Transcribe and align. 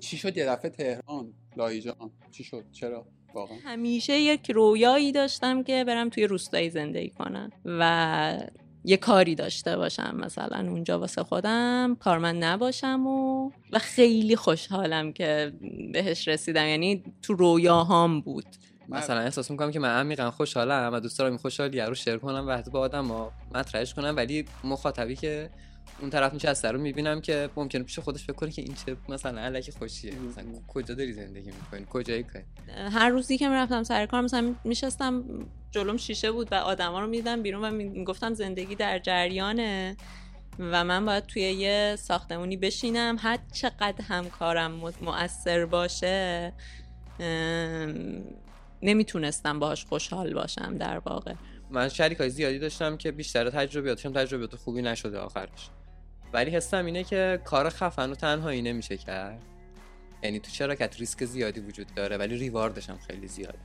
چی 0.00 0.16
شد 0.16 0.36
یه 0.36 0.46
دفعه 0.46 0.70
تهران؟ 0.70 1.32
لایجان. 1.56 2.10
چی 2.30 2.44
شد؟ 2.44 2.64
چرا؟ 2.72 3.06
واقعا. 3.34 3.58
همیشه 3.64 4.18
یک 4.18 4.50
رویایی 4.50 5.12
داشتم 5.12 5.62
که 5.62 5.84
برم 5.84 6.08
توی 6.08 6.26
روستایی 6.26 6.70
زندگی 6.70 7.10
کنم 7.10 7.50
و 7.64 8.38
یه 8.84 8.96
کاری 8.96 9.34
داشته 9.34 9.76
باشم. 9.76 10.16
مثلا 10.16 10.70
اونجا 10.70 10.98
واسه 10.98 11.22
خودم 11.22 11.96
کارمند 12.00 12.44
نباشم 12.44 13.06
و 13.06 13.50
و 13.72 13.78
خیلی 13.78 14.36
خوشحالم 14.36 15.12
که 15.12 15.52
بهش 15.92 16.28
رسیدم. 16.28 16.66
یعنی 16.66 17.04
تو 17.22 17.34
رویاهام 17.34 18.20
بود. 18.20 18.46
مثلا 18.88 19.20
احساس 19.20 19.50
می‌کنم 19.50 19.70
که 19.70 19.78
من 19.78 19.88
عمیقا 19.88 20.30
خوشحالم 20.30 20.90
و 20.92 21.00
دوست 21.00 21.18
دارم 21.18 21.30
این 21.30 21.38
خوشحالی 21.38 21.80
رو 21.80 21.94
شیر 21.94 22.16
کنم 22.16 22.48
و 22.48 22.50
حتی 22.50 22.70
با 22.70 22.80
آدم 22.80 23.30
مطرحش 23.54 23.94
کنم 23.94 24.14
ولی 24.16 24.44
مخاطبی 24.64 25.16
که 25.16 25.50
اون 26.00 26.10
طرف 26.10 26.34
نشسته 26.34 26.70
رو 26.70 26.80
می‌بینم 26.80 27.20
که 27.20 27.50
ممکنه 27.56 27.82
پیش 27.82 27.98
خودش 27.98 28.24
فکر 28.24 28.32
کنه 28.32 28.50
که 28.50 28.62
این 28.62 28.74
چه 28.74 28.96
مثلا 29.08 29.40
علکی 29.40 29.72
خوشیه. 29.72 30.14
مثلا 30.18 30.44
کجا 30.68 30.94
داری 30.94 31.12
زندگی 31.12 31.50
می‌کنی؟ 31.50 31.86
کجایی 31.90 32.22
کاری؟ 32.22 32.44
هر 32.92 33.08
روزی 33.08 33.38
که 33.38 33.48
می‌رفتم 33.48 33.82
سر 33.82 34.06
کار 34.06 34.20
مثلا 34.20 34.54
میشستم 34.64 35.24
جلوم 35.70 35.96
شیشه 35.96 36.32
بود 36.32 36.52
و 36.52 36.54
آدما 36.54 37.00
رو 37.00 37.06
می‌دیدم 37.06 37.42
بیرون 37.42 37.64
و 37.64 37.70
می‌گفتم 37.70 38.34
زندگی 38.34 38.74
در 38.74 38.98
جریانه 38.98 39.96
و 40.58 40.84
من 40.84 41.06
باید 41.06 41.26
توی 41.26 41.42
یه 41.42 41.96
ساختمونی 41.98 42.56
بشینم. 42.56 43.16
هر 43.18 43.38
چقدر 43.52 44.04
همکارم 44.08 44.80
مؤثر 45.02 45.66
باشه 45.66 46.52
نمی‌تونستم 48.82 49.58
باهاش 49.58 49.84
خوشحال 49.84 50.34
باشم 50.34 50.76
در 50.78 50.98
واقع. 50.98 51.34
من 51.70 51.88
شریک 51.88 52.18
های 52.18 52.30
زیادی 52.30 52.58
داشتم 52.58 52.96
که 52.96 53.12
بیشتر 53.12 53.50
تجربیاتشم 53.50 54.12
تجربیات 54.12 54.56
خوبی 54.56 54.82
نشده 54.82 55.18
آخرش. 55.18 55.70
ولی 56.32 56.50
حسم 56.50 56.86
اینه 56.86 57.04
که 57.04 57.40
کار 57.44 57.68
خفن 57.68 58.10
و 58.10 58.14
تنهایی 58.14 58.62
نمیشه 58.62 58.96
کرد. 58.96 59.42
یعنی 60.22 60.40
تو 60.40 60.50
شراکت 60.50 60.96
ریسک 61.00 61.24
زیادی 61.24 61.60
وجود 61.60 61.86
داره 61.96 62.16
ولی 62.16 62.36
ریواردش 62.36 62.90
هم 62.90 62.98
خیلی 63.06 63.28
زیاده. 63.28 63.58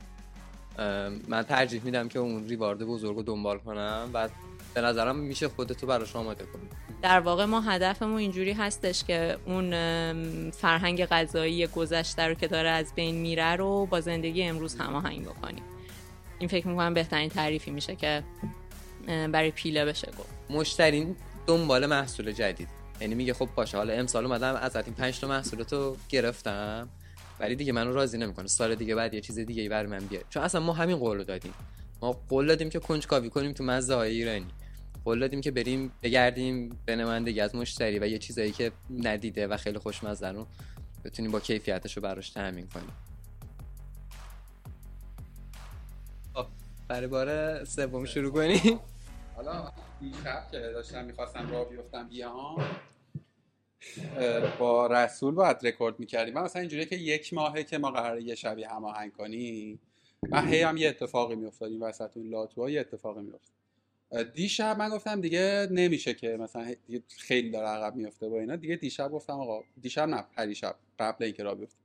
من 1.28 1.42
ترجیح 1.42 1.84
میدم 1.84 2.08
که 2.08 2.18
اون 2.18 2.48
ریوارد 2.48 2.78
بزرگ 2.78 3.16
رو 3.16 3.22
دنبال 3.22 3.58
کنم 3.58 4.10
و 4.14 4.28
به 4.74 4.80
نظرم 4.80 5.16
میشه 5.16 5.48
خودتو 5.48 5.86
براش 5.86 6.16
آماده 6.16 6.44
کنی. 6.44 6.62
در 7.02 7.20
واقع 7.20 7.44
ما 7.44 7.60
هدفمون 7.60 8.18
اینجوری 8.18 8.52
هستش 8.52 9.04
که 9.04 9.38
اون 9.46 9.70
فرهنگ 10.50 11.04
غذایی 11.04 11.66
گذشته 11.66 12.22
رو 12.22 12.34
که 12.34 12.46
داره 12.48 12.68
از 12.68 12.92
بین 12.94 13.14
میره 13.14 13.56
رو 13.56 13.86
با 13.86 14.00
زندگی 14.00 14.42
امروز 14.42 14.74
هماهنگ 14.74 15.24
بکنیم. 15.24 15.62
این 16.38 16.48
فکر 16.48 16.68
می‌کنم 16.68 16.94
بهترین 16.94 17.28
تعریفی 17.28 17.70
میشه 17.70 17.96
که 17.96 18.24
برای 19.06 19.50
پیله 19.50 19.84
بشه 19.84 20.08
گفت. 20.18 20.50
مشتری 20.50 21.16
دنبال 21.46 21.86
محصول 21.86 22.32
جدید. 22.32 22.68
یعنی 23.00 23.14
میگه 23.14 23.34
خب 23.34 23.48
باشه 23.54 23.76
حالا 23.76 23.92
امسال 23.92 24.24
اومدم 24.24 24.54
از 24.54 24.76
این 24.76 24.94
5 24.94 25.20
تا 25.20 25.28
محصولاتو 25.28 25.96
گرفتم 26.08 26.88
ولی 27.40 27.56
دیگه 27.56 27.72
منو 27.72 27.92
راضی 27.92 28.18
نمی‌کنه. 28.18 28.46
سال 28.46 28.74
دیگه 28.74 28.94
بعد 28.94 29.14
یه 29.14 29.20
چیز 29.20 29.38
دیگه 29.38 29.68
برای 29.68 29.90
من 29.90 29.98
بیاد 29.98 30.24
چون 30.30 30.42
اصلا 30.42 30.60
ما 30.60 30.72
همین 30.72 30.96
قول 30.96 31.24
دادیم. 31.24 31.52
ما 32.02 32.12
قول 32.28 32.46
دادیم 32.46 32.70
که 32.70 32.78
کنجکاوی 32.78 33.30
کنیم 33.30 33.52
تو 33.52 33.64
مزه 33.64 33.94
های 33.94 34.10
ایرانی. 34.10 34.46
قول 35.04 35.20
دادیم 35.20 35.40
که 35.40 35.50
بریم 35.50 35.92
بگردیم 36.02 36.78
به 36.84 36.96
نمایندگی 36.96 37.40
از 37.40 37.54
مشتری 37.54 37.98
و 37.98 38.06
یه 38.06 38.18
چیزایی 38.18 38.52
که 38.52 38.72
ندیده 38.90 39.46
و 39.46 39.56
خیلی 39.56 39.78
خوشمزه 39.78 40.28
رو 40.28 40.46
بتونیم 41.04 41.30
با 41.30 41.40
کیفیتش 41.40 41.96
رو 41.96 42.02
براش 42.02 42.30
تامین 42.30 42.66
کنیم. 42.66 42.92
برای 46.88 47.06
بار 47.06 47.64
سوم 47.64 48.04
شروع 48.04 48.32
کنیم 48.32 48.80
حالا 49.36 49.72
دیشب 50.00 50.46
که 50.50 50.58
داشتم 50.58 51.04
می‌خواستم 51.04 51.50
راه 51.50 51.68
بیفتم 51.68 52.08
بیام. 52.08 52.64
با 54.58 54.86
رسول 54.86 55.34
باید 55.34 55.66
رکورد 55.66 56.00
می‌کردیم. 56.00 56.34
من 56.34 56.42
مثلا 56.42 56.60
اینجوریه 56.60 56.86
که 56.86 56.96
یک 56.96 57.34
ماهه 57.34 57.62
که 57.62 57.78
ما 57.78 57.90
قراره 57.90 58.22
یه 58.22 58.34
شبی 58.34 58.64
هماهنگ 58.64 59.12
کنیم 59.12 59.80
من 60.28 60.48
هی 60.48 60.62
هم 60.62 60.76
یه 60.76 60.88
اتفاقی 60.88 61.34
میافتاد 61.34 61.70
این 61.70 61.82
وسط 61.82 62.10
اون 62.14 62.28
لاتوها 62.28 62.70
یه 62.70 62.80
اتفاقی 62.80 63.22
میافتاد. 63.22 64.32
دیشب 64.32 64.76
من 64.78 64.88
گفتم 64.88 65.20
دیگه 65.20 65.68
نمیشه 65.70 66.14
که 66.14 66.36
مثلا 66.36 66.74
خیلی 67.08 67.50
داره 67.50 67.66
عقب 67.66 67.96
میفته 67.96 68.28
با 68.28 68.40
اینا. 68.40 68.56
دیگه 68.56 68.76
دیشب 68.76 69.10
گفتم 69.10 69.32
آقا 69.32 69.62
دیشب 69.80 70.08
نه 70.08 70.24
پریشب 70.36 70.76
قبل 70.98 71.24
اینکه 71.24 71.42
را 71.42 71.54
بیفته 71.54 71.78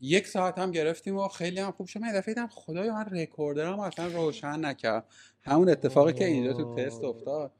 یک 0.00 0.26
ساعت 0.26 0.58
هم 0.58 0.70
گرفتیم 0.70 1.16
و 1.16 1.28
خیلی 1.28 1.60
هم 1.60 1.70
خوب 1.70 1.86
شد. 1.86 2.00
من 2.00 2.12
دفعه 2.12 2.34
دیدم 2.34 2.46
خدایا 2.46 2.94
من 2.94 3.04
رکوردرم 3.04 3.80
اصلا 3.80 4.06
روشن 4.06 4.64
نکرد. 4.64 5.06
همون 5.42 5.68
اتفاقی 5.68 6.12
که 6.12 6.24
اینجا 6.24 6.52
تو 6.52 6.74
تست 6.74 7.04
افتاد. 7.04 7.52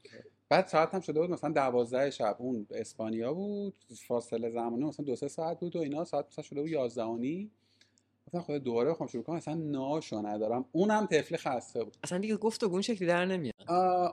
بعد 0.49 0.67
ساعت 0.67 0.93
هم 0.93 1.01
شده 1.01 1.21
بود 1.21 1.29
مثلا 1.29 1.49
دوازده 1.49 2.09
شب. 2.09 2.35
اون 2.39 2.67
اسپانیا 2.71 3.33
بود 3.33 3.75
فاصله 4.07 4.49
زمانی 4.49 4.83
مثلا 4.83 5.05
دو 5.05 5.15
سه 5.15 5.27
ساعت 5.27 5.59
بود 5.59 5.75
و 5.75 5.79
اینا. 5.79 6.05
ساعت 6.05 6.25
مثلا 6.27 6.43
شده 6.43 6.61
بود 6.61 6.69
یازده 6.69 7.03
و 7.03 7.17
گفتم 8.27 8.41
خدا 8.41 8.57
دوباره 8.57 8.89
بخوام 8.89 9.09
شروع 9.09 9.23
کنم. 9.23 9.35
اصلا 9.35 9.53
ناشو 9.53 10.21
ندارم. 10.27 10.65
اونم 10.71 11.05
طفل 11.05 11.35
خسته 11.37 11.83
بود. 11.83 11.97
اصلا 12.03 12.17
دیگه 12.17 12.37
گفت 12.37 12.63
و 12.63 12.69
گون 12.69 12.81
شکلی 12.81 13.07
در 13.07 13.25
نمیاد. 13.25 13.53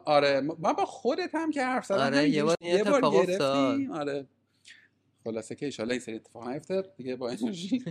آره. 0.04 0.40
من 0.40 0.72
با 0.72 0.84
خودت 0.84 1.34
هم 1.34 1.50
که 1.50 1.62
حرف 1.62 1.86
زدم. 1.86 2.00
آره 2.00 2.28
یه 2.28 2.44
بار 2.44 2.56
یه 2.60 2.84
بار 2.84 3.00
گرفتیم. 3.00 3.92
آره. 3.92 4.26
خلاصه 5.24 5.54
که 5.54 5.70
ان 5.78 5.90
این 5.90 6.00
سری 6.00 6.14
اتفاق 6.14 6.48
نیفته 6.48 6.82
دیگه 6.96 7.16
با 7.16 7.30
انرژی. 7.30 7.84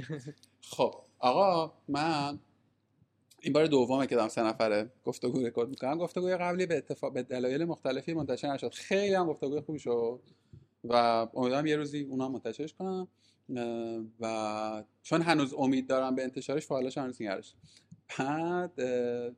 خب 0.61 0.95
آقا 1.19 1.73
من 1.87 2.39
این 3.41 3.53
بار 3.53 3.67
دومه 3.67 4.07
که 4.07 4.15
دارم 4.15 4.27
سه 4.27 4.43
نفره 4.43 4.91
گفتگو 5.05 5.45
رکورد 5.45 5.69
می‌کنم. 5.69 5.97
گفتگوی 5.97 6.37
قبلی 6.37 6.65
به 6.65 6.77
اتفاق 6.77 7.13
به 7.13 7.23
دلایل 7.23 7.65
مختلفی 7.65 8.13
منتشر 8.13 8.53
نشد. 8.53 8.73
خیلی 8.73 9.13
هم 9.13 9.27
گفتگوی 9.27 9.61
خوبی 9.61 9.79
شد 9.79 10.19
و 10.83 10.93
امیدوارم 11.33 11.65
یه 11.65 11.75
روزی 11.75 12.01
اونا 12.01 12.29
منتشرش 12.29 12.73
کنم. 12.73 13.07
و 14.19 14.83
چون 15.03 15.21
هنوز 15.21 15.53
امید 15.57 15.87
دارم 15.87 16.15
به 16.15 16.23
انتشارش 16.23 16.65
فایلش 16.65 16.97
هنوز 16.97 17.21
نگرش. 17.21 17.53
بعد 18.19 18.71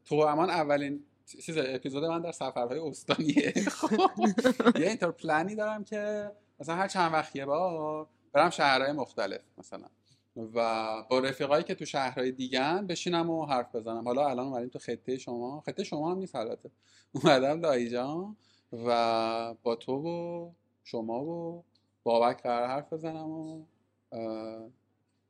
تو 0.05 0.15
امان 0.15 0.49
اولین 0.49 1.03
چیز 1.25 1.57
اپیزود 1.57 2.05
من 2.05 2.21
در 2.21 2.31
سفرهای 2.31 2.79
استانیه 2.79 3.51
خب 3.51 3.99
یه 4.81 4.87
اینطور 4.87 5.11
پلنی 5.11 5.55
دارم 5.55 5.83
که 5.83 6.31
مثلا 6.63 6.75
هر 6.75 6.87
چند 6.87 7.13
وقت 7.13 7.35
یه 7.35 7.45
بار 7.45 8.07
برم 8.33 8.49
شهرهای 8.49 8.91
مختلف 8.91 9.41
مثلا. 9.57 9.87
و 10.35 11.03
با 11.09 11.19
رفیقایی 11.19 11.63
که 11.63 11.75
تو 11.75 11.85
شهرهای 11.85 12.31
دیگه 12.31 12.81
بشینم 12.81 13.29
و 13.29 13.45
حرف 13.45 13.75
بزنم. 13.75 14.03
حالا 14.03 14.29
الان 14.29 14.47
اومدیم 14.47 14.69
تو 14.69 14.79
خطه 14.79 15.17
شما. 15.17 15.63
خطه 15.65 15.83
شما 15.83 16.11
هم 16.11 16.17
نیست 16.17 16.35
البته. 16.35 16.71
اومدم 17.11 17.61
دایجان 17.61 18.37
و 18.71 19.53
با 19.63 19.75
تو 19.75 19.93
و 19.93 20.51
شما 20.83 21.23
و 21.23 21.63
بابک 22.03 22.43
قرار 22.43 22.67
حرف 22.67 22.93
بزنم 22.93 23.29
و 23.29 23.65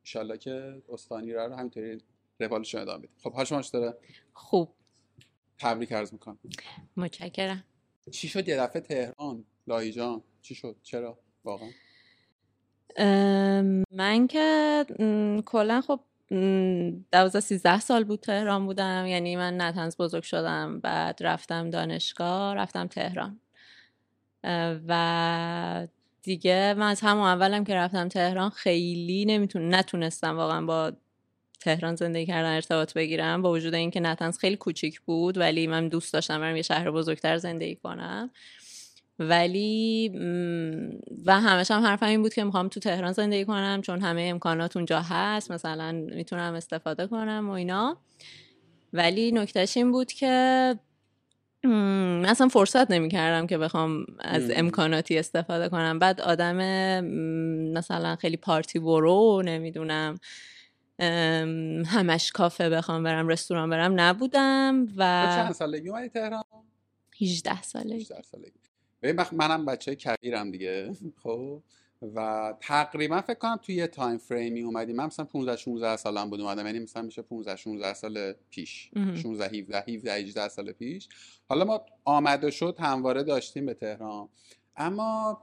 ایشالله 0.01 0.37
که 0.37 0.81
استانی 0.89 1.33
رو 1.33 1.55
همینطوری 1.55 2.01
روالشون 2.39 2.81
ادامه 2.81 2.97
بدیم. 2.97 3.15
خب 3.23 3.33
حال 3.33 3.45
شما 3.45 3.61
داره 3.73 3.97
خوب. 4.33 4.73
تبریک 5.59 5.93
عرض 5.93 6.13
می‌کنم. 6.13 6.39
متشکرم. 6.97 7.63
چی 8.11 8.27
شد؟ 8.27 8.47
یه 8.47 8.57
دفعه 8.57 8.81
تهران. 8.81 9.45
لایجان 9.67 10.23
چی 10.43 10.55
شد؟ 10.55 10.75
چرا؟ 10.83 11.19
واقعا. 11.43 11.69
من 13.91 14.27
که 14.27 14.85
کلا 15.45 15.81
خب 15.81 15.99
دوازده 17.11 17.39
سیزده 17.39 17.79
سال 17.79 18.03
بود 18.03 18.19
تهران 18.19 18.65
بودم. 18.65 19.05
یعنی 19.07 19.35
من 19.35 19.61
نتنز 19.61 19.97
بزرگ 19.97 20.23
شدم 20.23 20.79
بعد 20.79 21.17
رفتم 21.21 21.69
دانشگاه 21.69 22.55
رفتم 22.55 22.87
تهران. 22.87 23.39
و 24.87 25.87
دیگه 26.21 26.73
من 26.77 26.87
از 26.87 27.01
همون 27.01 27.23
اولم 27.23 27.63
که 27.63 27.75
رفتم 27.75 28.07
تهران 28.07 28.49
خیلی 28.49 29.25
نمیتون 29.25 29.73
نتونستم 29.73 30.37
واقعا 30.37 30.65
با 30.65 30.93
تهران 31.59 31.95
زندگی 31.95 32.25
کردن 32.25 32.55
ارتباط 32.55 32.93
بگیرم. 32.93 33.41
با 33.41 33.51
وجود 33.51 33.73
اینکه 33.73 33.99
نتنز 33.99 34.37
خیلی 34.37 34.55
کوچیک 34.55 35.01
بود 35.01 35.37
ولی 35.37 35.67
من 35.67 35.87
دوست 35.87 36.13
داشتم 36.13 36.39
برم 36.39 36.55
یه 36.55 36.61
شهر 36.61 36.91
بزرگتر 36.91 37.37
زندگی 37.37 37.75
کنم. 37.75 38.31
ولی 39.19 40.09
و 41.25 41.39
همش 41.39 41.71
هم 41.71 41.81
حرفم 41.81 42.05
این 42.05 42.21
بود 42.21 42.33
که 42.33 42.43
می‌خوام 42.43 42.67
تو 42.67 42.79
تهران 42.79 43.11
زندگی 43.11 43.45
کنم 43.45 43.81
چون 43.81 44.01
همه 44.01 44.21
امکانات 44.21 44.77
اونجا 44.77 45.01
هست 45.01 45.51
مثلا 45.51 45.91
می‌تونم 45.91 46.53
استفاده 46.53 47.07
کنم 47.07 47.49
و 47.49 47.51
اینا. 47.51 47.97
ولی 48.93 49.31
نکتهش 49.31 49.77
این 49.77 49.91
بود 49.91 50.11
که 50.11 50.75
من 51.63 52.25
اصلا 52.25 52.47
فرصت 52.47 52.91
نمی 52.91 53.09
کردم 53.09 53.47
که 53.47 53.57
بخوام 53.57 54.05
از 54.19 54.51
امکاناتی 54.55 55.17
استفاده 55.17 55.69
کنم. 55.69 55.99
بعد 55.99 56.21
آدم 56.21 56.55
مثلا 57.73 58.15
خیلی 58.15 58.37
پارتی 58.37 58.79
برو 58.79 59.41
نمی‌دونم 59.45 60.19
همش 61.85 62.31
کافه 62.31 62.69
بخوام 62.69 63.03
برم 63.03 63.27
رستوران 63.27 63.69
برم 63.69 63.99
نبودم 63.99 64.87
و 64.97 65.33
چند 65.35 65.51
سالگی 65.51 65.89
اومدی 65.89 66.09
تهران؟ 66.09 66.43
18 67.21 67.61
سالگی. 67.61 67.95
18 67.95 68.21
سالگی. 68.21 68.62
منم 69.31 69.65
بچه 69.65 69.95
کبیرم 69.95 70.51
دیگه. 70.51 70.91
خب؟ 71.23 71.61
و 72.15 72.53
تقریبا 72.59 73.21
فکر 73.21 73.37
کنم 73.37 73.59
توی 73.61 73.75
یه 73.75 73.87
تایم 73.87 74.17
فریمی 74.17 74.61
اومدیم. 74.61 74.95
من 74.95 75.05
مثلا 75.05 75.25
15 75.25 75.55
16 75.57 75.97
سالم 75.97 76.29
بود 76.29 76.41
اومدم 76.41 76.65
یعنی 76.65 76.79
مثلا 76.79 77.01
میشه 77.01 77.21
15 77.21 77.55
16 77.55 77.93
سال 77.93 78.33
پیش. 78.49 78.91
16 79.21 79.45
17 79.45 79.77
17 79.77 80.13
18 80.13 80.47
سال 80.47 80.71
پیش. 80.71 81.09
حالا 81.49 81.65
ما 81.65 81.85
آمده 82.05 82.51
شد 82.51 82.75
همواره 82.79 83.23
داشتیم 83.23 83.65
به 83.65 83.73
تهران. 83.73 84.29
اما 84.77 85.41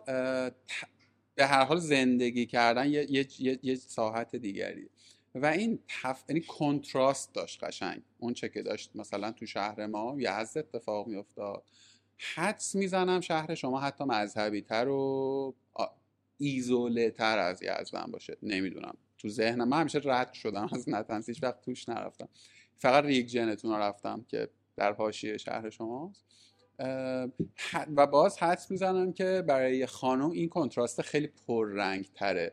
به 1.35 1.47
هر 1.47 1.65
حال 1.65 1.79
زندگی 1.79 2.47
کردن 2.47 2.87
یه, 2.87 3.07
یه،, 3.11 3.27
یه،, 3.39 3.59
یه 3.63 3.75
ساحت 3.75 4.37
دیگری. 4.37 4.89
و 5.35 5.47
این 5.47 5.79
تف... 5.89 6.25
یعنی 6.29 6.41
کنتراست 6.41 7.35
داشت 7.35 7.65
قشنگ. 7.65 8.03
اون 8.19 8.35
چه 8.35 8.49
که 8.49 8.63
داشت 8.63 8.91
مثلا 8.95 9.33
تو 9.33 9.47
شهر 9.47 9.87
ما 9.87 10.17
یزد 10.19 10.59
اتفاق 10.59 11.07
میافتاد. 11.07 11.63
حدس 12.35 12.75
می‌زنم 12.75 13.21
شهر 13.21 13.55
شما 13.55 13.81
حتی 13.81 14.05
مذهبی 14.05 14.61
تر 14.61 14.89
و 14.89 15.55
ایزوله 16.39 17.11
تر 17.11 17.39
از 17.39 17.63
یزدن 17.63 18.11
باشه. 18.13 18.37
نمی‌دونم. 18.43 18.97
تو 19.19 19.29
ذهنم. 19.29 19.69
من 19.69 19.81
همیشه 19.81 20.01
رد 20.05 20.33
شدم 20.33 20.69
از 20.73 20.89
نتنس 20.89 21.29
هیچ 21.29 21.43
وقت 21.43 21.63
توش 21.63 21.89
نرفتم. 21.89 22.29
فقط 22.79 23.05
ریگ 23.05 23.27
جنتون 23.27 23.79
رفتم 23.79 24.25
که 24.29 24.49
در 24.77 24.93
حاشیه 24.93 25.37
شهر 25.37 25.71
شماست. 25.71 26.25
و 27.97 28.07
باز 28.07 28.39
حدس 28.39 28.71
می‌زنم 28.71 29.13
که 29.13 29.45
برای 29.49 29.87
خانم 29.87 30.31
این 30.31 30.49
کنتراست 30.49 31.03
خیلی 31.03 31.27
پررنگ 31.27 32.09
تره 32.15 32.53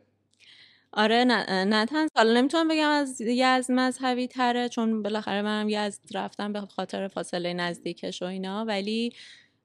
آره 0.92 1.24
نه 1.24 1.86
تنز 1.86 2.10
حالا 2.16 2.40
نمی‌تونم 2.40 2.68
بگم 2.68 2.88
از 2.88 3.20
یزد 3.20 3.72
مذهبی 3.72 4.28
تره 4.28 4.68
چون 4.68 5.02
بالاخره 5.02 5.42
منم 5.42 5.68
یزد 5.68 6.00
رفتم 6.14 6.52
به 6.52 6.60
خاطر 6.60 7.08
فاصله 7.08 7.52
نزدیکش 7.52 8.22
و 8.22 8.24
اینا 8.24 8.64
ولی 8.64 9.12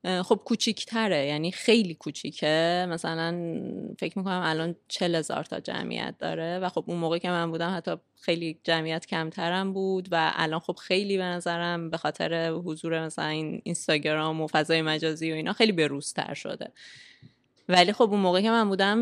خب 0.03 0.41
کوچیکتره 0.45 1.25
یعنی 1.25 1.51
خیلی 1.51 1.94
کوچیکه. 1.94 2.88
مثلا 2.89 3.61
فکر 4.00 4.17
می‌کنم 4.17 4.41
الان 4.45 4.75
چل 4.88 5.15
هزار 5.15 5.44
تا 5.44 5.59
جمعیت 5.59 6.15
داره 6.19 6.59
و 6.59 6.69
خب 6.69 6.83
اون 6.88 6.97
موقع 6.97 7.17
که 7.17 7.29
من 7.29 7.51
بودم 7.51 7.75
حتی 7.75 7.95
خیلی 8.21 8.59
جمعیت 8.63 9.05
کمترم 9.05 9.73
بود 9.73 10.07
و 10.11 10.31
الان 10.35 10.59
خب 10.59 10.75
خیلی 10.75 11.17
به 11.17 11.23
نظرم 11.23 11.89
به 11.89 11.97
خاطر 11.97 12.50
حضور 12.50 13.05
مثلا 13.05 13.27
این 13.27 13.61
اینستاگرام 13.63 14.41
و 14.41 14.47
فضای 14.47 14.81
مجازی 14.81 15.31
و 15.31 15.35
اینا 15.35 15.53
خیلی 15.53 15.71
بروزتر 15.71 16.33
شده. 16.33 16.71
ولی 17.69 17.94
خب 17.94 18.09
اون 18.11 18.19
موقع 18.19 18.41
که 18.41 18.50
من 18.51 18.69
بودم 18.69 18.97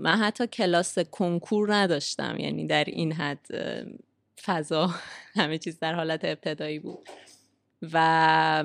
من 0.00 0.16
حتی 0.16 0.46
کلاس 0.46 0.98
کنکور 0.98 1.74
نداشتم 1.74 2.36
یعنی 2.38 2.66
در 2.66 2.84
این 2.84 3.12
حد 3.12 3.46
فضا 4.44 4.90
همه 5.36 5.58
چیز 5.58 5.78
در 5.78 5.94
حالت 5.94 6.24
ابتدایی 6.24 6.78
بود. 6.78 7.08
و 7.92 8.64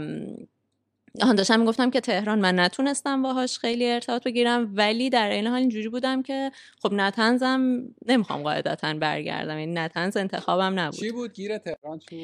آن 1.22 1.36
داشتم 1.36 1.60
می‌گفتم 1.60 1.90
که 1.90 2.02
تهران 2.02 2.40
من 2.40 2.60
نتونستم 2.60 3.22
باهاش 3.22 3.58
خیلی 3.58 3.92
ارتباط 3.92 4.24
بگیرم 4.24 4.72
ولی 4.76 5.10
در 5.10 5.30
این 5.30 5.48
حال 5.48 5.60
اینجوری 5.60 5.90
بودم 5.90 6.24
که 6.24 6.52
خب 6.82 6.94
نتنزم 6.94 7.84
نمی‌خوام 8.06 8.44
قاعدتا 8.44 8.94
برگردم 8.94 9.60
یعنی 9.60 9.74
نتنز 9.74 10.18
انتخابم 10.18 10.80
نبود. 10.80 11.00
چی 11.00 11.12
بود؟ 11.12 11.34
گیر 11.34 11.58
تهران 11.58 12.00
تو 12.00 12.16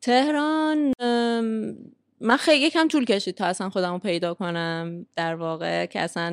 تهران 0.00 0.92
من 2.20 2.36
خیلی 2.36 2.66
یکم 2.66 2.88
طول 2.88 3.04
کشید 3.04 3.34
تا 3.34 3.44
اصلا 3.44 3.70
خودم 3.70 3.92
رو 3.92 3.98
پیدا 3.98 4.34
کنم 4.34 5.06
در 5.16 5.34
واقع 5.34 5.86
که 5.86 6.00
اصلا 6.00 6.32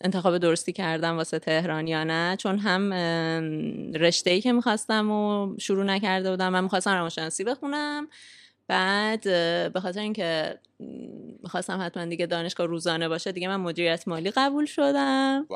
انتخاب 0.00 0.38
درستی 0.38 0.72
کردم 0.72 1.16
واسه 1.16 1.38
تهران 1.38 1.86
یا 1.86 2.04
نه 2.04 2.36
چون 2.36 2.58
هم 2.58 2.92
رشته 3.94 4.30
ای 4.30 4.40
که 4.40 4.52
می‌خواستم 4.52 5.10
و 5.10 5.54
شروع 5.58 5.84
نکرده 5.84 6.30
بودم 6.30 6.48
من 6.48 6.62
می‌خواستم 6.62 6.90
روانشناسی 6.90 7.44
بخونم 7.44 8.08
بعد 8.68 9.22
به 9.72 9.80
خاطر 9.82 10.00
اینکه 10.00 10.58
می‌خواستم 11.42 11.78
حتما 11.82 12.04
دیگه 12.04 12.26
دانشگاه 12.26 12.66
روزانه 12.66 13.08
باشه 13.08 13.32
دیگه 13.32 13.48
من 13.48 13.56
مدیریت 13.56 14.08
مالی 14.08 14.30
قبول 14.30 14.66
شدم. 14.66 15.46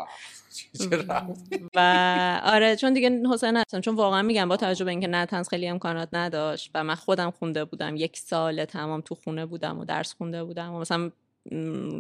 و 1.75 2.41
آره 2.45 2.77
چون 2.77 2.93
دیگه 2.93 3.23
حسین 3.33 3.57
هستم 3.57 3.81
چون 3.81 3.95
واقعا 3.95 4.23
میگم 4.23 4.49
با 4.49 4.57
توجه 4.57 4.85
به 4.85 4.91
اینکه 4.91 5.07
نتنز 5.07 5.49
خیلی 5.49 5.69
امکانات 5.69 6.09
نداشت 6.13 6.71
و 6.75 6.85
من 6.85 6.95
خودم 6.95 7.31
خونده 7.31 7.65
بودم. 7.65 7.97
یک 7.97 8.19
سال 8.19 8.65
تمام 8.65 9.01
تو 9.01 9.15
خونه 9.15 9.47
بودم 9.47 9.79
و 9.79 9.85
درس 9.85 10.15
خونده 10.15 10.45
بودم 10.45 10.75
و 10.75 10.81
مثلا 10.81 11.11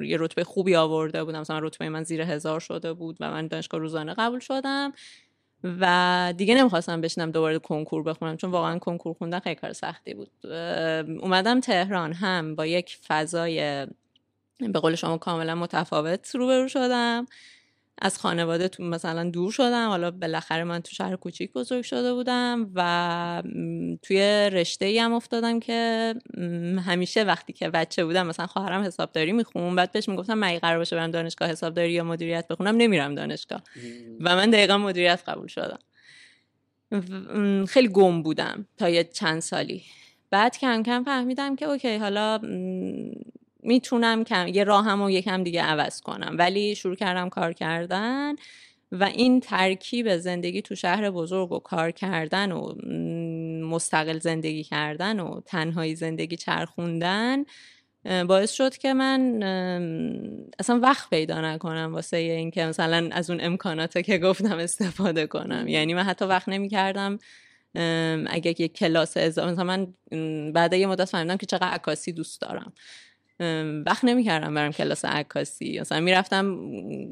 یه 0.02 0.16
رتبه 0.20 0.44
خوبی 0.44 0.76
آورده 0.76 1.24
بودم. 1.24 1.40
مثلا 1.40 1.58
رتبه 1.58 1.88
من 1.88 2.02
زیر 2.02 2.20
هزار 2.20 2.60
شده 2.60 2.92
بود 2.92 3.16
و 3.20 3.30
من 3.30 3.46
دانشگاه 3.46 3.80
روزانه 3.80 4.14
قبول 4.14 4.40
شدم. 4.40 4.92
و 5.64 6.34
دیگه 6.36 6.54
نمی‌خواستم 6.54 7.00
بشنم 7.00 7.30
دوباره 7.30 7.58
کنکور 7.58 8.02
بخونم 8.02 8.36
چون 8.36 8.50
واقعا 8.50 8.78
کنکور 8.78 9.14
خوندن 9.14 9.38
خیلی 9.40 9.54
کار 9.54 9.72
سختی 9.72 10.14
بود. 10.14 10.30
اومدم 11.22 11.60
تهران 11.60 12.12
هم 12.12 12.54
با 12.54 12.66
یک 12.66 12.98
فضای 13.08 13.86
به 14.58 14.80
قول 14.80 14.94
شما 14.94 15.18
کاملا 15.18 15.54
متفاوت 15.54 16.34
روبرو 16.34 16.68
شدم. 16.68 17.26
از 18.02 18.18
خانواده 18.18 18.68
تو 18.68 18.82
مثلا 18.82 19.30
دور 19.30 19.52
شدم. 19.52 19.88
حالا 19.88 20.10
بالاخره 20.10 20.64
من 20.64 20.80
تو 20.80 20.90
شهر 20.94 21.16
کوچیک 21.16 21.52
بزرگ 21.52 21.84
شده 21.84 22.14
بودم 22.14 22.70
و 22.74 23.42
توی 24.02 24.20
رشته 24.52 24.84
ای 24.84 24.98
هم 24.98 25.12
افتادم 25.12 25.60
که 25.60 26.14
همیشه 26.86 27.24
وقتی 27.24 27.52
که 27.52 27.70
بچه 27.70 28.04
بودم 28.04 28.26
مثلا 28.26 28.46
خواهرم 28.46 28.82
حسابداری 28.82 29.32
میخون 29.32 29.76
بعد 29.76 29.92
بهش 29.92 30.08
می‌گفتم 30.08 30.34
من 30.34 30.58
قرار 30.58 30.78
باشه 30.78 30.96
برم 30.96 31.10
دانشگاه 31.10 31.48
حسابداری 31.48 31.92
یا 31.92 32.04
مدیریت 32.04 32.48
بخونم 32.48 32.76
نمیرم 32.76 33.14
دانشگاه. 33.14 33.62
و 34.20 34.36
من 34.36 34.50
دقیقا 34.50 34.78
مدیریت 34.78 35.22
قبول 35.26 35.46
شدم. 35.46 35.78
خیلی 37.68 37.88
گم 37.88 38.22
بودم 38.22 38.66
تا 38.76 38.88
یه 38.88 39.04
چند 39.04 39.40
سالی. 39.40 39.82
بعد 40.30 40.58
کم 40.58 40.82
کم 40.82 41.04
فهمیدم 41.04 41.56
که 41.56 41.64
اوکی 41.64 41.96
حالا 41.96 42.40
می‌تونم 43.62 44.24
کم 44.24 44.48
یه 44.48 44.64
راهم 44.64 45.02
و 45.02 45.10
یکم 45.10 45.42
دیگه 45.42 45.62
عوض 45.62 46.00
کنم. 46.00 46.36
ولی 46.38 46.74
شروع 46.74 46.94
کردم 46.94 47.28
کار 47.28 47.52
کردن 47.52 48.34
و 48.92 49.04
این 49.04 49.40
ترکیب 49.40 50.16
زندگی 50.16 50.62
تو 50.62 50.74
شهر 50.74 51.10
بزرگ 51.10 51.52
و 51.52 51.58
کار 51.58 51.90
کردن 51.90 52.52
و 52.52 52.74
مستقل 53.68 54.18
زندگی 54.18 54.64
کردن 54.64 55.20
و 55.20 55.40
تنهایی 55.40 55.94
زندگی 55.94 56.36
چرخوندن 56.36 57.44
باعث 58.28 58.52
شد 58.52 58.76
که 58.76 58.94
من 58.94 59.42
اصلا 60.58 60.80
وقت 60.82 61.10
پیدا 61.10 61.40
نکنم 61.40 61.94
واسه 61.94 62.16
اینکه 62.16 62.64
مثلا 62.64 63.08
از 63.12 63.30
اون 63.30 63.40
امکاناتی 63.42 64.02
که 64.02 64.18
گفتم 64.18 64.58
استفاده 64.58 65.26
کنم. 65.26 65.68
یعنی 65.68 65.94
من 65.94 66.02
حتی 66.02 66.24
وقت 66.24 66.48
نمی 66.48 66.68
کردم 66.68 67.18
اگه 68.26 68.50
یک 68.58 68.76
کلاس 68.76 69.16
اضافه 69.16 69.52
مثلا 69.52 69.64
من 69.64 70.52
بعد 70.52 70.72
یه 70.72 70.86
مدت 70.86 71.04
فهمیدم 71.04 71.36
که 71.36 71.46
چقدر 71.46 71.68
عکاسی 71.68 72.12
دوست 72.12 72.40
دارم. 72.40 72.72
وقت 73.86 74.04
نمی‌کردم 74.04 74.54
برم 74.54 74.72
کلاس 74.72 75.04
عکاسی. 75.04 75.80
مثلا 75.80 76.00
می‌رفتم 76.00 76.58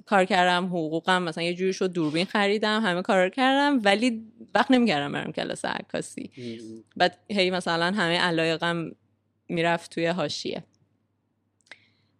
کار 0.06 0.25
کردم 0.25 0.67
حقوقم 0.67 1.23
مثلا 1.23 1.44
یه 1.44 1.55
جوری 1.55 1.73
شد 1.73 1.93
دوربین 1.93 2.25
خریدم 2.25 2.82
همه 2.84 3.02
کار 3.02 3.28
کردم 3.28 3.81
ولی 3.84 4.23
وقت 4.55 4.70
نمی‌کردم 4.70 5.12
برم 5.12 5.32
کلاس 5.32 5.64
عکاسی. 5.64 6.31
بعد 6.96 7.19
هی 7.28 7.50
مثلا 7.50 7.84
همه 7.84 8.19
علایقم 8.19 8.90
می‌رفت 9.49 9.90
توی 9.90 10.06
حاشیه. 10.06 10.64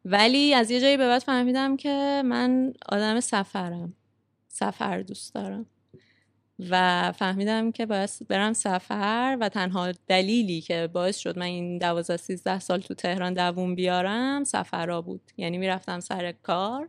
ولی 0.05 0.55
از 0.55 0.71
یه 0.71 0.81
جایی 0.81 0.97
به 0.97 1.07
بعد 1.07 1.23
فهمیدم 1.23 1.77
که 1.77 2.23
من 2.25 2.73
آدم 2.89 3.21
سفرم. 3.21 3.93
سفر 4.49 5.03
دوست 5.03 5.35
دارم. 5.35 5.67
و 6.59 7.13
فهمیدم 7.13 7.73
که 7.73 7.87
باید 7.87 8.11
برم 8.29 8.53
سفر 8.53 9.37
و 9.41 9.49
تنها 9.49 9.93
دلیلی 10.09 10.61
که 10.61 10.89
باعث 10.93 11.19
شد 11.19 11.39
من 11.39 11.47
این 11.47 11.79
دوازده 11.79 12.17
سیزده 12.17 12.61
سال 12.61 12.81
تو 12.81 12.95
تهران 12.95 13.35
دووم 13.35 13.75
بیارم 13.75 14.45
سفرها 14.45 15.03
بود. 15.03 15.21
یعنی 15.37 15.59
می‌رفتم 15.59 16.01
سر 16.01 16.33
کار 16.33 16.89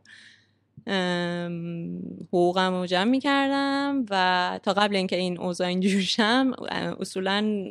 حقوقم 2.27 2.73
رو 2.73 2.85
جمع 2.85 3.11
می‌کردم 3.11 4.05
و 4.09 4.59
تا 4.63 4.73
قبل 4.73 4.95
اینکه 4.95 5.15
این 5.15 5.39
اوضاع 5.39 5.67
اینجور 5.67 6.01
شم 6.01 6.53
اصولا 6.99 7.65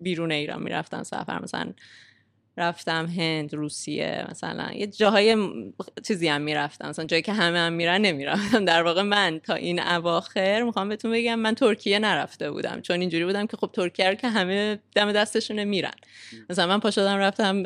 بیرون 0.00 0.32
ایران 0.32 0.62
می‌رفتم 0.62 1.02
سفر. 1.02 1.42
مثلا 1.42 1.72
رفتم 2.58 3.06
هند 3.06 3.54
روسیه 3.54 4.26
مثلا 4.30 4.72
یه 4.74 4.86
جاهای 4.86 5.36
چیزی 6.06 6.28
هم 6.28 6.40
می‌رفتم. 6.40 6.88
مثلا 6.88 7.04
جایی 7.04 7.22
که 7.22 7.32
همه 7.32 7.58
هم 7.58 7.72
میرن 7.72 8.00
نمی‌رفتم. 8.00 8.64
در 8.64 8.82
واقع 8.82 9.02
من 9.02 9.40
تا 9.44 9.54
این 9.54 9.80
اواخر 9.80 10.62
می‌خوام 10.62 10.88
بهتون 10.88 11.12
بگم 11.12 11.34
من 11.34 11.54
ترکیه 11.54 11.98
نرفته 11.98 12.50
بودم. 12.50 12.80
چون 12.80 13.00
اینجوری 13.00 13.24
بودم 13.24 13.46
که 13.46 13.56
خب 13.56 13.70
ترکیه 13.72 14.08
رو 14.08 14.14
که 14.14 14.28
همه 14.28 14.78
دم 14.94 15.12
دستشونه 15.12 15.64
میرن. 15.64 15.94
مثلا 16.50 16.66
من 16.66 16.80
پا 16.80 16.90
شدم 16.90 17.16
رفتم 17.16 17.62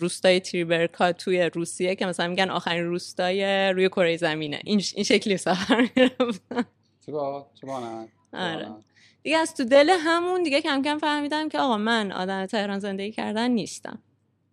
روستای 0.00 0.40
تریبرکا 0.40 1.12
توی 1.12 1.42
روسیه 1.42 1.94
که 1.94 2.06
مثلا 2.06 2.28
میگن 2.28 2.50
آخرین 2.50 2.84
روستای 2.84 3.68
روی 3.68 3.88
کره 3.88 4.16
زمینه. 4.16 4.60
این, 4.64 4.82
این 4.94 5.04
شکلی 5.04 5.36
سفر 5.36 5.88
می‌رفتم. 5.96 6.66
آره. 8.32 8.68
دیگه 9.22 9.38
از 9.38 9.54
تو 9.54 9.64
دل 9.64 9.90
همون 9.90 10.42
دیگه 10.42 10.60
کم 10.60 10.82
کم 10.82 10.98
فهمیدم 10.98 11.48
که 11.48 11.58
آقا 11.58 11.78
من 11.78 12.12
آدم 12.12 12.46
تهران 12.46 12.78
زندگی 12.78 13.12
کردن 13.12 13.50
نیستم. 13.50 13.98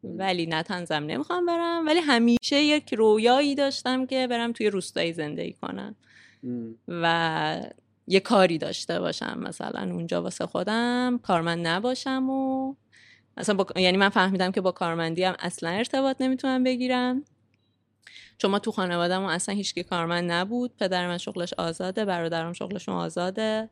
ولی 0.04 0.46
نه 0.46 0.64
تنزم 0.64 0.96
نمی‌خوام 0.96 1.46
برم 1.46 1.86
ولی 1.86 2.00
همیشه 2.00 2.62
یک 2.62 2.94
رویایی 2.94 3.56
داشتم 3.56 4.06
که 4.06 4.28
برم 4.28 4.52
توی 4.52 4.70
روستایی 4.70 5.14
زندگی 5.14 5.54
کنم. 5.54 5.96
و 6.88 7.62
یه 8.08 8.20
کاری 8.20 8.58
داشته 8.58 9.00
باشم 9.00 9.40
مثلا 9.44 9.92
اونجا 9.94 10.22
واسه 10.22 10.46
خودم 10.46 11.20
کارمند 11.24 11.68
نباشم 11.68 12.30
و 12.30 12.74
مثلا 13.38 13.56
با... 13.56 13.82
یعنی 13.82 13.98
من 13.98 14.10
فهمیدم 14.10 14.52
که 14.52 14.62
با 14.62 14.72
کارمندی 14.72 15.24
هم 15.24 15.36
اصلا 15.40 15.70
ارتباط 15.70 16.22
نمی‌تونم 16.22 16.64
بگیرم. 16.64 17.24
چون 18.38 18.52
ما 18.52 18.60
تو 18.60 18.72
خانوادهمون 18.72 19.30
اصلا 19.30 19.56
هیچکی 19.56 19.84
کارمند 19.84 20.32
نبود 20.32 20.72
پدر 20.80 21.08
من 21.08 21.18
شغلش 21.18 21.54
آزاده 21.54 22.06
برادرم 22.06 22.54
شغلشون 22.54 22.96
آزاده. 22.96 23.70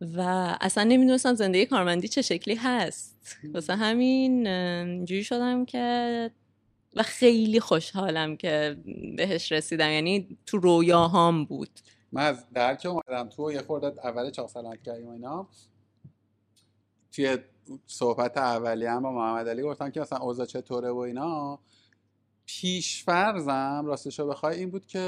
و 0.00 0.20
اصلا 0.60 0.84
نمی‌دونستم 0.84 1.34
زندگی 1.34 1.66
کارمندی 1.66 2.08
چه 2.08 2.22
شکلی 2.22 2.54
هست. 2.54 3.16
واسه 3.54 3.74
همین 3.74 4.44
جوری 5.04 5.24
شدم 5.24 5.64
که 5.64 6.30
و 6.96 7.02
خیلی 7.02 7.60
خوشحالم 7.60 8.36
که 8.36 8.76
بهش 9.16 9.52
رسیدم. 9.52 9.90
یعنی 9.90 10.38
تو 10.46 10.58
رویاهام 10.58 11.44
بود. 11.44 11.70
من 12.12 12.22
از 12.22 12.44
درک 12.54 12.86
اومدم 12.86 13.28
تو 13.28 13.52
یه 13.52 13.62
خورده 13.62 14.06
اول 14.06 14.30
چاق 14.30 14.48
سلامت 14.48 14.82
کردیم 14.82 15.08
اینا 15.08 15.48
توی 17.12 17.38
صحبت 17.86 18.36
اولی 18.36 18.86
هم 18.86 19.02
با 19.02 19.12
محمد 19.12 19.48
علی 19.48 19.62
گفتم 19.62 19.90
که 19.90 20.00
مثلا 20.00 20.18
اوضاع 20.18 20.46
چطوره 20.46 20.90
و 20.90 20.96
اینا. 20.96 21.58
پیش 22.46 23.04
فرضم 23.04 23.82
راستشو 23.86 24.26
بخوای 24.26 24.58
این 24.58 24.70
بود 24.70 24.86
که 24.86 25.00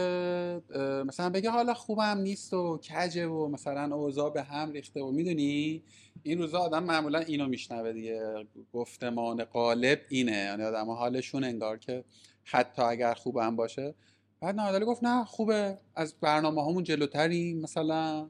مثلا 1.07 1.31
بگه 1.31 1.51
حالا 1.51 1.75
خوبم 1.75 2.19
نیست 2.19 2.55
و 2.55 2.79
کجه 2.79 3.27
و 3.27 3.49
مثلا 3.49 3.97
اوضاع 3.97 4.31
به 4.31 4.43
هم 4.43 4.73
ریخته 4.73 5.01
و 5.03 5.11
می‌دونی؟ 5.11 5.83
این 6.23 6.39
روزا 6.39 6.59
آدم 6.59 6.85
معمولا 6.85 7.19
اینو 7.19 7.47
میشنوه 7.49 7.93
دیگه. 7.93 8.47
گفتمان 8.73 9.45
غالب 9.45 10.01
اینه. 10.09 10.33
یعنی 10.33 10.63
آدم 10.63 10.91
حالشون 10.91 11.45
انگار 11.45 11.79
که 11.79 12.05
حتی 12.45 12.83
اگر 12.83 13.15
خوبم 13.15 13.57
باشه. 13.57 13.95
بعد 14.41 14.61
علی 14.61 14.85
گفت 14.85 15.05
نه 15.05 15.25
خوبه. 15.25 15.79
از 15.95 16.15
برنامه 16.21 16.63
همون 16.63 16.85
جلوتریم 16.85 17.61
مثلا. 17.61 18.29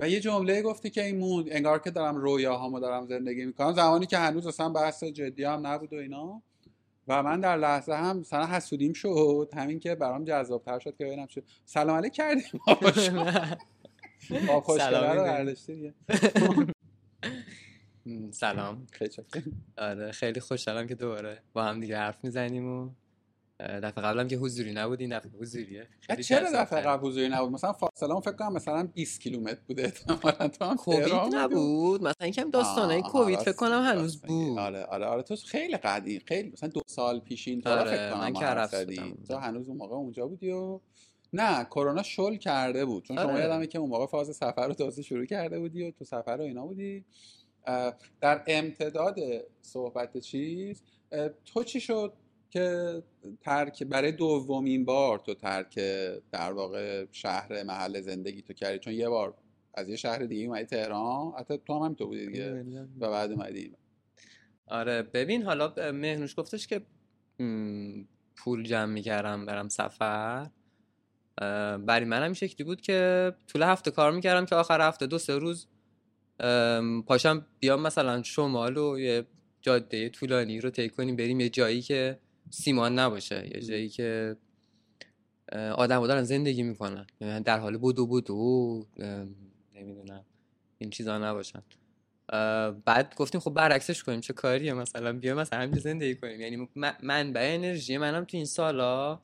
و 0.00 0.08
یه 0.08 0.20
جمله 0.20 0.62
گفتی 0.62 0.90
که 0.90 1.04
این 1.04 1.18
موند 1.18 1.46
انگار 1.50 1.78
که 1.78 1.90
دارم 1.90 2.16
رویاهامو 2.16 2.80
دارم 2.80 3.06
زندگی 3.06 3.44
می‌کنم. 3.44 3.72
زمانی 3.72 4.06
که 4.06 4.18
هنوز 4.18 4.46
اصلا 4.46 4.68
بحث 4.68 5.04
جدی 5.04 5.44
هم 5.44 5.66
نبود 5.66 5.92
و 5.92 5.96
اینا. 5.96 6.42
و 7.10 7.22
من 7.22 7.40
در 7.40 7.56
لحظه 7.56 7.92
هم 7.92 8.18
مثلا 8.18 8.46
حسودیم 8.46 8.92
شد 8.92 9.50
همین 9.56 9.80
که 9.80 9.94
برام 9.94 10.24
جذابتر 10.24 10.78
شد 10.78 10.96
که 10.96 11.04
ببینم 11.04 11.26
شد 11.26 11.44
سلام 11.64 11.96
علیک 11.96 12.12
کردیم 12.12 12.44
با 14.48 14.62
رو. 15.14 15.22
برداشتی 15.24 15.94
سلام 18.30 18.86
خیلی. 18.92 19.10
آره 19.78 20.12
خیلی 20.12 20.40
خوشحالم 20.40 20.86
که 20.86 20.94
دوباره 20.94 21.42
با 21.52 21.64
هم 21.64 21.80
دیگه 21.80 21.96
حرف 21.96 22.24
می‌زنیم 22.24 22.66
و 22.68 22.90
دفعه 23.60 24.04
قبلم 24.04 24.28
که 24.28 24.36
حضوری 24.36 24.72
نبود 24.72 25.00
این 25.00 25.18
دفعه 25.18 25.30
حضوریه. 25.40 25.86
چرا. 26.24 26.50
دفعه 26.54 26.80
قبل 26.80 27.06
حضوری 27.08 27.28
نبود؟ 27.28 27.52
مثلا 27.52 27.72
فاصله 27.72 28.12
اون 28.12 28.20
فکر 28.20 28.32
کنم 28.32 28.52
مثلا 28.52 28.88
20 28.94 29.20
کیلومتر 29.20 29.60
بوده 29.68 29.82
احتمالاً. 29.84 30.48
تو 30.48 30.64
هم 30.64 30.76
کووید 30.76 31.34
نبود؟ 31.34 32.02
مثلا 32.02 32.28
یکم 32.28 32.50
داستانای 32.50 33.00
آه، 33.00 33.12
کووید 33.12 33.38
فکر 33.38 33.52
کنم 33.52 33.82
هنوز. 33.82 34.20
بود. 34.20 34.58
آره 34.58 34.84
آره 34.84 35.06
آره. 35.06 35.22
تو 35.22 35.36
خیلی 35.36 35.76
قدیم 35.76 36.22
خیلی 36.26 36.50
مثلا 36.50 36.68
دو 36.68 36.80
سال 36.86 37.20
پیشین 37.20 37.60
تو 37.60 37.70
آره، 37.70 37.90
فکر 37.90 38.10
کنم 38.10 38.20
من. 38.20 38.84
بودم. 38.84 39.24
تو 39.28 39.36
هنوز 39.36 39.68
اون 39.68 39.76
موقع 39.76 39.96
اونجا 39.96 40.26
بودی 40.26 40.50
و 40.50 40.80
نه 41.32 41.64
کرونا 41.64 42.02
شل 42.02 42.36
کرده 42.36 42.84
بود. 42.84 43.04
چون 43.04 43.16
شما 43.16 43.32
آره. 43.32 43.40
یادمه 43.40 43.66
که 43.66 43.78
اون 43.78 43.90
موقع 43.90 44.06
فاز 44.06 44.36
سفر 44.36 44.66
رو 44.66 44.74
تازه 44.74 45.02
شروع 45.02 45.24
کرده 45.26 45.58
بودی 45.58 45.82
و 45.82 45.90
تو 45.90 46.04
سفر 46.04 46.36
و 46.40 46.42
اینا 46.42 46.66
بودی. 46.66 47.04
در 48.20 48.42
امتداد 48.46 49.16
صحبت 49.62 50.18
چیز 50.18 50.82
تو 51.44 51.64
چی 51.64 51.80
شد؟ 51.80 52.12
که 52.50 53.02
ترک 53.40 53.82
برای 53.82 54.12
دومین 54.12 54.84
بار 54.84 55.18
تو 55.18 55.34
ترک 55.34 55.74
در 56.32 56.52
واقع 56.52 57.06
شهر 57.12 57.62
محل 57.62 58.00
زندگی 58.00 58.42
تو 58.42 58.52
کردی. 58.52 58.78
چون 58.78 58.92
یه 58.92 59.08
بار 59.08 59.34
از 59.74 59.88
یه 59.88 59.96
شهر 59.96 60.18
دیگه 60.18 60.46
اومدی 60.46 60.64
تهران. 60.64 61.32
حتی 61.38 61.58
تو 61.66 61.74
هم 61.74 61.82
همینطور 61.82 62.06
بودی 62.06 62.26
دیگه. 62.26 62.64
و 63.00 63.10
بعد 63.10 63.32
اومدی. 63.32 63.72
آره 64.66 65.02
ببین 65.02 65.42
حالا 65.42 65.74
مهنوش 65.92 66.38
گفتش 66.38 66.66
که 66.66 66.82
پول 68.36 68.64
جمع 68.64 68.92
می‌کردم 68.92 69.46
برم 69.46 69.68
سفر. 69.68 70.46
برای 71.86 72.04
من 72.04 72.16
هم 72.16 72.22
این 72.22 72.32
شکلی 72.34 72.64
بود 72.64 72.80
که 72.80 73.32
طول 73.46 73.62
هفته 73.62 73.90
کار 73.90 74.12
می‌کردم 74.12 74.46
که 74.46 74.54
آخر 74.54 74.88
هفته 74.88 75.06
دو 75.06 75.18
سه 75.18 75.38
روز 75.38 75.66
پاشم 77.06 77.46
بیام 77.60 77.82
مثلا 77.82 78.22
شمال 78.22 78.76
و 78.76 78.98
یه 78.98 79.26
جاده 79.62 80.08
طولانی 80.08 80.60
رو 80.60 80.70
طی 80.70 80.88
کنیم 80.88 81.16
بریم 81.16 81.40
یه 81.40 81.48
جایی 81.48 81.82
که 81.82 82.18
سیمان 82.50 82.98
نباشه. 82.98 83.50
یه 83.54 83.60
جایی 83.60 83.88
که 83.88 84.36
آدم 85.52 86.06
دارن 86.06 86.22
زندگی 86.22 86.62
می‌کنن. 86.62 87.06
یعنی 87.20 87.42
در 87.44 87.58
حال 87.58 87.76
بودو 87.76 88.06
بودو 88.06 88.86
نمی‌دونم 89.74 90.24
این 90.78 90.90
چیزا 90.90 91.18
نباشن. 91.18 91.62
بعد 92.84 93.14
گفتیم 93.16 93.40
خب 93.40 93.54
برعکسش 93.54 94.02
کنیم. 94.02 94.20
چه 94.20 94.32
کاریه 94.32 94.72
مثلا؟ 94.72 95.12
بیا 95.12 95.34
مثلا 95.34 95.58
همینجا 95.58 95.80
زندگی 95.80 96.14
کنیم. 96.14 96.40
یعنی 96.40 96.68
من- 96.74 96.96
منبع 97.02 97.54
انرژی 97.54 97.98
منم 97.98 98.24
تو 98.24 98.36
این 98.36 98.46
سالا 98.46 99.20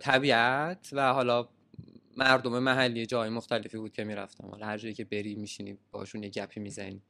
طبیعت 0.00 0.88
و 0.92 1.12
حالا 1.12 1.48
مردم 2.16 2.58
محلی 2.58 3.06
جای 3.06 3.30
مختلفی 3.30 3.78
بود 3.78 3.92
که 3.92 4.04
می‌رفتم. 4.04 4.48
حالا 4.48 4.66
هر 4.66 4.78
جایی 4.78 4.94
که 4.94 5.04
بری 5.04 5.34
میشینی 5.34 5.78
باشون 5.90 6.22
یه 6.22 6.30
گپی 6.30 6.60
می‌زنی. 6.60 7.02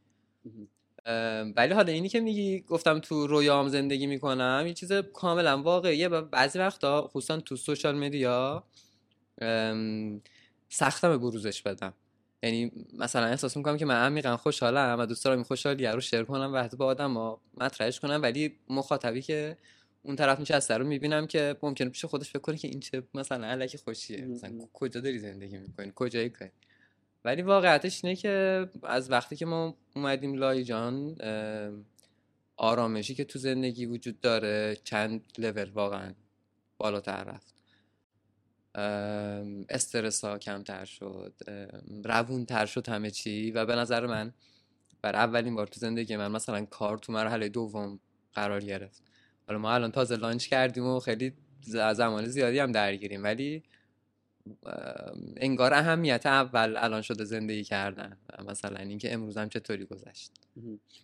ولی 1.56 1.74
حالا 1.74 1.92
اینی 1.92 2.08
که 2.08 2.20
میگی 2.20 2.60
گفتم 2.60 2.98
تو 2.98 3.26
رویام 3.26 3.68
زندگی 3.68 4.06
می‌کنم 4.06 4.64
یه 4.66 4.74
چیز 4.74 4.92
کاملا 4.92 5.62
واقعیه 5.62 6.08
بعضی 6.08 6.58
وقتا 6.58 7.06
خصوصا 7.08 7.40
تو 7.40 7.56
سوشال 7.56 7.96
مدیا 7.96 8.64
سختم 10.68 11.16
بروزش 11.16 11.62
بدم. 11.62 11.94
یعنی 12.42 12.72
مثلا 12.98 13.26
احساس 13.26 13.56
می‌کنم 13.56 13.76
که 13.76 13.84
من 13.84 13.94
عمیقا 13.94 14.36
خوشحالم 14.36 14.96
و 14.98 15.06
دوست 15.06 15.24
دارم 15.24 15.36
این 15.36 15.44
خوشحالیه 15.44 15.90
رو 15.90 16.00
شیر 16.00 16.22
کنم 16.22 16.54
و 16.54 16.56
حتی 16.56 16.76
با 16.76 16.86
آدم 16.86 17.36
مطرحش 17.56 18.00
کنم 18.00 18.20
ولی 18.22 18.54
مخاطبی 18.68 19.22
که 19.22 19.56
اون 20.02 20.16
طرف 20.16 20.40
نشسته 20.40 20.76
رو 20.76 20.86
می‌بینم 20.86 21.26
که 21.26 21.56
ممکنه 21.62 21.88
پیش 21.88 22.04
خودش 22.04 22.28
فکر 22.30 22.38
کنه 22.38 22.56
که 22.56 22.68
این 22.68 22.80
چه 22.80 23.02
مثلا 23.14 23.46
علکی 23.46 23.78
خوشیه. 23.78 24.24
مثلا. 24.24 24.68
کجا 24.72 25.00
داری 25.00 25.18
زندگی 25.18 25.58
می‌کنی؟ 25.58 25.92
کجایی 25.94 26.28
کاری؟ 26.28 26.50
ولی 27.26 27.42
واقعیتش 27.42 28.04
اینه 28.04 28.16
که 28.16 28.66
از 28.82 29.10
وقتی 29.10 29.36
که 29.36 29.46
ما 29.46 29.76
اومدیم 29.96 30.34
لایجان 30.34 31.16
ام، 31.20 31.84
آرامشی 32.56 33.14
که 33.14 33.24
تو 33.24 33.38
زندگی 33.38 33.86
وجود 33.86 34.20
داره 34.20 34.76
چند 34.84 35.24
لول 35.38 35.70
واقعا 35.70 36.14
بالاتر 36.78 37.24
رفت. 37.24 37.54
استرس 39.68 40.24
ها 40.24 40.38
کمتر 40.38 40.84
شد 40.84 41.32
روونتر 42.04 42.66
شد 42.66 42.88
همه 42.88 43.10
چی 43.10 43.50
و 43.50 43.66
به 43.66 43.76
نظر 43.76 44.06
من 44.06 44.32
بر 45.02 45.16
اولین 45.16 45.54
بار 45.54 45.66
تو 45.66 45.80
زندگی 45.80 46.16
من 46.16 46.30
مثلا 46.30 46.64
کار 46.64 46.98
تو 46.98 47.12
مرحله 47.12 47.48
دوم 47.48 48.00
قرار 48.34 48.60
گرفت. 48.60 49.02
حالا 49.48 49.58
ما 49.58 49.72
الان 49.72 49.92
تازه 49.92 50.16
launch 50.16 50.48
کردیم 50.48 50.84
و 50.86 51.00
خیلی 51.00 51.32
زمان 51.94 52.26
زیادی 52.26 52.58
هم 52.58 52.72
درگیریم 52.72 53.22
ولی 53.22 53.62
انگار 55.36 55.74
اهمیت 55.74 56.26
اول 56.26 56.76
الان 56.76 57.02
شده 57.02 57.24
زندگی 57.24 57.64
کردن 57.64 58.16
مثلا 58.48 58.78
اینکه 58.78 59.12
امروز 59.12 59.36
هم 59.36 59.48
چطوری 59.48 59.84
گذشت. 59.84 60.32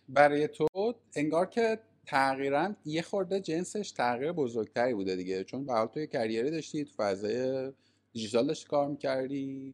برای 0.09 0.47
تو 0.47 0.67
انگار 1.15 1.45
که 1.45 1.79
تغییرا 2.05 2.75
یه 2.85 3.01
خورده 3.01 3.39
جنسش 3.39 3.91
تغییر 3.91 4.31
بزرگتری 4.31 4.93
بوده 4.93 5.15
دیگه. 5.15 5.43
چون 5.43 5.65
به 5.65 5.73
حال 5.73 5.87
تو 5.87 5.99
یه 5.99 6.07
career 6.07 6.45
ی 6.45 6.51
داشتی 6.51 6.85
تو 6.85 6.91
فضای 6.97 7.71
دیجیتال 8.13 8.47
داشتی 8.47 8.67
کار 8.67 8.87
می‌کردی. 8.87 9.73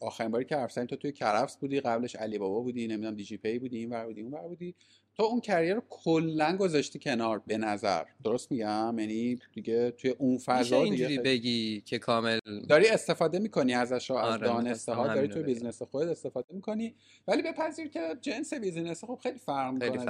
آخرین 0.00 0.30
باری 0.30 0.44
که 0.44 0.56
حرف 0.56 0.74
تو 0.74 0.96
توی 0.96 1.12
کرفس 1.12 1.56
بودی 1.56 1.80
قبلش 1.80 2.16
علی 2.16 2.38
بابا 2.38 2.60
بودی 2.60 2.86
نمی‌دونم 2.86 3.14
دیجی 3.14 3.36
پی 3.36 3.58
بودی 3.58 3.78
این 3.78 3.90
ور 3.90 4.06
بودی 4.06 4.22
اون 4.22 4.48
بودی. 4.48 4.74
تو 5.16 5.22
اون 5.22 5.40
career 5.40 5.74
رو 5.74 5.82
کلا 5.90 6.56
گذاشتی 6.56 6.98
کنار 6.98 7.42
به 7.46 7.58
نظر. 7.58 8.04
درست 8.24 8.52
میگم؟ 8.52 8.98
یعنی 8.98 9.38
دیگه 9.52 9.90
توی 9.90 10.10
اون 10.10 10.32
میشه 10.32 10.44
فضا 10.52 10.62
دیگه 10.62 10.76
اینجوری 10.76 11.18
بگی 11.18 11.80
که 11.80 11.98
کامل 11.98 12.38
داری 12.68 12.88
استفاده 12.88 13.38
می‌کنی 13.38 13.74
ازش 13.74 14.10
رو 14.10 14.16
از 14.16 14.32
آره، 14.32 14.46
دانسته 14.46 14.92
ها 14.92 15.14
داری 15.14 15.28
توی 15.28 15.42
بگم. 15.42 15.52
business 15.52 15.82
خودت 15.82 16.10
استفاده 16.10 16.54
می‌کنی. 16.54 16.94
ولی 17.28 17.42
بپذیر 17.42 17.88
که 17.88 18.00
جنس 18.20 18.54
business 18.54 19.04
خب 19.04 19.18
خیلی 19.22 19.38
فرق 19.38 19.72
می‌کنه، 19.72 20.04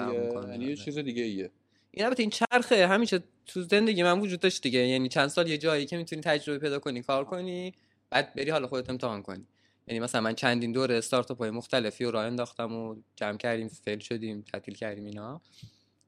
یعنی 0.51 0.65
یه 0.65 0.69
آره. 0.69 0.77
چیز 0.77 0.99
دیگه 0.99 1.23
ایه. 1.23 1.51
این 1.91 2.05
البته 2.05 2.23
این 2.23 2.31
چرخه 2.31 2.87
همیشه 2.87 3.23
تو 3.47 3.63
زندگی 3.63 4.03
من 4.03 4.21
وجود 4.21 4.41
داشت 4.41 4.63
دیگه. 4.63 4.79
یعنی 4.79 5.09
چند 5.09 5.29
سال 5.29 5.49
یه 5.49 5.59
جایی 5.59 5.87
که 5.87 5.97
می‌تونی 5.97 6.23
تجربه 6.23 6.59
پیدا 6.59 6.79
کنی 6.79 7.03
کار 7.03 7.25
کنی 7.25 7.75
بعد 8.11 8.35
بری 8.35 8.51
حالا 8.51 8.67
خودت 8.67 8.91
امتحان 8.91 9.23
کنی. 9.23 9.47
یعنی 9.87 10.01
مثلا 10.01 10.21
من 10.21 10.35
چندین 10.35 10.73
دور 10.73 10.93
استارتاپ 10.93 11.39
های 11.39 11.51
مختلفی 11.51 12.05
رو 12.05 12.11
راه 12.11 12.25
انداختم 12.25 12.73
و 12.73 12.97
جمع 13.17 13.37
کردیم 13.37 13.69
fail 13.69 13.99
شدیم 13.99 14.45
تعطیل 14.53 14.75
کردیم 14.75 15.05
اینا 15.05 15.41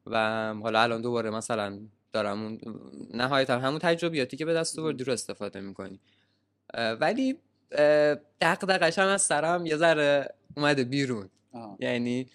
و 0.06 0.54
حالا 0.62 0.83
الان 0.83 1.02
دوباره 1.02 1.30
مثلا 1.30 1.78
دارم 2.12 2.42
اون 2.42 2.59
نهایتا 3.14 3.59
همون 3.59 3.78
تجربیاتی 3.78 4.37
که 4.37 4.45
به 4.45 4.54
دست 4.54 4.78
آوردی 4.78 5.04
رو 5.04 5.12
استفاده 5.12 5.61
می‌کنی 5.61 6.00
ولی 7.00 7.38
دغدغش 8.40 8.99
هم 8.99 9.09
از 9.09 9.23
سرم 9.23 9.66
یه 9.66 9.76
ذره 9.76 10.35
اومده 10.56 10.85
بیرون 10.85 11.30
آها. 11.52 11.76
یعنی 11.80 12.26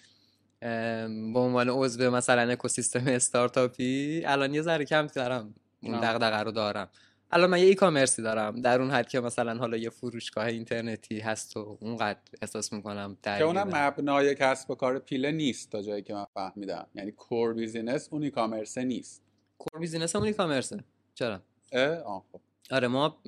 به 1.32 1.38
عنوان 1.38 1.68
عضو 1.68 2.10
مثلا 2.10 2.52
اکوسیستم 2.52 3.06
استارتاپی 3.06 4.22
الان 4.26 4.54
یه 4.54 4.62
ذره 4.62 4.84
کم 4.84 5.06
دارم 5.06 5.54
اون 5.82 5.94
آه. 5.94 6.00
دغدغه 6.00 6.42
رو 6.42 6.50
دارم 6.50 6.88
الان 7.32 7.50
من 7.50 7.58
یه 7.58 7.64
ای 7.64 7.74
کامرسی 7.74 8.22
دارم. 8.22 8.60
در 8.60 8.80
اون 8.80 8.90
حد 8.90 9.08
که 9.08 9.20
مثلا 9.20 9.58
حالا 9.58 9.76
یه 9.76 9.90
فروشگاه 9.90 10.44
اینترنتی 10.44 11.20
هست 11.20 11.56
و 11.56 11.78
اونقدر 11.80 12.18
احساس 12.42 12.72
می‌کنم 12.72 13.16
که 13.22 13.42
اونم 13.42 13.70
مبنای 13.74 14.34
کسب 14.34 14.70
و 14.70 14.74
کار 14.74 14.98
پیله 14.98 15.32
نیست 15.32 15.70
تا 15.70 15.82
جایی 15.82 16.02
که 16.02 16.14
من 16.14 16.26
فهمیدم. 16.34 16.86
یعنی 16.94 17.12
core 17.12 17.54
business 17.54 18.08
اون 18.10 18.30
commerce 18.30 18.78
ه 18.78 18.84
نیست. 18.84 19.22
core 19.58 19.80
business 19.80 20.16
همون 20.16 20.28
e-commerce 20.28 20.34
ه 20.34 20.84
چرا؟ 21.14 21.42
اه 21.72 21.96
آه 21.96 22.24
خب. 22.32 22.40
آره 22.70 22.88
ما 22.88 23.22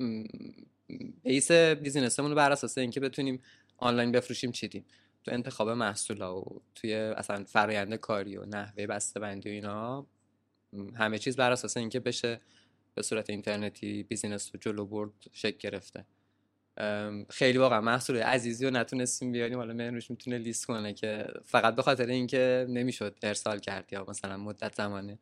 base 1.23 1.51
business 1.51 2.08
مون 2.08 2.29
رو 2.29 2.35
بر 2.35 2.51
اساس 2.51 2.77
اینکه 2.77 2.99
بتونیم 2.99 3.41
آنلاین 3.77 4.11
بفروشیم 4.11 4.51
چیدیم؟ 4.51 4.85
تو 5.23 5.31
انتخاب 5.31 5.69
محصولا 5.69 6.39
و 6.39 6.61
توی 6.75 6.93
اصلا 6.93 7.43
فرآیند 7.43 7.95
کاری 7.95 8.37
و 8.37 8.45
نحوه 8.45 8.87
بسته 8.87 9.19
بندی 9.19 9.49
و 9.49 9.51
اینا 9.51 10.07
همه 10.95 11.17
چیز 11.17 11.35
بر 11.35 11.51
اساس 11.51 11.77
اینکه 11.77 11.99
بشه 11.99 12.41
به 12.95 13.01
صورت 13.01 13.29
اینترنتی 13.29 14.03
business 14.03 14.51
رو 14.53 14.59
جلو 14.59 14.85
برد 14.85 15.11
شکل 15.31 15.57
گرفته. 15.57 16.05
خیلی 17.29 17.57
واقعا 17.57 17.81
محصول 17.81 18.17
عزیزی 18.17 18.65
رو 18.65 18.71
نتونستیم 18.71 19.31
بیاریم. 19.31 19.57
حالا 19.57 19.73
مهرنوش 19.73 20.11
می‌تونه 20.11 20.37
لیست 20.37 20.65
کنه 20.65 20.93
که 20.93 21.27
فقط 21.43 21.75
به 21.75 21.81
خاطر 21.81 22.05
اینکه 22.05 22.65
نمی‌شد 22.69 23.17
ارسال 23.23 23.59
کرد 23.59 23.93
یا 23.93 24.05
مثلا 24.09 24.37
مدت 24.37 24.75
زمانه 24.75 25.19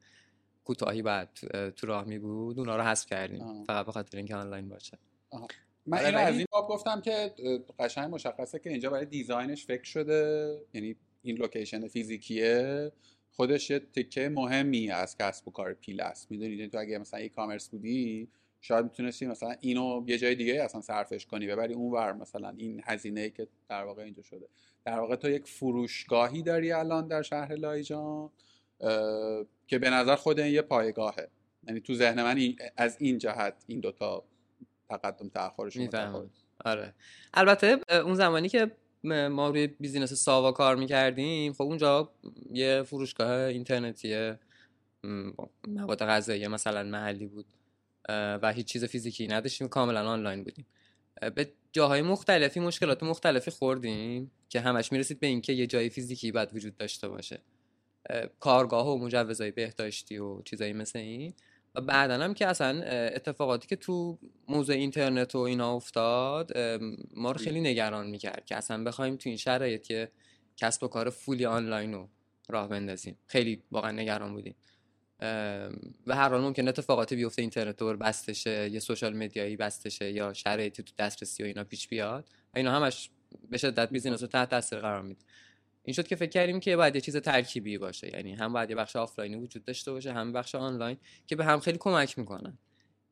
کوتاهی 0.64 1.02
باید 1.02 1.30
تو 1.76 1.88
راه 1.88 2.06
می 2.06 2.20
بود 2.20 2.60
اونا 2.60 2.76
رو 2.76 2.84
حذف 2.84 3.06
کردیم. 3.06 3.64
فقط 3.64 3.86
به 3.86 3.92
خاطر 3.92 4.18
اینکه 4.18 4.36
آنلاین 4.36 4.70
باشه. 4.70 4.98
من 5.86 6.06
اینو 6.06 6.18
از 6.18 6.38
این 6.38 6.48
باب 6.52 6.68
گفتم 6.68 7.02
که 7.02 7.34
قشنگ 7.80 8.14
مشخصه 8.14 8.60
که 8.60 8.70
اینجا 8.70 8.90
برای 8.90 9.06
design 9.06 9.51
ش 9.51 9.66
فکر 9.66 9.84
شده 9.84 10.52
یعنی 10.74 10.96
این 11.22 11.38
location 11.38 11.88
فیزیکیه. 11.88 12.92
خودش 13.36 13.70
یه 13.70 13.80
تکه 13.80 14.30
مهمی 14.30 14.92
از 14.92 15.18
کسب 15.18 15.48
و 15.48 15.52
کار 15.52 15.74
پیله 15.74 16.02
است. 16.02 16.32
می‌دونید 16.32 16.60
یعنی 16.60 16.72
تو 16.72 16.78
اگه 16.78 16.98
مثلا 16.98 17.20
e-commerce 17.20 17.70
بودی 17.70 18.28
شاید 18.62 18.86
می‌تونستی 18.86 19.26
مثلا 19.26 19.56
اینو 19.60 20.04
یه 20.08 20.18
جای 20.18 20.36
دیگه 20.36 20.64
اصلا 20.64 20.82
صرفش 20.82 21.26
کنی 21.26 21.48
ببری 21.48 21.74
اون 21.74 21.92
ور 21.92 22.14
مثلا 22.14 22.54
این 22.58 22.82
هزینه 22.86 23.22
ای 23.22 23.30
که 23.30 23.48
در 23.70 23.84
واقع 23.84 24.04
اینجا 24.04 24.24
شده. 24.24 24.48
در 24.86 25.00
واقع 25.00 25.16
تو 25.16 25.30
یک 25.30 25.48
فروشگاهی 25.48 26.42
داری 26.42 26.72
الان 26.72 27.08
در 27.08 27.22
شهر 27.22 27.56
لایجان 27.56 28.30
که 29.68 29.80
به 29.80 29.90
نظر 29.90 30.16
خود 30.16 30.40
این 30.40 30.54
یه 30.54 30.62
پایگاهه. 30.62 31.28
یعنی 31.68 31.80
تو 31.80 31.94
ذهن 31.94 32.24
من 32.24 32.56
از 32.78 32.98
این 33.00 33.18
جهت 33.18 33.64
این 33.68 33.80
دوتا 33.80 34.24
تقدم 34.90 35.30
تاخرش 35.30 35.78
آره. 36.66 36.94
البته 37.34 37.80
اون 37.90 38.14
زمانی 38.14 38.50
که 38.50 38.72
ما 39.04 39.50
روی 39.50 39.68
بیزینس 39.68 40.14
ساوا 40.14 40.52
کار 40.52 40.76
می‌کردیم. 40.76 41.54
خب 41.54 41.62
اونجا 41.62 42.12
یه 42.52 42.84
فروشگاه 42.84 43.32
اینترنتی 43.32 44.34
مواد 45.68 46.04
غذایی 46.04 46.48
مثلا 46.48 46.84
محلی 46.84 47.28
بود. 47.28 47.46
و 48.10 48.54
هیچ 48.56 48.66
چیز 48.66 48.86
فیزیکی 48.86 49.28
نداشتیم. 49.28 49.68
کاملا 49.68 50.10
آنلاین 50.10 50.44
بودیم. 50.44 50.66
به 51.36 51.52
جاهای 51.72 52.02
مختلفی 52.02 52.60
مشکلات 52.60 53.04
مختلفی 53.04 53.52
خوردیم 53.52 54.32
که 54.50 54.60
همش 54.60 54.92
می‌رسید 54.92 55.20
به 55.20 55.28
اینکه 55.28 55.54
یه 55.54 55.68
جای 55.68 55.90
فیزیکی 55.90 56.32
باید 56.32 56.56
وجود 56.56 56.78
داشته 56.78 57.08
باشه. 57.08 57.40
کارگاه 58.40 58.88
و 58.88 58.98
مجوزهای 58.98 59.52
بهداشتی 59.52 60.18
و 60.18 60.42
چیزایی 60.42 60.74
مثل 60.74 61.00
این. 61.00 61.34
بعدا 61.82 62.24
هم 62.24 62.34
که 62.34 62.48
اصلا 62.48 62.82
اتفاقاتی 62.86 63.68
که 63.68 63.76
تو 63.76 64.20
موضوع 64.48 64.76
اینترنت 64.76 65.36
و 65.36 65.40
اینا 65.40 65.76
افتاد 65.76 66.58
ما 67.16 67.32
رو 67.32 67.38
خیلی 67.38 67.62
نگران 67.62 68.08
می‌کرد 68.08 68.46
که 68.46 68.56
اصلا 68.56 68.84
بخوایم 68.84 69.16
تو 69.16 69.30
این 69.30 69.38
شرایط 69.38 69.84
که 69.84 70.12
کسب 70.58 70.84
و 70.84 70.88
کار 70.88 71.10
فولی 71.10 71.46
آنلاین 71.46 71.94
رو 71.94 72.10
راه 72.50 72.68
بندازیم. 72.68 73.18
خیلی 73.28 73.64
واقعا 73.72 73.92
نگران 73.92 74.34
بودیم. 74.34 74.56
به 76.08 76.16
هر 76.16 76.30
حال 76.30 76.42
ممکن 76.42 76.68
اتفاقاتی 76.68 77.16
بیفته 77.16 77.42
اینترنت 77.42 77.78
دور 77.78 77.96
بستشه 77.96 78.70
یه 78.70 78.80
social 78.80 79.18
media 79.18 79.56
یی 79.56 79.68
بسته 79.68 79.93
شه 79.93 80.12
یا 80.12 80.34
شرایطی 80.34 80.84
تو 80.84 80.94
دسترسی 80.98 81.44
و 81.44 81.46
اینا 81.46 81.64
پیش 81.64 81.88
بیاد. 81.88 82.30
و 82.54 82.58
اینا 82.58 82.72
همش 82.72 83.10
به 83.50 83.58
شدت 83.58 83.90
business 83.90 84.22
رو 84.22 84.28
تحت 84.28 84.50
تاثیر 84.50 84.80
قرار 84.80 85.02
میده. 85.02 85.22
این 85.84 85.94
شد 85.94 86.08
که 86.08 86.16
فکر 86.16 86.30
کردیم 86.30 86.60
که 86.60 86.76
باید 86.76 86.96
یه 86.96 87.02
چیز 87.02 87.18
ترکیبی 87.18 87.78
باشه. 87.78 88.16
یعنی 88.16 88.34
هم 88.34 88.54
باید 88.54 88.70
یه 88.70 88.76
بخش 88.76 88.96
آفلاینی 88.96 89.36
وجود 89.36 89.66
داشته 89.66 89.92
باشه 89.92 90.14
هم 90.14 90.34
بخش 90.34 90.56
آنلاین 90.56 90.98
که 91.28 91.36
به 91.36 91.46
هم 91.46 91.60
خیلی 91.60 91.78
کمک 91.78 92.20
می‌کنن. 92.20 92.58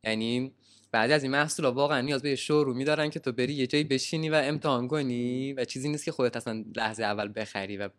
یعنی 0.03 0.51
بعضی 0.91 1.11
از 1.11 1.23
این 1.23 1.31
محصولا 1.31 1.65
واقعا 1.65 2.01
نیاز 2.01 2.21
به 2.21 2.29
یه 2.29 2.35
showroom 2.35 2.78
ی 2.78 2.83
دارن 2.83 3.09
که 3.09 3.19
تو 3.19 3.31
بری 3.31 3.53
یه 3.53 3.67
جایی 3.67 3.83
بشینی 3.83 4.29
و 4.29 4.35
امتحان 4.35 4.87
کنی 4.87 5.53
و 5.53 5.65
چیزی 5.65 5.89
نیست 5.89 6.05
که 6.05 6.11
خودت 6.11 6.37
اصلا 6.37 6.65
لحظه 6.75 7.03
اول 7.03 7.31
بخری 7.35 7.77
و 7.77 7.89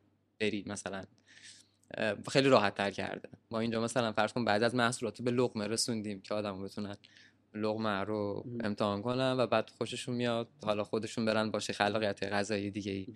بری 0.40 0.64
مثلا 0.66 1.04
خیلی 2.28 2.48
راحت 2.48 2.74
تر 2.74 2.90
کرده. 2.90 3.28
ما 3.50 3.60
اینجا 3.60 3.80
مثلا 3.80 4.12
فرض 4.12 4.32
کن 4.32 4.44
بعضی 4.44 4.62
از 4.62 4.74
محصولات 4.74 5.22
به 5.22 5.30
لقمه 5.30 5.66
رسوندیم 5.66 6.20
که 6.20 6.34
آدم 6.34 6.64
بتونن 6.64 6.96
لقمه 7.54 8.00
رو 8.00 8.44
امتحان 8.64 9.02
کنن 9.02 9.34
و 9.38 9.46
بعد 9.46 9.70
خوششون 9.70 10.14
میاد. 10.14 10.48
حالا 10.64 10.84
خودشون 10.84 11.24
برن 11.24 11.50
باشه 11.50 11.72
خلاقیت 11.72 12.22
غذایی 12.22 12.70
دیگه 12.70 12.92
ای 12.92 13.06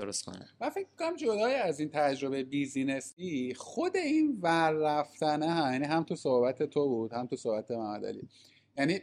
درست 0.00 0.24
کنن 0.24 0.48
من 0.60 0.70
فکر 0.70 0.86
کنم 0.98 1.16
جدای 1.16 1.54
از 1.54 1.80
این 1.80 1.88
تجربه 1.88 2.44
business 2.44 3.42
ی 3.42 3.54
خود 3.54 3.96
این 3.96 4.38
ور 4.42 4.70
رفتنه 4.70 5.54
ها 5.54 5.72
یعنی 5.72 5.84
هم 5.84 6.02
تو 6.02 6.16
صحبت 6.16 6.62
تو 6.62 6.88
بود 6.88 7.12
هم 7.12 7.26
تو 7.26 7.36
صحبت 7.36 7.70
محمد 7.70 8.04
علی. 8.04 8.28
یعنی 8.78 9.00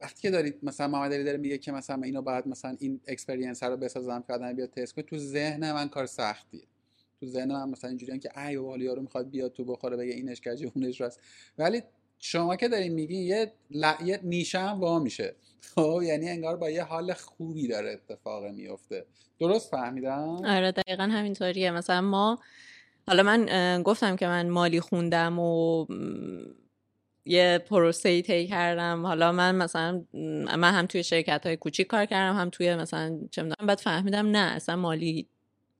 وقتی 0.00 0.22
که 0.22 0.30
دارید 0.30 0.58
مثلا 0.62 0.88
محمد 0.88 1.12
علی 1.12 1.24
داره 1.24 1.38
میگه 1.38 1.58
که 1.58 1.72
مثلا 1.72 2.02
اینو 2.02 2.22
بعد 2.22 2.48
مثلا 2.48 2.76
این 2.80 3.00
experience 3.06 3.62
رو 3.62 3.76
بسازم 3.76 4.24
که 4.26 4.32
آدم 4.32 4.52
بیاد 4.52 4.70
تست 4.70 4.94
کنه 4.94 5.04
تو 5.04 5.18
ذهن 5.18 5.72
من 5.72 5.88
کار 5.88 6.06
سختیه. 6.06 6.66
تو 7.20 7.26
ذهن 7.26 7.52
من 7.52 7.70
مثلا 7.70 7.88
اینجوریه 7.88 8.18
که 8.18 8.40
ای 8.40 8.56
بابا 8.56 8.76
یارو 8.76 9.02
می‌خواد 9.02 9.30
بیاد 9.30 9.52
تو 9.52 9.64
بخوره 9.64 9.96
بگه 9.96 10.12
اینش 10.12 10.40
کجی 10.40 10.64
اونش 10.74 11.00
راست. 11.00 11.20
ولی 11.58 11.82
شما 12.26 12.56
که 12.56 12.68
دارین 12.68 12.92
میگین 12.92 13.22
یه 13.22 13.52
ل... 13.70 13.92
یه 14.04 14.20
نیشه 14.22 14.58
هم 14.58 14.80
وا 14.80 14.98
میشه. 14.98 15.34
خب 15.74 16.00
یعنی 16.04 16.30
انگار 16.30 16.56
با 16.56 16.70
یه 16.70 16.82
حال 16.82 17.12
خوبی 17.12 17.68
داره 17.68 17.90
اتفاق 17.92 18.44
میفته. 18.44 19.06
درست 19.40 19.70
فهمیدم؟ 19.70 20.28
آره 20.44 20.72
دقیقا 20.72 21.02
همینطوریه. 21.02 21.70
مثلا 21.70 22.00
ما 22.00 22.38
حالا 23.06 23.22
من 23.22 23.82
گفتم 23.82 24.16
که 24.16 24.26
من 24.26 24.48
مالی 24.48 24.80
خوندم 24.80 25.38
و 25.38 25.86
یه 27.24 27.64
پروسه 27.68 28.08
ای 28.08 28.22
طی 28.22 28.46
کردم. 28.46 29.06
حالا 29.06 29.32
من 29.32 29.54
مثلا 29.54 30.04
من 30.58 30.74
هم 30.74 30.86
توی 30.86 31.02
شرکت 31.02 31.46
های 31.46 31.56
کوچیک 31.56 31.86
کار 31.86 32.06
کردم 32.06 32.36
هم 32.38 32.50
توی 32.50 32.74
مثلا 32.74 33.18
چه 33.30 33.42
می‌دونم 33.42 33.66
بعد 33.66 33.78
فهمیدم 33.78 34.26
نه 34.26 34.52
اصلا 34.54 34.76
مالی 34.76 35.28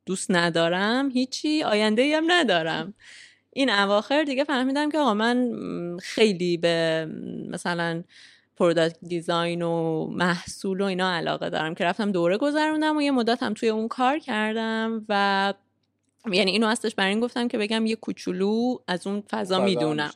دوست 0.07 0.30
ندارم. 0.30 1.11
هیچی 1.11 1.62
آینده 1.62 2.02
ای 2.02 2.14
هم 2.14 2.24
ندارم. 2.28 2.94
این 3.54 3.70
اواخر 3.70 4.24
دیگه 4.24 4.44
فهمیدم 4.44 4.90
که 4.90 4.98
آقا 4.98 5.14
من 5.14 5.56
خیلی 6.02 6.56
به 6.56 7.08
مثلا 7.50 8.02
product 8.56 8.96
design 9.02 9.62
و 9.62 10.06
محصول 10.06 10.80
و 10.80 10.84
اینا 10.84 11.12
علاقه 11.12 11.50
دارم 11.50 11.74
که 11.74 11.84
رفتم 11.84 12.12
دوره 12.12 12.36
گذروندم 12.36 12.96
و 12.96 13.02
یه 13.02 13.10
مدت 13.10 13.42
هم 13.42 13.54
توی 13.54 13.68
اون 13.68 13.88
کار 13.88 14.18
کردم 14.18 15.04
و 15.08 15.54
یعنی 16.32 16.50
اینو 16.50 16.66
هستش 16.66 16.94
برای 16.94 17.10
این 17.10 17.20
گفتم 17.20 17.48
که 17.48 17.58
بگم 17.58 17.86
یه 17.86 17.96
کوچولو 17.96 18.76
از 18.88 19.06
اون 19.06 19.22
فضا 19.30 19.64
می‌دونم. 19.64 20.10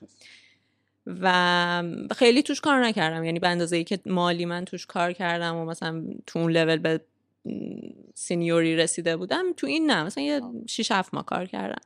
و 1.07 1.83
خیلی 2.17 2.43
توش 2.43 2.61
کار 2.61 2.85
نکردم. 2.85 3.25
یعنی 3.25 3.39
به 3.39 3.49
اندازه 3.49 3.77
ای 3.77 3.85
که 3.85 3.99
مالی 4.07 4.45
من 4.45 4.65
توش 4.65 4.87
کار 4.87 5.13
کردم 5.13 5.57
و 5.57 5.65
مثلا 5.65 6.05
تو 6.27 6.39
اون 6.39 6.53
لول 6.53 6.77
به 6.77 7.01
سینیوری 8.15 8.77
رسیده 8.77 9.17
بودم 9.17 9.53
تو 9.57 9.67
این 9.67 9.91
نه 9.91 10.05
مثلا 10.05 10.25
یه 10.25 10.41
6 10.67 10.93
7 10.93 11.15
ماه 11.15 11.25
کار 11.25 11.47
کردم. 11.47 11.81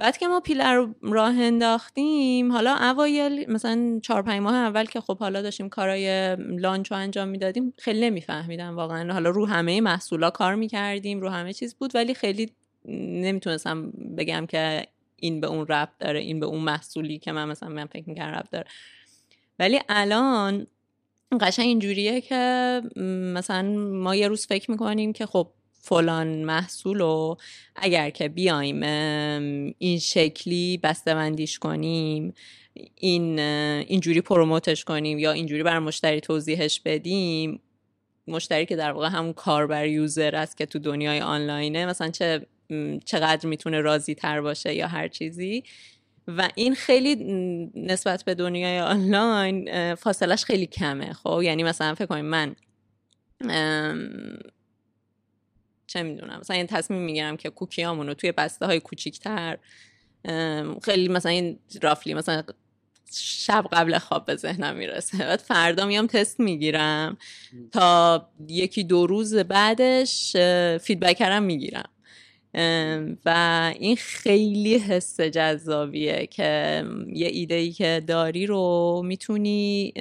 بعد 0.00 0.18
که 0.18 0.28
ما 0.28 0.40
پیلر 0.40 0.74
رو 0.74 0.94
راه 1.02 1.40
انداختیم 1.40 2.52
حالا 2.52 2.76
اوایل 2.76 3.50
مثلا 3.50 4.00
چهار 4.02 4.22
پنج 4.22 4.40
ماه 4.40 4.54
اول 4.54 4.84
که 4.84 5.00
خب 5.00 5.18
حالا 5.18 5.42
داشتیم 5.42 5.68
کارای 5.68 6.36
لانچ 6.36 6.90
رو 6.92 6.96
انجام 6.96 7.28
می‌دادیم 7.28 7.74
خیلی 7.78 8.00
نمیفهمیدم 8.00 8.76
واقعا. 8.76 9.12
حالا 9.12 9.30
رو 9.30 9.46
همه 9.46 9.80
محصولا 9.80 10.30
کار 10.30 10.54
می‌کردیم 10.54 11.20
رو 11.20 11.28
همه 11.28 11.52
چیز 11.52 11.74
بود 11.74 11.90
ولی 11.94 12.14
خیلی 12.14 12.50
نمی‌تونستم 12.84 13.90
بگم 13.90 14.46
که 14.46 14.86
این 15.16 15.40
به 15.40 15.46
اون 15.46 15.66
ربط 15.66 15.98
داره 15.98 16.20
این 16.20 16.40
به 16.40 16.46
اون 16.46 16.60
محصولی 16.60 17.18
که 17.18 17.32
من 17.32 17.48
مثلا 17.48 17.68
من 17.68 17.86
فکر 17.86 18.08
می‌کردم 18.08 18.38
ربط 18.38 18.50
داره. 18.50 18.66
ولی 19.58 19.80
الان 19.88 20.66
قشنگ 21.40 21.66
اینجوریه 21.66 22.20
که 22.20 22.82
مثلا 23.34 23.62
ما 23.78 24.16
یه 24.16 24.28
روز 24.28 24.46
فکر 24.46 24.70
می‌کنیم 24.70 25.12
که 25.12 25.26
خب 25.26 25.48
فلان 25.80 26.44
محصول 26.44 26.98
رو 26.98 27.36
اگر 27.76 28.10
که 28.10 28.28
بیایم 28.28 28.82
این 29.78 29.98
شکلی 29.98 30.78
بسته‌بندیش 30.82 31.58
کنیم 31.58 32.34
این 32.94 33.38
اینجوری 33.38 34.20
پروموتش 34.20 34.84
کنیم 34.84 35.18
یا 35.18 35.32
اینجوری 35.32 35.62
بر 35.62 35.78
مشتری 35.78 36.20
توضیحش 36.20 36.80
بدیم 36.80 37.60
مشتری 38.28 38.66
که 38.66 38.76
در 38.76 38.92
واقع 38.92 39.08
همون 39.08 39.32
کاربر 39.32 39.86
یوزر 39.86 40.36
است 40.36 40.56
که 40.56 40.66
تو 40.66 40.78
دنیای 40.78 41.20
آنلاینه 41.20 41.86
مثلا 41.86 42.10
چه 42.10 42.46
چقدر 43.04 43.48
می‌تونه 43.48 43.80
راضی 43.80 44.14
تر 44.14 44.40
باشه 44.40 44.74
یا 44.74 44.86
هر 44.86 45.08
چیزی. 45.08 45.64
و 46.28 46.48
این 46.54 46.74
خیلی 46.74 47.14
نسبت 47.74 48.24
به 48.24 48.34
دنیای 48.34 48.80
آنلاین 48.80 49.94
فاصلش 49.94 50.44
خیلی 50.44 50.66
کمه 50.66 51.12
خب؟ 51.12 51.40
یعنی 51.44 51.62
مثلا 51.62 51.94
فکر 51.94 52.06
کنیم 52.06 52.24
من 52.24 52.56
چه 55.90 56.02
می‌دونم 56.02 56.38
مثلا 56.40 56.56
این 56.56 56.66
تصمیم 56.66 57.02
می‌گیرم 57.02 57.36
که 57.36 57.50
کوکیامون 57.50 58.06
رو 58.06 58.14
توی 58.14 58.32
بسته 58.32 58.66
های 58.66 58.80
کوچیکتر 58.80 59.58
خیلی 60.82 61.08
مثلا 61.08 61.32
این 61.32 61.58
رافلی 61.82 62.14
مثلا 62.14 62.42
شب 63.20 63.64
قبل 63.72 63.98
خواب 63.98 64.24
به 64.24 64.36
ذهنم 64.36 64.76
می‌رسه. 64.76 65.18
بعد 65.18 65.40
فردا 65.40 65.86
میام 65.86 66.06
تست 66.06 66.40
می‌گیرم. 66.40 67.18
تا 67.72 68.28
یکی 68.48 68.84
دو 68.84 69.06
روز 69.06 69.34
بعدش 69.34 70.36
فیدبکرم 70.80 71.42
می‌گیرم. 71.42 71.88
و 73.24 73.72
این 73.78 73.96
خیلی 73.96 74.78
حس 74.78 75.20
جذابیه 75.20 76.26
که 76.26 76.84
یه 77.12 77.26
ایده 77.28 77.54
ای 77.54 77.72
که 77.72 78.02
داری 78.06 78.46
رو 78.46 79.02
می‌تونی 79.04 79.92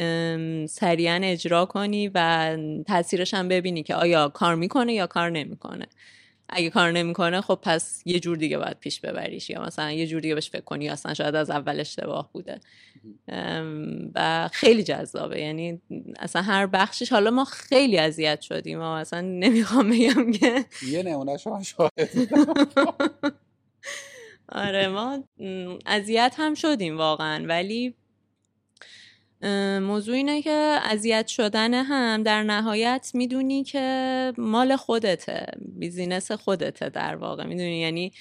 سریعا 0.70 1.20
اجرا 1.24 1.66
کنی 1.66 2.12
و 2.16 2.58
تاثیرش 2.88 3.34
هم 3.34 3.48
ببینی 3.48 3.84
که 3.84 3.96
آیا 3.96 4.30
کار 4.30 4.56
می‌کنه 4.56 4.94
یا 4.94 5.08
کار 5.08 5.30
نمی‌کنه. 5.30 5.88
اگه 6.50 6.70
کار 6.70 6.92
نمی‌کنه 6.92 7.42
خب 7.42 7.60
پس 7.64 8.02
یه 8.06 8.20
جور 8.20 8.38
دیگه 8.38 8.58
باید 8.58 8.80
پیش 8.80 9.02
ببریش. 9.02 9.50
یا 9.50 9.62
مثلا 9.62 9.92
یه 9.92 10.08
جور 10.08 10.22
دیگه 10.22 10.36
بهش 10.36 10.50
فکر 10.50 10.62
کنی 10.62 10.90
اصلا 10.90 11.14
شاید 11.14 11.36
از 11.36 11.50
اول 11.50 11.80
اشتباه 11.80 12.30
بوده. 12.34 12.60
و 14.16 14.50
خیلی 14.54 14.84
جذابه. 14.84 15.42
یعنی 15.42 15.82
اصلا 16.20 16.42
هر 16.42 16.68
بخشش 16.68 17.12
حالا 17.12 17.32
ما 17.32 17.46
خیلی 17.46 17.98
اذیت 17.98 18.42
شدیم. 18.42 18.80
و 18.80 18.84
اصلا 18.84 19.22
نمی‌خوام 19.22 19.90
بگم 19.90 20.32
که 20.32 20.66
یه 20.88 21.04
نمونه 21.04 21.38
شما 21.38 21.64
شاهد 21.64 22.10
آره 24.52 24.88
ما 24.88 25.24
اذیت 25.86 26.36
هم 26.38 26.54
شدیم 26.54 26.98
واقعا. 26.98 27.46
ولی 27.48 27.96
موضوع 29.82 30.16
اینه 30.16 30.42
که 30.42 30.80
اذیت 30.84 31.28
شدن 31.28 31.74
هم 31.74 32.24
در 32.24 32.44
نهایت 32.44 33.12
می‌دونی 33.14 33.64
که 33.64 34.34
مال 34.38 34.76
خودته 34.76 35.46
بیزینس 35.60 36.32
خودته 36.32 36.90
در 36.90 37.16
واقع. 37.16 37.46
می‌دونی؟ 37.46 37.80
یعنی 37.80 38.12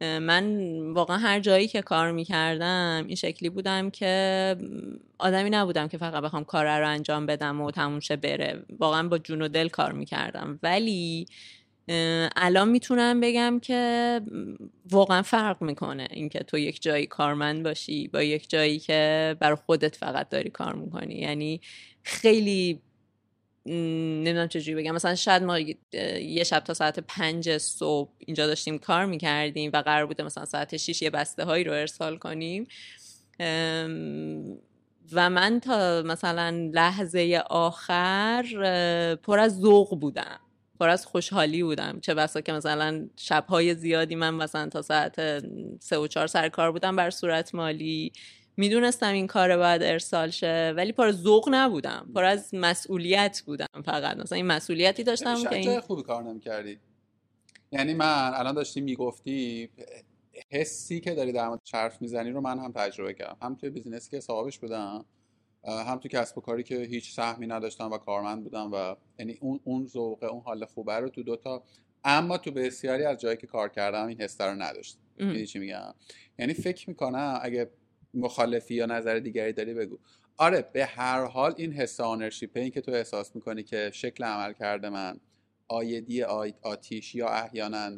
من 0.00 0.60
واقعا 0.92 1.16
هر 1.16 1.40
جایی 1.40 1.68
که 1.68 1.82
کار 1.82 2.12
می‌کردم 2.12 3.04
این 3.06 3.16
شکلی 3.16 3.48
بودم 3.50 3.90
که 3.90 4.56
آدمی 5.18 5.50
نبودم 5.50 5.88
که 5.88 5.98
فقط 5.98 6.22
بخوام 6.22 6.44
کار 6.44 6.80
رو 6.80 6.88
انجام 6.88 7.26
بدم 7.26 7.60
و 7.60 7.70
تموشه 7.70 8.16
بره. 8.16 8.62
واقعا 8.78 9.08
با 9.08 9.18
جون 9.18 9.42
و 9.42 9.48
دل 9.48 9.68
کار 9.68 9.92
می‌کردم. 9.92 10.58
ولی 10.62 11.26
الان 12.36 12.68
می‌تونم 12.68 13.20
بگم 13.20 13.60
که 13.62 14.20
واقعا 14.90 15.22
فرق 15.22 15.62
می‌کنه 15.62 16.08
اینکه 16.10 16.38
تو 16.38 16.58
یک 16.58 16.82
جایی 16.82 17.06
کارمند 17.06 17.62
باشی 17.62 18.08
با 18.08 18.22
یک 18.22 18.50
جایی 18.50 18.78
که 18.78 19.36
بر 19.40 19.54
خودت 19.54 19.96
فقط 19.96 20.28
داری 20.28 20.50
کار 20.50 20.74
می‌کنی. 20.74 21.14
یعنی 21.14 21.60
خیلی 22.02 22.80
نمی‌دونم 23.66 24.48
چجوری 24.48 24.82
بگم. 24.82 24.94
مثلا 24.94 25.14
شاید 25.14 25.42
ما 25.42 25.58
یه 25.58 26.44
شب 26.44 26.60
تا 26.60 26.74
ساعت 26.74 26.98
پنج 26.98 27.58
صبح 27.58 28.10
اینجا 28.18 28.46
داشتیم 28.46 28.78
کار 28.78 29.06
می‌کردیم 29.06 29.70
و 29.74 29.82
قرار 29.82 30.06
بوده 30.06 30.22
مثلا 30.22 30.44
ساعت 30.44 30.76
شیش 30.76 31.02
یه 31.02 31.10
بسته 31.10 31.44
هایی 31.44 31.64
رو 31.64 31.72
ارسال 31.72 32.16
کنیم. 32.18 32.66
و 35.12 35.30
من 35.30 35.60
تا 35.60 36.02
مثلا 36.02 36.70
لحظه 36.74 37.42
آخر 37.50 38.44
پر 39.22 39.38
از 39.38 39.60
ذوق 39.60 40.00
بودم. 40.00 40.40
پر 40.80 40.88
از 40.88 41.06
خوشحالی 41.06 41.62
بودم. 41.62 42.00
چه 42.00 42.14
بسا 42.14 42.40
که 42.40 42.52
مثلا 42.52 43.08
شبهای 43.16 43.74
زیادی 43.74 44.14
من 44.14 44.34
مثلا 44.34 44.68
تا 44.68 44.82
ساعت 44.82 45.44
سه 45.80 45.98
و 45.98 46.06
چهار 46.06 46.26
سر 46.26 46.48
کار 46.48 46.72
بودم 46.72 46.96
بر 46.96 47.10
صورت 47.10 47.54
مالی. 47.54 48.12
می‌دونستم 48.56 49.12
این 49.12 49.26
کار 49.26 49.56
باید 49.56 49.82
ارسال 49.82 50.30
شه 50.30 50.74
ولی 50.76 50.92
پر 50.92 51.12
ذوق 51.12 51.48
نبودم. 51.50 52.10
پر 52.14 52.24
از 52.24 52.54
مسئولیت 52.54 53.42
بودم 53.46 53.82
فقط. 53.84 54.16
مثلا 54.16 54.36
این 54.36 54.46
مسئولیتی 54.46 55.04
داشتم 55.04 55.44
که 55.44 55.56
این 55.56 55.80
خوبی 55.80 56.02
کار 56.02 56.22
نمی‌کردی. 56.22 56.78
یعنی 57.72 57.94
من 57.94 58.32
الان 58.34 58.54
داشتی 58.54 58.80
می‌گفتی 58.80 59.68
حسی 60.50 61.00
که 61.00 61.14
داری 61.14 61.32
در 61.32 61.48
مورد 61.48 61.60
چرف 61.64 62.02
می‌زنی 62.02 62.30
رو 62.30 62.40
من 62.40 62.58
هم 62.58 62.72
تجربه 62.72 63.14
کردم. 63.14 63.36
هم 63.42 63.54
توی 63.54 63.70
بیزینسی 63.70 64.10
که 64.10 64.20
صاحبش 64.20 64.58
بودم 64.58 65.04
هم 65.66 65.98
تو 65.98 66.08
کسب 66.08 66.38
و 66.38 66.40
کاری 66.40 66.62
که 66.62 66.76
هیچ 66.76 67.12
سهمی 67.12 67.46
نداشتم 67.46 67.90
و 67.90 67.98
کارمند 67.98 68.44
بودم 68.44 68.70
و 68.72 68.96
یعنی 69.18 69.38
اون 69.40 69.60
اون 69.64 69.86
ذوق 69.86 70.24
اون 70.24 70.42
حال 70.42 70.64
خوبه 70.64 70.92
رو 70.92 71.08
تو 71.08 71.22
دوتا 71.22 71.62
اما 72.04 72.38
تو 72.38 72.50
بسیاری 72.50 73.04
از 73.04 73.18
جایی 73.18 73.36
که 73.36 73.46
کار 73.46 73.68
کردم 73.68 74.06
این 74.06 74.20
حس 74.20 74.40
رو 74.40 74.54
نداشتم. 74.54 75.00
یعنی 75.18 75.46
چی 75.46 75.58
میگم؟ 75.58 75.94
یعنی 76.38 76.54
فکر 76.54 76.90
می‌کنم 76.90 77.38
اگه 77.42 77.70
مخالفی 78.14 78.74
یا 78.74 78.86
نظر 78.86 79.18
دیگری 79.18 79.52
داری 79.52 79.74
بگو. 79.74 79.98
آره 80.36 80.64
به 80.72 80.84
هر 80.84 81.24
حال 81.24 81.54
این 81.56 81.72
حس 81.72 82.00
آنرشیپ 82.00 82.56
این 82.56 82.70
که 82.70 82.80
تو 82.80 82.92
احساس 82.92 83.34
می‌کنی 83.34 83.62
که 83.62 83.90
شکل 83.94 84.24
عمل 84.24 84.52
کرده 84.52 84.88
من 84.88 85.20
آیدی 85.68 86.22
آتیش 86.62 87.14
یا 87.14 87.28
احیانا 87.28 87.90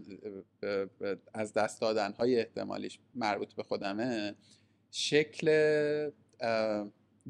از 1.34 1.52
دست 1.52 1.80
دادن 1.80 2.12
های 2.12 2.38
احتمالیش 2.38 2.98
مربوط 3.14 3.54
به 3.54 3.62
خودمه 3.62 4.34
شکل 4.90 5.50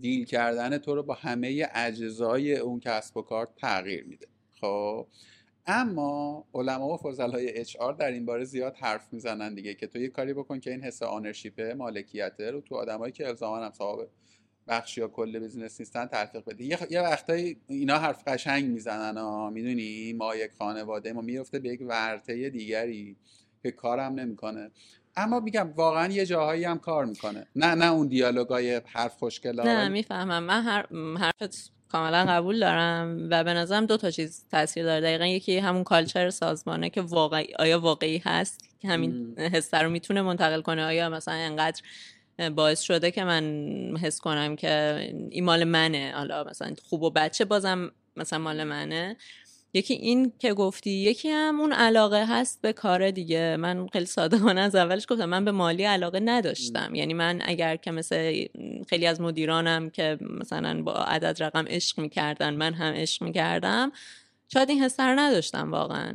deal 0.00 0.24
کردن 0.24 0.78
تو 0.78 0.94
رو 0.94 1.02
با 1.02 1.14
همه 1.14 1.68
اجزای 1.74 2.56
اون 2.56 2.80
کسب 2.80 3.16
و 3.16 3.22
کار 3.22 3.48
تغییر 3.56 4.04
میده. 4.04 4.26
خب؟ 4.60 5.06
اما 5.66 6.44
علما 6.54 6.88
و 6.88 6.96
فضلای 6.96 7.58
HR 7.58 7.92
در 7.92 8.10
این 8.10 8.26
باره 8.26 8.44
زیاد 8.44 8.76
حرف 8.76 9.12
می‌زنن 9.12 9.54
دیگه 9.54 9.74
که 9.74 9.86
تو 9.86 9.98
یه 9.98 10.08
کاری 10.08 10.34
بکن 10.34 10.60
که 10.60 10.70
این 10.70 10.82
حس 10.82 11.02
ownership 11.02 11.60
مالکیته 11.60 12.50
رو 12.50 12.60
تو 12.60 12.74
آدمایی 12.74 13.12
که 13.12 13.28
الزاما 13.28 13.56
هم 13.56 13.72
صاحب 13.72 14.08
بخش 14.68 14.98
یا 14.98 15.08
کل 15.08 15.38
business 15.38 15.80
نیستن 15.80 16.06
تحقق 16.06 16.44
بده 16.44 16.64
یه, 16.64 16.78
یه 16.90 17.00
وقتایی 17.02 17.56
اینا 17.68 17.98
حرف 17.98 18.28
قشنگ 18.28 18.64
می‌زنن 18.64 19.16
ها 19.16 19.50
می‌دونی؟ 19.50 20.12
ما 20.12 20.36
یک 20.36 20.50
خانواده 20.58 21.12
ما 21.12 21.20
میفته 21.20 21.58
به 21.58 21.68
یک 21.68 21.82
ورته 21.86 22.50
دیگری 22.50 23.16
که 23.62 23.70
کارم 23.70 24.14
نمی‌کنه. 24.14 24.70
اما 25.16 25.40
میگم 25.40 25.72
واقعا 25.76 26.12
یه 26.12 26.26
جاهایی 26.26 26.64
هم 26.64 26.78
کار 26.78 27.04
می‌کنه. 27.04 27.46
نه 27.56 27.74
نه 27.74 27.92
اون 27.92 28.06
دیالوگای 28.06 28.80
حرف 28.86 29.16
خوشگلا 29.16 29.64
نه 29.64 29.88
می‌فهمم. 29.88 30.42
من 30.42 30.62
هر... 30.62 30.86
حرفت 31.18 31.72
کاملا 31.88 32.24
قبول 32.24 32.60
دارم 32.60 33.28
و 33.30 33.44
به 33.44 33.54
نظرم 33.54 33.86
دو 33.86 33.96
تا 33.96 34.10
چیز 34.10 34.46
تاثیر 34.50 34.84
داره. 34.84 35.00
دقیقا 35.00 35.26
یکی 35.26 35.58
همون 35.58 35.84
کالچر 35.84 36.30
سازمانه 36.30 36.90
که 36.90 37.00
واقعی 37.00 37.54
آیا 37.58 37.80
واقعی 37.80 38.22
هست؟ 38.24 38.64
که 38.80 38.88
همین 38.88 39.38
حس 39.38 39.74
رو 39.74 39.90
می‌تونه 39.90 40.22
منتقل 40.22 40.60
کنه. 40.60 40.84
آیا 40.84 41.08
مثلا 41.08 41.34
انقدر 41.34 41.82
باعث 42.54 42.80
شده 42.80 43.10
که 43.10 43.24
من 43.24 43.96
حس 44.02 44.20
کنم 44.20 44.56
که 44.56 44.96
این 45.30 45.44
مال 45.44 45.64
منه؟ 45.64 46.12
حالا 46.16 46.44
مثلا 46.44 46.74
خوب 46.88 47.02
و 47.02 47.10
بچه 47.10 47.44
بازم 47.44 47.90
مثلا 48.16 48.38
مال 48.38 48.64
منه؟ 48.64 49.16
یکی 49.74 49.94
این 49.94 50.32
که 50.38 50.54
گفتی 50.54 50.90
یکی 50.90 51.28
هم 51.28 51.60
اون 51.60 51.72
علاقه 51.72 52.24
هست 52.28 52.62
به 52.62 52.72
کار 52.72 53.10
دیگه. 53.10 53.56
من 53.56 53.86
خیلی 53.86 54.06
صادقانه 54.06 54.60
از 54.60 54.74
اولش 54.74 55.06
گفتم 55.08 55.24
من 55.24 55.44
به 55.44 55.52
مالی 55.52 55.84
علاقه 55.84 56.20
نداشتم. 56.20 56.94
یعنی 56.94 57.14
من 57.14 57.42
اگر 57.44 57.76
که 57.76 57.90
مثل 57.90 58.44
خیلی 58.88 59.06
از 59.06 59.20
مدیرانم 59.20 59.90
که 59.90 60.18
مثلا 60.20 60.82
با 60.82 60.92
عدد 60.92 61.42
رقم 61.42 61.64
عشق 61.68 62.00
می‌کردن 62.00 62.54
من 62.54 62.74
هم 62.74 62.92
عشق 62.94 63.22
می‌کردم 63.22 63.92
شاید 64.52 64.70
این 64.70 64.82
حس 64.82 65.00
رو 65.00 65.18
نداشتم 65.18 65.72
واقعا. 65.72 66.12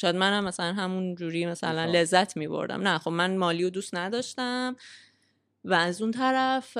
شاید 0.00 0.16
منم 0.16 0.44
مثلا 0.44 0.72
همون 0.72 1.14
جوری 1.14 1.46
مثلا 1.46 1.84
لذت 1.84 2.36
میبردم. 2.36 2.80
نه 2.88 2.98
خب 2.98 3.10
من 3.10 3.36
مالی 3.36 3.64
و 3.64 3.70
دوست 3.70 3.94
نداشتم 3.94 4.76
و 5.64 5.74
از 5.74 6.02
اون 6.02 6.10
طرف 6.10 6.76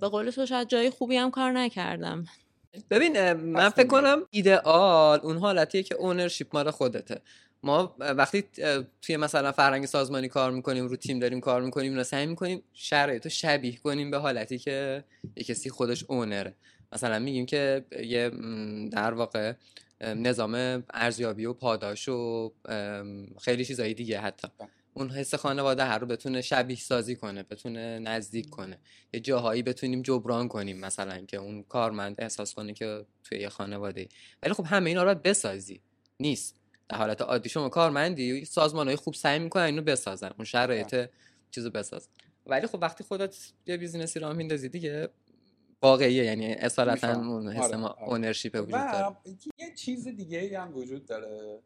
به 0.00 0.08
قول 0.08 0.30
تو 0.30 0.46
شاید 0.46 0.68
جای 0.68 0.90
خوبی 0.90 1.16
هم 1.16 1.30
کار 1.30 1.52
نکردم. 1.52 2.24
ببین 2.90 3.32
من 3.32 3.68
فکر 3.68 3.86
کنم 3.86 4.22
ایدئال 4.30 5.20
اون 5.22 5.36
حالتیه 5.36 5.82
که 5.82 5.94
اونرشیپ 5.94 6.48
مال 6.52 6.70
خودته. 6.70 7.20
ما 7.62 7.96
وقتی 7.98 8.44
توی 9.02 9.16
مثلا 9.16 9.52
فرهنگ 9.52 9.86
سازمانی 9.86 10.28
کار 10.28 10.50
می‌کنیم 10.50 10.86
رو 10.86 10.96
تیم 10.96 11.18
داریم 11.18 11.40
کار 11.40 11.62
می‌کنیم 11.62 11.92
اینا 11.92 12.04
سعی 12.04 12.26
می‌کنیم 12.26 12.62
شرایط 12.72 13.24
رو 13.24 13.30
شبیه 13.30 13.76
کنیم 13.76 14.10
به 14.10 14.18
حالتی 14.18 14.58
که 14.58 15.04
یه 15.36 15.44
کسی 15.44 15.70
خودش 15.70 16.04
اونره 16.08 16.54
مثلا 16.92 17.18
میگیم 17.18 17.46
که 17.46 17.84
یه 18.02 18.30
در 18.92 19.14
واقع 19.14 19.52
نظام 20.00 20.84
ارزیابی 20.94 21.46
و 21.46 21.52
پاداش 21.52 22.08
و 22.08 22.52
خیلی 23.40 23.64
چیزایی 23.64 23.94
دیگه 23.94 24.20
حتی. 24.20 24.48
بله. 24.58 24.68
اون 24.98 25.10
حس 25.10 25.34
خانواده 25.34 25.84
هر 25.84 25.98
رو 25.98 26.06
بتونه 26.06 26.40
شبیه 26.40 26.76
سازی 26.76 27.16
کنه 27.16 27.42
بتونه 27.42 27.98
نزدیک 27.98 28.50
کنه. 28.50 28.78
یه 29.12 29.20
جاهایی 29.20 29.62
بتونیم 29.62 30.02
جبران 30.02 30.48
کنیم 30.48 30.80
مثلا 30.80 31.20
که 31.20 31.36
اون 31.36 31.62
کارمند 31.62 32.14
احساس 32.18 32.54
کنه 32.54 32.72
که 32.72 33.06
توی 33.24 33.38
یه 33.38 33.48
خانواده 33.48 34.08
ولی 34.42 34.54
خب 34.54 34.64
همه 34.66 34.90
اینا 34.90 35.02
رو 35.02 35.14
بسازی. 35.14 35.80
نیست. 36.20 36.56
در 36.88 36.96
حالت 36.96 37.22
عادی 37.22 37.48
شما 37.48 37.68
کارمندی 37.68 38.44
سازمان 38.44 38.86
های 38.86 38.96
خوب 38.96 39.14
سعی 39.14 39.38
می‌کنن 39.38 39.62
اینو 39.62 39.82
بسازن. 39.82 40.30
اون 40.38 40.44
شرایط 40.44 41.10
چیزو 41.50 41.70
بسازن 41.70 42.08
ولی 42.46 42.66
خب 42.66 42.78
وقتی 42.82 43.04
خودت 43.04 43.52
یه 43.66 43.76
بیزینسی 43.76 44.18
راه 44.18 44.32
میندازی 44.32 44.68
دیگه 44.68 45.08
واقعیه. 45.82 46.24
یعنی 46.24 46.54
اصالتا 46.54 47.12
اون 47.12 47.52
حس 47.52 47.72
آره، 47.72 47.76
آره. 47.76 48.08
اونرشیپ 48.08 48.54
وجود 48.54 48.70
داره. 48.70 49.16
یه 49.58 49.74
چیز 49.74 50.08
دیگه 50.08 50.60
هم 50.60 50.76
وجود 50.76 51.06
داره. 51.06 51.58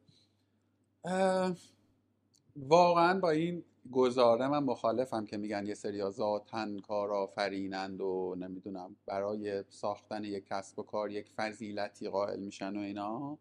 واقعا 2.57 3.21
با 3.21 3.31
این 3.31 3.65
گزاره 3.93 4.49
من 4.49 4.65
مخالفم 4.65 5.25
که 5.25 5.37
میگن 5.37 5.67
یه 5.67 5.75
سری 5.75 6.11
ذاتن 6.11 6.79
کارآفرینند 6.79 8.01
و 8.01 8.35
نمی‌دونم 8.39 8.97
برای 9.07 9.65
ساختن 9.69 10.25
یک 10.25 10.47
کسب 10.47 10.79
و 10.79 10.83
کار 10.83 11.11
یک 11.11 11.31
فضیلتی 11.37 12.09
قائل 12.09 12.41
میشن 12.41 12.77
و 12.77 12.81
اینا. 12.81 13.39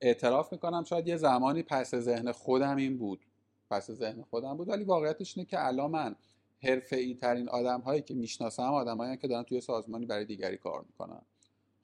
اعتراف 0.00 0.52
می‌کنم 0.52 0.84
شاید 0.84 1.08
یه 1.08 1.16
زمانی 1.16 1.62
پس 1.62 1.94
ذهن 1.94 2.32
خودم 2.32 2.76
این 2.76 2.98
بود 2.98 3.26
پس 3.70 3.90
ذهن 3.90 4.22
خودم 4.22 4.56
بود 4.56 4.68
ولی 4.68 4.84
واقعیتش 4.84 5.38
اینه 5.38 5.50
که 5.50 5.66
الان 5.66 5.90
من 5.90 6.16
حرفه 6.62 6.96
ای 6.96 7.14
ترین 7.14 7.48
آدم 7.48 7.80
هایی 7.80 8.02
که 8.02 8.14
می‌شناسم 8.14 8.62
آدم 8.62 8.96
هایی 8.96 9.16
که 9.16 9.28
دارن 9.28 9.42
توی 9.42 9.60
سازمانی 9.60 10.06
برای 10.06 10.24
دیگری 10.24 10.56
کار 10.56 10.82
می‌کنن. 10.82 11.22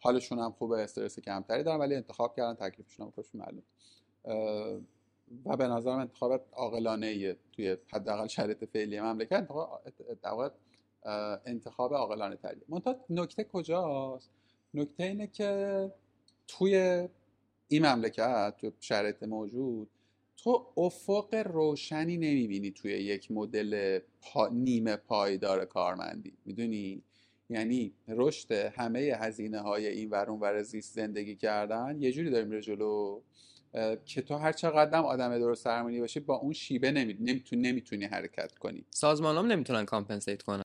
حالشون 0.00 0.38
هم 0.38 0.52
خوبه 0.52 0.82
استرس 0.82 1.20
کمتری 1.20 1.62
دارن 1.62 1.78
ولی 1.78 1.94
انتخاب 1.94 2.36
کردن 2.36 2.54
تکلیفشون 2.54 3.06
هم 3.06 3.12
خوش 3.12 3.34
معلوم 3.34 3.62
و 5.44 5.56
به 5.56 5.68
نظرم 5.68 5.98
انتخاب 5.98 6.46
عاقلانه 6.52 7.36
توی 7.52 7.76
حداقل 7.92 8.26
شرایط 8.26 8.64
فعلی 8.64 9.00
مملکت 9.00 9.48
انتخاب 10.08 10.52
انتخاب 11.46 11.94
عاقلانه 11.94 12.36
تریه 12.36 12.62
منتها 12.68 12.96
نکته 13.10 13.44
کجاست؟ 13.44 14.30
نکته 14.74 15.04
اینه 15.04 15.26
که 15.26 15.92
توی 16.48 17.08
این 17.68 17.86
مملکت 17.86 18.54
تو 18.56 18.72
شرایط 18.80 19.22
موجود 19.22 19.88
تو 20.36 20.66
افق 20.76 21.34
روشنی 21.34 22.16
نمی‌بینی 22.16 22.70
توی 22.70 22.92
یک 22.92 23.30
مدل 23.30 23.98
پا... 24.22 24.48
نیمه 24.48 24.96
پایدار 24.96 25.64
کارمندی. 25.64 26.32
می‌دونی؟ 26.44 27.02
یعنی 27.50 27.92
رشد 28.08 28.52
همه 28.52 28.98
هزینه 29.00 29.60
های 29.60 29.86
این 29.86 30.10
ور 30.10 30.30
ور 30.30 30.62
زیست 30.62 30.94
زندگی 30.94 31.36
کردن 31.36 31.96
یه 32.00 32.12
جوری 32.12 32.30
داریم 32.30 32.60
جلو. 32.60 33.20
که 34.04 34.22
تو 34.22 34.36
هر 34.36 34.52
چقدر 34.52 34.98
آدم 34.98 35.38
درست 35.38 35.64
سازمانی 35.64 36.00
باشی 36.00 36.20
با 36.20 36.34
اون 36.34 36.52
شیبه 36.52 36.90
نمی‌تونی 36.90 37.62
نمی‌تونی 37.62 38.04
حرکت 38.04 38.58
کنی. 38.58 38.84
سازمان 38.90 39.36
هم 39.36 39.46
نمی‌تونن 39.46 39.84
compensate 39.84 40.42
کنن. 40.42 40.62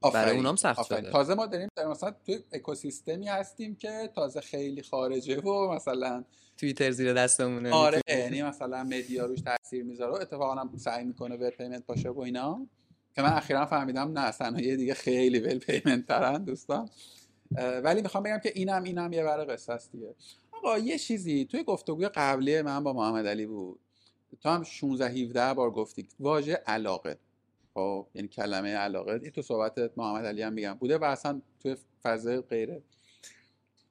آفرین. 0.00 0.24
برای 0.24 0.36
اونام 0.36 0.56
سخت 0.56 0.86
شده. 0.86 1.10
تازه 1.10 1.34
ما 1.34 1.46
داریم 1.46 1.68
در 1.76 1.86
مثلا 1.86 2.14
توی 2.26 2.38
اکوسیستمی 2.52 3.28
هستیم 3.28 3.74
که 3.74 4.10
تازه 4.14 4.40
خیلی 4.40 4.82
خارجه 4.82 5.40
و 5.40 5.72
مثلا 5.74 6.24
توییتر 6.56 6.90
زیر 6.90 7.12
دستمونه. 7.12 7.72
آره 7.72 8.00
یعنی 8.08 8.42
مثلا 8.42 8.84
media 8.84 9.26
روش 9.26 9.40
تاثیر 9.40 9.84
می‌ذاره 9.84 10.12
و 10.12 10.14
اتفاقا 10.14 10.54
هم 10.54 10.76
سعی 10.76 11.04
می‌کنه 11.04 11.36
well 11.36 11.50
payment 11.50 11.86
باشه 11.86 12.08
و 12.08 12.20
اینا. 12.20 12.66
که 13.14 13.22
من 13.22 13.32
اخیرا 13.32 13.66
فهمیدم 13.66 14.18
نه 14.18 14.30
صنایع 14.30 14.76
دیگه 14.76 14.94
خیلی 14.94 15.38
well 15.38 15.58
payment 15.58 16.06
ترن 16.06 16.44
دوستان. 16.44 16.88
ولی 17.56 18.02
می‌خوام 18.02 18.24
بگم 18.24 18.38
که 18.38 18.52
اینم 18.54 18.82
اینم 18.82 19.12
یه 19.12 19.24
ور 19.24 19.44
قصه 19.54 19.72
است 19.72 19.92
دیگه. 19.92 20.14
آقا 20.52 20.78
یه 20.78 20.98
چیزی 20.98 21.44
توی 21.44 21.62
گفتگوی 21.62 22.08
قبلی 22.08 22.62
من 22.62 22.84
با 22.84 22.92
محمد 22.92 23.26
علی 23.26 23.46
بود. 23.46 23.80
تو 24.40 24.48
هم 24.48 24.62
16 24.62 25.08
17 25.08 25.54
بار 25.54 25.70
گفتی 25.70 26.08
واژه 26.20 26.54
علاقه. 26.54 27.18
خب 27.74 28.06
یعنی 28.14 28.28
کلمه 28.28 28.74
علاقه. 28.74 29.12
این 29.22 29.30
تو 29.30 29.42
صحبت 29.42 29.98
محمد 29.98 30.26
علی 30.26 30.42
هم 30.42 30.52
میگم. 30.52 30.74
بوده 30.74 30.98
و 30.98 31.04
اصلا 31.04 31.42
توی 31.60 31.76
فضای 32.02 32.40
غیره. 32.40 32.82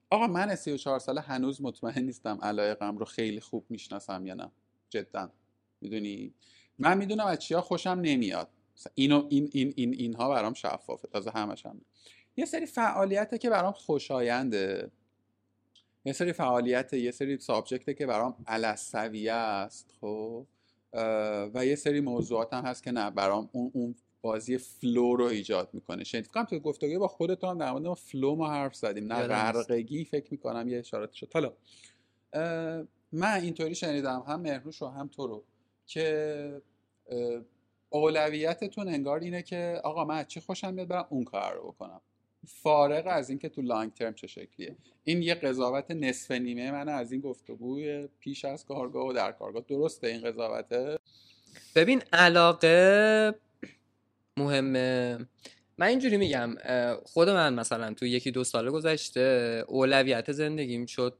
آقا 0.10 0.28
من 0.28 0.56
34 0.56 1.00
ساله 1.00 1.22
هنوز 1.22 1.62
مطمئن 1.62 2.04
نیستم 2.04 2.40
علایقم 2.42 2.98
رو 2.98 3.06
خیلی 3.06 3.40
خوب 3.40 3.66
می‌شناسم 3.70 4.26
یا 4.26 4.34
نه. 4.34 4.52
جدا. 4.90 5.32
می‌دونی؟ 5.82 6.34
من 6.80 6.98
می‌دونم 6.98 7.26
از 7.26 7.40
چیا 7.40 7.62
خوشم 7.62 8.00
نمیاد. 8.02 8.50
اینو 8.96 9.28
این 9.30 9.50
این 9.54 9.74
این 9.78 9.94
اینها 9.94 10.30
برام 10.30 10.54
شفافه. 10.54 11.08
تازه 11.08 11.32
همش 11.32 11.66
هم. 11.66 11.82
یه 12.40 12.46
سری 12.46 12.66
فعالیته 12.66 13.38
که 13.38 13.50
برام 13.50 13.72
خوشاینده. 13.72 14.92
یه 16.06 16.14
سری 16.14 16.34
فعالیت 16.34 16.94
یه 16.94 17.12
سری 17.12 17.38
subject 17.38 17.87
ه 17.87 17.94
که 17.94 18.06
برام 18.06 18.36
علی‌السویه 18.48 19.34
است 19.34 19.92
خب؟ 20.02 20.46
و 21.54 21.66
یه 21.66 21.76
سری 21.76 22.02
موضوعات 22.02 22.54
هم 22.54 22.66
هست 22.66 22.84
که 22.84 22.92
نه 22.92 23.12
برام 23.12 23.50
اون 23.52 23.72
اون 23.74 23.96
بازی 24.22 24.58
flow 24.58 25.16
رو 25.16 25.26
ایجاد 25.26 25.70
می‌کنه. 25.74 26.04
شنید 26.04 26.28
فکرم 26.28 26.44
تو 26.44 26.60
گفتگوی 26.60 26.98
با 26.98 27.08
خودت 27.08 27.44
هم 27.44 27.58
در 27.58 27.72
مورد 27.72 27.94
flow 27.94 28.36
ما 28.36 28.50
حرف 28.50 28.76
زدیم. 28.76 29.14
نه 29.14 29.28
غرقگی 29.28 30.06
فکر 30.06 30.28
می‌کنم 30.32 30.68
یه 30.68 30.80
اشارات 30.80 31.12
شد. 31.12 31.32
حالا 31.34 31.54
من 33.12 33.42
اینطوری 33.42 33.76
شنیدم 33.76 34.24
هم 34.28 34.42
مهرنوش 34.42 34.82
و 34.82 34.88
هم 34.88 35.08
تو 35.08 35.28
رو 35.28 35.44
که 35.86 36.62
اولویتتون 37.90 38.88
انگار 38.88 39.20
اینه 39.20 39.42
که 39.42 39.82
آقا 39.84 40.06
من 40.06 40.24
چی 40.24 40.40
خوشم 40.40 40.74
میاد 40.74 40.88
برم 40.88 41.08
اون 41.10 41.24
کار 41.24 41.54
رو 41.54 41.72
بکنم. 41.72 42.02
فارغ 42.48 43.04
از 43.08 43.30
اینکه 43.30 43.50
تو 43.50 43.62
لانگ 43.62 43.94
ترم 43.94 44.14
چه 44.14 44.28
شکلیه. 44.28 44.76
این 45.04 45.22
یه 45.22 45.36
قضاوت 45.36 45.92
نصف 45.92 46.32
نیمه 46.32 46.72
من 46.72 46.90
از 46.90 47.12
این 47.12 47.22
گفتگوی 47.22 48.08
پیش 48.20 48.46
از 48.46 48.66
کارگاه 48.66 49.08
و 49.08 49.14
در 49.14 49.32
کارگاه. 49.32 49.64
درسته 49.68 50.08
این 50.08 50.22
قضاوته؟ 50.22 51.00
ببین 51.76 52.02
علاقه 52.14 53.36
مهمه. 54.38 55.18
من 55.78 55.88
اینجوری 55.88 56.18
میگم 56.18 56.56
خود 57.06 57.30
من 57.30 57.54
مثلا 57.54 57.94
تو 57.94 58.06
یکی 58.06 58.32
دو 58.32 58.44
سال 58.44 58.70
گذشته 58.70 59.64
اولویت 59.68 60.32
زندگیم 60.32 60.86
شد 60.86 61.18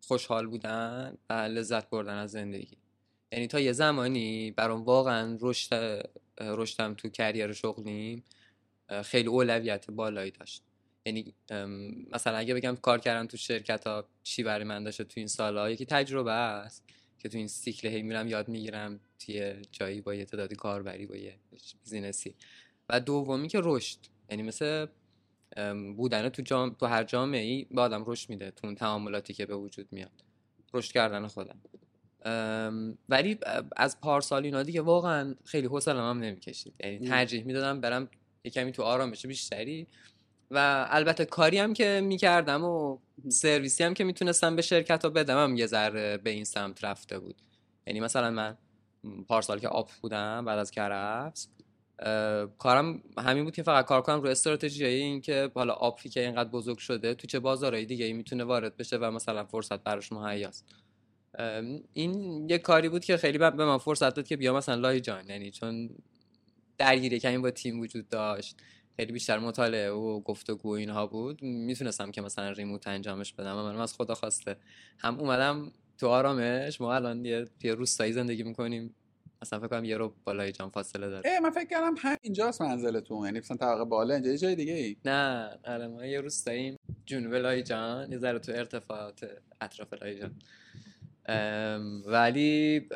خوشحال 0.00 0.46
بودن 0.46 1.16
و 1.30 1.32
لذت 1.32 1.90
بردن 1.90 2.14
از 2.14 2.30
زندگی. 2.30 2.76
یعنی 3.32 3.46
تا 3.46 3.60
یه 3.60 3.72
زمانی 3.72 4.50
برام 4.50 4.84
واقعا 4.84 5.38
رشد 5.40 6.02
رشدم 6.40 6.94
تو 6.94 7.08
کریر 7.08 7.52
شغلیم. 7.52 8.24
خیلی 9.04 9.28
اولویت 9.28 9.90
بالایی 9.90 10.30
داشت. 10.30 10.62
یعنی 11.06 11.34
مثلا 12.12 12.36
اگه 12.36 12.54
بگم 12.54 12.76
کار 12.76 12.98
کردن 12.98 13.26
تو 13.26 13.36
شرکت 13.36 13.86
ها 13.86 14.08
چی 14.22 14.42
برای 14.42 14.64
من 14.64 14.84
داشته 14.84 15.04
تو 15.04 15.12
این 15.16 15.26
سالها؟ 15.26 15.70
یکی 15.70 15.86
تجربه 15.86 16.32
است 16.32 16.84
که 17.18 17.28
تو 17.28 17.38
این 17.38 17.48
سیکل 17.48 17.88
هی 17.88 18.02
میرم 18.02 18.28
یاد 18.28 18.48
می‌گیرم 18.48 19.00
توی 19.18 19.54
جایی 19.72 20.00
با 20.00 20.14
یه 20.14 20.24
تعدادی 20.24 20.54
کاربری 20.54 21.06
با 21.06 21.16
یه 21.16 21.34
بیزینسی. 21.50 22.34
و 22.88 23.00
دومی 23.00 23.48
که 23.48 23.60
رشد. 23.62 23.98
یعنی 24.30 24.42
مثل 24.42 24.86
بودن 25.96 26.28
تو, 26.28 26.42
جام... 26.42 26.74
تو 26.74 26.86
هر 26.86 27.04
جامعه 27.04 27.42
ای 27.42 27.66
به 27.70 27.80
آدم 27.80 28.04
رشد 28.06 28.30
میده 28.30 28.50
تو 28.50 28.66
اون 28.66 28.74
تعاملاتی 28.74 29.34
که 29.34 29.46
به 29.46 29.56
وجود 29.56 29.88
میاد. 29.90 30.24
رشد 30.74 30.92
کردن 30.92 31.26
خودم. 31.26 31.60
ولی 33.08 33.38
از 33.76 34.00
پارسال 34.00 34.44
اینا 34.44 34.62
دیگه 34.62 34.80
واقعا 34.80 35.34
خیلی 35.44 35.66
حوصله‌ام 35.66 36.16
هم 36.16 36.24
نمی‌کشید. 36.24 36.74
یعنی 36.80 37.08
ترجیح 37.08 37.44
می‌دادم 37.44 37.80
برم 37.80 38.08
یه 38.44 38.50
کمی 38.50 38.72
تو 38.72 38.82
آرامش 38.82 39.26
بیشتری 39.26 39.86
و 40.50 40.86
البته 40.90 41.24
کاری 41.24 41.58
هم 41.58 41.74
که 41.74 42.00
می‌کردم 42.04 42.64
و 42.64 42.98
سرویسی 43.28 43.84
هم 43.84 43.94
که 43.94 44.04
می‌تونستم 44.04 44.56
به 44.56 44.62
شرکت 44.62 45.04
ها 45.04 45.10
بدم 45.10 45.44
هم 45.44 45.56
یه 45.56 45.66
ذره 45.66 46.16
به 46.16 46.30
این 46.30 46.44
سمت 46.44 46.84
رفته 46.84 47.18
بود. 47.18 47.36
یعنی 47.86 48.00
مثلا 48.00 48.30
من 48.30 48.56
پارسال 49.28 49.58
که 49.58 49.68
آپ 49.68 49.90
بودم 49.92 50.44
بعد 50.44 50.58
از 50.58 50.70
کرفس 50.70 51.48
کارم 52.58 53.02
همین 53.18 53.44
بود 53.44 53.54
که 53.54 53.62
فقط 53.62 53.84
کار 53.84 54.02
کنم 54.02 54.20
رو 54.20 54.28
استراتژی 54.28 54.84
این 54.84 55.20
که 55.20 55.50
حالا 55.54 55.72
آپی 55.72 56.08
که 56.08 56.20
اینقدر 56.20 56.48
بزرگ 56.48 56.78
شده 56.78 57.14
تو 57.14 57.26
چه 57.26 57.38
بازارهای 57.38 57.84
دیگه 57.84 58.04
ای 58.04 58.12
می‌تونه 58.12 58.44
وارد 58.44 58.76
بشه 58.76 58.96
و 58.96 59.10
مثلا 59.10 59.44
فرصت 59.44 59.82
براش 59.82 60.12
مهیاست. 60.12 60.64
این 61.92 62.46
یه 62.50 62.58
کاری 62.58 62.88
بود 62.88 63.04
که 63.04 63.16
خیلی 63.16 63.38
به 63.38 63.50
من 63.50 63.78
فرصت 63.78 64.14
داد 64.14 64.26
که 64.26 64.36
بیا 64.36 64.56
مثلا 64.56 64.74
لای 64.74 65.00
جان. 65.00 65.28
یعنی 65.28 65.50
چون 65.50 65.90
درگیری 66.78 67.20
کمی 67.20 67.38
با 67.38 67.50
تیم 67.50 67.80
وجود 67.80 68.08
داشت. 68.08 68.56
خیلی 68.96 69.12
بیشتر 69.12 69.38
مطالعه 69.38 69.90
و 69.90 70.20
گفتگو 70.20 70.70
اینها 70.70 71.06
بود. 71.06 71.42
می‌تونستم 71.42 72.10
که 72.10 72.20
مثلا 72.20 72.50
ریموت 72.50 72.88
انجامش 72.88 73.32
بدم 73.32 73.56
و 73.56 73.62
منم 73.62 73.80
از 73.80 73.94
خدا 73.94 74.14
خواسته. 74.14 74.56
هم 74.98 75.20
اومدم 75.20 75.72
تو 75.98 76.08
آرامش 76.08 76.80
ما 76.80 76.94
الان 76.94 77.24
یه, 77.24 77.44
یه 77.62 77.74
روستایی 77.74 78.12
زندگی 78.12 78.42
می‌کنیم. 78.42 78.94
اصلا 79.42 79.58
فکر 79.58 79.68
کنم 79.68 79.84
یه 79.84 79.96
رو 79.96 80.14
بالای 80.24 80.52
جان 80.52 80.70
فاصله 80.70 81.08
داره. 81.08 81.40
من 81.40 81.50
فکر 81.50 81.64
کردم 81.64 81.94
همینجاست 81.98 82.62
منزلتون. 82.62 83.24
یعنی 83.24 83.38
مثلا 83.38 83.56
طبقه 83.56 83.84
بالا 83.84 84.14
اینجا 84.14 84.36
جای 84.36 84.54
دیگه 84.54 84.72
ای؟ 84.72 84.96
نه 85.04 85.50
آره 85.64 85.86
ما 85.86 86.06
یه 86.06 86.20
روستاییم. 86.20 86.76
جنوب 87.06 87.34
لای 87.34 87.62
جان 87.62 88.12
یه 88.12 88.18
ذره 88.18 88.38
تو 88.38 88.52
ارتفاعات 88.52 89.30
اطراف 89.60 89.92
لای 90.02 90.18
جان. 90.18 90.34
ولی 92.06 92.86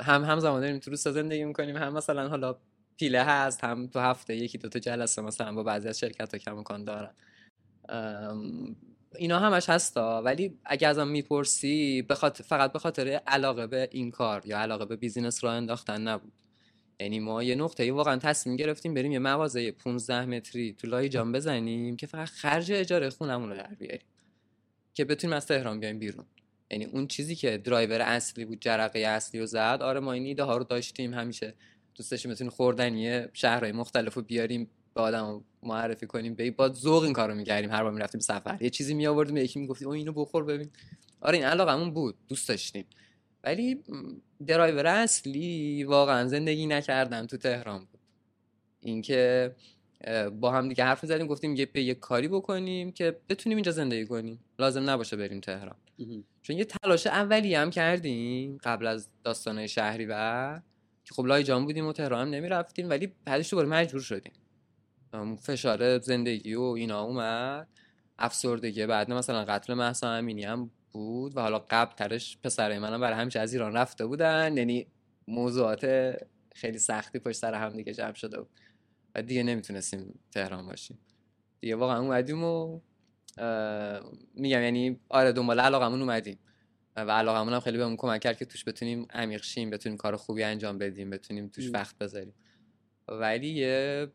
هم 0.00 0.24
هم 0.24 0.40
زمان 0.40 0.60
داریم 0.60 0.78
تو 0.78 0.90
روستا 0.90 1.12
زندگی 1.12 1.44
می‌کنیم 1.44 1.76
هم 1.76 1.92
مثلا 1.92 2.28
حالا 2.28 2.56
پیله 2.96 3.22
هست 3.22 3.64
هم 3.64 3.86
تو 3.86 3.98
هفته 3.98 4.36
یکی 4.36 4.58
دو 4.58 4.68
تا 4.68 4.78
جلسه 4.78 5.22
مثلا 5.22 5.52
با 5.52 5.62
بعضی 5.62 5.88
از 5.88 5.98
شرکت 5.98 6.34
ها 6.34 6.38
کمکان 6.38 6.84
دارن. 6.84 7.14
اینا 9.16 9.38
همش 9.38 9.68
هستا 9.68 10.22
ولی 10.22 10.58
اگه 10.64 10.88
ازم 10.88 11.08
می‌پرسی 11.08 12.02
بخاطر 12.02 12.44
فقط 12.44 12.72
به 12.72 12.78
خاطر 12.78 13.08
علاقه 13.08 13.66
به 13.66 13.88
این 13.92 14.10
کار 14.10 14.42
یا 14.46 14.58
علاقه 14.58 14.84
به 14.84 14.96
بیزینس 14.96 15.44
را 15.44 15.52
انداختن 15.52 16.00
نبود. 16.08 16.32
یعنی 17.00 17.20
ما 17.20 17.42
یه 17.42 17.54
نقطه 17.54 17.92
واقعا 17.92 18.16
تصمیم 18.16 18.56
گرفتیم 18.56 18.94
بریم 18.94 19.12
یه 19.12 19.18
مغازه 19.18 19.72
15 19.72 20.26
متری 20.26 20.72
تو 20.72 20.86
لای 20.86 21.08
جان 21.08 21.32
بزنیم 21.32 21.96
که 21.96 22.06
فقط 22.06 22.28
خرج 22.28 22.72
اجاره 22.72 23.10
خونمون 23.10 23.50
رو 23.50 23.56
در 23.56 23.74
بیاریم 23.78 24.06
که 24.94 25.04
بتونیم 25.04 25.36
از 25.36 25.46
تهران 25.46 25.80
بیایم 25.80 25.98
بیرون. 25.98 26.24
یعنی 26.70 26.84
اون 26.84 27.06
چیزی 27.06 27.34
که 27.34 27.58
درایور 27.58 28.02
اصلی 28.02 28.44
بود 28.44 28.60
جرقه 28.60 28.98
اصلی 28.98 29.40
رو 29.40 29.46
زد 29.46 29.78
آره 29.82 30.00
ما 30.00 30.12
این 30.12 30.26
ایده 30.26 30.42
ها 30.42 30.56
رو 30.56 30.64
داشتیم. 30.64 31.14
همیشه 31.14 31.54
دوست 31.94 32.10
داشتیم 32.10 32.30
بتونیم 32.30 32.50
خوردنی 32.50 33.22
شهرهای 33.32 33.72
مختلف 33.72 34.14
رو 34.14 34.22
بیاریم 34.22 34.70
به 34.94 35.00
آدم 35.00 35.44
معرفی 35.62 36.06
کنیم. 36.06 36.34
به 36.34 36.50
با 36.50 36.68
ذوق 36.68 37.02
این 37.02 37.12
کارو 37.12 37.34
می‌کردیم. 37.34 37.70
هر 37.70 37.82
بار 37.82 37.92
می‌رفتیم 37.92 38.20
سفر. 38.20 38.58
یه 38.60 38.70
چیزی 38.70 38.94
می 38.94 39.06
آوردیم 39.06 39.36
یکی 39.36 39.58
می‌گفتیم 39.58 39.88
او 39.88 39.94
اینو 39.94 40.12
بخور 40.12 40.44
ببین. 40.44 40.70
آره 41.20 41.38
این 41.38 41.46
علاقمون 41.46 41.90
بود. 41.90 42.14
دوست 42.28 42.48
داشتیم. 42.48 42.84
ولی 43.44 43.84
درایور 44.46 44.86
اصلی 44.86 45.84
واقعا 45.84 46.28
زندگی 46.28 46.66
نکردن 46.66 47.26
تو 47.26 47.36
تهران 47.36 47.78
بود. 47.78 48.00
اینکه 48.80 49.54
با 50.40 50.50
هم 50.50 50.68
دیگه 50.68 50.84
حرف 50.84 51.06
زدیم 51.06 51.26
گفتیم 51.26 51.56
یه 51.56 51.68
یه 51.74 51.94
کاری 51.94 52.28
بکنیم 52.28 52.92
که 52.92 53.16
بتونیم 53.28 53.56
اینجا 53.56 53.72
زندگی 53.72 54.06
کنیم. 54.06 54.40
لازم 54.58 54.90
نباشه 54.90 55.16
بریم 55.16 55.40
تهران. 55.40 55.76
چون 56.42 56.58
یه 56.58 56.64
تلاش 56.64 57.06
اولی 57.06 57.54
هم 57.54 57.70
کردیم 57.70 58.58
قبل 58.64 58.86
از 58.86 59.08
داستانه 59.24 59.66
شهری 59.66 60.06
و 60.10 60.60
که 61.04 61.14
خب 61.14 61.26
لای 61.26 61.44
جان 61.44 61.64
بودیم 61.64 61.86
و 61.86 61.92
تهران 61.92 62.26
هم 62.26 62.34
نمی 62.34 62.48
رفتیم 62.48 62.90
ولی 62.90 63.12
بعدش 63.24 63.50
دوباره 63.50 63.68
مجبور 63.68 64.00
شدیم. 64.00 64.32
فشار 65.42 65.98
زندگی 65.98 66.54
و 66.54 66.62
اینا 66.62 67.02
اومد. 67.02 67.68
افسردگی 68.18 68.86
بعد 68.86 69.12
مثلا 69.12 69.44
قتل 69.44 69.74
محسا 69.74 70.10
امینی 70.10 70.44
هم 70.44 70.70
بود 70.92 71.36
و 71.36 71.40
حالا 71.40 71.64
قبل 71.70 71.94
ترش 71.94 72.38
پسرای 72.42 72.78
منم 72.78 73.00
برای 73.00 73.18
همیشه 73.18 73.40
از 73.40 73.52
ایران 73.52 73.72
رفته 73.72 74.06
بودن 74.06 74.56
یعنی 74.56 74.86
موضوعات 75.28 76.14
خیلی 76.54 76.78
سختی 76.78 77.18
پشت 77.18 77.36
سر 77.36 77.54
هم 77.54 77.76
دیگه 77.76 77.94
جمع 77.94 78.14
شده 78.14 78.40
بود. 78.40 78.50
دیگه 79.22 79.42
نمی‌تونستیم 79.42 80.18
تهران 80.32 80.66
باشیم. 80.66 80.98
دیگه 81.60 81.76
واقعا 81.76 82.00
اومدیم 82.00 82.44
و 82.44 82.80
میگم 84.34 84.62
یعنی 84.62 85.00
آره 85.08 85.32
دنبال 85.32 85.60
علاقمون 85.60 86.00
اومدیم. 86.00 86.38
و 86.96 87.10
علاقمون 87.10 87.52
هم 87.52 87.60
خیلی 87.60 87.78
بهمون 87.78 87.96
کمک 87.96 88.20
کرد 88.20 88.38
که 88.38 88.44
توش 88.44 88.64
بتونیم 88.64 89.06
عمیق 89.10 89.42
شیم 89.42 89.70
بتونیم 89.70 89.98
کار 89.98 90.16
خوبی 90.16 90.42
انجام 90.42 90.78
بدیم 90.78 91.10
بتونیم 91.10 91.48
توش. 91.48 91.70
وقت 91.72 91.98
بذاریم. 91.98 92.34
ولی 93.08 93.48
یه 93.48 94.08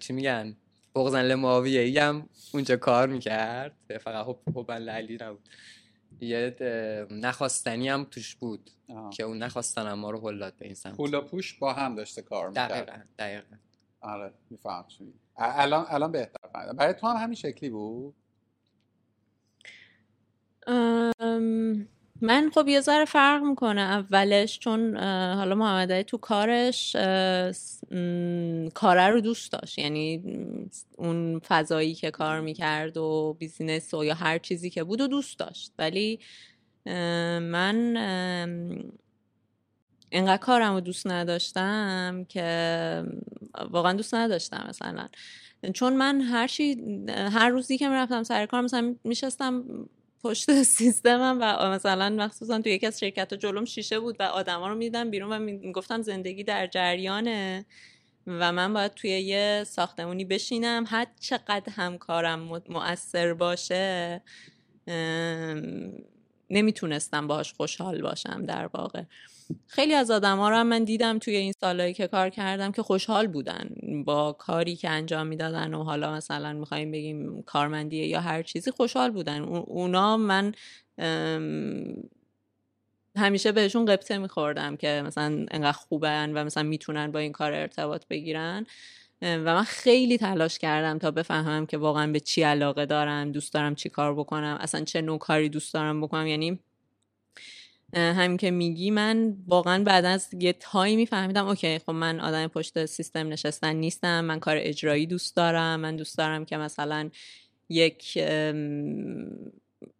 چی 0.00 0.12
میگن؟ 0.12 0.56
بغزن 0.94 1.22
لماویه 1.22 1.80
ای 1.80 1.98
هم 1.98 2.28
اونجا 2.54 2.76
کار 2.76 3.08
می‌کرد. 3.08 3.76
فقط 4.00 4.26
خب 4.26 4.38
حبن 4.56 4.78
لعلی 4.78 5.18
نبود. 5.20 5.48
یه 6.22 6.56
نخواستنی 7.10 7.88
هم 7.88 8.04
توش 8.04 8.34
بود 8.34 8.70
آها. 8.88 9.10
که 9.10 9.22
اون 9.22 9.38
نخواستن 9.38 9.92
ما 9.92 10.10
رو 10.10 10.28
هل 10.28 10.38
داد 10.38 10.56
به 10.56 10.66
این 10.66 10.74
سمت. 10.74 10.96
پول 10.96 11.14
و 11.14 11.20
پوش 11.20 11.58
با 11.58 11.72
هم 11.72 11.94
داشته 11.94 12.22
کار 12.22 12.48
می‌کرد. 12.48 12.70
دقیقا 12.70 13.02
دقیقا. 13.18 13.56
آره 14.00 14.32
میفهم 14.50 14.84
الان 15.36 15.86
الان 15.88 16.12
بهتر 16.12 16.48
فهمیدم. 16.52 16.76
برای 16.76 16.94
تو 16.94 17.06
هم 17.06 17.16
همین 17.16 17.34
شکلی 17.34 17.70
بود؟ 17.70 18.14
ام، 20.66 21.12
من 22.22 22.50
خب 22.54 22.68
یه 22.68 22.80
ذره 22.80 23.04
فرق 23.04 23.42
می‌کنه 23.42 23.80
اولش 23.80 24.58
چون 24.58 24.96
حالا 25.34 25.54
محمد 25.54 25.92
علی 25.92 26.04
تو 26.04 26.18
کارش 26.18 26.96
کاره 28.74 29.08
رو 29.08 29.20
دوست 29.20 29.52
داشت. 29.52 29.78
یعنی 29.78 30.22
اون 30.98 31.38
فضایی 31.38 31.94
که 31.94 32.10
کار 32.10 32.40
می‌کرد 32.40 32.96
و 32.96 33.36
بیزینس 33.38 33.94
و 33.94 34.04
یا 34.04 34.14
هر 34.14 34.38
چیزی 34.38 34.70
که 34.70 34.84
بود 34.84 35.00
و 35.00 35.06
دوست 35.06 35.38
داشت. 35.38 35.72
ولی 35.78 36.20
من 36.86 37.96
انقدر 40.12 40.36
کارم 40.36 40.74
رو 40.74 40.80
دوست 40.80 41.06
نداشتم 41.06 42.26
که 42.28 43.04
واقعا 43.70 43.92
دوست 43.92 44.14
نداشتم 44.14 44.66
مثلا. 44.68 45.08
چون 45.74 45.96
من 45.96 46.20
هر 46.20 46.46
چی 46.46 46.76
هر 47.08 47.48
روزی 47.48 47.78
که 47.78 47.88
می‌رفتم 47.88 48.22
سر 48.22 48.46
کار 48.46 48.60
مثلا 48.60 48.96
میشستم 49.04 49.64
پشت 50.22 50.62
سیستمم 50.62 51.38
و 51.40 51.70
مثلا 51.70 52.10
مخصوصا 52.10 52.60
تو 52.60 52.68
یکی 52.68 52.86
از 52.86 53.00
شرکت 53.00 53.34
جلوم 53.34 53.64
شیشه 53.64 54.00
بود 54.00 54.16
و 54.20 54.22
آدما 54.22 54.68
رو 54.68 54.74
میدم 54.74 55.10
بیرون 55.10 55.32
و 55.32 55.38
می‌گفتن 55.38 56.02
زندگی 56.02 56.44
در 56.44 56.66
جریانه 56.66 57.66
و 58.26 58.52
من 58.52 58.74
باید 58.74 58.94
توی 58.94 59.10
یه 59.10 59.64
ساختمونی 59.66 60.24
بشینم. 60.24 60.84
هر 60.86 61.06
چقدر 61.20 61.72
هم 61.72 61.98
کارم 61.98 62.40
مؤثر 62.68 63.34
باشه 63.34 64.22
نمی‌تونستم 66.50 67.26
باهاش 67.26 67.52
خوشحال 67.52 68.02
باشم 68.02 68.46
در 68.46 68.66
واقع. 68.66 69.02
خیلی 69.66 69.94
از 69.94 70.10
آدم 70.10 70.38
ها 70.38 70.48
رو 70.50 70.56
هم 70.56 70.66
من 70.66 70.84
دیدم 70.84 71.18
توی 71.18 71.36
این 71.36 71.52
سالهایی 71.52 71.94
که 71.94 72.06
کار 72.06 72.28
کردم 72.30 72.72
که 72.72 72.82
خوشحال 72.82 73.26
بودن 73.26 73.70
با 74.06 74.32
کاری 74.32 74.76
که 74.76 74.90
انجام 74.90 75.26
می‌دادن 75.26 75.74
و 75.74 75.82
حالا 75.84 76.12
مثلا 76.12 76.52
می‌خوایم 76.52 76.90
بگیم 76.92 77.42
کارمندیه 77.42 78.06
یا 78.06 78.20
هر 78.20 78.42
چیزی 78.42 78.70
خوشحال 78.70 79.10
بودن. 79.10 79.42
اون- 79.42 79.64
اونا 79.66 80.16
من 80.16 80.52
همیشه 83.16 83.52
بهشون 83.52 83.84
قبطه 83.84 84.18
میخوردم 84.18 84.76
که 84.76 85.02
مثلا 85.06 85.46
انقدر 85.50 85.72
خوبن 85.72 86.32
و 86.34 86.44
مثلا 86.44 86.62
می‌تونن 86.62 87.12
با 87.12 87.18
این 87.18 87.32
کار 87.32 87.52
ارتباط 87.52 88.06
بگیرن. 88.10 88.66
و 89.22 89.38
من 89.54 89.62
خیلی 89.64 90.18
تلاش 90.18 90.58
کردم 90.58 90.98
تا 90.98 91.10
بفهمم 91.10 91.66
که 91.66 91.78
واقعا 91.78 92.12
به 92.12 92.20
چی 92.20 92.42
علاقه 92.42 92.86
دارم 92.86 93.32
دوست 93.32 93.54
دارم 93.54 93.74
چی 93.74 93.88
کار 93.88 94.14
بکنم 94.14 94.58
اصلا 94.60 94.84
چه 94.84 95.00
نوع 95.02 95.18
کاری 95.18 95.48
دوست 95.48 95.74
دارم 95.74 96.00
بکنم. 96.00 96.26
یعنی 96.26 96.58
همین 97.94 98.36
که 98.36 98.50
میگی 98.50 98.90
من 98.90 99.36
واقعا 99.46 99.84
بعد 99.84 100.04
از 100.04 100.28
یه 100.40 100.52
time 100.52 100.95
ی 100.95 101.06
فهمیدم 101.06 101.48
OK 101.48 101.78
خب 101.78 101.90
من 101.90 102.20
آدم 102.20 102.46
پشت 102.46 102.86
سیستم 102.86 103.28
نشستن 103.28 103.76
نیستم 103.76 104.24
من 104.24 104.40
کار 104.40 104.56
اجرایی 104.58 105.06
دوست 105.06 105.36
دارم 105.36 105.80
من 105.80 105.96
دوست 105.96 106.18
دارم 106.18 106.44
که 106.44 106.56
مثلا 106.56 107.10
یک 107.68 108.18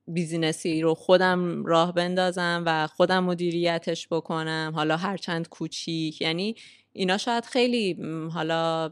business 0.07 0.72
ی 0.72 0.81
رو 0.81 0.95
خودم 0.95 1.65
راه 1.65 1.95
بندازم 1.95 2.63
و 2.67 2.87
خودم 2.87 3.25
مدیریتش 3.25 4.09
بکنم 4.09 4.73
حالا 4.75 4.97
هرچند 4.97 5.49
کوچیک. 5.49 6.21
یعنی 6.21 6.55
اینا 6.93 7.19
شاید 7.19 7.45
خیلی 7.45 7.93
حالا 8.33 8.91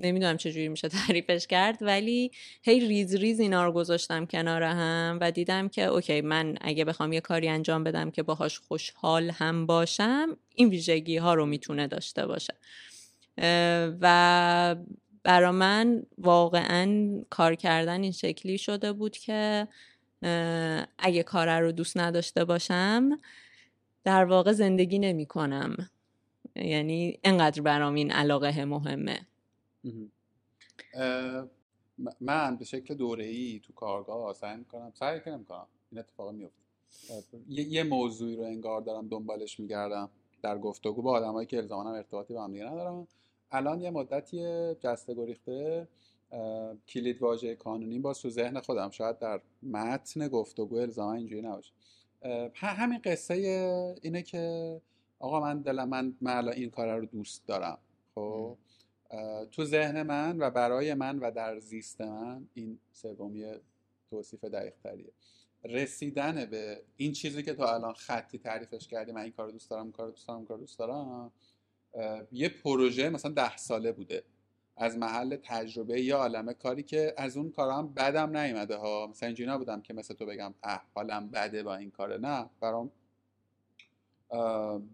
نمی‌دونم 0.00 0.36
چجوری 0.36 0.68
میشه 0.68 0.88
تعریفش 1.06 1.46
کرد 1.46 1.78
ولی 1.80 2.30
هی 2.62 2.80
ریز 2.80 3.14
ریز 3.14 3.40
اینا 3.40 3.64
رو 3.64 3.72
گذاشتم 3.72 4.26
کنار 4.26 4.62
هم 4.62 5.18
و 5.20 5.30
دیدم 5.30 5.68
که 5.68 5.84
OK 5.84 6.20
من 6.20 6.54
اگه 6.60 6.84
بخوام 6.84 7.12
یه 7.12 7.20
کاری 7.20 7.48
انجام 7.48 7.84
بدم 7.84 8.10
که 8.10 8.22
باهاش 8.22 8.58
خوشحال 8.58 9.30
هم 9.30 9.66
باشم 9.66 10.36
این 10.54 10.68
ویژگی 10.68 11.16
ها 11.16 11.34
رو 11.34 11.46
می‌تونه 11.46 11.86
داشته 11.86 12.26
باشه. 12.26 12.54
و 14.00 14.76
برا 15.22 15.52
من 15.52 16.02
واقعا 16.18 17.08
کار 17.30 17.54
کردن 17.54 18.02
این 18.02 18.12
شکلی 18.12 18.58
شده 18.58 18.92
بود 18.92 19.16
که 19.16 19.68
اگه 20.98 21.22
کار 21.22 21.60
رو 21.60 21.72
دوست 21.72 21.96
نداشته 21.96 22.44
باشم 22.44 23.18
در 24.04 24.24
واقع 24.24 24.52
زندگی 24.52 24.98
نمی 24.98 25.26
کنم 25.26 25.76
یعنی 26.56 27.18
انقدر 27.24 27.62
برام 27.62 27.94
این 27.94 28.10
علاقه 28.10 28.64
مهمه. 28.64 29.26
من 32.20 32.56
به 32.56 32.64
شکل 32.64 32.94
دوره 32.94 33.24
ای 33.24 33.60
تو 33.64 33.72
کارگاه 33.72 34.34
سعی 34.34 34.56
می‌کنم 34.56 34.92
سعی 34.94 35.20
که 35.20 35.30
نمی‌کنم. 35.30 35.66
این 35.90 35.98
اتفاق 35.98 36.32
میفته 36.32 36.62
یه, 37.48 37.82
موضوعی 37.82 38.36
رو 38.36 38.42
انگار 38.42 38.80
دارم 38.80 39.08
دنبالش 39.08 39.60
میگردم 39.60 40.10
در 40.42 40.58
گفتگو 40.58 41.02
با 41.02 41.12
آدمایی 41.12 41.46
که 41.46 41.56
الزاما 41.56 41.94
ارتباطی 41.94 42.34
با 42.34 42.44
هم 42.44 42.52
دیگه 42.52 42.64
ندارم 42.64 43.08
الان 43.50 43.80
یه 43.80 43.90
مدتی 43.90 44.38
جسته 44.74 45.14
گریخته 45.14 45.88
کلید 46.88 47.22
واژه 47.22 47.54
کانونی 47.54 47.98
باز 47.98 48.20
تو 48.20 48.30
ذهن 48.30 48.60
خودم. 48.60 48.90
شاید 48.90 49.18
در 49.18 49.40
متن 49.62 50.28
گفتگو 50.28 50.76
الزاما 50.76 51.12
اینجوری 51.12 51.42
نباشه. 51.42 51.72
همین 52.54 53.00
قصه 53.04 53.34
اینه 54.02 54.22
که 54.22 54.76
آقا 55.18 55.40
من 55.40 55.60
دلم 55.60 55.88
من, 55.88 56.14
من 56.20 56.36
الان 56.36 56.54
این 56.54 56.70
کار 56.70 56.98
رو 56.98 57.06
دوست 57.06 57.46
دارم. 57.46 57.78
خب؟ 58.14 58.56
تو 59.52 59.64
ذهن 59.64 60.02
من 60.02 60.38
و 60.38 60.50
برای 60.50 60.94
من 60.94 61.18
و 61.18 61.30
در 61.30 61.58
زیست 61.58 62.00
من 62.00 62.48
این 62.54 62.78
سومی 62.92 63.44
توصیف 64.10 64.44
دقیق 64.44 64.74
تریه 64.84 65.12
رسیدن 65.64 66.44
به 66.44 66.82
این 66.96 67.12
چیزی 67.12 67.42
که 67.42 67.54
تو 67.54 67.62
الان 67.62 67.92
خطی 67.92 68.38
تعریفش 68.38 68.88
کردی 68.88 69.12
من 69.12 69.20
این 69.20 69.32
کار 69.32 69.50
دوست 69.50 69.70
دارم 69.70 69.92
کار 69.92 70.10
دوست 70.10 70.28
دارم 70.28 70.44
کار 70.44 70.58
دوست 70.58 70.78
دارم 70.78 71.32
یه 72.32 72.48
پروژه 72.48 73.08
مثلا 73.10 73.30
ده 73.30 73.56
ساله 73.56 73.92
بوده. 73.92 74.24
از 74.76 74.98
محل 74.98 75.36
تجربه 75.36 76.00
یا 76.00 76.18
عالمه 76.18 76.54
کاری 76.54 76.82
که 76.82 77.14
از 77.16 77.36
اون 77.36 77.50
کارا 77.50 77.76
هم 77.76 77.94
بدم 77.94 78.36
نیومده 78.36 78.76
ها. 78.76 79.06
مثلا 79.06 79.26
اینجوری 79.26 79.50
نبودم 79.50 79.82
که 79.82 79.94
مثل 79.94 80.14
تو 80.14 80.26
بگم 80.26 80.54
اه 80.62 80.86
حالم 80.94 81.30
بده 81.30 81.62
با 81.62 81.76
این 81.76 81.90
کاره 81.90 82.18
نه 82.18 82.50
برام 82.60 82.90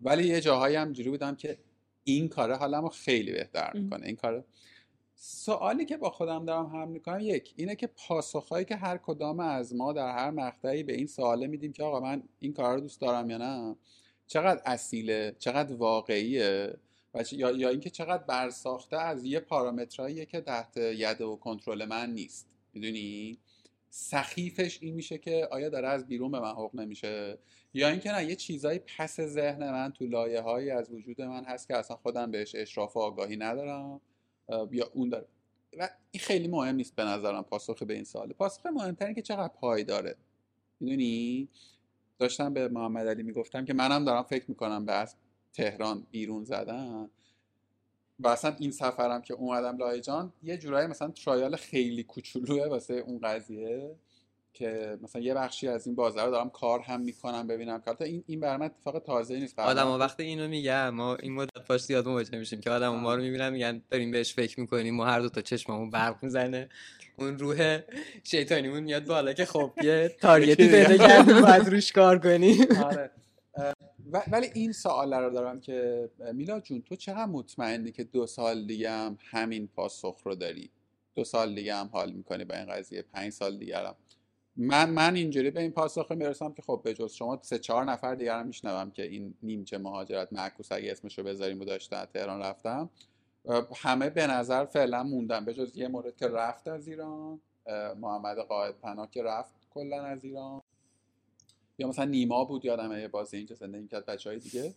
ولی 0.03 0.29
یه 0.29 0.40
جاهایی 0.40 0.77
هم 0.77 0.92
جوری 0.92 1.11
بودم 1.11 1.37
که 1.37 1.59
این 2.05 2.29
کاره 2.29 2.57
حالمو 2.57 2.88
خیلی 2.88 3.33
بهتر. 3.33 3.73
می‌کنه. 3.75 4.07
این 4.07 4.17
کاره 4.17 4.45
سوالی 5.15 5.85
که 5.85 5.97
با 5.97 6.11
خودم 6.11 6.45
دارم 6.45 6.67
هم 6.67 6.88
می‌کنم 6.88 7.21
یک 7.21 7.55
اینه 7.57 7.77
که 7.77 7.87
پاسخهایی 7.87 8.65
که 8.65 8.77
هر 8.77 8.97
کدام 8.97 9.41
از 9.41 9.75
ما 9.75 9.93
در 9.93 10.12
هر 10.12 10.31
مقطعی 10.31 10.83
به 10.83 10.95
این 10.95 11.07
سواله 11.07 11.47
میدیم 11.47 11.73
که 11.73 11.83
آقا 11.83 12.01
من 12.01 12.23
این 12.38 12.53
کار 12.53 12.75
رو 12.75 12.81
دوست 12.81 13.01
دارم 13.01 13.31
یا 13.31 13.38
نه 13.38 13.77
چقدر 14.27 14.62
اصیله 14.67 15.37
چقدر 15.38 15.75
واقعیه 15.75 16.75
و 17.15 17.25
چ- 17.25 17.33
یا, 17.33 17.51
یا 17.51 17.69
اینکه 17.69 17.91
چقدر 17.91 18.23
برساخته 18.23 18.97
از 18.97 19.25
یه 19.25 19.41
پارامترهاییه 19.41 20.27
که 20.27 20.41
تحت 20.41 20.77
یده 20.77 21.25
و 21.25 21.37
کنترل 21.37 21.85
من 21.85 22.11
نیست. 22.12 22.49
می‌دونی؟ 22.75 23.38
سخیفش 23.95 24.79
این 24.83 24.95
میشه 24.95 25.19
که 25.19 25.49
آیا 25.51 25.69
داره 25.69 25.89
از 25.89 26.07
بیرون 26.07 26.31
به 26.31 26.41
من 26.41 26.53
حق 26.53 26.71
نمیشه؟ 26.75 27.39
یا 27.75 27.89
اینکه 27.89 28.13
نه 28.13 28.25
یه 28.25 28.37
چیزایی 28.37 28.81
پس 28.99 29.21
ذهن 29.21 29.71
من 29.71 29.93
تو 29.93 30.07
لایه 30.07 30.41
هایی 30.41 30.71
از 30.71 30.91
وجود 30.91 31.23
من 31.23 31.45
هست 31.45 31.69
که 31.69 31.77
اصلا 31.77 31.97
خودم 31.97 32.31
بهش 32.31 32.55
اشراف 32.55 32.97
و 32.97 33.01
آگاهی 33.01 33.37
ندارم. 33.37 34.01
یا 34.71 34.91
اون 34.95 35.09
داره. 35.09 35.27
و 35.79 35.89
این 36.11 36.21
خیلی 36.21 36.49
مهم 36.49 36.75
نیست 36.75 36.97
به 36.97 37.05
نظرم 37.05 37.43
پاسخ 37.43 37.83
به 37.83 37.95
این 37.95 38.05
سواله 38.05 38.33
پاسخ 38.33 38.67
مهمتر 38.67 39.13
که 39.13 39.23
چقدر 39.23 39.53
پایداره 39.55 40.17
می‌دونی؟ 40.81 41.49
داشتم 42.19 42.55
به 42.55 42.69
محمد 42.69 43.09
علی 43.09 43.23
می‌گفتم 43.23 43.65
که 43.65 43.75
منم 43.75 44.05
دارم 44.05 44.23
فکر 44.23 44.45
می‌کنم 44.49 44.87
به 44.87 44.93
از 44.93 45.17
تهران 45.53 46.07
بیرون 46.11 46.45
زدن. 46.45 47.11
و 48.25 48.29
اصلا 48.29 48.56
این 48.58 48.70
سفرم 48.70 49.23
که 49.23 49.35
اومدم 49.35 49.77
لایجان 49.77 50.33
یه 50.42 50.56
جورایی 50.56 50.87
مثلا 50.88 51.08
ترایال 51.08 51.56
خیلی 51.56 52.02
کوچولوه 52.02 52.66
واسه 52.68 52.94
اون 52.94 53.18
قضیه 53.23 53.90
که 54.54 54.98
مثلا 55.02 55.23
یه 55.23 55.35
بخشی 55.35 55.68
از 55.68 55.87
این 55.87 55.96
بازار 55.96 56.25
رو 56.25 56.31
دارم 56.31 56.50
کار 56.50 56.81
هم 56.81 57.00
می‌کنم 57.00 57.46
ببینم 57.46 57.81
که 57.81 57.88
البته 57.88 58.04
این 58.04 58.25
این 58.27 58.40
برای 58.40 58.56
من 58.56 58.66
اتفاق 58.66 58.98
تازه 58.98 59.38
نیست 59.38 59.58
قبلا 59.58 59.70
آدم 59.70 60.00
وقتی 60.00 60.23
اینو 60.23 60.48
میگن 60.48 60.88
ما 60.88 61.16
این 61.16 61.33
مدت 61.35 61.58
پاش 61.68 61.81
زیاد 61.81 62.08
مواجه 62.08 62.38
میشیم 62.38 62.60
که 62.60 62.70
آدم 62.70 62.88
ما 62.88 63.14
رو 63.14 63.23
می‌بینن 63.23 63.50
میگن 63.50 63.83
داریم 63.90 64.10
بهش 64.10 64.35
فکر 64.35 64.60
می‌کنیم 64.60 65.00
و 65.00 65.04
هر 65.04 65.20
دو 65.20 65.29
تا 65.29 65.40
چشممون 65.40 65.90
برق 65.90 66.16
می‌زنه. 66.23 66.68
اون 67.18 67.38
روح 67.38 67.79
شیطانیمون 68.25 68.81
میاد 68.81 69.04
بالا 69.04 69.33
که 69.33 69.44
خب 69.44 69.73
یه 69.83 70.08
تارگتی. 70.20 70.68
پیدا 70.68 70.96
کردیم 70.96 71.40
باید 71.40 71.68
روش 71.68 71.92
کار 71.92 72.18
کنیم. 72.18 72.66
آره. 72.85 73.10
ولی 74.13 74.46
این 74.54 74.73
سوال 74.73 75.15
رو 75.15 75.31
دارم 75.31 75.60
که 75.60 76.10
میلاد 76.33 76.63
جون 76.63 76.83
تو 76.83 76.96
چقدر 76.96 77.27
مطمئنی 77.27 77.92
که 77.92 78.04
دو 78.04 78.27
سال 78.27 78.67
دیگه 78.67 78.90
هم 78.90 79.19
همین 79.21 79.69
پاسخ 79.69 80.21
رو 80.25 80.35
داری؟ 80.35 80.71
دو 81.15 81.25
سال 81.25 81.54
دیگه 81.54 81.75
هم 81.75 81.90
حال 81.92 82.13
می‌کنی 82.13 82.44
با 82.44 82.54
این 82.54 82.67
قضیه 82.67 83.02
پنج 83.02 83.33
سال 83.33 83.58
دیگه 83.58 83.79
هم 83.79 83.94
من 84.56 84.90
من 84.90 85.15
اینجوری 85.15 85.50
به 85.50 85.60
این 85.60 85.71
پاسخ 85.71 86.13
می‌رسم 86.13 86.52
که 86.52 86.63
خب 86.63 86.81
به 86.85 86.94
جز 86.94 87.13
شما 87.13 87.38
سه 87.42 87.58
چهار 87.58 87.85
نفر 87.85 88.15
دیگر 88.15 88.40
هم 88.40 88.46
میشنوم 88.46 88.90
که 88.90 89.02
این 89.02 89.35
نیمچه 89.42 89.79
مهاجرت 89.79 90.33
معکوس 90.33 90.73
اگه 90.73 90.92
اسمش 90.92 91.19
رو 91.19 91.25
بذاریم 91.25 91.60
و 91.60 91.65
داشتن 91.65 92.04
تهران 92.04 92.42
رفتم. 92.42 92.90
همه 93.77 94.10
به 94.10 94.27
نظر 94.27 94.65
فعلا 94.65 95.02
موندن. 95.02 95.52
جز 95.52 95.77
یه 95.77 95.88
مورد 95.88 96.17
که 96.17 96.29
رفت 96.29 96.69
از 96.69 96.88
ایران 96.88 97.40
محمد 98.00 98.38
قائد 98.38 98.75
پناه 98.75 99.10
که 99.10 99.23
رفت 99.23 99.54
کلا 99.71 100.02
از 100.02 100.25
ایران. 100.25 100.62
یا 101.83 101.89
مثلا 101.89 102.05
نیما 102.05 102.45
بود 102.45 102.65
یادمه 102.65 103.01
یه 103.01 103.09
بازی 103.09 103.37
اینجا 103.37 103.55
زندگی 103.55 103.89
کرد 103.89 104.07
بچه 104.07 104.31
های 104.31 104.39
دیگه 104.39 104.75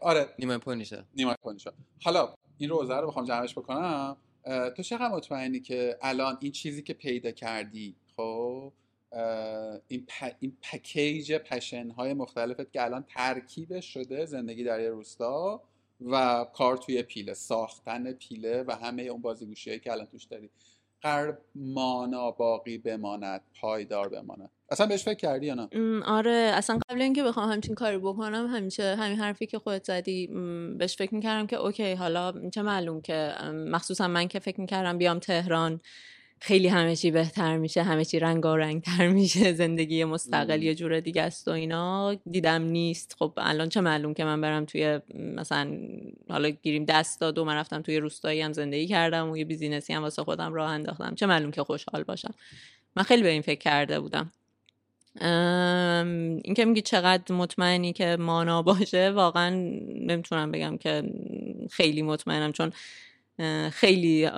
آره. 0.00 0.28
نیما 0.38 0.58
پونیشه. 0.58 1.04
نیما 1.16 1.34
پونیشه. 1.42 1.72
حالا 2.02 2.34
این 2.58 2.70
روزه 2.70 2.94
رو 2.94 3.06
بخوام 3.06 3.24
جمعش 3.24 3.52
بکنم. 3.52 4.16
تو 4.76 4.82
چقدر 4.82 5.08
مطمئنی 5.08 5.60
که 5.60 5.98
الان 6.02 6.38
این 6.40 6.52
چیزی 6.52 6.82
که 6.82 6.94
پیدا 6.94 7.30
کردی 7.30 7.94
خب 8.16 8.72
این, 9.88 10.06
پ... 10.08 10.34
این 10.40 10.56
پکیج 10.62 11.32
پشن 11.32 11.90
های 11.90 12.14
مختلفت 12.14 12.72
که 12.72 12.84
الان 12.84 13.04
ترکیبش 13.08 13.94
شده 13.94 14.26
زندگی 14.26 14.64
در 14.64 14.80
یه 14.80 14.90
روستا 14.90 15.62
و 16.00 16.46
کار 16.52 16.76
توی 16.76 17.02
پیله 17.02 17.34
ساختن 17.34 18.12
پیله 18.12 18.64
و 18.66 18.72
همه 18.72 19.02
اون 19.02 19.22
بازیگوشی 19.22 19.80
که 19.80 19.92
الان 19.92 20.06
توش 20.06 20.24
داری. 20.24 20.50
قرب 21.02 21.38
مانا 21.54 22.30
باقی 22.30 22.78
بماند 22.78 23.42
پایدار 23.60 24.08
بماند. 24.08 24.50
اصلا 24.70 24.86
بهش 24.86 25.04
فکر 25.04 25.14
کردی 25.14 25.46
یا 25.46 25.54
نه؟ 25.54 25.68
آره 26.04 26.50
اصلا 26.54 26.78
قبل 26.88 27.02
اینکه 27.02 27.22
بخوام 27.22 27.52
همچین 27.52 27.74
کاری 27.74 27.98
بکنم 27.98 28.46
همیشه 28.46 28.96
همین 28.96 29.18
حرفی 29.18 29.46
که 29.46 29.58
خودت 29.58 29.84
زدی 29.84 30.26
بهش 30.78 30.96
فکر 30.96 31.14
می‌کردم 31.14 31.46
که 31.46 31.56
OK 31.56 31.92
حالا 31.92 32.50
چه 32.50 32.62
معلوم 32.62 33.00
که 33.00 33.32
مخصوصا 33.52 34.08
من 34.08 34.28
که 34.28 34.38
فکر 34.38 34.60
می‌کردم 34.60 34.98
بیام 34.98 35.18
تهران 35.18 35.80
خیلی 36.40 36.68
همه 36.68 36.96
چی 36.96 37.10
بهتر 37.10 37.58
میشه 37.58 37.82
همه 37.82 38.04
چی 38.04 38.18
قشنگ 38.18 38.82
تر 38.82 39.08
میشه 39.18 39.52
زندگی 39.52 40.04
مستقل 40.04 40.62
یه 40.62 40.74
جور 40.74 41.00
دیگه 41.00 41.22
است 41.22 41.48
و 41.48 41.50
اینا 41.50 42.14
دیدم 42.14 42.62
نیست. 42.62 43.16
خب 43.18 43.32
الان 43.36 43.68
چه 43.68 43.80
معلوم 43.80 44.14
که 44.14 44.24
من 44.24 44.40
برم 44.40 44.64
توی 44.64 45.00
مثلا 45.14 45.78
حالا 46.28 46.48
گیریم 46.48 46.84
دست 46.84 47.20
داد 47.20 47.38
و 47.38 47.44
من 47.44 47.54
رفتم 47.54 47.82
توی 47.82 47.98
روستایی 47.98 48.40
هم 48.40 48.52
زندگی 48.52 48.86
کردم 48.86 49.30
و 49.30 49.36
یه 49.36 49.44
business 49.44 49.87
ی 49.87 49.92
هم 49.92 50.02
واسه 50.02 50.24
خودم 50.24 50.54
راه 50.54 50.70
انداختم. 50.70 51.14
چه 51.14 51.26
معلوم 51.26 51.50
که 51.50 51.62
خوشحال 51.62 52.02
باشم. 52.02 52.34
من 52.96 53.02
خیلی 53.02 53.22
به 53.22 53.28
این 53.28 53.42
فکر 53.42 53.60
کرده 53.60 54.00
بودم. 54.00 54.32
این 55.20 56.54
که 56.56 56.64
میگی 56.64 56.80
چقدر 56.80 57.34
مطمئنی 57.34 57.92
که 57.92 58.16
مانا 58.20 58.62
باشه 58.62 59.10
واقعا 59.10 59.50
نمی‌تونم 60.00 60.52
بگم 60.52 60.76
که 60.76 61.02
خیلی 61.70 62.02
مطمئنم 62.02 62.52
چون 62.52 62.72
خیلی 63.70 64.28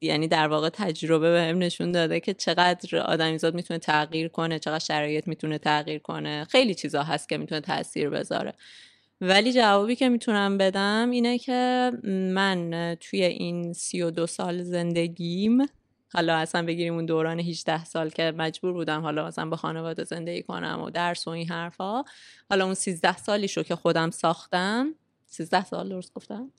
یعنی 0.00 0.28
در 0.28 0.48
واقع 0.48 0.68
تجربه 0.68 1.32
به 1.32 1.42
هم 1.42 1.58
نشون 1.58 1.92
داده 1.92 2.20
که 2.20 2.34
چقدر 2.34 2.98
آدمیزاد 2.98 3.54
می‌تونه 3.54 3.78
تغییر 3.78 4.28
کنه 4.28 4.58
چقدر 4.58 4.84
شرایط 4.84 5.28
می‌تونه 5.28 5.58
تغییر 5.58 5.98
کنه. 5.98 6.44
خیلی 6.44 6.74
چیزا 6.74 7.02
هست 7.02 7.28
که 7.28 7.38
می‌تونه 7.38 7.60
تاثیر 7.60 8.10
بذاره. 8.10 8.54
ولی 9.20 9.52
جوابی 9.52 9.96
که 9.96 10.08
می‌تونم 10.08 10.58
بدم 10.58 11.10
اینه 11.10 11.38
که 11.38 11.92
من 12.34 12.96
توی 13.00 13.24
این 13.24 13.72
سی 13.72 14.02
و 14.02 14.10
دو 14.10 14.26
سال 14.26 14.62
زندگیم 14.62 15.58
حالا 16.14 16.36
اصلا 16.36 16.62
بگیریم 16.66 16.94
اون 16.94 17.06
دوران 17.06 17.40
18 17.40 17.84
سال 17.84 18.10
که 18.10 18.32
مجبور 18.36 18.72
بودم 18.72 19.00
حالا 19.00 19.26
مثلا 19.26 19.48
با 19.48 19.56
خانواده 19.56 20.04
زندگی 20.04 20.42
کنم 20.42 20.82
و 20.82 20.90
درس 20.90 21.26
و 21.26 21.30
این 21.30 21.48
حرفا. 21.48 22.04
حالا 22.50 22.64
اون 22.64 22.74
13 22.74 23.16
سالی 23.16 23.48
شو 23.48 23.62
که 23.62 23.76
خودم 23.76 24.10
ساختم. 24.10 24.94
13 25.26 25.64
سال 25.64 25.88
درست 25.88 26.14
گفتم؟ 26.14 26.50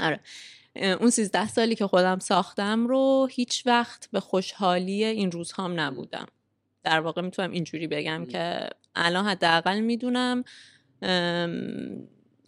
آره. 0.00 0.20
اون 0.76 1.10
13 1.10 1.48
سالی 1.48 1.74
که 1.74 1.86
خودم 1.86 2.18
ساختم 2.18 2.86
رو 2.86 3.28
هیچ 3.30 3.66
وقت 3.66 4.08
به 4.10 4.20
خوشحالی 4.20 5.04
این 5.04 5.30
روزهام 5.30 5.80
نبودم. 5.80 6.26
در 6.82 7.00
واقع 7.00 7.22
می‌تونم 7.22 7.50
اینجوری 7.50 7.86
بگم 7.86 8.24
که 8.24 8.70
الان 8.94 9.26
حداقل 9.26 9.80
می‌دونم 9.80 10.44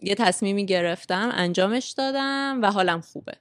یه 0.01 0.15
تصمیمی 0.17 0.65
گرفتم 0.65 1.29
انجامش 1.33 1.89
دادم 1.89 2.59
و 2.61 2.71
حالم 2.71 3.01
خوبه. 3.01 3.37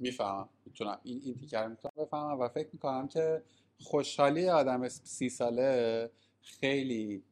می‌فهمم. 0.00 0.48
می‌تونم 0.80 0.98
این 1.02 1.20
این 1.24 1.36
می‌تونم 1.42 1.92
بفهمم 1.96 2.40
و 2.40 2.48
فکر 2.48 2.68
می‌کنم 2.72 3.08
که 3.08 3.42
خوشحالی 3.80 4.48
آدم 4.48 4.88
سی 4.88 5.28
ساله 5.28 6.10
خیلی 6.42 7.22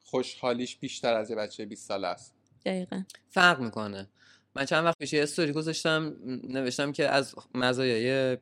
خوشحالیش 0.00 0.76
بیشتر 0.76 1.14
از 1.14 1.30
یه 1.30 1.36
بچه 1.36 1.64
20 1.64 1.88
ساله 1.88 2.06
است. 2.06 2.34
دقیقا. 2.64 3.02
فرق 3.28 3.60
می‌کنه. 3.60 4.08
من 4.56 4.64
چند 4.64 4.84
وقت 4.84 4.98
پیش 4.98 5.12
یه 5.12 5.22
استوری 5.22 5.52
گذاشتم 5.52 6.16
نوشتم 6.48 6.92
که 6.92 7.08
از 7.08 7.34
مزایای 7.54 8.38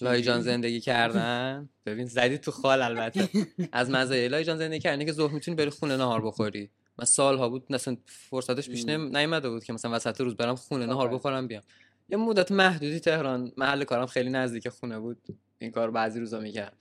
لایجان 0.00 0.40
زندگی 0.40 0.80
کردن. 0.80 1.68
ببین 1.86 2.06
زدی 2.06 2.38
تو 2.38 2.50
خال 2.50 2.82
البته. 2.82 3.28
از 3.72 3.90
مزایای 3.90 4.28
لایجان 4.28 4.58
زندگی 4.58 4.80
کردن 4.80 5.04
که 5.04 5.12
ظهر 5.12 5.32
می‌تونی 5.32 5.54
بری 5.54 5.70
خونه 5.70 5.96
نهار 5.96 6.26
بخوری. 6.26 6.70
من 6.98 7.04
سالها 7.04 7.48
بود 7.48 7.66
مثلا 7.70 7.96
فرصتش 8.06 8.70
پیش 8.70 8.84
نیومده 8.84 9.50
بود 9.50 9.64
که 9.64 9.72
مثلا 9.72 9.90
وسط 9.90 10.20
روز 10.20 10.36
برم 10.36 10.54
خونه 10.54 10.86
نهار 10.86 11.08
بخورم 11.08 11.46
بیام. 11.46 11.62
یه 12.08 12.16
مدت 12.16 12.52
محدودی 12.52 13.00
تهران. 13.00 13.52
محل 13.56 13.84
کارم 13.84 14.06
خیلی 14.06 14.30
نزدیک 14.30 14.68
خونه 14.68 14.98
بود. 14.98 15.22
این 15.58 15.70
کار 15.70 15.90
بعضی 15.90 16.20
روزا 16.20 16.40
می‌کرد 16.40 16.76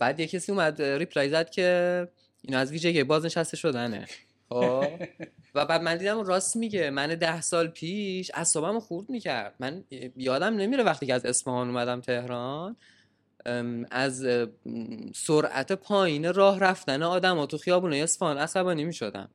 بعد 0.00 0.20
یه 0.20 0.26
کسی 0.26 0.52
اومد 0.52 0.82
ریپلای 0.82 1.30
زد 1.30 1.50
که 1.50 2.08
اینا 2.42 2.58
از 2.58 2.70
ویژگی 2.72 3.04
بازنشسته 3.04 3.56
شدنه. 3.56 4.06
خب. 4.48 4.84
و 5.54 5.66
بعد 5.66 5.82
من 5.82 5.96
دیدم 5.96 6.22
راست 6.22 6.56
میگه. 6.56 6.90
من 6.90 7.06
ده 7.06 7.40
سال 7.40 7.68
پیش 7.68 8.30
اصابم 8.34 8.80
خورد 8.80 9.10
می‌کرد. 9.10 9.54
من 9.60 9.84
یادم 10.16 10.56
نمیره 10.56 10.84
وقتی 10.84 11.06
که 11.06 11.14
از 11.14 11.26
اصفهان 11.26 11.68
اومدم 11.68 12.00
تهران 12.00 12.76
از 13.90 14.26
سرعت 15.14 15.72
پایین 15.72 16.34
راه 16.34 16.60
رفتن 16.60 17.02
آدم 17.02 17.46
تو 17.46 17.58
خیابونه 17.58 17.96
اصفهان 17.96 18.38
عصبانی 18.38 18.84
می‌شدم. 18.84 19.30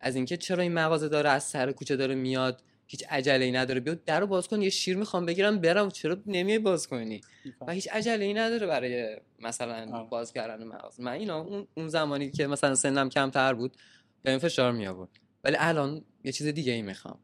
از 0.00 0.16
اینکه 0.16 0.36
چرا 0.36 0.62
این 0.62 0.72
مغازه 0.72 1.08
داره 1.08 1.30
از 1.30 1.44
سر 1.44 1.72
کوچه 1.72 1.96
داره 1.96 2.14
میاد 2.14 2.62
هیچ 2.90 3.04
عجله 3.10 3.44
ای 3.44 3.52
نداره. 3.52 3.80
بیا 3.80 3.94
درو 4.06 4.26
باز 4.26 4.48
کن 4.48 4.62
یه 4.62 4.70
شیر 4.70 4.96
می‌خوام 4.96 5.26
بگیرم 5.26 5.58
برم. 5.58 5.88
چرا 5.88 6.16
نمیای 6.26 6.58
باز 6.58 6.86
کنی؟ 6.88 7.20
و 7.66 7.72
هیچ 7.72 7.88
عجله 7.88 8.24
ای 8.24 8.34
نداره 8.34 8.66
برای 8.66 9.16
مثلا 9.38 10.04
باز 10.04 10.32
کردن 10.32 10.64
مغازه 10.64 11.02
من 11.02 11.12
اینا 11.12 11.66
اون 11.74 11.88
زمانی 11.88 12.30
که 12.30 12.46
مثلا 12.46 12.74
سنم 12.74 13.08
کمتر 13.08 13.54
بود 13.54 13.76
به 14.22 14.38
فشار 14.38 14.72
می 14.72 14.86
آورد 14.86 15.10
ولی 15.44 15.56
الان 15.58 16.04
یه 16.24 16.32
چیز 16.32 16.46
دیگه 16.46 16.72
ای 16.72 16.82
می‌خوام. 16.82 17.18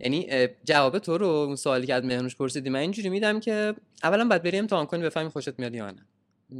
یعنی 0.00 0.48
جواب 0.64 0.98
تو 0.98 1.18
رو 1.18 1.26
اون 1.26 1.56
سوالی 1.56 1.86
که 1.86 1.94
از 1.94 2.04
مهنوش 2.04 2.36
پرسیدی 2.36 2.70
من 2.70 2.80
اینجوری 2.80 3.08
میدم 3.08 3.40
که 3.40 3.74
اولا 4.02 4.28
باید 4.28 4.42
بری 4.42 4.58
امتحان 4.58 4.86
کنی 4.86 5.02
بفهمی 5.02 5.28
خوشت 5.28 5.58
میاد 5.58 5.74
یا 5.74 5.90
نه. 5.90 6.06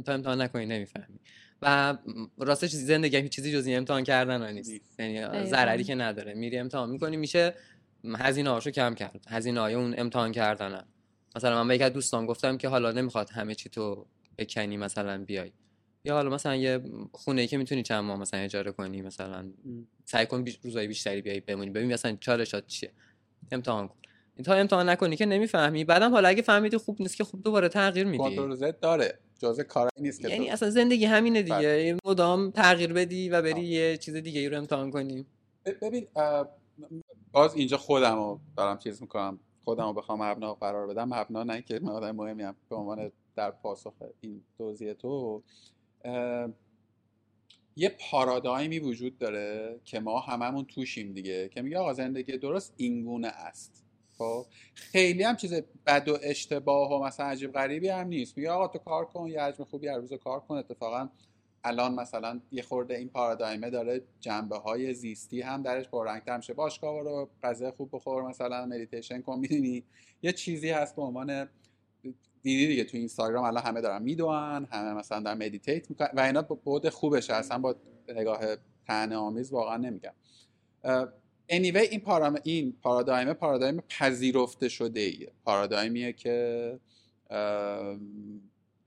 تا 0.05 0.13
امتحان 0.13 0.41
نکنی 0.41 0.65
نمی‌فهمی. 0.65 1.19
و 1.61 1.97
راستش 2.37 2.69
زندگی 2.69 3.17
هیچ 3.17 3.31
چیزی 3.31 3.53
جز 3.53 3.67
امتحان 3.67 4.03
کردن 4.03 4.53
نیست. 4.53 4.99
یعنی 4.99 5.45
ضرری 5.45 5.83
که 5.83 5.95
نداره. 5.95 6.33
میری 6.33 6.57
امتحان 6.57 6.89
می‌کنی 6.89 7.17
میشه 7.17 7.53
هزینه 8.17 8.49
هاشو 8.49 8.71
کم 8.71 8.95
کرد. 8.95 9.25
هزینه 9.29 9.59
های 9.59 9.73
اون 9.73 9.95
امتحان 9.97 10.31
کردنه 10.31 10.85
مثلا 11.35 11.63
من 11.63 11.67
به 11.67 11.75
یک 11.75 11.81
دوستان 11.81 12.25
گفتم 12.25 12.57
که 12.57 12.67
حالا 12.67 12.91
نمی‌خواد 12.91 13.29
همه 13.29 13.55
چی 13.55 13.69
تو 13.69 14.05
بکنی 14.37 14.77
مثلا 14.77 15.23
بیای. 15.23 15.51
یا 16.05 16.13
حالا 16.13 16.29
مثلا 16.29 16.55
یه 16.55 16.81
خونه 17.11 17.41
ای 17.41 17.47
که 17.47 17.57
می‌تونی 17.57 17.83
چند 17.83 18.03
ماه 18.03 18.19
مثلا 18.19 18.39
اجاره 18.39 18.71
کنی 18.71 19.01
مثلا 19.01 19.51
سعی 20.05 20.25
کن 20.25 20.43
بیش 20.43 20.59
روزای 20.61 20.87
بیشتری 20.87 21.21
بیای 21.21 21.39
بمونی. 21.39 21.69
ببین 21.69 21.93
مثلا 21.93 22.17
چالشات 22.19 22.67
چیه. 22.67 22.91
امتحان 23.51 23.87
کن. 23.87 23.95
تا 24.45 24.53
امتحان 24.53 24.89
نکنی 24.89 25.15
که 25.15 25.25
نمی‌فهمی. 25.25 25.83
بعدم 25.83 26.11
حالا 26.11 26.27
اگه 26.27 26.41
فهمیدی 26.41 26.77
خوب 26.77 27.01
نیست 27.01 27.17
که 27.17 27.23
خوب 27.23 27.43
دوباره 27.43 27.69
تغییر 27.69 28.05
میدی. 28.05 28.17
کنترل 28.17 28.71
داره. 28.81 29.19
جزء 29.39 29.63
کارایی 29.63 29.91
نیست 30.01 30.21
که 30.21 30.29
یعنی 30.29 30.49
اصلا 30.49 30.69
زندگی 30.69 31.05
همینه 31.05 31.41
دیگه. 31.41 31.55
بله. 31.55 31.97
مدام 32.05 32.51
تغییر 32.51 32.93
بدی 32.93 33.29
و 33.29 33.41
بری 33.41 33.61
یه 33.61 33.97
چیز 33.97 34.15
دیگه 34.15 34.39
ای 34.39 34.49
رو 34.49 34.57
امتحان 34.57 34.91
کنی. 34.91 35.25
ببین 35.81 36.07
باز 37.31 37.55
اینجا 37.55 37.77
خودمو 37.77 38.39
دارم 38.57 38.77
چیز 38.77 39.01
می‌کنم. 39.01 39.39
خودمو 39.63 39.93
بخوام 39.93 40.23
مبنا 40.23 40.53
قرار 40.53 40.87
بدم. 40.87 41.13
مبنا 41.13 41.43
نه 41.43 41.61
که 41.61 41.79
من 41.79 41.89
آدم 41.89 42.11
مهمی 42.11 42.43
هم 42.43 42.55
به 42.69 42.75
عنوان 42.75 43.11
در 43.35 43.51
پاسخ 43.51 43.93
این 44.21 44.43
توضیح 44.57 44.93
تو 44.93 45.43
یه 47.75 47.97
پارادایمی 48.11 48.79
وجود 48.79 49.17
داره 49.17 49.79
که 49.83 49.99
ما 49.99 50.19
هممون 50.19 50.65
توشیم 50.65 51.13
دیگه 51.13 51.49
که 51.49 51.61
میگه 51.61 51.77
آقا 51.77 51.93
زندگی 51.93 52.37
درست 52.37 52.73
اینگونه 52.77 53.27
است. 53.27 53.85
خب؟ 54.17 54.45
خیلی 54.73 55.23
هم 55.23 55.35
چیز 55.35 55.53
بد 55.85 56.07
و 56.07 56.17
اشتباه 56.21 56.91
و 56.91 57.03
مثلا 57.03 57.25
عجیب 57.25 57.51
غریبی 57.51 57.87
هم 57.89 58.07
نیست. 58.07 58.37
میگه 58.37 58.51
آقا 58.51 58.67
تو 58.67 58.79
کار 58.79 59.05
کن 59.05 59.27
یه 59.27 59.41
حجم 59.41 59.63
خوبی 59.63 59.87
هر 59.87 59.97
روز 59.97 60.13
کار 60.13 60.39
کن 60.39 60.55
اتفاقا 60.55 61.09
الان 61.63 61.95
مثلا 61.95 62.39
یه 62.51 62.61
خورده 62.61 62.97
این 62.97 63.09
پارادایمه 63.09 63.69
داره 63.69 64.01
جنبه 64.19 64.57
های 64.57 64.93
زیستی 64.93 65.41
هم 65.41 65.61
درش 65.61 65.89
پررنگتر 65.89 66.37
میشه. 66.37 66.53
باشگاه 66.53 67.03
رو 67.03 67.29
غذا 67.43 67.71
خوب 67.71 67.89
بخور 67.93 68.23
مثلا 68.23 68.65
مدیتیشن 68.65 69.21
کن 69.21 69.39
می‌دونی؟ 69.39 69.83
یه 70.21 70.31
چیزی 70.31 70.69
هست 70.69 70.95
به 70.95 71.01
عنوان 71.01 71.49
دیدی 72.41 72.67
دیگه 72.67 72.83
تو 72.83 72.97
اینستاگرام 72.97 73.43
الان 73.43 73.63
همه 73.63 73.81
دارن 73.81 74.01
می‌دونن 74.01 74.67
همه 74.71 74.93
مثلا 74.93 75.19
دارن 75.19 75.37
مدیتیت 75.37 75.89
می‌کنن 75.89 76.09
و 76.13 76.19
اینا 76.19 76.41
بود 76.41 76.89
خوبشه 76.89 77.33
اصلا 77.33 77.57
با 77.57 77.75
نگاه 78.15 78.39
تنه 78.87 79.15
آمیز 79.15 79.51
واقعا 79.51 79.77
نمیگم. 79.77 80.13
anyway 81.51 81.89
این 81.91 81.99
پارام 81.99 82.39
این 82.43 82.77
پارادایم 82.81 83.33
پارادایم 83.33 83.83
پذیرفته 83.99 84.69
شده 84.69 84.99
ایه 84.99 85.31
پارادایمیه 85.45 86.13
که 86.13 86.79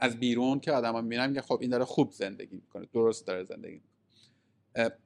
از 0.03 0.21
بیرون 0.21 0.61
که 0.61 0.73
آدما 0.73 1.01
می‌بینن 1.01 1.27
میگن 1.27 1.41
خب 1.41 1.59
این 1.61 1.71
داره 1.71 1.85
خوب 1.85 2.13
زندگی 2.13 2.57
می‌کنه 2.57 2.87
درست 2.93 3.27
داره 3.27 3.45
زندگی 3.45 3.75
می‌کنه. 3.75 4.97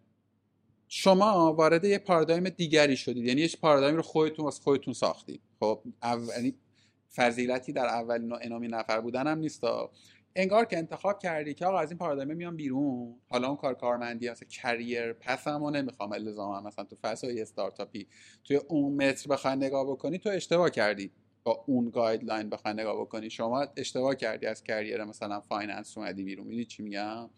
شما 0.89 1.55
وارد 1.55 1.85
یه 1.85 1.99
پارادایم 1.99 2.49
دیگری 2.49 2.97
شدید 2.97 3.25
یعنی 3.25 3.41
یه 3.41 3.49
پارادایم 3.63 3.97
رو 3.97 4.03
خودتون 4.03 4.45
واسه 4.45 4.63
خودتون 4.63 4.95
ساختید. 4.95 5.41
خب 5.61 5.83
یعنی 6.37 6.55
فضیلتی 7.17 7.73
در 7.73 7.87
اولین 7.87 8.33
و 8.33 8.39
اِنامین 8.43 8.69
نفر 8.69 9.01
بودن 9.01 9.27
هم 9.27 9.39
نیست. 9.39 9.65
انگار 10.37 10.65
که 10.65 10.79
انتخاب 10.79 11.19
کردی 11.19 11.55
که 11.55 11.67
آقا 11.67 11.79
از 11.79 11.91
این 11.91 11.99
paradigm 11.99 12.37
میام 12.37 12.57
بیرون. 12.57 13.15
حالا 13.29 13.49
اون 13.49 13.57
کار 13.57 13.75
کارمندی 13.75 14.31
مثلا 14.31 14.49
career 14.49 15.13
path 15.13 15.52
مو 15.52 15.71
نمی‌خوام 15.71 16.13
الزاما 16.13 16.61
مثلا 16.61 16.85
تو 16.85 16.97
فضای 17.03 17.43
استارتاپی 17.43 18.07
توی 18.45 18.57
اون 18.57 18.95
متر 18.95 19.29
بخوای 19.29 19.57
نگاه 19.57 19.87
بکنی 19.87 20.19
تو 20.19 20.29
اشتباه 20.29 20.71
کردی. 20.71 21.11
با 21.47 21.65
اون 21.67 21.91
guideline 21.91 22.51
بخوای 22.51 22.75
نگاه 22.75 23.01
بکنی 23.01 23.31
شما 23.31 23.67
اشتباه 23.77 24.15
کردی 24.15 24.47
از 24.47 24.65
career 24.65 25.05
مثلا 25.05 25.41
finance 25.41 25.99
اومدی 25.99 26.25
بیرون. 26.25 26.47
می‌دونی 26.47 26.65
چی 26.65 26.83
میگم؟ 26.83 27.31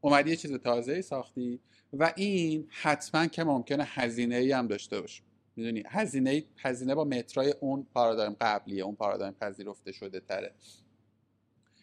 اومدی 0.00 0.30
یه 0.30 0.36
چیز 0.36 0.52
تازه 0.52 1.02
ساختی 1.02 1.60
و 1.92 2.12
این 2.16 2.66
حتما 2.70 3.26
که 3.26 3.44
ممکنه 3.44 3.84
هزینه 3.84 4.36
ای 4.36 4.52
هم 4.52 4.66
داشته 4.66 5.00
باشه. 5.00 5.22
می‌دونی؟ 5.56 5.82
هزینه 5.86 6.44
هزینه 6.56 6.94
با 6.94 7.04
مترای 7.04 7.54
اون 7.60 7.86
پارادایم 7.94 8.36
قبلیه 8.40 8.84
اون 8.84 8.94
پارادایم 8.94 9.32
پذیرفته 9.32 9.92
شده 9.92 10.20
تره. 10.20 10.52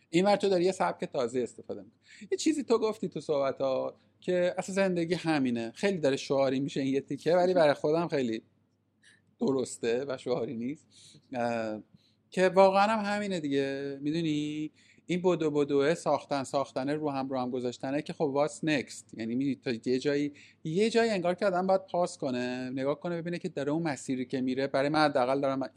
این 0.09 0.35
تو 0.35 0.49
داری 0.49 0.63
یه 0.63 0.71
سبک 0.71 1.05
تازه 1.05 1.39
استفاده 1.39 1.81
می‌کنی. 1.81 2.27
یه 2.31 2.37
چیزی 2.37 2.63
تو 2.63 2.77
گفتی 2.77 3.09
تو 3.09 3.21
صحبت 3.21 3.61
ها 3.61 3.95
که 4.21 4.55
اصلا 4.57 4.75
زندگی 4.75 5.13
همینه. 5.13 5.71
خیلی 5.75 5.97
داره 5.97 6.15
شعاری 6.15 6.59
میشه 6.59 6.81
این 6.81 6.93
یه 6.93 7.01
تیکه 7.01 7.35
ولی 7.35 7.53
برای 7.53 7.73
خودم 7.73 8.07
خیلی 8.07 8.43
درسته 9.41 10.05
و 10.07 10.17
شعاری 10.17 10.57
نیست. 10.57 10.87
که 12.29 12.49
واقعا 12.49 12.87
هم 12.87 13.15
همینه 13.15 13.39
دیگه. 13.39 13.97
می‌دونی؟ 14.01 14.71
این 15.05 15.21
بدو 15.23 15.51
بدوه 15.51 15.93
ساختن 15.93 16.43
ساختنه 16.43 16.93
رو 16.93 17.09
هم 17.09 17.29
رو 17.29 17.39
هم 17.39 17.49
گذاشتنه 17.51 18.01
که 18.01 18.13
خب 18.13 18.21
واس 18.21 18.63
نکست 18.63 19.13
یعنی 19.17 19.35
می 19.35 19.55
تا 19.55 19.71
یه 19.85 19.99
جایی 19.99 20.33
یه 20.63 20.89
جایی 20.89 21.09
انگار 21.09 21.35
که 21.35 21.45
آدم 21.45 21.67
باید 21.67 21.85
پاس 21.85 22.17
کنه 22.17 22.69
نگاه 22.69 22.99
کنه 22.99 23.21
ببینه 23.21 23.39
که 23.39 23.49
داره 23.49 23.71
اون 23.71 23.83
مسیری 23.83 24.25
که 24.25 24.41
میره. 24.41 24.67
برای 24.67 24.89
من 24.89 24.99
حداقل 24.99 25.41
دارم 25.41 25.69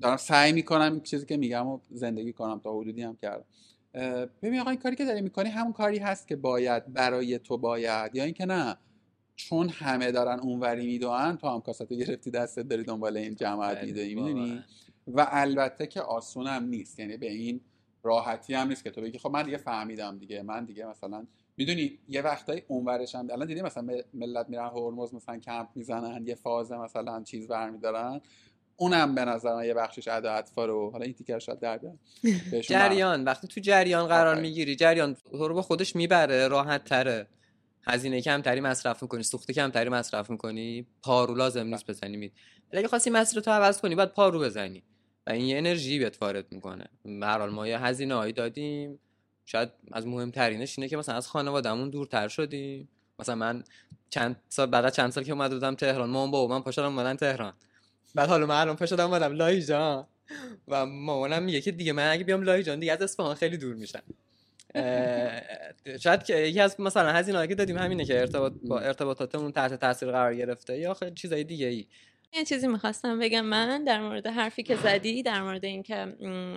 دارم 0.00 0.16
سعی 0.16 0.52
می‌کنم 0.52 1.00
چیزی 1.00 1.26
که 1.26 1.36
میگم 1.36 1.66
و 1.66 1.80
زندگی 1.90 2.32
کنم. 2.32 2.60
تا 2.64 2.78
حدودی 2.78 3.02
هم 3.02 3.16
کردم. 3.22 3.44
ببین 4.42 4.60
آقا 4.60 4.70
این 4.70 4.80
کاری 4.80 4.96
که 4.96 5.04
داری 5.04 5.20
می‌کنی 5.20 5.48
همون 5.48 5.72
کاری 5.72 5.98
هست 5.98 6.28
که 6.28 6.36
باید 6.36 6.92
برای 6.92 7.38
تو 7.38 7.58
باید. 7.58 8.14
یا 8.14 8.24
اینکه 8.24 8.46
نه. 8.46 8.76
چون 9.48 9.68
همه 9.68 10.12
دارن 10.12 10.40
اونوری 10.40 10.86
می‌دونن 10.86 11.36
تو 11.36 11.48
هم 11.48 11.60
کاساتو 11.60 11.94
گرفتی 11.94 12.30
دستت 12.30 12.62
داری 12.62 12.82
دنبال 12.82 13.16
این 13.16 13.34
جماعت 13.34 13.84
می‌دونی؟ 13.84 14.14
می‌دونی 14.14 14.64
و 15.06 15.26
البته 15.30 15.86
که 15.86 16.00
آسون 16.00 16.46
هم 16.46 16.64
نیست 16.64 16.98
یعنی 16.98 17.16
به 17.16 17.30
این 17.30 17.60
راحتی 18.02 18.54
هم 18.54 18.68
نیست 18.68 18.84
که 18.84 18.90
تو 18.90 19.00
بگی 19.00 19.18
خب 19.18 19.30
من 19.30 19.42
دیگه 19.42 19.56
فهمیدم 19.56 20.18
دیگه 20.18 20.42
من 20.42 20.64
دیگه 20.64 20.86
مثلا 20.86 21.26
می‌دونی؟ 21.56 21.98
یه 22.08 22.22
وقتایی 22.22 22.62
اونورش 22.68 23.14
هم 23.14 23.28
الان 23.32 23.46
دیدی 23.46 23.62
مثلا 23.62 23.86
ملت 24.14 24.48
میرن 24.48 24.68
هرمز 24.68 25.14
مثلا 25.14 25.38
کمپ 25.38 25.68
می‌زنن 25.74 26.26
یه 26.26 26.34
فاز 26.34 26.72
مثلا 26.72 27.22
چیز 27.22 27.48
برمیدارن 27.48 28.20
اونم 28.76 29.14
به 29.14 29.24
نظر 29.24 29.64
یه 29.64 29.74
بخشش 29.74 30.08
ادا 30.08 30.32
اطفا 30.32 30.64
رو 30.64 30.90
حالا 30.90 31.04
این 31.04 31.14
تیکر 31.14 31.38
شاید 31.38 31.58
در 31.58 31.80
جریان 32.60 33.24
وقتی 33.24 33.48
تو 33.48 33.60
جریان 33.60 34.06
قرار 34.06 34.40
می‌گیری 34.40 34.76
جریان 34.76 35.14
تو 35.14 35.48
رو 35.48 35.54
به 35.54 35.62
خودش 35.62 35.96
می‌بره 35.96 36.48
راحت 36.48 36.84
تره. 36.84 37.26
هزینه 37.86 38.20
کمتری 38.20 38.60
مصرف 38.60 39.02
می‌کنی 39.02 39.22
سوخت 39.22 39.50
کمتری 39.50 39.88
مصرف 39.88 40.30
می‌کنی 40.30 40.86
پارو 41.02 41.34
لازم 41.34 41.66
نیست 41.66 41.86
بزنی 41.86 42.16
مید 42.16 42.32
اگه 42.72 42.88
خواستی 42.88 43.10
مسیر 43.10 43.40
تو 43.40 43.50
عوض 43.50 43.80
کنی 43.80 43.94
باید 43.94 44.08
پارو 44.08 44.40
بزنی 44.40 44.82
و 45.26 45.30
این 45.30 45.44
یه 45.44 45.58
انرژی 45.58 45.98
بهت 45.98 46.22
وارد 46.22 46.46
می‌کنه. 46.50 46.86
به 47.04 47.36
ما 47.46 47.68
یه 47.68 47.78
هزینه 47.78 48.14
هایی 48.14 48.32
دادیم. 48.32 48.98
شاید 49.46 49.68
از 49.92 50.06
مهمترینش 50.06 50.78
اینه 50.78 50.88
که 50.88 50.96
مثلا 50.96 51.14
از 51.14 51.28
خانوادهمون 51.28 51.90
دورتر 51.90 52.28
شدیم. 52.28 52.88
مثلا 53.18 53.34
من 53.34 53.64
چند 54.10 54.36
سال 54.48 54.66
بعد 54.66 54.92
چند 54.92 55.10
سال 55.10 55.24
که 55.24 55.32
اومده 55.32 55.54
بودم 55.54 55.74
تهران 55.74 56.10
مامان 56.10 56.30
با 56.30 56.46
من 56.46 56.60
پاشدم 56.60 56.84
اومدن 56.84 57.16
تهران. 57.16 57.52
بعد 58.14 58.28
حالا 58.28 58.46
من 58.46 58.60
الان 58.60 58.76
پاشدم 58.76 59.06
اومدم 59.06 59.32
لایجان 59.32 60.06
و 60.68 60.86
مامانم 60.86 61.42
میگه 61.42 61.60
که 61.60 61.72
دیگه 61.72 61.92
من 61.92 62.12
اگه 62.12 62.24
بیام 62.24 62.42
لایجان 62.42 62.80
دیگه 62.80 62.92
از 62.92 63.02
اصفهان 63.02 63.34
خیلی 63.34 63.56
دور 63.56 63.74
میشم. 63.74 64.02
شاید 66.00 66.22
که 66.22 66.36
یکی 66.36 66.60
از 66.60 66.80
مثلا 66.80 67.12
هزینه‌ای 67.12 67.48
که 67.48 67.54
دادیم 67.54 67.78
همینه 67.78 68.04
که 68.04 68.20
ارتباط 68.20 68.52
با 68.68 68.80
ارتباطاتمون 68.80 69.52
تحت 69.52 69.74
تاثیر 69.74 70.10
قرار 70.10 70.34
گرفته 70.34 70.78
یا 70.78 70.94
خیلی 70.94 71.14
چیزای 71.14 71.44
دیگه 71.44 71.66
ای؟ 71.66 71.86
یه 72.32 72.44
چیزی 72.44 72.66
می‌خواستم 72.68 73.18
بگم 73.18 73.40
من 73.40 73.84
در 73.84 74.00
مورد 74.00 74.26
حرفی 74.26 74.62
که 74.62 74.76
زدی 74.76 75.22
در 75.22 75.42
مورد 75.42 75.64
اینکه 75.64 75.94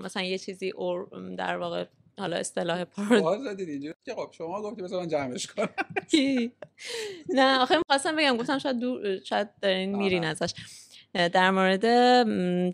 مثلا 0.03 0.23
یه 0.23 0.37
چیزی 0.37 0.69
اور 0.69 1.07
در 1.37 1.57
واقع 1.57 1.85
حالا 2.17 2.37
اصطلاح 2.37 2.83
پارو 2.83 3.43
زدید 3.43 3.95
که 4.05 4.13
خب 4.15 4.29
شما 4.31 4.61
گفتی 4.61 4.81
مثلا 4.81 4.99
من 4.99 5.07
جمعش 5.07 5.47
کنم. 5.47 5.69
نه 7.37 7.59
آخه 7.59 7.77
می‌خواستم 7.77 8.15
بگم 8.15 8.37
گفتم 8.37 8.57
شاید 8.59 8.79
دور 8.79 9.19
شاید 9.19 9.49
دارین 9.61 9.95
میرین 9.95 10.25
ازش. 10.25 10.53
در 11.13 11.51
مورد 11.51 11.85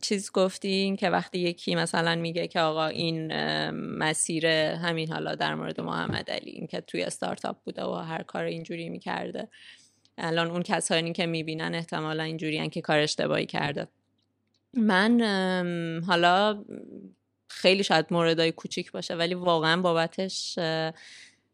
چیز 0.02 0.32
گفتین 0.32 0.96
که 0.96 1.10
وقتی 1.10 1.40
یکی 1.40 1.76
مثلا 1.76 2.16
میگه 2.16 2.48
که 2.48 2.60
آقا 2.60 2.88
این 2.88 3.34
مسیر 3.72 4.48
همین 4.48 5.12
حالا 5.12 5.36
در 5.36 5.56
مورد 5.56 5.82
محمد 5.82 6.32
علی 6.32 6.52
این 6.52 6.68
که 6.68 6.82
توی 6.82 7.04
استارتاپ 7.04 7.58
بوده 7.64 7.84
و 7.84 7.94
هر 7.94 8.24
کار 8.24 8.44
اینجوری 8.44 8.90
می‌کرده 8.90 9.48
الان 10.18 10.52
اون 10.52 10.64
کسانی 10.64 11.14
که 11.14 11.26
می‌بینن 11.26 11.76
احتمالا 11.76 12.24
اینجوری 12.24 12.70
که 12.70 12.82
کار 12.82 13.00
اشتباهی 13.00 13.46
کرده. 13.46 13.88
من 14.74 15.22
حالا 16.08 16.66
خیلی 17.48 17.84
شاید 17.84 18.06
موردای 18.12 18.52
کوچیک 18.52 18.92
باشه 18.92 19.16
ولی 19.16 19.34
واقعا 19.34 19.82
بابتش 19.82 20.60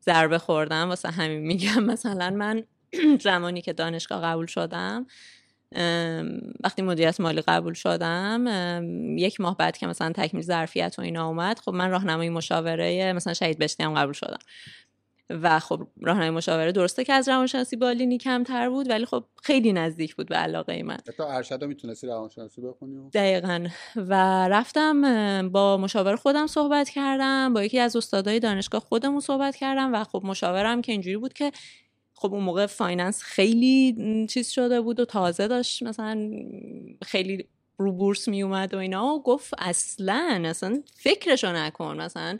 ضربه 0.05 0.37
خوردم 0.37 0.89
واسه 0.89 1.09
همین 1.09 1.39
میگم. 1.39 1.83
مثلا 1.91 2.29
من 2.29 2.63
زمانی 3.21 3.61
که 3.61 3.73
دانشگاه 3.73 4.21
قبول 4.21 4.45
شدم 4.45 5.05
وقتی 6.63 6.81
مدیریت 6.81 7.19
مالی 7.19 7.41
قبول 7.41 7.73
شدم 7.73 8.45
یک 9.17 9.41
ماه 9.41 9.57
بعد 9.57 9.77
که 9.77 9.87
مثلا 9.87 10.11
تکمیل 10.11 10.43
ظرفیت 10.43 10.95
و 10.97 11.01
اینا 11.01 11.27
اومد 11.27 11.59
خب 11.59 11.71
من 11.71 11.91
راهنمای 11.91 12.29
مشاوره 12.29 13.13
مثلا 13.13 13.33
شهید 13.33 13.59
بشتی 13.59 13.83
هم 13.83 13.93
قبول 13.93 14.13
شدم. 14.13 14.39
و 15.29 15.59
خب 15.59 15.87
راهنمای 16.01 16.29
مشاوره 16.29 16.71
درسته 16.71 17.03
که 17.03 17.13
از 17.13 17.29
روانشناسی 17.29 17.75
بالینی 17.75 18.17
کمتر 18.17 18.69
بود 18.69 18.89
ولی 18.89 19.05
خب 19.05 19.23
خیلی 19.43 19.73
نزدیک 19.73 20.15
بود 20.15 20.29
به 20.29 20.35
علاقه 20.35 20.83
من. 20.83 20.97
تا 21.17 21.31
ارشد 21.31 21.63
می‌تونستی 21.63 22.07
روانشناسی 22.07 22.61
بخونی 22.61 23.09
دقیقا. 23.13 23.67
و 23.95 24.13
رفتم 24.47 25.49
با 25.49 25.77
مشاور 25.77 26.15
خودم 26.15 26.47
صحبت 26.47 26.89
کردم 26.89 27.53
با 27.53 27.63
یکی 27.63 27.79
از 27.79 27.95
استادای 27.95 28.39
دانشگاه 28.39 28.81
خودمون 28.81 29.19
صحبت 29.19 29.55
کردم 29.55 29.93
و 29.93 30.03
خب 30.03 30.21
مشاورم 30.25 30.81
که 30.81 30.91
اینجوری 30.91 31.17
بود 31.17 31.33
که 31.33 31.51
خب 32.15 32.33
اون 32.33 32.43
موقع 32.43 32.65
finance 32.65 33.21
خیلی 33.21 33.95
چیز 34.29 34.49
شده 34.49 34.81
بود 34.81 34.99
و 34.99 35.05
تازه 35.05 35.47
داشت 35.47 35.83
مثلا 35.83 36.31
خیلی 37.05 37.45
رو 37.77 37.91
بورس 37.91 38.27
می 38.27 38.43
اومد 38.43 38.73
و 38.73 38.77
اینا 38.77 39.05
و 39.05 39.23
گفت 39.23 39.53
اصلا 39.57 40.41
اصلا 40.45 40.83
فکرشو 40.95 41.51
نکن 41.51 41.97
مثلا 42.01 42.39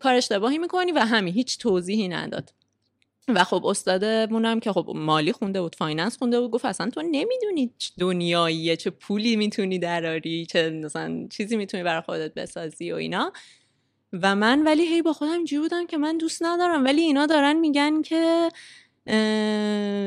کار 0.00 0.14
اشتباهی 0.14 0.58
می‌کنی 0.58 0.92
و 0.92 0.98
همین 0.98 1.34
هیچ 1.34 1.58
توضیحی 1.58 2.08
نداد. 2.08 2.54
و 3.28 3.44
خب 3.44 3.66
استادمونم 3.66 4.60
که 4.60 4.72
خب 4.72 4.90
مالی 4.94 5.32
خونده 5.32 5.60
بود 5.60 5.76
finance 5.76 6.18
خونده 6.18 6.40
بود 6.40 6.50
گفت 6.50 6.64
اصلا 6.64 6.90
تو 6.90 7.02
نمی‌دونی 7.02 7.70
دنیاییه، 7.98 8.76
چه 8.76 8.90
پولی 8.90 9.36
می‌تونی 9.36 9.78
دراری 9.78 10.46
چه 10.46 10.70
مثلا 10.70 11.26
چیزی 11.30 11.56
می‌تونی 11.56 11.82
برای 11.82 12.02
خودت 12.02 12.34
بسازی 12.34 12.92
و 12.92 12.94
اینا. 12.94 13.32
و 14.12 14.36
من 14.36 14.62
ولی 14.62 14.82
هی 14.86 15.02
با 15.02 15.12
خودم 15.12 15.32
اینجوری 15.32 15.62
بودم 15.62 15.86
که 15.86 15.98
من 15.98 16.18
دوست 16.18 16.42
ندارم. 16.42 16.84
ولی 16.84 17.00
اینا 17.00 17.26
دارن 17.26 17.56
میگن 17.56 18.02
که 18.02 18.48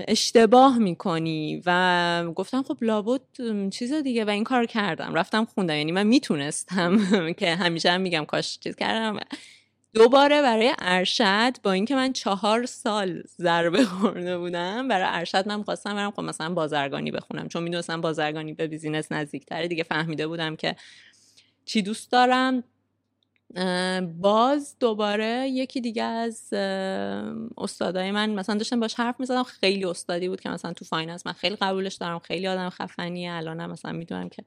اشتباه 0.08 0.78
می‌کنی 0.78 1.62
و 1.66 2.32
گفتم 2.36 2.64
خب 2.64 2.78
لابد 2.82 3.22
چیز 3.70 3.93
دیگه 3.93 4.26
و 4.26 4.30
این 4.30 4.43
کار 4.43 4.66
کردم. 4.66 5.14
رفتم 5.14 5.45
خوندم. 5.45 5.76
یعنی 5.76 5.91
من 5.91 6.08
می‌تونستم 6.08 6.99
که 7.39 7.56
همیشه 7.56 7.91
هم 7.91 8.01
میگم 8.01 8.26
کاش 8.26 8.60
چیز 8.60 8.76
کردم. 8.76 9.20
دوباره 9.93 10.41
برای 10.41 10.74
ارشد 10.80 11.53
با 11.64 11.72
اینکه 11.72 11.95
من 11.95 12.14
چهار 12.14 12.66
سال 12.66 13.24
ضربه 13.38 13.86
خورده 13.86 14.38
بودم 14.38 14.88
برای 14.88 15.08
ارشد 15.10 15.47
من 15.47 15.64
خواستم 15.64 15.95
برم 15.95 16.12
خب 16.12 16.22
مثلا 16.22 16.53
بازرگانی 16.53 17.12
بخونم. 17.12 17.47
چون 17.47 17.64
می‌دونستم 17.64 18.01
بازرگانی 18.01 18.53
به 18.53 18.68
business 18.67 19.11
نزدیکتره. 19.12 19.68
دیگه 19.68 19.84
فهمیده 19.84 20.28
بودم 20.28 20.56
که 20.56 20.76
چی 21.66 21.82
دوست 21.82 22.12
دارم. 22.12 22.64
باز 24.22 24.76
دوباره 24.80 25.47
یکی 25.49 25.82
دیگه 25.82 26.03
از 26.03 26.53
استادای 27.58 28.12
من 28.12 28.30
مثلا 28.30 28.56
داشتم 28.58 28.80
باش 28.80 28.93
حرف 28.93 29.20
می‌زدم 29.20 29.43
خیلی 29.43 29.86
استادی 29.86 30.30
بود 30.30 30.41
که 30.41 30.49
مثلا 30.49 30.74
تو 30.74 30.86
finance 30.86 31.28
من 31.28 31.34
خیلی 31.34 31.56
قبولش 31.56 31.95
دارم 31.95 32.20
خیلی 32.20 32.47
آدم 32.47 32.70
خفنیه 32.70 33.32
الانم 33.32 33.72
مثلا 33.72 33.91
می‌دونم 33.91 34.30
که 34.30 34.43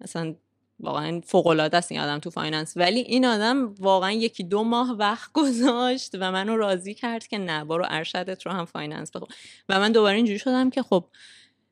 مثلا 0.00 0.34
واقعا 0.80 1.20
فوق 1.24 1.46
العاده 1.46 1.76
است 1.76 1.92
این 1.92 2.00
آدم 2.00 2.18
تو 2.18 2.30
finance 2.30 2.72
ولی 2.76 3.00
این 3.00 3.24
آدم 3.26 3.74
واقعا 3.78 4.12
یکی 4.12 4.44
دو 4.44 4.64
ماه 4.64 4.90
وقت 4.90 5.32
گذاشت 5.40 6.14
و 6.14 6.32
منو 6.32 6.56
راضی 6.56 6.94
کرد 6.94 7.26
که 7.26 7.38
نه 7.38 7.64
برو 7.64 7.86
ارشدت 7.88 8.46
رو 8.46 8.52
هم 8.52 8.64
finance 8.64 9.16
بخون. 9.16 9.28
و 9.68 9.80
من 9.80 9.92
دوباره 9.92 10.16
اینجوری 10.16 10.38
شدم 10.38 10.70
که 10.70 10.82
خب 10.82 11.04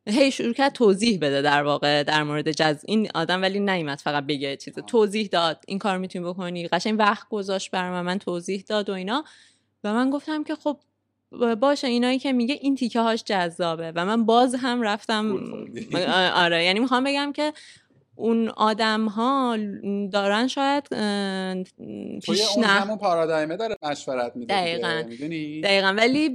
هی 0.09 0.31
شروع 0.31 0.53
کرد 0.53 0.73
توضیح 0.73 1.19
بده 1.19 1.43
در 1.43 1.63
واقع 1.63 2.03
در 2.03 2.23
مورد 2.23 2.53
جز 2.53 2.85
این 2.87 3.09
آدم 3.15 3.43
ولی 3.43 3.61
نیومد 3.61 3.99
فقط 3.99 4.27
بگه 4.27 4.57
چیز. 4.57 4.75
توضیح 4.75 5.29
داد. 5.33 5.65
این 5.67 5.79
کار 5.79 5.99
می‌تونی 5.99 6.25
بکنی. 6.25 6.69
قشنگ 6.69 6.99
وقت 6.99 7.29
گذاشت 7.29 7.71
بر 7.71 7.91
من. 7.91 8.01
من 8.03 8.19
توضیح 8.19 8.65
داد 8.69 8.91
و 8.91 8.93
اینا. 8.93 9.25
و 9.85 9.95
من 9.95 10.11
گفتم 10.11 10.45
که 10.45 10.55
خب 10.55 10.81
باشه 11.61 11.87
اینایی 11.87 12.19
که 12.19 12.33
میگه 12.33 12.59
این 12.61 12.75
تیکه 12.75 13.01
هاش 13.01 13.25
جذابه. 13.25 13.93
و 13.95 14.05
من 14.05 14.27
باز 14.27 14.55
هم 14.55 14.83
رفتم 14.83 15.39
آره 16.35 16.65
یعنی 16.65 16.81
می‌خوام 16.81 17.05
بگم 17.05 17.33
که 17.33 17.53
اون 18.17 18.49
آدم 18.49 19.07
ها 19.07 19.59
دارن 20.13 20.49
شاید 20.49 20.85
پیش 22.21 22.41
اون 22.57 22.65
همون 22.65 22.99
پارادایمه 22.99 23.57
داره 23.57 23.77
مشورت 23.83 24.37
میده 24.37 24.55
دقیقا. 24.55 25.03
دقیقا. 25.63 25.95
ولی 25.97 26.27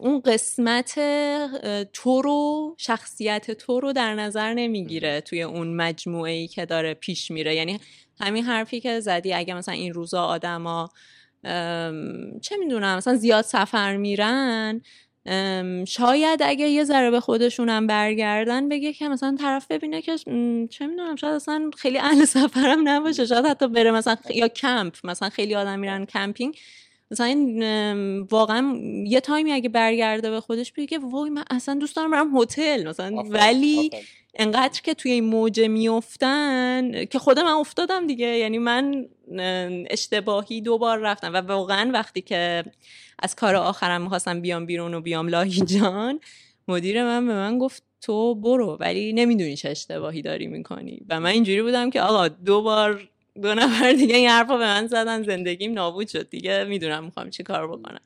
اون 0.00 0.20
قسمت 0.20 1.00
تو 1.92 2.22
رو 2.22 2.74
شخصیت 2.78 3.50
تو 3.50 3.80
رو 3.80 3.92
در 3.92 4.14
نظر 4.14 4.54
نمی‌گیره 4.54 5.20
توی 5.20 5.42
اون 5.42 5.76
مجموعه 5.76 6.32
ای 6.32 6.46
که 6.46 6.66
داره 6.66 6.94
پیش 6.94 7.30
میره. 7.30 7.54
یعنی 7.54 7.80
همین 8.20 8.44
حرفی 8.44 8.80
که 8.80 9.00
زدی 9.00 9.32
اگه 9.32 9.54
مثلا 9.54 9.74
این 9.74 9.92
روزا 9.92 10.24
آدما 10.24 10.88
چه 12.42 12.56
می‌دونم 12.58 12.96
مثلا 12.96 13.16
زیاد 13.16 13.44
سفر 13.44 13.96
میرن 13.96 14.80
شاید 15.86 16.42
اگه 16.42 16.68
یه 16.68 16.84
ذره 16.84 17.10
به 17.10 17.20
خودشونم 17.20 17.86
برگردن 17.86 18.68
بگه 18.68 18.92
که 18.92 19.08
مثلا 19.08 19.36
طرف 19.40 19.66
ببینه 19.70 20.02
که 20.02 20.16
چه 20.70 20.86
می‌دونم 20.86 21.16
شاید 21.16 21.34
اصلا 21.34 21.70
خیلی 21.76 21.98
اهل 21.98 22.24
سفرم 22.24 22.88
نباشه. 22.88 23.26
شاید 23.26 23.46
حتی 23.46 23.68
بره 23.68 23.90
مثلا 23.90 24.16
یا 24.34 24.48
کمپ 24.48 24.94
مثلا 25.04 25.28
خیلی 25.28 25.54
آدم 25.54 25.78
میرن 25.78 26.04
کمپینگ. 26.04 26.58
مثلا 27.10 27.26
این 27.26 28.20
واقعا 28.20 28.80
یه 29.06 29.20
time 29.20 29.46
ی 29.46 29.52
اگه 29.52 29.68
برگرده 29.68 30.30
به 30.30 30.40
خودش 30.40 30.72
بگه 30.72 30.98
وای 30.98 31.30
من 31.30 31.44
اصلا 31.50 31.74
دوست 31.74 31.96
دارم 31.96 32.10
برم 32.10 32.36
هتل. 32.36 32.88
مثلا 32.88 33.16
ولی 33.16 33.90
انقدر 34.34 34.80
که 34.80 34.94
توی 34.94 35.12
این 35.12 35.24
موجه 35.24 35.68
میفتن 35.68 37.04
که 37.04 37.18
خودم 37.18 37.42
من 37.44 37.52
افتادم 37.52 38.06
دیگه. 38.06 38.26
یعنی 38.26 38.58
من 38.58 39.06
اشتباهی 39.90 40.60
دوبار 40.60 40.98
رفتم 40.98 41.32
و 41.34 41.36
واقعا 41.36 41.90
وقتی 41.94 42.20
که 42.20 42.64
از 43.18 43.36
کار 43.36 43.56
آخرم 43.56 44.02
می‌خواستم 44.02 44.40
بیام 44.40 44.66
بیرون 44.66 44.94
و 44.94 45.00
بیام 45.00 45.28
لاهی 45.28 45.60
جان 45.60 46.20
مدیر 46.68 47.04
من 47.04 47.26
به 47.26 47.34
من 47.34 47.58
گفت 47.58 47.82
تو 48.00 48.34
برو 48.34 48.76
ولی 48.80 49.12
نمی‌دونی 49.12 49.56
چه 49.56 49.70
اشتباهی 49.70 50.22
داری 50.22 50.46
می‌کنی. 50.46 51.00
و 51.08 51.20
من 51.20 51.30
اینجوری 51.30 51.62
بودم 51.62 51.90
که 51.90 52.00
آقا 52.00 52.28
دو 52.28 52.62
بار 52.62 53.08
دو 53.42 53.54
نفر 53.54 53.92
دیگه 53.92 54.16
این 54.16 54.28
حرفا 54.28 54.56
به 54.56 54.64
من 54.64 54.86
زدن 54.86 55.22
زندگیم 55.22 55.72
نابود 55.72 56.08
شد 56.08 56.30
دیگه 56.30 56.64
می‌دونم 56.64 57.04
می‌خوام 57.04 57.30
چی 57.30 57.42
کار 57.42 57.68
بکنم. 57.68 58.00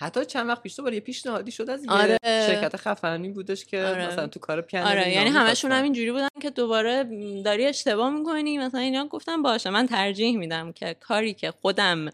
حتی 0.00 0.24
چند 0.24 0.48
وقت 0.48 0.62
پیش 0.62 0.76
تو 0.76 0.92
یه 0.92 1.00
پیشنهادی 1.00 1.50
شد 1.50 1.70
از 1.70 1.84
آره. 1.88 2.18
شرکت 2.22 2.76
خفنی 2.76 3.28
بودش 3.28 3.64
که 3.64 3.84
آره. 3.84 4.06
مثلا 4.06 4.26
تو 4.26 4.40
کار 4.40 4.60
پیانو 4.60 4.88
آره 4.88 5.12
یعنی 5.12 5.30
همشون 5.30 5.72
هم 5.72 5.82
اینجوری 5.82 6.12
بودن 6.12 6.28
که 6.42 6.50
دوباره 6.50 7.04
داری 7.44 7.66
اشتباه 7.66 8.10
می‌کنی. 8.10 8.58
مثلا 8.58 8.80
اینا 8.80 9.06
گفتم 9.06 9.42
باشه 9.42 9.70
من 9.70 9.86
ترجیح 9.86 10.38
میدم 10.38 10.72
که 10.72 10.96
کاری 11.00 11.34
که 11.34 11.50
خودم 11.50 12.08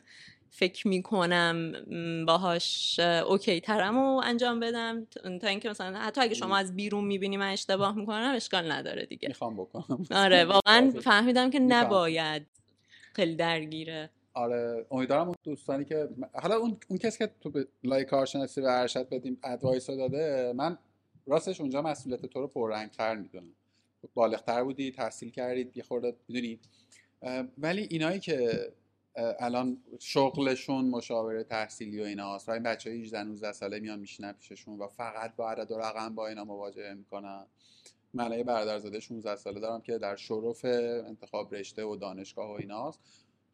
فکر 0.50 0.88
می‌کنم 0.88 1.72
باهاش 2.26 2.98
OK 3.00 3.60
ترم 3.60 3.98
و 3.98 4.22
انجام 4.24 4.60
بدم. 4.60 5.06
تا 5.40 5.48
اینکه 5.48 5.68
مثلا 5.68 5.98
حتی 5.98 6.20
اگه 6.20 6.34
شما 6.34 6.56
از 6.56 6.76
بیرون 6.76 7.04
می‌بینی 7.04 7.36
من 7.36 7.52
اشتباه 7.52 7.96
می‌کنم 7.96 8.32
اشکال 8.36 8.72
نداره 8.72 9.06
دیگه. 9.06 9.28
می‌خوام 9.28 9.56
بکنم. 9.56 10.06
آره 10.10 10.44
واقعا 10.44 10.92
فهمیدم 11.04 11.50
که 11.50 11.58
نباید 11.58 12.46
خیلی 13.12 13.34
درگیره. 13.34 14.10
آره 14.38 14.86
امیدوارم 14.90 15.26
اون 15.26 15.34
دوستانی 15.44 15.84
که 15.84 16.08
حالا 16.34 16.56
اون, 16.56 16.76
اون 16.88 16.98
کسی 16.98 17.18
که 17.18 17.30
تو 17.40 17.64
لول 17.84 18.04
کارشناسی 18.04 18.60
و 18.60 18.66
ارشد 18.66 19.08
بدیم 19.08 19.38
advice 19.44 19.86
داده 19.86 20.52
من 20.56 20.78
راستش 21.26 21.60
اونجا 21.60 21.82
مسئولیت 21.82 22.26
تو 22.26 22.40
رو 22.40 22.46
پررنگتر 22.46 23.14
می‌دونم. 23.14 23.54
بالغتر 24.14 24.64
بودی 24.64 24.90
تحصیل 24.90 25.30
کردید 25.30 25.76
یه 25.76 25.82
خورده 25.82 26.16
می‌دونی. 26.28 26.60
ولی 27.58 27.82
اینایی 27.90 28.20
که 28.20 28.68
الان 29.16 29.78
شغلشون 29.98 30.84
مشاوره 30.84 31.44
تحصیلی 31.44 32.00
و 32.00 32.04
اینا 32.04 32.34
هست 32.34 32.48
و 32.48 32.52
این 32.52 32.62
بچه 32.62 32.90
18 32.90 33.22
19 33.22 33.52
ساله 33.52 33.80
میان 33.80 33.98
میشینن 33.98 34.32
پیششون 34.32 34.78
و 34.78 34.86
فقط 34.86 35.36
با 35.36 35.50
عدد 35.50 35.70
و 35.70 35.78
رقم 35.78 36.14
با 36.14 36.28
اینا 36.28 36.44
مواجهه 36.44 36.94
می‌کنن. 36.94 37.46
من 38.14 38.42
برادرزاده 38.42 39.00
16 39.00 39.36
ساله 39.36 39.60
دارم 39.60 39.80
که 39.80 39.98
در 39.98 40.16
شرف 40.16 40.64
انتخاب 40.64 41.54
رشته 41.54 41.84
و 41.84 41.96
دانشگاه 41.96 42.48
و 42.48 42.52
ایناست 42.52 43.00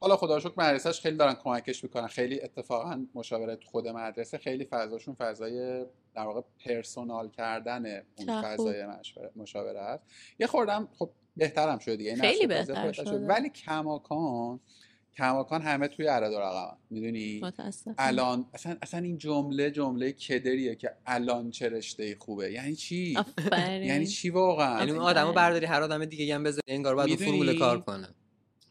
حالا 0.05 0.17
خدا 0.17 0.41
شکر 0.41 0.53
مدرسهش 0.57 1.01
خیلی 1.01 1.17
دارن 1.17 1.35
کمکش 1.35 1.85
می‌کنن. 1.85 2.07
خیلی 2.07 2.43
اتفاقا 2.43 3.07
مشاوره 3.15 3.59
خود 3.65 3.89
مدرسه 3.89 4.39
خیلی 4.39 4.65
فضاشون 4.65 5.15
فضای 5.15 5.85
در 6.15 6.23
واقع 6.23 6.41
پرسونال 6.65 7.31
کردن 7.31 8.03
اون 8.17 8.43
فضای 8.43 8.87
مشاوره 9.37 9.81
است. 9.81 10.05
یه 10.39 10.47
خوردم 10.47 10.89
خب 10.99 11.11
بهترم 11.37 11.79
شده 11.79 11.97
دیگه. 11.97 12.17
خیلی 12.17 12.47
بهتر 12.47 12.93
شده 12.93 13.27
ولی 13.27 13.49
کماکان 13.49 14.61
کماکان 15.17 15.63
همه 15.63 15.89
توی 15.89 16.07
عدد 16.07 16.33
و 16.33 16.39
رقم 16.39 16.77
می‌دونی؟ 16.91 17.43
الان 17.99 18.47
اصلا 18.55 18.77
اصلا 18.83 19.01
این 19.01 19.19
جمله 19.19 19.71
جمله 19.71 20.13
کدریه 20.13 20.75
که 20.75 20.91
الان 21.07 21.51
چه 21.51 21.69
رشته 21.69 22.17
خوبه. 22.21 22.53
یعنی 22.53 22.75
چی؟ 22.75 23.17
یعنی 23.53 24.07
چی 24.07 24.31
واقعا؟ 24.31 24.79
یعنی 24.79 24.99
آدمو 24.99 25.33
برداری 25.33 25.67
هر 25.67 25.83
آدم 25.83 26.05
دیگه 26.05 26.35
هم 26.35 26.43
بذاری 26.43 26.63
انگار 26.69 26.95
باید 26.95 27.19
فرمول 27.19 27.59
کار 27.59 27.81
کنه. 27.81 28.09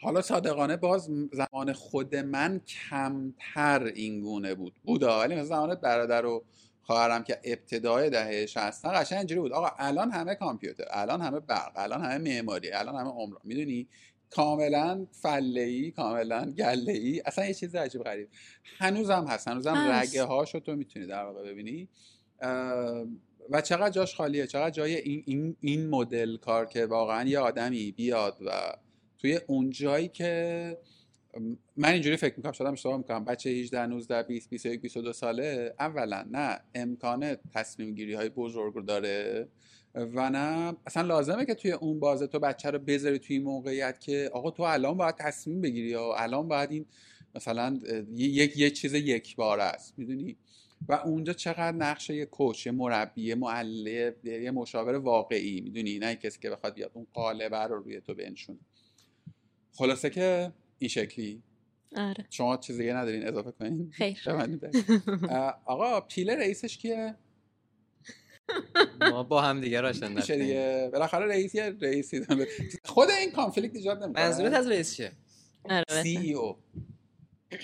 حالا 0.04 0.22
صادقانه 0.22 0.78
باز 0.78 1.10
زمان 1.32 1.74
خود 1.74 2.16
من 2.16 2.62
کمتر 2.90 3.84
این 3.84 4.22
گونه 4.22 4.56
بود. 4.56 4.74
بودا 4.84 5.20
ولی 5.20 5.36
مثلا 5.36 5.46
زمان 5.46 5.76
برادر 5.76 6.26
و 6.26 6.44
خواهرم 6.82 7.24
که 7.24 7.40
ابتدای 7.44 8.10
دهه 8.10 8.46
60 8.46 8.86
قشنگ 8.86 9.18
اینجوری 9.18 9.42
بود. 9.42 9.54
آقا 9.54 9.70
الان 9.78 10.12
همه 10.12 10.36
کامپیوتر 10.36 10.84
الان 10.90 11.22
همه 11.22 11.40
برق 11.40 11.72
الان 11.76 12.02
همه 12.02 12.18
معماری 12.18 12.72
الان 12.72 12.96
همه 12.96 13.10
عمر 13.10 13.36
می‌دونی؟ 13.44 13.88
کاملا 14.30 15.08
فله 15.12 15.92
کاملا 15.92 16.52
گله 16.58 17.22
اصلا 17.26 17.46
یه 17.46 17.54
چیز 17.54 17.76
عجیب 17.76 18.04
غریب. 18.04 18.30
هنوزم 18.78 19.26
هست. 19.28 19.48
هنوزم 19.48 19.76
رگه 19.92 20.24
هاشو 20.24 20.60
تو 20.60 20.76
می‌تونی 20.76 21.06
در 21.06 21.24
واقع 21.26 21.52
ببینی. 21.52 21.90
و 23.50 23.62
چقدر 23.62 23.90
جاش 23.90 24.16
خالیه 24.16 24.48
چقدر 24.48 24.70
جای 24.70 24.96
این, 24.96 25.24
این, 25.26 25.56
این 25.62 25.90
مدل 25.90 26.38
کار 26.38 26.66
که 26.66 26.86
واقعا 26.86 27.30
یه 27.30 27.40
آدمی 27.40 27.92
بیاد 27.92 28.38
و 28.46 28.52
توی 29.24 29.40
اون 29.48 29.70
جایی 29.70 30.08
که 30.08 30.78
من 31.78 31.90
اینجوری 31.90 32.18
فکر 32.18 32.34
می‌کنم 32.38 32.52
شدم 32.52 32.72
اشتباه 32.72 32.98
می‌کنم. 32.98 33.26
بچه 33.26 33.50
18 33.50 33.86
19 33.86 34.24
20 34.24 34.50
21 34.50 34.82
22 34.82 35.14
ساله؟ 35.14 35.74
اولا 35.80 36.26
نه 36.32 36.60
امکان 36.76 37.36
تصمیم 37.54 37.96
گیری 37.96 38.14
های 38.14 38.30
بزرگ 38.30 38.74
رو 38.74 38.82
داره 38.82 39.48
و 39.96 40.30
نه 40.30 40.74
اصلا 40.88 41.08
لازمه 41.08 41.46
که 41.46 41.54
توی 41.54 41.72
اون 41.72 42.00
بازه 42.00 42.28
تو 42.28 42.40
بچه 42.40 42.72
رو 42.72 42.80
بذاری 42.80 43.20
توی 43.20 43.40
موقعیت 43.40 44.00
که 44.00 44.30
آقا 44.34 44.52
تو 44.52 44.64
الان 44.64 44.98
باید 44.98 45.16
تصمیم 45.16 45.62
بگیری 45.62 45.90
یا 45.90 46.14
الان 46.16 46.48
باید 46.48 46.72
این 46.72 46.86
مثلا 47.36 47.80
یک 48.16 48.58
یه 48.58 48.70
چیز 48.70 48.94
یک 48.94 49.36
بار 49.36 49.60
است 49.60 49.94
می‌دونی؟ 49.98 50.38
و 50.88 50.94
اونجا 50.94 51.34
چقدر 51.34 51.72
نقش 51.72 52.10
یه 52.10 52.26
کوچ 52.26 52.66
یه 52.66 52.72
مربی 52.72 53.22
یه 53.22 53.36
معلم 53.36 54.14
یه 54.24 54.52
مشاور 54.52 54.96
واقعی 54.96 55.62
می‌دونی؟ 55.62 56.00
نه 56.00 56.16
کسی 56.16 56.40
که 56.40 56.50
بخواد 56.50 56.74
بیاد 56.74 56.92
اون 56.94 57.08
قالب 57.14 57.56
رو 57.56 57.84
روی 57.84 58.02
تو 58.02 58.16
بنشونه. 58.16 58.60
خلاصه 59.74 60.10
که 60.10 60.52
این 60.80 60.90
شکلی. 60.90 61.44
آره. 61.96 62.26
شما 62.30 62.58
چیز 62.58 62.78
دیگه 62.78 62.94
ندارین 62.94 63.28
اضافه 63.28 63.52
کنین. 63.52 63.92
خیر. 63.92 64.20
آقا 65.66 66.02
پیله 66.02 66.36
رئیسش 66.36 66.78
کیه؟ 66.78 67.16
ما 69.00 69.24
با 69.24 69.42
هم 69.42 69.62
دیگه 69.62 69.82
راشن 69.82 70.12
میشه 70.12 70.38
دیگه. 70.38 70.90
بالاخره 70.94 71.26
رئیس 71.26 71.56
یه 71.56 71.76
رئیسی 71.82 72.26
خود 72.84 73.10
این 73.10 73.32
کانفلیکت 73.32 73.76
ایجاد 73.76 74.04
نمی‌کنه. 74.04 74.26
منظورت 74.26 74.54
از 74.54 74.68
رئیس 74.68 74.96
چیه؟ 74.96 75.12
سی 76.04 76.18
ای 76.18 76.34
او. 76.34 76.58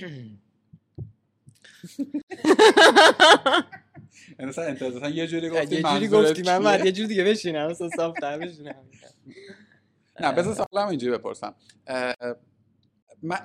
یعنی 4.40 4.50
مثلا 4.50 4.66
انتظارا 4.66 5.10
یه 5.10 5.28
جوری 5.28 5.50
گفتی 5.50 5.76
یه 5.76 5.82
جوری 5.82 6.08
گفتی 6.08 6.42
من 6.42 6.64
بعد 6.64 6.86
یه 6.86 6.92
جوری 6.92 7.08
دیگه 7.08 7.24
بشینم 7.24 7.68
مثلا 7.68 7.90
صاف 7.90 8.20
تر 8.20 8.38
بشینم. 8.38 8.76
نه 10.22 10.32
بذار 10.32 10.54
سوالم 10.54 10.88
اینجوری 10.88 11.18
بپرسم. 11.18 11.56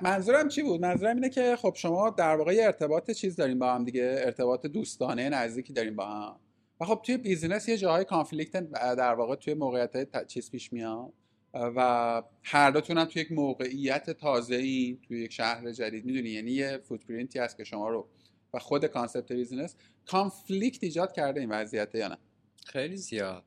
منظورم 0.01 0.47
چی 0.47 0.63
بود؟ 0.63 0.81
منظورم 0.81 1.15
اینه 1.15 1.29
که 1.29 1.55
خب 1.55 1.73
شما 1.75 2.09
در 2.09 2.35
واقع 2.35 2.57
ارتباط 2.59 3.11
چیز 3.11 3.35
داریم 3.35 3.59
با 3.59 3.73
هم 3.73 3.85
دیگه 3.85 4.15
ارتباط 4.17 4.65
دوستانه 4.65 5.29
نزدیکی 5.29 5.73
داریم 5.73 5.95
با 5.95 6.05
هم. 6.05 6.39
و 6.81 6.85
خب 6.85 7.01
توی 7.03 7.17
business 7.17 7.69
یه 7.69 7.77
جاهای 7.77 8.05
conflict 8.05 8.69
در 8.71 9.13
واقع 9.13 9.35
توی 9.35 9.53
موقعیت 9.53 10.27
چیز 10.27 10.51
پیش 10.51 10.73
میاد. 10.73 11.13
و 11.53 12.23
هر 12.43 12.71
دوتون 12.71 12.97
هم 12.97 13.05
توی 13.05 13.21
یک 13.21 13.31
موقعیت 13.31 14.09
تازه 14.09 14.55
ای 14.55 14.99
توی 15.07 15.23
یک 15.23 15.33
شهر 15.33 15.71
جدید 15.71 16.05
می‌دونی؟ 16.05 16.29
یعنی 16.29 16.51
یه 16.51 16.77
footprint 16.77 17.33
ی 17.33 17.39
هست 17.39 17.57
که 17.57 17.63
شما 17.63 17.89
رو 17.89 18.07
و 18.53 18.59
خود 18.59 18.85
concept 18.85 19.31
business 19.31 19.75
conflict 20.05 20.83
ایجاد 20.83 21.11
کرده 21.11 21.39
این 21.39 21.51
وضعیت 21.51 21.95
یا 21.95 22.07
نه؟ 22.07 22.17
خیلی 22.65 22.97
زیاد. 22.97 23.43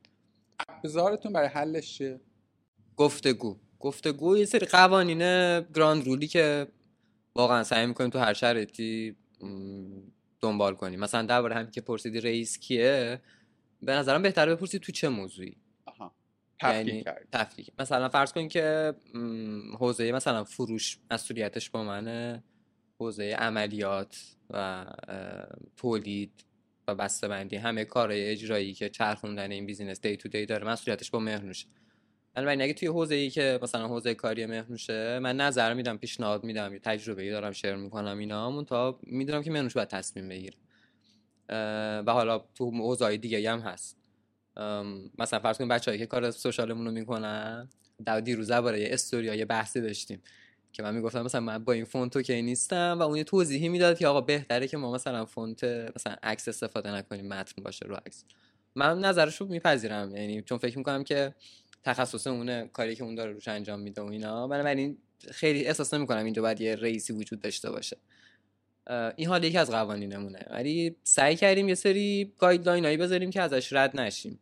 ابزارتون 0.68 1.32
برای 1.32 1.48
حلش 1.48 1.98
چیه؟ 1.98 2.20
گفتگو. 2.98 3.56
گفتگو 3.80 4.36
یه 4.36 4.44
سری 4.44 4.66
قوانین 4.66 5.18
ground 5.60 6.06
rule 6.06 6.22
ی 6.22 6.26
که 6.26 6.66
واقعا 7.34 7.64
سعی 7.64 7.86
می‌کنیم 7.86 8.10
تو 8.10 8.18
هر 8.18 8.32
شرایطی 8.32 9.16
دنبال 10.40 10.74
کنیم. 10.74 11.00
مثلا 11.00 11.22
درباره 11.22 11.54
همین 11.54 11.70
که 11.70 11.80
پرسیدی 11.80 12.20
رئیس 12.20 12.58
کیه 12.58 13.20
به 13.82 13.92
نظرم 13.92 14.22
بهتره 14.22 14.54
بپرسی 14.54 14.78
تو 14.78 14.92
چه 14.92 15.08
موضوعی. 15.08 15.56
آها. 15.86 16.14
تفکیک 16.60 16.88
یعنی 16.88 17.02
کرد 17.02 17.28
تفکیک. 17.32 17.70
مثلا 17.78 18.08
فرض 18.08 18.32
کن 18.32 18.48
که 18.48 18.94
حوزه 19.78 20.12
مثلا 20.12 20.44
فروش 20.44 20.98
مسئولیتش 21.10 21.70
با 21.70 21.84
منه 21.84 22.42
حوزه 22.98 23.24
عملیات 23.24 24.36
و 24.50 24.86
تولید 25.76 26.44
و 26.88 26.94
بسته‌بندی 26.94 27.56
همه 27.56 27.84
کارهای 27.84 28.30
اجرایی 28.30 28.74
که 28.74 28.88
چرخوندن 28.88 29.50
این 29.50 29.66
بیزینس 29.66 30.00
دی 30.00 30.16
تو 30.16 30.28
دی 30.28 30.46
داره 30.46 30.66
مسئولیتش 30.66 31.10
با 31.10 31.18
مهرنوشه 31.18 31.66
بنابراین 32.38 32.62
اگه 32.62 32.72
توی 32.72 32.88
حوزه 32.88 33.14
ای 33.14 33.30
که 33.30 33.58
مثلا 33.62 33.88
حوزه 33.88 34.14
کاری 34.14 34.46
مهرنوشه 34.46 35.18
من 35.18 35.36
نظر 35.36 35.74
میدم 35.74 35.96
پیشنهاد 35.96 36.44
میدم 36.44 36.72
یه 36.72 36.78
تجربه 36.78 37.22
ای 37.22 37.30
دارم 37.30 37.52
شیر 37.52 37.74
می‌کنم 37.74 38.18
اینا 38.18 38.64
تا 38.64 38.98
می‌دونم 39.02 39.42
که 39.42 39.50
مهرنوش 39.50 39.74
باید 39.74 39.88
تصمیم 39.88 40.28
بگیره. 40.28 40.56
و 41.48 42.04
حالا 42.06 42.44
تو 42.54 42.70
حوزه 42.70 43.16
دیگه 43.16 43.52
هم 43.52 43.60
هست. 43.60 43.96
مثلا 45.18 45.38
فرض 45.38 45.58
کنیم 45.58 45.68
بچه‌ای 45.68 45.98
که 45.98 46.06
کار 46.06 46.30
social 46.30 46.67
مون 46.67 46.86
رو 46.86 46.92
می‌کنن 46.92 47.68
در 48.04 48.20
دیروز 48.20 48.48
درباره 48.48 48.80
یه 48.80 48.88
استوریا 48.90 49.34
یه 49.34 49.44
بحثی 49.44 49.80
داشتیم 49.80 50.22
که 50.72 50.82
من 50.82 50.94
می‌گفتم 50.94 51.22
مثلا 51.22 51.40
من 51.40 51.64
با 51.64 51.72
این 51.72 51.84
font 51.84 52.16
OK 52.16 52.42
نیستم 52.42 52.96
و 53.00 53.02
اون 53.02 53.22
توضیحی 53.22 53.68
می‌داد 53.68 53.98
که 53.98 54.06
آقا 54.06 54.20
بهتره 54.20 54.68
که 54.68 54.76
ما 54.76 54.92
مثلا 54.92 55.24
font 55.24 55.64
مثلا 55.64 56.16
عکس 56.22 56.48
استفاده 56.48 56.90
نکنیم 56.90 57.28
متن 57.28 57.62
باشه 57.62 57.86
رو 57.86 57.94
عکس. 58.06 58.24
من 58.74 58.98
نظرش 58.98 59.36
رو 59.36 59.46
میپذیرم 59.46 60.16
یعنی 60.16 60.42
چون 60.42 60.58
فکر 60.58 60.78
می‌کنم 60.78 61.04
که 61.04 61.34
تخصص 61.84 62.26
اونه 62.26 62.70
کاری 62.72 62.96
که 62.96 63.04
اون 63.04 63.14
داره 63.14 63.32
روش 63.32 63.48
انجام 63.48 63.80
میده 63.80 64.02
و 64.02 64.04
اینا. 64.04 64.48
بنابراین 64.48 64.98
خیلی 65.30 65.64
احساس 65.64 65.94
نمی‌کنم 65.94 66.24
اینجا 66.24 66.42
باید 66.42 66.60
یه 66.60 66.74
رئیسی 66.74 67.12
وجود 67.12 67.40
داشته 67.40 67.70
باشه. 67.70 67.96
این 69.16 69.28
حال 69.28 69.44
یکی 69.44 69.58
از 69.58 69.70
قوانینمونه. 69.70 70.46
ولی 70.50 70.96
سعی 71.02 71.36
کردیم 71.36 71.68
یه 71.68 71.74
سری 71.74 72.32
guideline 72.38 72.84
هایی 72.84 72.96
بذاریم 72.96 73.30
که 73.30 73.42
ازش 73.42 73.72
رد 73.72 74.00
نشیم. 74.00 74.38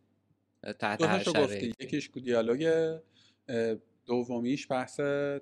تحت 0.78 1.02
هر 1.02 1.24
گفتی. 1.24 1.74
یکیش 1.80 2.10
dialogue 2.10 2.98
دومیش 4.06 4.66
بحث 4.70 5.00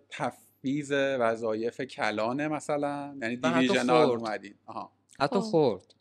تفویض 0.08 0.92
وظایف 0.92 1.80
کلانه 1.80 2.48
مثلا. 2.48 3.16
یعنی 3.22 3.36
divisional 3.36 4.06
خورد. 4.06 4.20
اومدین. 4.20 4.54
آها. 4.66 4.92
حتی 5.20 5.36
خب. 5.36 5.40
خورد 5.40 5.94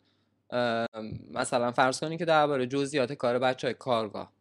ام، 0.50 0.86
مثلا 1.30 1.72
فرض 1.72 2.00
کنید 2.00 2.18
که 2.18 2.24
درباره 2.24 2.66
جزئیات 2.66 3.12
کار 3.12 3.38
بچه 3.38 3.66
های 3.66 3.74
کارگاه. 3.74 4.32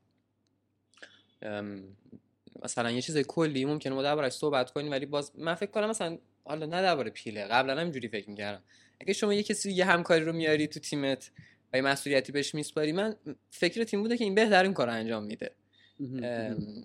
مثلا 2.63 2.91
یه 2.91 3.01
چیز 3.01 3.17
کلی 3.17 3.65
ممکنه 3.65 3.93
ما 3.93 4.01
دربارهش 4.01 4.33
صحبت 4.33 4.71
کنیم 4.71 4.91
ولی 4.91 5.05
باز 5.05 5.31
من 5.37 5.55
فکر 5.55 5.71
کنم 5.71 5.89
مثلا 5.89 6.17
حالا 6.45 6.65
نه 6.65 6.81
درباره 6.81 7.09
پیله 7.09 7.45
قبلا 7.45 7.73
هم 7.73 7.79
اینجوری 7.79 8.07
فکر 8.07 8.29
می‌کردم. 8.29 8.63
اگه 9.01 9.13
شما 9.13 9.33
یه 9.33 9.43
کسی 9.43 9.71
یه 9.71 9.85
همکاری 9.85 10.25
رو 10.25 10.33
میاری 10.33 10.67
تو 10.67 10.79
تیمت 10.79 11.31
و 11.73 11.75
یه 11.75 11.81
مسئولیتی 11.81 12.31
بهش 12.31 12.55
میسپاری 12.55 12.91
من 12.91 13.15
فکر 13.49 13.83
تیم 13.83 14.01
بوده 14.01 14.17
که 14.17 14.23
این 14.23 14.35
بهتر 14.35 14.63
این 14.63 14.73
کار 14.73 14.87
رو 14.87 14.93
انجام 14.93 15.23
میده. 15.23 15.51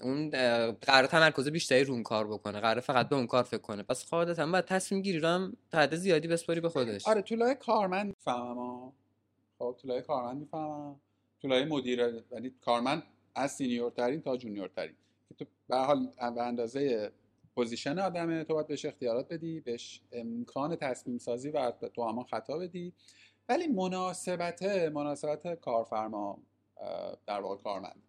اون 0.02 0.30
قرار 0.70 1.06
تمرکز 1.06 1.48
بیشتری 1.48 1.84
رو 1.84 1.94
اون 1.94 2.02
کار 2.02 2.26
بکنه 2.26 2.60
قرار 2.60 2.80
فقط 2.80 3.08
به 3.08 3.16
اون 3.16 3.26
کار 3.26 3.42
فکر 3.42 3.60
کنه. 3.60 3.82
پس 3.82 4.10
قاعدتا 4.10 4.46
باید 4.46 4.64
تصمیم 4.64 5.02
گیری 5.02 5.18
رو 5.18 5.28
هم 5.28 5.56
تا 5.70 5.78
حد 5.78 5.94
زیادی 5.94 6.28
بسپاری 6.28 6.60
به 6.60 6.68
خودش. 6.68 7.08
آره 7.08 7.22
تو 7.22 7.35
لایه 7.35 7.54
کارمند 7.54 8.06
می‌فهمم. 8.06 8.92
خب 9.58 9.76
تو 9.82 9.90
لایه 9.90 10.02
کارمند 10.02 10.36
می‌فهمم. 10.36 11.00
تو 11.42 11.51
لایه 11.51 11.64
مدیر 11.64 11.98
یعنی 12.32 12.52
کارمند 12.64 13.02
از 13.38 13.52
senior 13.52 13.90
ترین 13.90 14.20
تا 14.20 14.36
junior 14.36 14.68
ترین 14.68 14.94
که 15.28 15.34
تو 15.34 15.44
به 15.68 15.76
حال 15.76 16.06
به 16.34 16.42
اندازه 16.42 17.12
position 17.54 17.98
آدمه 17.98 18.44
تو 18.44 18.54
باید 18.54 18.66
بهش 18.66 18.84
اختیارات 18.84 19.28
بدی 19.28 19.60
بهش 19.60 20.00
امکان 20.12 20.76
تصمیم 20.76 21.18
سازی 21.18 21.50
و 21.50 21.70
تو 21.70 22.08
همان 22.08 22.24
خطا 22.24 22.58
بدی. 22.58 22.92
ولی 23.48 23.66
مناسبات 23.66 24.62
مناسبات 24.92 25.54
کارفرما 25.54 26.38
در 27.26 27.40
واقع 27.40 27.62
کارمند. 27.62 28.02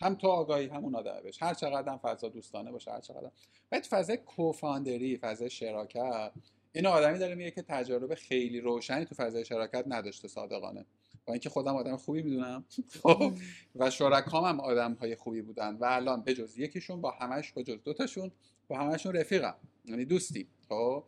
هم 0.00 0.14
تو 0.14 0.28
آگاهی 0.28 0.66
همون 0.66 0.94
آدمه 0.94 1.20
بهش. 1.20 1.42
هر 1.42 1.54
چقدر 1.54 1.92
هم 1.92 1.98
فضا 1.98 2.28
دوستانه 2.28 2.72
باشه 2.72 2.92
هر 2.92 3.00
چقدر 3.00 3.30
ولی 3.72 3.80
تو 3.80 3.96
فضای 3.96 4.16
co-founderی 4.16 5.16
فضای 5.16 5.50
شراکت 5.50 6.32
اینو 6.72 6.90
آدمی 6.90 7.18
داره 7.18 7.34
میگه 7.34 7.50
که 7.50 7.62
تجارب 7.62 8.14
خیلی 8.14 8.60
روشنی 8.60 9.04
تو 9.04 9.14
فضای 9.14 9.44
شراکت 9.44 9.84
نداشته 9.86 10.28
صادقانه. 10.28 10.86
با 11.26 11.32
اینکه 11.32 11.50
خودم 11.50 11.76
آدم 11.76 11.96
خوبی 11.96 12.22
می‌دونم. 12.22 12.64
خب 13.02 13.32
و 13.76 13.90
شرکام 13.90 14.44
هم 14.44 14.60
آدم 14.60 14.92
های 14.94 15.16
خوبی 15.16 15.42
بودن. 15.42 15.76
و 15.76 15.84
الان 15.84 16.22
بجز 16.22 16.58
یکیشون 16.58 17.00
با 17.00 17.10
همش 17.10 17.52
بجز 17.52 17.82
دوتاشون 17.82 18.32
با 18.68 18.78
همشون 18.78 19.16
رفیقم. 19.16 19.54
یعنی 19.84 20.04
دوستیم. 20.04 20.48
خب؟ 20.68 21.04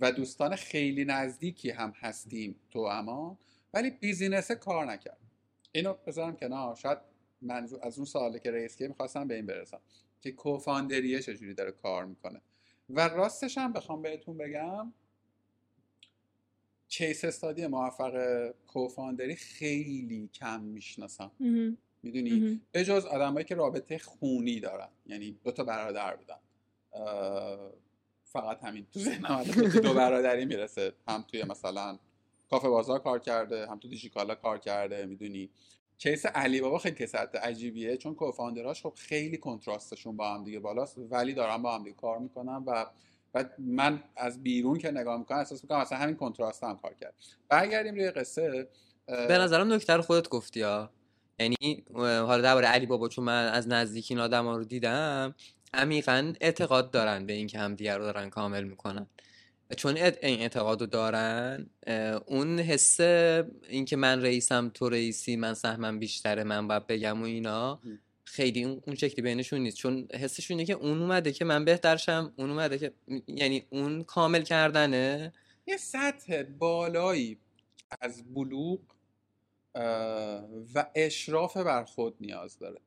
و 0.00 0.12
دوستان 0.12 0.56
خیلی 0.56 1.04
نزدیکی 1.04 1.70
هم 1.70 1.92
هستیم 1.96 2.56
تو 2.70 2.78
اما 2.78 3.38
ولی 3.74 3.90
بیزینس 3.90 4.50
کار 4.50 4.86
نکرد. 4.86 5.18
اینو 5.72 5.94
بذارم 6.06 6.36
کنار. 6.36 6.76
شاید 6.76 6.98
منظور 7.42 7.78
از 7.82 7.98
اون 7.98 8.04
سوالی 8.04 8.40
که 8.40 8.50
رئیس 8.50 8.76
که 8.76 8.88
می‌خواستم 8.88 9.28
به 9.28 9.34
این 9.34 9.46
برسم 9.46 9.80
که 10.20 10.32
کوفاندریه 10.32 11.20
چجوری 11.20 11.54
داره 11.54 11.72
کار 11.72 12.04
می‌کنه. 12.04 12.40
و 12.90 13.08
راستش 13.08 13.58
هم 13.58 13.72
بخوام 13.72 14.02
بهتون 14.02 14.38
بگم 14.38 14.92
case 16.98 17.24
study 17.24 17.66
موفق 17.66 18.14
co-founderی 18.66 19.34
خیلی 19.34 20.30
کم 20.34 20.60
می‌شناسم. 20.60 21.30
می‌دونی؟ 22.02 22.60
جز 22.74 23.04
آدمایی 23.04 23.44
که 23.44 23.54
رابطه 23.54 23.98
خونی 23.98 24.60
دارن. 24.60 24.88
یعنی 25.06 25.38
دو 25.44 25.50
تا 25.50 25.64
برادر 25.64 26.16
بودن. 26.16 26.38
فقط 28.24 28.64
همین 28.64 28.86
تو 28.92 29.00
ذهنم 29.00 29.42
دو 29.82 29.94
برادری 29.94 30.44
می‌رسه. 30.44 30.92
هم 31.08 31.24
توی 31.28 31.44
مثلا 31.44 31.98
کافه 32.50 32.68
بازار 32.68 32.98
کار 32.98 33.18
کرده 33.18 33.66
هم 33.66 33.78
تو 33.78 33.88
دیجیکالا 33.88 34.34
کار 34.34 34.58
کرده 34.58 35.06
می‌دونی؟ 35.06 35.50
case 35.98 36.26
علی 36.26 36.60
بابا 36.60 36.78
خیلی 36.78 36.96
case 36.96 37.14
عجیبیه. 37.14 37.96
چون 37.96 38.14
co-founderاش 38.14 38.82
خب 38.82 38.92
خیلی 38.96 39.36
contrastشون 39.36 40.16
با 40.16 40.34
هم 40.34 40.44
دیگه 40.44 40.58
بالاست. 40.58 40.98
ولی 40.98 41.34
دارن 41.34 41.62
با 41.62 41.74
هم 41.74 41.84
دیگه 41.84 41.96
کار 41.96 42.18
می‌کنن 42.18 42.64
و 42.66 42.86
و 43.34 43.44
من 43.58 44.02
از 44.16 44.42
بیرون 44.42 44.78
که 44.78 44.90
نگاه 44.90 45.18
می‌کنم 45.18 45.38
احساس 45.38 45.62
می‌کنم 45.62 45.78
اصلا 45.78 45.98
همین 45.98 46.16
کنتراست 46.16 46.64
هم 46.64 46.78
کار 46.82 46.94
کرد. 46.94 47.14
برگردیم 47.48 47.94
روی 47.94 48.10
قصه 48.10 48.68
به 49.06 49.38
نظرم 49.38 49.72
نکته 49.72 49.92
رو 49.92 50.02
خودت 50.02 50.28
گفتی 50.28 50.62
ها 50.62 50.90
یعنی 51.38 51.84
حالا 51.94 52.40
درباره 52.42 52.66
علی 52.66 52.86
بابا 52.86 53.08
چون 53.08 53.24
من 53.24 53.46
از 53.46 53.68
نزدیک 53.68 54.06
این 54.10 54.20
آدم 54.20 54.48
رو 54.48 54.64
دیدم 54.64 55.34
عمیقا 55.74 56.32
اعتقاد 56.40 56.90
دارن 56.90 57.26
به 57.26 57.32
اینکه 57.32 57.58
همدیگه 57.58 57.96
رو 57.96 58.04
دارن 58.04 58.30
کامل 58.30 58.64
می‌کنن. 58.64 59.06
چون 59.76 59.96
این 59.96 60.40
اعتقاد 60.40 60.80
رو 60.80 60.86
دارن 60.86 61.70
اون 62.26 62.60
حس 62.60 63.00
اینکه 63.00 63.96
من 63.96 64.22
رئیسم 64.22 64.68
تو 64.74 64.88
رئیسی 64.88 65.36
من 65.36 65.54
سهمم 65.54 65.98
بیشتره 65.98 66.44
من 66.44 66.68
باید 66.68 66.86
بگم 66.86 67.22
و 67.22 67.24
اینا. 67.24 67.80
خیلی 68.24 68.64
اون 68.64 68.96
شکلی 68.96 69.22
بینشون 69.22 69.60
نیست. 69.60 69.76
چون 69.76 70.08
حسشون 70.12 70.58
اینه 70.58 70.66
که 70.66 70.72
اون 70.72 71.02
اومده 71.02 71.32
که 71.32 71.44
من 71.44 71.64
بهترشم 71.64 72.32
اون 72.36 72.50
اومده 72.50 72.78
که 72.78 72.92
یعنی 73.26 73.66
اون 73.70 74.04
کامل 74.04 74.42
کردنه. 74.42 75.32
یه 75.66 75.76
سطح 75.76 76.42
بالایی 76.42 77.38
از 78.00 78.34
بلوغ 78.34 78.80
و 80.74 80.86
اشراف 80.94 81.56
بر 81.56 81.84
خود 81.84 82.16
نیاز 82.20 82.58
داره. 82.58 82.80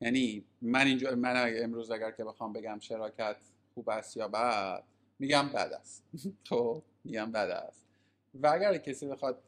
یعنی 0.00 0.44
من 0.62 0.86
اینجا 0.86 1.14
من 1.14 1.52
امروز 1.56 1.90
اگر 1.90 2.10
که 2.10 2.24
بخوام 2.24 2.52
بگم 2.52 2.78
شراکت 2.80 3.36
خوب 3.74 3.88
است 3.88 4.16
یا 4.16 4.28
بد 4.28 4.84
میگم 5.18 5.48
بد 5.48 5.72
است. 5.80 6.04
تو 6.44 6.82
میگم 7.04 7.32
بد 7.32 7.50
است. 7.50 7.86
و 8.34 8.46
اگر 8.46 8.76
کسی 8.76 9.06
بخواد 9.06 9.42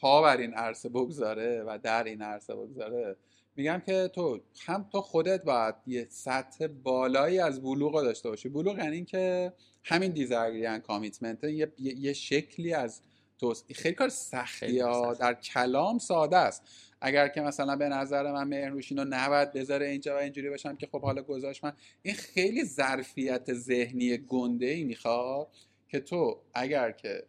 پا 0.00 0.22
بر 0.22 0.36
این 0.36 0.54
عرصه 0.54 0.88
بگذاره 0.88 1.62
و 1.62 1.78
در 1.82 2.04
این 2.04 2.22
عرصه 2.22 2.54
بگذاره 2.54 3.16
میگم 3.56 3.82
که 3.86 4.10
تو 4.14 4.40
هم 4.66 4.88
تو 4.92 5.00
خودت 5.00 5.44
باید 5.44 5.74
یه 5.86 6.06
سطح 6.10 6.66
بالایی 6.66 7.38
از 7.38 7.62
بلوغ 7.62 7.94
رو 7.94 8.02
داشته 8.02 8.28
باشی. 8.28 8.48
بلوغ 8.48 8.78
یعنی 8.78 9.04
که 9.04 9.52
همین 9.84 10.12
دیزاگری 10.12 10.80
کامیتمنت 10.80 11.44
یه, 11.44 11.72
یه, 11.78 12.12
شکلی 12.12 12.74
از 12.74 13.00
تو 13.38 13.54
خیلی 13.74 13.94
کار 13.94 14.08
سختی 14.08 14.78
ها 14.78 15.14
سخت. 15.14 15.20
در 15.20 15.34
کلام 15.34 15.98
ساده 15.98 16.36
است. 16.36 16.62
اگر 17.00 17.28
که 17.28 17.40
مثلا 17.40 17.76
به 17.76 17.88
نظر 17.88 18.32
من 18.32 18.48
مهرنوش 18.48 18.92
اینو 18.92 19.04
نباید 19.08 19.52
بذاره 19.52 19.86
اینجا 19.86 20.14
و 20.14 20.18
اینجوری 20.18 20.50
باشم 20.50 20.76
که 20.76 20.86
خب 20.86 21.02
حالا 21.02 21.22
گذاشت 21.22 21.64
من. 21.64 21.72
این 22.02 22.14
خیلی 22.14 22.64
ظرفیت 22.64 23.52
ذهنی 23.52 24.16
گنده 24.16 24.66
ای 24.66 24.84
می‌خواد 24.84 25.48
که 25.88 26.00
تو 26.00 26.40
اگر 26.54 26.92
که 26.92 27.24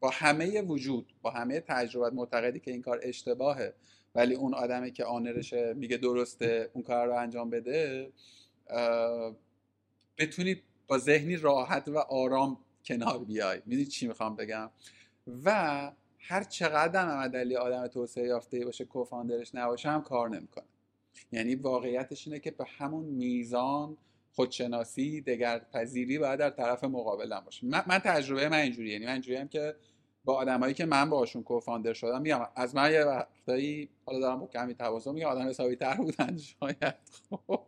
با 0.00 0.10
همه 0.10 0.62
وجود 0.62 1.12
با 1.22 1.30
همه 1.30 1.60
تجربت 1.60 2.12
معتقدی 2.12 2.60
که 2.60 2.70
این 2.70 2.82
کار 2.82 3.00
اشتباهه 3.02 3.74
ولی 4.14 4.34
اون 4.34 4.54
آدمی 4.54 4.92
که 4.92 5.04
آنرشه 5.04 5.74
میگه 5.74 5.96
درسته 5.96 6.70
اون 6.72 6.84
کار 6.84 7.06
رو 7.06 7.14
انجام 7.14 7.50
بده 7.50 8.12
بتونی 10.18 10.62
با 10.86 10.98
ذهنی 10.98 11.36
راحت 11.36 11.88
و 11.88 11.98
آرام 11.98 12.58
کنار 12.84 13.18
بیای. 13.18 13.62
می‌دونی 13.66 13.86
چی 13.86 14.08
می‌خوام 14.08 14.36
بگم؟ 14.36 14.70
و 15.44 15.90
هر 16.18 16.42
چقدر 16.42 17.06
هم 17.06 17.36
علی 17.36 17.56
آدم 17.56 17.86
توسعه 17.86 18.26
یافته 18.26 18.64
باشه 18.64 18.84
کوفاندرش 18.84 19.54
نباشه 19.54 19.88
هم 19.88 20.02
کار 20.02 20.30
نمی‌کنه. 20.30 20.64
یعنی 21.32 21.54
واقعیتش 21.54 22.26
اینه 22.26 22.40
که 22.40 22.50
به 22.50 22.64
همون 22.64 23.04
میزان 23.04 23.96
خودشناسی 24.32 25.20
دگرپذیری 25.20 26.18
باید 26.18 26.38
در 26.38 26.50
طرف 26.50 26.84
مقابلم 26.84 27.40
باشه. 27.44 27.66
من, 27.66 27.82
من 27.86 27.98
تجربه 27.98 28.48
من 28.48 28.58
اینجوری 28.58 28.90
یعنی 28.90 29.06
من 29.06 29.12
اینجوری 29.12 29.36
هم 29.36 29.48
که 29.48 29.74
با 30.24 30.34
آدمایی 30.34 30.74
که 30.74 30.86
من 30.86 31.10
باشون 31.10 31.42
کوفاندر 31.42 31.92
شدم 31.92 32.22
میگم 32.22 32.40
از 32.56 32.74
من 32.74 32.92
یه 32.92 33.04
وقتایی 33.04 33.88
حالا 34.06 34.20
دارم 34.20 34.40
با 34.40 34.46
کمی 34.46 34.74
تواضع 34.74 35.10
میگم 35.10 35.26
آدم 35.26 35.48
حسابی 35.48 35.76
تر 35.76 35.94
بودن 35.94 36.36
شاید. 36.60 36.94
خب. 37.30 37.60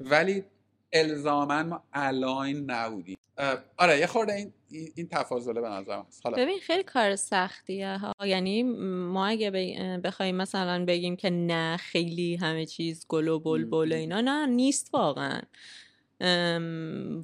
ولی 0.00 0.44
الزاما 0.92 1.62
ما 1.62 1.82
الاین 1.92 2.70
نبودیم. 2.70 3.16
آره 3.76 3.98
یه 3.98 4.06
خورده 4.06 4.32
این 4.32 4.52
این 4.94 5.08
تفاضله 5.08 5.60
به 5.60 5.68
نظر 5.68 5.98
هست. 5.98 6.20
حالا. 6.24 6.36
ببین 6.36 6.58
خیلی 6.58 6.82
کار 6.82 7.16
سختیه 7.16 7.98
ها. 7.98 8.26
یعنی 8.26 8.62
ما 8.62 9.26
اگه 9.26 9.50
بخوایم 10.04 10.36
مثلا 10.36 10.84
بگیم 10.84 11.16
که 11.16 11.30
نه 11.30 11.76
خیلی 11.76 12.36
همه 12.36 12.66
چیز 12.66 13.06
گل 13.08 13.28
و 13.28 13.38
بلبل 13.38 13.92
اینا 13.92 14.20
نه 14.20 14.46
نیست 14.46 14.90
واقعا. 14.94 15.40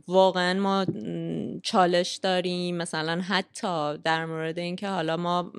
واقعا 0.09 0.61
ما 0.61 0.87
چالش 1.63 2.17
داریم. 2.17 2.77
مثلا 2.77 3.21
حتی 3.21 3.99
در 3.99 4.27
مورد 4.27 4.59
اینکه 4.59 4.89
حالا 4.89 5.17
ما 5.17 5.53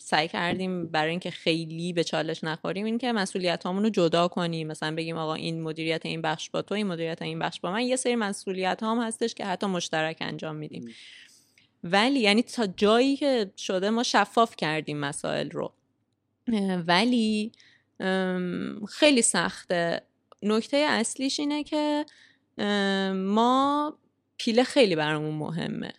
سعی 0.00 0.28
کردیم 0.28 0.86
برای 0.86 1.10
اینکه 1.10 1.30
خیلی 1.30 1.92
به 1.92 2.04
چالش 2.04 2.44
نخوریم 2.44 2.86
اینکه 2.86 3.12
مسئولیت 3.12 3.66
رو 3.66 3.90
جدا 3.90 4.28
کنیم. 4.28 4.66
مثلا 4.66 4.94
بگیم 4.94 5.16
آقا 5.16 5.34
این 5.34 5.62
مدیریت 5.62 6.06
این 6.06 6.22
بخش 6.22 6.50
با 6.50 6.62
تو 6.62 6.74
این 6.74 6.86
مدیریت 6.86 7.22
این 7.22 7.38
بخش 7.38 7.60
با 7.60 7.72
من. 7.72 7.82
یه 7.82 7.96
سری 7.96 8.16
مسئولیت 8.16 8.82
هم 8.82 9.00
هستش 9.00 9.34
که 9.34 9.44
حتی 9.44 9.66
مشترک 9.66 10.16
انجام 10.20 10.56
میدیم. 10.56 10.94
ولی 11.84 12.20
یعنی 12.20 12.42
تا 12.42 12.66
جایی 12.66 13.16
که 13.16 13.50
شده 13.56 13.90
ما 13.90 14.02
شفاف 14.02 14.56
کردیم 14.56 15.00
مسائل 15.00 15.50
رو. 15.50 15.72
ولی 16.86 17.52
خیلی 18.88 19.22
سخته. 19.22 20.02
نکته 20.42 20.76
اصلیش 20.76 21.40
اینه 21.40 21.64
که 21.64 22.04
ما 23.14 23.94
پیله 24.38 24.64
خیلی 24.64 24.96
برامون 24.96 25.34
مهمه. 25.34 25.92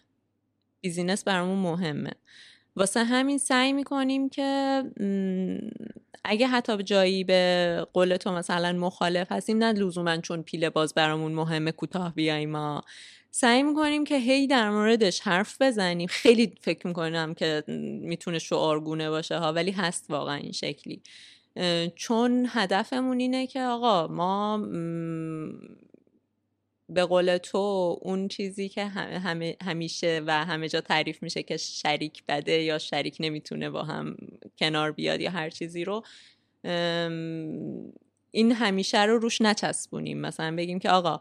بیزینس 0.82 1.24
برامون 1.24 1.58
مهمه. 1.58 2.12
واسه 2.76 3.04
همین 3.04 3.38
سعی 3.38 3.74
می‌کنیم 3.74 4.30
که 4.30 4.84
اگه 6.24 6.48
حتی 6.48 6.84
جایی 6.84 7.24
به 7.24 7.88
قول 7.94 8.18
تو 8.18 8.32
مثلا 8.32 8.74
مخالف 8.74 9.32
هستیم 9.32 9.58
نه 9.58 9.72
لزوما 9.72 10.18
چون 10.18 10.42
پیله 10.42 10.70
باز 10.70 10.94
برامون 10.94 11.32
مهمه 11.32 11.72
کوتاه 11.72 12.16
بیایم 12.16 12.50
ما 12.50 12.84
سعی 13.32 13.64
می‌کنیم 13.64 14.04
که 14.04 14.18
هی 14.18 14.48
در 14.48 14.70
موردش 14.70 15.20
حرف 15.22 15.62
بزنیم. 15.62 16.08
خیلی 16.08 16.54
فکر 16.62 16.88
می‌کنم 16.88 17.34
که 17.34 17.64
می‌تونه 18.02 18.40
شعارگونه 18.40 19.10
باشه 19.10 19.38
ها 19.38 19.54
ولی 19.54 19.72
هست 19.72 20.06
واقعا 20.10 20.36
این 20.36 20.52
شکلی. 20.52 21.02
چون 21.96 22.48
هدفمون 22.50 23.20
اینه 23.20 23.48
که 23.48 23.62
آقا 23.62 24.08
ما 24.08 24.58
به 26.90 27.06
قول 27.06 27.38
تو 27.38 27.98
اون 28.02 28.28
چیزی 28.28 28.70
که 28.70 28.86
همیشه 29.64 30.22
و 30.28 30.46
همه 30.46 30.70
جا 30.70 30.82
تعریف 30.82 31.24
میشه 31.24 31.44
که 31.44 31.58
شریک 31.58 32.24
بده 32.28 32.62
یا 32.62 32.78
شریک 32.78 33.18
نمی‌تونه 33.20 33.70
با 33.70 33.84
هم 33.84 34.18
کنار 34.58 34.92
بیاد 34.92 35.22
یا 35.22 35.32
هر 35.32 35.50
چیزی 35.50 35.84
رو 35.84 36.04
این 38.32 38.52
همیشه 38.52 39.04
رو 39.04 39.18
روش 39.18 39.42
نچسبونیم. 39.42 40.22
مثلا 40.22 40.56
بگیم 40.56 40.80
که 40.80 40.90
آقا 40.90 41.20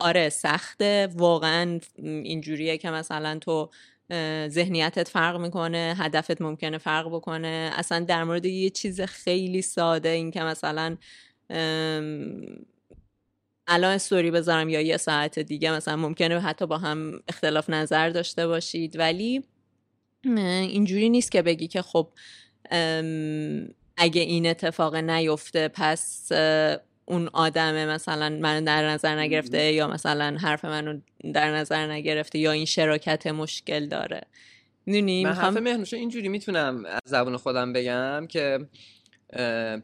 آره 0.00 0.28
سخته 0.28 1.08
واقعا 1.14 1.80
اینجوریه 2.02 2.78
که 2.78 2.90
مثلا 2.90 3.38
تو 3.38 3.70
ذهنیتت 4.48 5.08
فرق 5.08 5.36
می‌کنه 5.40 5.94
هدفت 5.98 6.42
ممکنه 6.42 6.78
فرق 6.78 7.08
بکنه. 7.08 7.70
اصلا 7.76 8.04
در 8.04 8.24
مورد 8.24 8.46
یه 8.46 8.70
چیز 8.70 9.00
خیلی 9.00 9.62
ساده 9.62 10.08
این 10.08 10.30
که 10.30 10.42
مثلا 10.42 10.96
الان 13.68 13.94
استوری 13.94 14.30
بذارم 14.30 14.68
یا 14.68 14.80
یه 14.80 14.96
ساعت 14.96 15.38
دیگه 15.38 15.72
مثلا 15.72 15.96
ممکنه 15.96 16.40
حتی 16.40 16.66
با 16.66 16.78
هم 16.78 17.20
اختلاف 17.28 17.70
نظر 17.70 18.08
داشته 18.08 18.46
باشید. 18.46 18.98
ولی 18.98 19.42
اینجوری 20.24 21.08
نیست 21.08 21.32
که 21.32 21.42
بگی 21.42 21.68
که 21.68 21.82
خب 21.82 22.08
اگه 23.96 24.20
این 24.22 24.46
اتفاق 24.46 24.96
نیفته 24.96 25.68
پس 25.68 26.32
اون 27.04 27.28
آدم 27.32 27.88
مثلا 27.88 28.28
منو 28.28 28.64
در 28.64 28.88
نظر 28.88 29.18
نگرفته 29.18 29.72
یا 29.72 29.88
مثلا 29.88 30.36
حرف 30.40 30.64
منو 30.64 31.00
در 31.34 31.56
نظر 31.56 31.92
نگرفته 31.92 32.38
یا 32.38 32.52
این 32.52 32.64
شراکت 32.64 33.26
مشکل 33.26 33.86
داره. 33.86 34.20
من 34.86 35.26
حرف 35.26 35.56
مهنوش 35.56 35.94
اینجوری 35.94 36.28
می‌تونم 36.28 36.84
از 36.84 37.00
زبان 37.04 37.36
خودم 37.36 37.72
بگم 37.72 38.26
که 38.26 38.58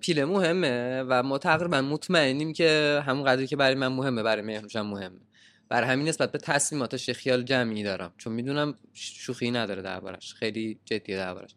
پیله 0.01 0.25
مهمه 0.25 1.05
و 1.09 1.23
ما 1.23 1.39
تقریبا 1.39 1.81
مطمئنیم 1.83 2.53
که 2.53 3.01
همون 3.07 3.25
قدری 3.25 3.47
که 3.47 3.57
برای 3.57 3.75
من 3.75 3.89
مهمه 3.89 4.23
برای 4.23 4.43
مهنوش 4.43 4.77
هم 4.77 4.87
مهمه. 4.87 5.21
برای 5.69 5.89
همین 5.89 6.09
نسبت 6.09 6.33
به 6.33 6.39
تصمیماتش 6.39 7.11
خیال 7.11 7.43
جمعی 7.43 7.83
دارم. 7.83 8.13
چون 8.19 8.33
می‌دونم 8.33 8.79
شوخی 8.93 9.51
نداره 9.51 9.83
دربارش. 9.83 10.35
خیلی 10.35 10.79
جدیه 10.85 11.17
دربارش. 11.17 11.55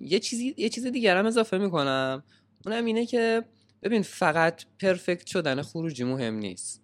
یه 0.00 0.18
چیزی 0.18 0.54
یه 0.56 0.68
چیز 0.68 0.86
دیگر 0.86 1.16
هم 1.16 1.26
اضافه 1.26 1.58
می‌کنم. 1.58 2.24
اونم 2.66 2.84
اینه 2.84 3.06
که 3.06 3.44
ببین 3.82 4.02
فقط 4.02 4.64
پرفکت 4.80 5.26
شدن 5.26 5.62
خروجی 5.62 6.04
مهم 6.04 6.34
نیست. 6.34 6.82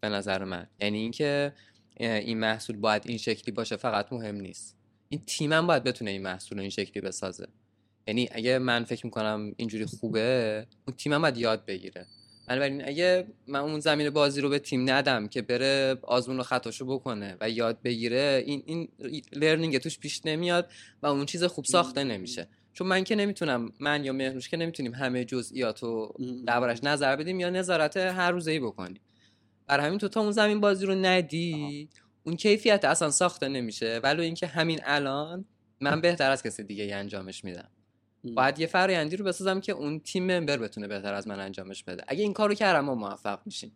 به 0.00 0.08
نظر 0.08 0.44
من. 0.44 0.66
یعنی 0.80 0.98
اینکه 0.98 1.52
این 1.96 2.38
محصول 2.38 2.76
باید 2.76 3.02
این 3.06 3.18
شکلی 3.18 3.52
باشه 3.52 3.76
فقط 3.76 4.12
مهم 4.12 4.34
نیست. 4.34 4.76
این 5.08 5.22
تیمم 5.26 5.66
باید 5.66 5.84
بتونه 5.84 6.10
این 6.10 6.22
محصول 6.22 6.60
این 6.60 6.70
شکلی 6.70 7.00
بسازه. 7.00 7.46
یعنی 8.10 8.28
اگه 8.32 8.58
من 8.58 8.84
فکر 8.84 9.06
می‌کنم 9.06 9.52
اینجوری 9.56 9.84
خوبه 9.84 10.66
تیمم 10.96 11.22
باید 11.22 11.36
یاد 11.36 11.64
بگیره. 11.66 12.06
بنابراین 12.48 12.88
اگه 12.88 13.26
من 13.46 13.60
اون 13.60 13.80
زمین 13.80 14.10
بازی 14.10 14.40
رو 14.40 14.48
به 14.48 14.58
تیم 14.58 14.90
ندم 14.90 15.28
که 15.28 15.42
بره 15.42 15.98
آزمون 16.02 16.40
و 16.40 16.42
خطاشو 16.42 16.86
بکنه 16.86 17.36
و 17.40 17.50
یاد 17.50 17.82
بگیره 17.82 18.42
این 18.46 18.62
این 18.66 18.88
لرنینگ 19.32 19.78
توش 19.78 19.98
پیش 19.98 20.20
نمیاد 20.24 20.70
و 21.02 21.06
اون 21.06 21.26
چیز 21.26 21.44
خوب 21.44 21.64
ساخته 21.64 22.04
نمیشه. 22.04 22.48
چون 22.72 22.86
من 22.86 23.04
که 23.04 23.16
نمی‌تونم 23.16 23.72
من 23.80 24.04
یا 24.04 24.12
مهنوش 24.12 24.48
که 24.48 24.56
نمی‌تونیم 24.56 24.94
همه 24.94 25.24
جزئیات 25.24 25.82
رو 25.82 26.14
دربارش 26.46 26.84
نظر 26.84 27.16
بدیم 27.16 27.40
یا 27.40 27.50
نظارت 27.50 27.96
هر 27.96 28.30
روزه 28.30 28.50
ای 28.50 28.60
بکنیم. 28.60 29.00
برای 29.66 29.86
همین 29.86 29.98
تو 29.98 30.08
تا 30.08 30.20
اون 30.20 30.32
زمین 30.32 30.60
بازی 30.60 30.86
رو 30.86 30.94
ندی 30.94 31.88
اون 32.22 32.36
کیفیت 32.36 32.84
اصلا 32.84 33.10
ساخته 33.10 33.48
نمیشه. 33.48 34.00
ولی 34.02 34.22
اینکه 34.22 34.46
همین 34.46 34.80
الان 34.84 35.44
من 35.80 36.00
بهتر 36.00 36.30
از 36.30 36.42
کسی 36.42 36.64
دیگه 36.64 36.96
انجامش 36.96 37.44
میدم. 37.44 37.68
باید 38.24 38.58
یه 38.58 38.66
فرآیندی 38.66 39.16
رو 39.16 39.24
بسازم 39.24 39.60
که 39.60 39.72
اون 39.72 40.00
تیم 40.00 40.32
ممبر 40.32 40.56
بتونه 40.56 40.88
بهتر 40.88 41.14
از 41.14 41.28
من 41.28 41.40
انجامش 41.40 41.84
بده. 41.84 42.04
اگه 42.08 42.22
این 42.22 42.32
کارو 42.32 42.54
کردم 42.54 42.80
ما 42.84 42.94
موفق 42.94 43.40
میشیم. 43.46 43.72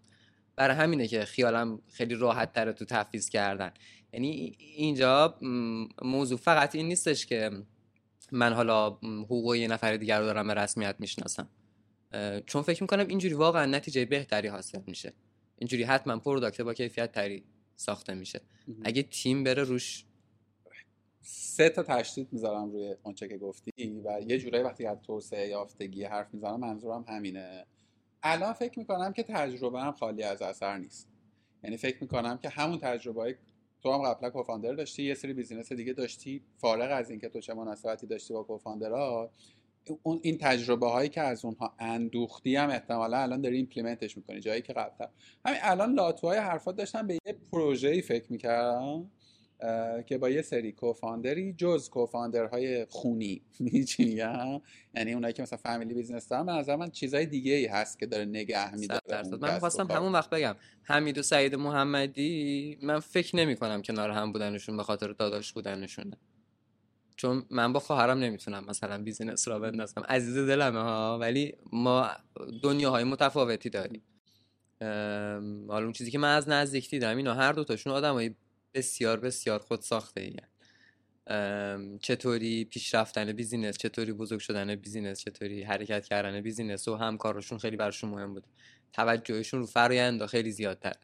برای 0.57 0.77
همینه 0.77 1.09
که 1.09 1.25
خیالم 1.25 1.83
خیلی 1.93 2.15
راحت 2.15 2.53
تره 2.53 2.73
تو 2.73 2.85
تفیز 2.85 3.29
کردن. 3.29 3.73
یعنی 4.13 4.57
اینجا 4.59 5.39
موضوع 6.03 6.39
فقط 6.39 6.75
این 6.75 6.89
نیستش 6.89 7.27
که 7.27 7.51
من 8.33 8.53
حالا 8.53 8.91
حقوق 9.03 9.55
یه 9.55 9.69
نفر 9.69 9.97
دیگر 9.97 10.21
رو 10.21 10.27
دارم 10.27 10.47
به 10.47 10.55
رسمیت 10.55 10.97
می‌شناسم. 10.99 11.49
چون 12.47 12.63
فکر 12.63 12.83
می‌کنم 12.83 13.07
اینجوری 13.09 13.35
واقعا 13.35 13.67
نتیجه 13.67 14.05
بهتری 14.05 14.49
حاصل 14.49 14.81
میشه. 14.87 15.13
اینجوری 15.59 15.83
حتما 15.83 16.19
پروداکت 16.19 16.61
با 16.61 16.75
کیفیت 16.75 17.13
تری 17.13 17.45
ساخته 17.77 18.15
میشه. 18.15 18.41
اگه 18.85 19.03
تیم 19.03 19.45
بره 19.45 19.63
روش 19.63 20.05
سه 21.27 21.69
تا 21.69 21.83
تشدید 21.83 22.29
می‌ذارم 22.33 22.73
روی 22.73 22.95
آنچه 23.03 23.29
که 23.29 23.39
گفتی 23.39 24.01
و 24.05 24.21
یه 24.27 24.39
جورایی 24.39 24.65
وقتی 24.65 24.87
از 24.87 24.99
توسعه 25.03 25.49
یافتگی 25.49 26.05
حرف 26.05 26.35
می‌زنم 26.35 26.61
منظورم 26.61 27.05
همینه. 27.09 27.67
الان 28.23 28.53
فکر 28.53 28.79
می‌کنم 28.79 29.13
که 29.13 29.23
تجربه 29.23 29.81
هم 29.81 29.93
خالی 29.93 30.23
از 30.23 30.43
اثر 30.43 30.79
نیست. 30.79 31.09
یعنی 31.63 31.77
فکر 31.77 31.99
می‌کنم 32.01 32.39
که 32.39 32.49
همون 32.49 32.79
تجربه 32.79 33.21
های 33.21 33.35
تو 33.83 33.93
هم 33.93 34.03
قبلا 34.03 34.31
co-founder 34.31 34.73
داشتی 34.73 35.03
یه 35.03 35.15
سری 35.15 35.33
business 35.33 35.73
دیگه 35.73 35.93
داشتی 35.93 36.43
فارغ 36.57 36.89
از 36.93 37.11
اینکه 37.11 37.29
تو 37.29 37.41
چه 37.41 37.55
مناسباتی 37.55 38.07
داشتی 38.07 38.35
با 38.35 38.43
co-founderها 38.43 39.31
اون 40.03 40.21
این 40.23 40.39
تجربه 40.39 40.89
هایی 40.89 41.09
که 41.09 41.21
از 41.21 41.45
اونها 41.45 41.75
اندوختی 41.79 42.57
هم 42.57 42.71
احتمالا 42.71 43.19
الان 43.19 43.41
داری 43.41 43.57
implementش 43.57 44.17
می‌کنی. 44.17 44.41
جایی 44.41 44.63
که 44.63 44.73
قبلا 44.73 45.09
همین 45.45 45.61
الان 45.63 45.95
لابلای 45.95 46.39
حرفات 46.39 46.77
داشتم 46.77 47.07
به 47.07 47.19
یه 47.27 47.37
پروژه‌ای 47.53 48.03
فکر 48.03 48.33
می‌کردم 48.33 49.11
که 50.07 50.19
با 50.19 50.31
یه 50.31 50.43
سری 50.43 50.73
co-founderی 50.73 51.53
جز 51.53 51.89
co-founderهای 51.89 52.87
خونی. 52.91 53.43
چی 53.89 54.05
میگم؟ 54.05 54.61
یعنی 54.95 55.13
اونایی 55.13 55.35
که 55.35 55.43
مثلا 55.43 55.59
family 55.59 55.95
business 55.95 56.29
دارن 56.29 56.49
نظر 56.49 56.77
من 56.77 56.91
چیزای 56.91 57.27
دیگه 57.27 57.53
ای 57.53 57.67
هست 57.67 57.99
که 57.99 58.07
داره 58.07 58.25
نگه 58.25 58.75
میداره 58.75 59.01
من 59.41 59.59
خواستم 59.59 59.91
همون 59.91 60.13
وقت 60.13 60.31
بگم. 60.31 60.57
حمید 60.83 61.19
و 61.19 61.23
سعید 61.23 61.55
محمدی 61.55 62.79
من 62.83 63.01
فکر 63.01 63.37
نمی 63.37 63.57
کنم 63.57 63.83
کنار 63.83 64.11
هم 64.11 64.33
بودنشون 64.33 64.77
به 64.77 64.83
خاطر 64.83 65.13
داداش 65.13 65.53
بودنشونه 65.53 66.17
چون 67.17 67.47
من 67.51 67.73
با 67.73 67.81
خواهرم 67.81 68.19
نمی‌تونم 68.19 68.65
مثلا 68.69 69.03
business 69.03 69.49
راه 69.49 69.59
بندازم. 69.59 70.03
عزیز 70.09 70.37
دلمه 70.37 70.81
ها 70.81 71.19
ولی 71.19 71.55
ما 71.73 72.11
دنیاهای 72.63 73.05
متفاوتی 73.05 73.71
داریم. 73.71 74.03
حالا 75.69 75.85
اون 75.85 75.93
چیزی 75.93 76.11
که 76.11 76.19
من 76.19 76.37
از 76.37 76.49
نزدیک 76.49 76.91
دیدم 76.91 77.17
اینا 77.17 77.35
هر 77.35 77.53
دوتاشون 77.53 77.93
آدمای 77.93 78.35
بسیار 78.75 79.21
بسیار 79.21 79.59
خود 79.59 79.81
ساخته 79.81 80.21
ای 80.21 80.37
چطوری 81.99 82.65
پیش 82.65 82.99
رفتن 82.99 83.33
business 83.33 83.79
چطوری 83.79 84.13
بزرگ 84.13 84.41
شدن 84.41 84.75
business 84.75 85.21
چطوری 85.21 85.63
حرکت 85.63 86.05
کردن 86.05 86.41
business 86.41 86.89
و 86.89 86.97
همکارشون 86.97 87.59
خیلی 87.59 87.77
براشون 87.77 88.11
مهم 88.11 88.35
بود 88.35 88.47
توجهشون 88.93 89.61
رو 89.61 89.67
فرایند 89.67 90.27
خیلی 90.27 90.51
زیادتر. 90.51 90.95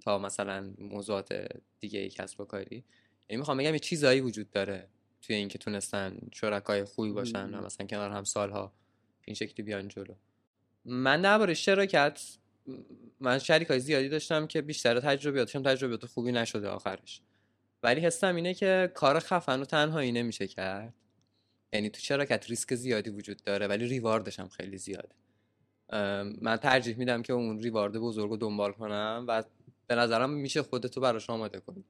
تا 0.00 0.18
مثلا 0.18 0.74
موضوعات 0.78 1.48
دیگه 1.80 2.00
ای 2.00 2.08
کسب 2.08 2.40
و 2.40 2.44
کاری. 2.44 2.84
یعنی 3.28 3.38
می‌خوام 3.38 3.58
بگم 3.58 3.72
یه 3.72 3.78
چیزایی 3.78 4.20
وجود 4.20 4.50
داره 4.50 4.88
توی 5.22 5.36
اینکه 5.36 5.58
تونستن 5.58 6.18
شرکای 6.32 6.84
خوبی 6.84 7.12
باشن 7.12 7.54
و. 7.54 7.60
مثلا 7.64 7.86
کنار 7.86 8.10
هم 8.10 8.24
سالها 8.24 8.72
این 9.24 9.34
شکلی 9.34 9.62
بیان 9.66 9.88
جلو. 9.88 10.14
من 10.84 11.22
درباره 11.22 11.54
شراکت 11.54 12.38
من 13.20 13.38
شریک 13.38 13.68
های 13.68 13.80
زیادی 13.80 14.08
داشتم 14.08 14.46
که 14.46 14.62
بیشتر 14.62 15.00
تجربیاتشون 15.00 15.62
تجربیات 15.62 16.06
خوبی 16.06 16.32
نشده 16.32 16.68
آخرش. 16.68 17.20
ولی 17.82 18.00
حسم 18.00 18.36
اینه 18.36 18.54
که 18.54 18.90
کار 18.94 19.18
خفن 19.18 19.60
و 19.60 19.64
تنهایی 19.64 20.12
نمیشه 20.12 20.46
کرد. 20.46 20.94
یعنی 21.72 21.90
تو 21.90 22.00
شراکت 22.00 22.50
ریسک 22.50 22.74
زیادی 22.74 23.10
وجود 23.10 23.42
داره 23.44 23.66
ولی 23.66 23.86
ریواردش 23.86 24.40
هم 24.40 24.48
خیلی 24.48 24.78
زیاده. 24.78 25.14
من 26.40 26.56
ترجیح 26.56 26.96
میدم 26.96 27.22
که 27.22 27.32
اون 27.32 27.58
ریوارد 27.58 27.92
بزرگ 27.92 28.30
رو 28.30 28.36
دنبال 28.36 28.72
کنم 28.72 29.24
و 29.28 29.42
به 29.86 29.94
نظرم 29.94 30.30
میشه 30.30 30.62
خودتو 30.62 31.00
براش 31.00 31.30
آماده 31.30 31.60
کنی. 31.60 31.84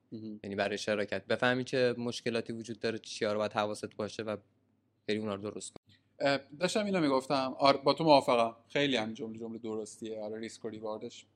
یعنی 0.44 0.56
برای 0.56 0.78
شراکت. 0.78 1.26
بفهمی 1.26 1.64
چه 1.64 1.94
مشکلاتی 1.98 2.52
وجود 2.52 2.80
داره 2.80 2.98
چیا 2.98 3.32
رو 3.32 3.38
باید 3.38 3.52
حواست 3.52 3.96
باشه 3.96 4.22
و 4.22 4.36
بری 5.08 5.18
اونا 5.18 5.34
رو 5.34 5.42
درست 5.42 5.81
داشتم 6.60 6.84
اینو 6.84 7.00
می‌گفتم. 7.00 7.54
آره 7.58 7.78
با 7.78 7.94
تو 7.94 8.04
موافقم. 8.04 8.56
خیلی 8.68 8.96
همین 8.96 9.14
جمله 9.14 9.38
جمله 9.38 9.58
درستیه. 9.58 10.20
آره 10.20 10.38
ریسک 10.38 10.64
و 10.64 10.68
ریواردش 10.68 11.26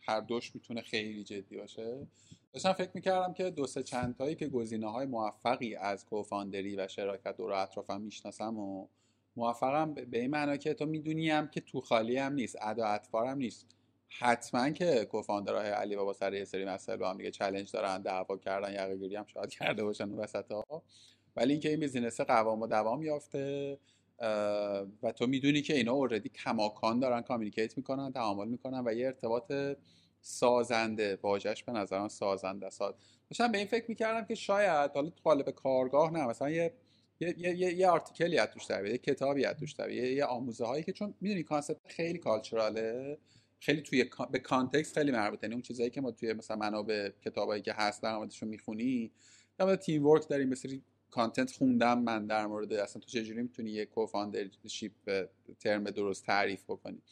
هر 0.00 0.20
دوش 0.20 0.54
می‌تونه 0.54 0.80
خیلی 0.80 1.24
جدی 1.24 1.56
باشه. 1.56 2.06
داشتم 2.52 2.72
فکر 2.72 2.90
می‌کردم 2.94 3.32
که 3.32 3.50
دو 3.50 3.66
سه 3.66 3.82
چند 3.82 4.16
تایی 4.16 4.34
که 4.34 4.48
گزینه 4.48 4.90
های 4.90 5.06
موفقی 5.06 5.74
از 5.74 6.06
co-founderی 6.06 6.76
و 6.76 6.88
شراکت 6.88 7.36
دور 7.36 7.52
اطرافم 7.52 8.00
می‌شناسم 8.00 8.58
و 8.58 8.86
موفقم 9.36 9.94
به 9.94 10.20
این 10.20 10.30
معنا 10.30 10.56
که 10.56 10.74
تو 10.74 10.86
می‌دونی 10.86 11.30
هم 11.30 11.48
که 11.48 11.60
تو 11.60 11.80
خالی 11.80 12.16
هم 12.16 12.32
نیست 12.32 12.56
ادا 12.60 12.86
اطفار 12.86 13.26
هم 13.26 13.38
نیست. 13.38 13.66
حتما 14.08 14.70
که 14.70 15.04
co-founderهای 15.04 15.70
علی 15.70 15.96
بابا 15.96 16.12
سر 16.12 16.34
یه 16.34 16.44
سری 16.44 16.64
مسائل 16.64 16.98
با 16.98 17.10
هم 17.10 17.16
دیگه 17.16 17.30
challenge 17.30 17.72
دارن 17.72 18.02
دعوا 18.02 18.36
کردن 18.36 18.72
یقه 18.72 18.96
گیری 18.96 19.16
هم 19.16 19.26
شاید 19.26 19.50
کرده 19.58 19.84
باشن 19.84 20.10
وسط 20.10 20.52
ها 20.52 20.82
ولی 21.36 21.52
اینکه 21.52 21.68
این 21.68 21.80
business 21.80 22.20
قوام 22.20 22.62
و 22.62 22.66
دوام 22.66 23.02
یافته 23.02 23.78
و 25.02 25.12
تو 25.16 25.26
می‌دونی 25.26 25.62
که 25.62 25.74
اینا 25.74 25.92
already 25.92 26.28
کماکان 26.28 27.00
دارن 27.00 27.20
communicate 27.20 27.76
می‌کنن 27.76 28.12
تعامل 28.12 28.48
می‌کنن 28.48 28.82
و 28.86 28.92
یه 28.92 29.06
ارتباط 29.06 29.52
سازنده 30.20 31.18
واژش 31.22 31.64
به 31.64 31.72
نظرم 31.72 32.08
سازنده 32.08 32.66
است. 32.66 32.80
داشتم 33.30 33.52
به 33.52 33.58
این 33.58 33.66
فکر 33.66 33.84
می‌کردم 33.88 34.24
که 34.26 34.34
شاید 34.34 34.90
حالا 34.90 35.12
قالب 35.24 35.50
کارگاه 35.50 36.12
نه 36.12 36.26
مثلا 36.26 36.50
یه 36.50 36.72
یه 37.20 37.34
یه 37.38 37.74
یه, 37.74 37.88
articleی 37.88 38.38
از 38.38 38.48
توش 38.48 38.70
یه 38.70 38.98
کتابی 38.98 39.44
از 39.44 39.56
توش 39.56 39.72
در 39.72 39.90
یه, 39.90 40.12
یه 40.12 40.24
آموزه 40.24 40.64
هایی 40.64 40.82
که 40.82 40.92
چون 40.92 41.14
می‌دونی 41.20 41.42
concept 41.42 41.80
خیلی 41.86 42.18
culturalه 42.18 43.18
خیلی 43.60 43.82
توی 43.82 44.04
به 44.30 44.38
context 44.38 44.94
خیلی 44.94 45.10
مربوطه. 45.10 45.44
یعنی 45.44 45.54
اون 45.54 45.62
چیزایی 45.62 45.90
که 45.90 46.00
ما 46.00 46.10
توی 46.10 46.32
مثلا 46.32 46.56
منابع 46.56 47.10
کتابایی 47.24 47.62
که 47.62 47.72
هست 47.72 48.02
در 48.02 48.16
موردشون 48.16 48.48
می‌خونی 48.48 49.12
مورد 49.60 49.78
teamwork 49.80 50.28
داریم 50.28 50.48
مثل 50.48 50.78
کانتنت 51.16 51.52
خوندم 51.52 51.98
من 51.98 52.26
در 52.26 52.46
مورد 52.46 52.72
اصلا 52.72 53.00
تو 53.00 53.08
چجوری 53.08 53.42
می‌تونی 53.42 53.70
یه 53.70 53.84
کوفاندرشیپ 53.84 54.92
ترم 55.60 55.84
درست 55.84 56.26
تعریف 56.26 56.64
بکنی؟ 56.64 57.02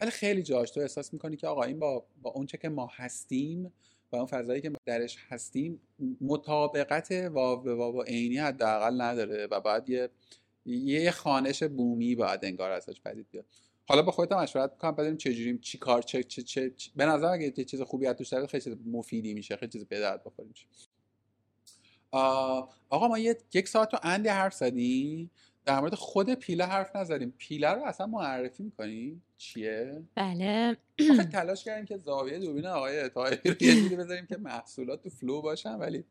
ولی 0.00 0.10
خیلی 0.10 0.42
جاش 0.42 0.70
تو 0.70 0.80
احساس 0.80 1.12
می‌کنی 1.12 1.36
که 1.36 1.46
آقا 1.46 1.62
این 1.62 1.78
با 1.78 2.06
با 2.22 2.30
اونچه 2.30 2.58
که 2.58 2.68
ما 2.68 2.90
هستیم 2.92 3.72
و 4.12 4.16
اون 4.16 4.26
فضایی 4.26 4.60
که 4.60 4.72
درش 4.84 5.16
هستیم 5.28 5.80
مطابقت 6.20 7.12
واو 7.12 7.62
به 7.62 7.74
واو 7.74 8.02
عینی 8.02 8.38
حداقل 8.38 9.00
نداره 9.00 9.46
و 9.50 9.60
باید 9.60 9.88
یه 9.88 10.10
یه 10.66 11.10
خانش 11.10 11.62
بومی 11.62 12.14
باید 12.14 12.44
انگار 12.44 12.70
ازش 12.70 13.00
پدید 13.00 13.26
بیاد. 13.30 13.44
حالا 13.88 14.02
با 14.02 14.12
خودت 14.12 14.32
مشورت 14.32 14.72
می‌کنم 14.72 14.92
ببینیم 14.92 15.16
چجوری 15.16 15.58
چی 15.58 15.78
کار 15.78 16.02
چه 16.02 16.22
چه 16.22 16.42
چه, 16.42 16.70
چه 16.70 16.90
به 16.96 17.06
نظر 17.06 17.26
اگه 17.26 17.52
یه 17.56 17.64
چیز 17.64 17.82
خوبی 17.82 18.06
از 18.06 18.16
توش 18.16 18.28
داره 18.28 18.46
خیلی 18.46 18.64
چیز 18.64 18.76
مفیدی 18.86 19.34
میشه 19.34 19.56
خیلی 19.56 19.72
چیز 19.72 19.84
به 19.84 20.00
درد 20.00 20.22
آقا 22.12 23.08
ما 23.08 23.18
یه 23.18 23.38
یک 23.54 23.68
ساعت 23.68 23.94
و 23.94 23.98
اندی 24.02 24.28
حرف 24.28 24.54
زدیم. 24.54 25.30
در 25.64 25.80
مورد 25.80 25.94
خود 25.94 26.34
پیله 26.34 26.64
حرف 26.64 26.96
نزدیم. 26.96 27.34
پیله 27.38 27.68
رو 27.68 27.84
اصلا 27.84 28.06
معرفی 28.06 28.62
می‌کنی؟ 28.62 29.22
چیه؟ 29.38 30.02
بله. 30.14 30.76
تلاش 31.32 31.64
کردیم 31.64 31.84
که 31.84 31.96
زاویه 31.96 32.38
دوربین 32.38 32.66
آقای 32.66 33.08
طاهری 33.08 33.50
رو 33.50 33.56
یه 33.60 33.82
جوری 33.82 33.96
بذاریم 33.96 34.26
که 34.26 34.36
محصولات 34.36 35.02
تو 35.02 35.10
فلو 35.10 35.42
باشن 35.42 35.74
ولی 35.74 36.04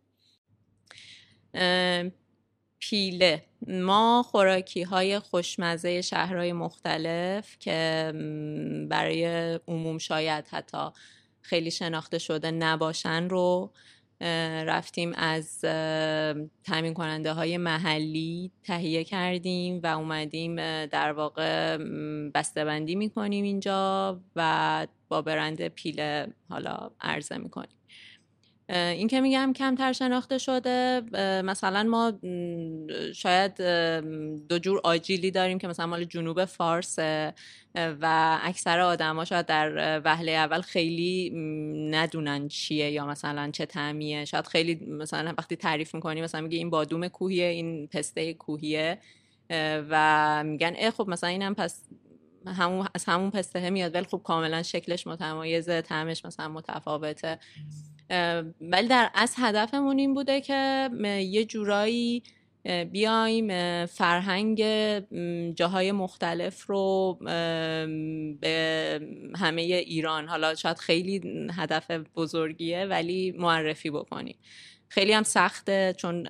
پیله. 2.79 3.43
ما 3.67 4.23
خوراکی 4.23 4.83
های 4.83 5.19
خوشمزه 5.19 6.01
شهرهای 6.01 6.53
مختلف 6.53 7.59
که 7.59 8.11
برای 8.89 9.25
عموم 9.67 9.97
شاید 9.97 10.47
حتی 10.47 10.87
خیلی 11.41 11.71
شناخته 11.71 12.17
شده 12.17 12.51
نباشن 12.51 13.29
رو 13.29 13.71
رفتیم 14.67 15.13
از 15.15 15.61
تامین 16.63 16.93
کننده 16.93 17.33
های 17.33 17.57
محلی 17.57 18.51
تهیه 18.63 19.03
کردیم 19.03 19.79
و 19.83 19.87
اومدیم 19.87 20.55
در 20.85 21.11
واقع 21.11 21.77
بسته‌بندی 22.33 22.95
می‌کنیم 22.95 23.43
اینجا 23.43 24.19
و 24.35 24.87
با 25.09 25.21
برند 25.21 25.67
پیله 25.67 26.27
حالا 26.49 26.91
عرضه 27.01 27.37
می‌کنیم. 27.37 27.80
این 28.71 29.07
که 29.07 29.21
میگم 29.21 29.53
کمتر 29.55 29.93
شناخته 29.93 30.37
شده 30.37 31.01
مثلا 31.41 31.83
ما 31.83 32.13
شاید 33.15 33.55
دو 34.47 34.59
جور 34.59 34.81
آجیلی 34.83 35.31
داریم 35.31 35.57
که 35.57 35.67
مثلا 35.67 35.87
مال 35.87 36.03
جنوب 36.03 36.45
فارس 36.45 36.99
و 37.75 38.39
اکثر 38.43 38.79
آدما 38.79 39.25
شاید 39.25 39.45
در 39.45 40.01
وهله 40.05 40.31
اول 40.31 40.61
خیلی 40.61 41.29
ندونن 41.91 42.47
چیه 42.47 42.91
یا 42.91 43.05
مثلا 43.05 43.51
چه 43.51 43.65
تعمیه 43.65 44.25
شاید 44.25 44.47
خیلی 44.47 44.75
مثلا 44.85 45.33
وقتی 45.37 45.55
تعریف 45.55 45.95
می‌کنی 45.95 46.21
مثلا 46.21 46.41
میگه 46.41 46.57
این 46.57 46.69
بادوم 46.69 47.07
کوهیه 47.07 47.45
این 47.45 47.87
پسته 47.87 48.33
کوهیه 48.33 48.99
و 49.89 50.43
میگن 50.45 50.73
اه 50.77 50.91
خب 50.91 51.05
مثلا 51.09 51.29
اینم 51.29 51.55
پس 51.55 51.83
همون 52.47 52.87
از 52.93 53.05
همون 53.05 53.31
پسته 53.31 53.69
میاد 53.69 53.95
ولی 53.95 54.05
خب 54.05 54.21
کاملا 54.23 54.63
شکلش 54.63 55.07
متمایزه 55.07 55.81
طعمش 55.81 56.25
مثلا 56.25 56.47
متفاوته. 56.47 57.39
ولی 58.61 58.87
در 58.87 59.11
از 59.13 59.35
هدفمون 59.37 59.99
این 59.99 60.13
بوده 60.13 60.41
که 60.41 60.89
یه 61.29 61.45
جورایی 61.45 62.23
بیایم 62.91 63.85
فرهنگ 63.85 64.63
جاهای 65.53 65.91
مختلف 65.91 66.65
رو 66.65 67.17
به 68.41 69.01
همه 69.35 69.61
ایران. 69.61 70.27
حالا 70.27 70.55
شاید 70.55 70.77
خیلی 70.77 71.21
هدف 71.57 71.91
بزرگیه 71.91 72.85
ولی 72.85 73.31
معرفی 73.37 73.89
بکنیم. 73.89 74.35
خیلی 74.87 75.13
هم 75.13 75.23
سخته 75.23 75.95
چون 75.97 76.27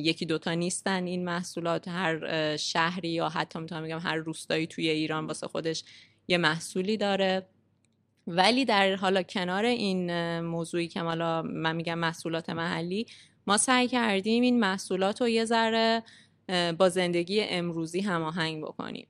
یکی 0.00 0.26
دوتا 0.26 0.54
نیستن 0.54 1.06
این 1.06 1.24
محصولات. 1.24 1.88
هر 1.88 2.56
شهری 2.56 3.08
یا 3.08 3.28
حتی 3.28 3.58
می‌تونم 3.58 3.84
بگم 3.84 3.98
هر 3.98 4.16
روستایی 4.16 4.66
توی 4.66 4.88
ایران 4.88 5.26
واسه 5.26 5.48
خودش 5.48 5.84
یه 6.28 6.38
محصولی 6.38 6.96
داره. 6.96 7.46
ولی 8.28 8.64
در 8.64 8.94
حالا 8.94 9.22
کنار 9.22 9.64
این 9.64 10.40
موضوعی 10.40 10.88
که 10.88 11.00
حالا 11.00 11.42
من 11.42 11.76
میگم 11.76 11.98
محصولات 11.98 12.50
محلی 12.50 13.06
ما 13.46 13.56
سعی 13.56 13.88
کردیم 13.88 14.42
این 14.42 14.60
محصولات 14.60 15.20
رو 15.20 15.28
یه 15.28 15.44
ذره 15.44 16.02
با 16.78 16.88
زندگی 16.88 17.40
امروزی 17.40 18.00
هماهنگ 18.00 18.62
بکنیم. 18.62 19.06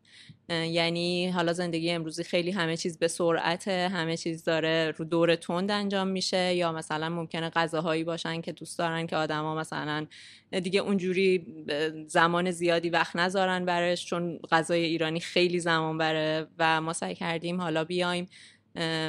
یعنی 0.49 1.29
حالا 1.29 1.53
زندگی 1.53 1.91
امروزی 1.91 2.25
خیلی 2.25 2.51
همه 2.51 2.77
چیز 2.77 2.99
به 2.99 3.09
سرعت 3.09 3.69
همه 3.69 4.17
چیز 4.17 4.45
داره 4.45 4.95
رو 4.97 5.05
دور 5.05 5.37
تند 5.37 5.71
انجام 5.71 6.09
میشه 6.09 6.55
یا 6.55 6.73
مثلا 6.73 7.09
ممکنه 7.09 7.51
غذاهایی 7.51 8.05
باشن 8.05 8.41
که 8.41 8.53
دوست 8.53 8.79
دارن 8.79 9.07
که 9.07 9.17
آدما 9.17 9.55
مثلا 9.55 10.07
دیگه 10.51 10.81
اونجوری 10.81 11.47
زمان 12.07 12.51
زیادی 12.51 12.91
وقت 12.91 13.17
نذارن 13.17 13.65
برش 13.65 14.07
چون 14.07 14.39
غذای 14.51 14.85
ایرانی 14.85 15.21
خیلی 15.21 15.61
زمان 15.61 15.99
بره 15.99 16.47
و 16.59 16.81
ما 16.81 16.93
سعی 16.93 17.15
کردیم 17.15 17.61
حالا 17.61 17.85
بیایم 17.85 18.29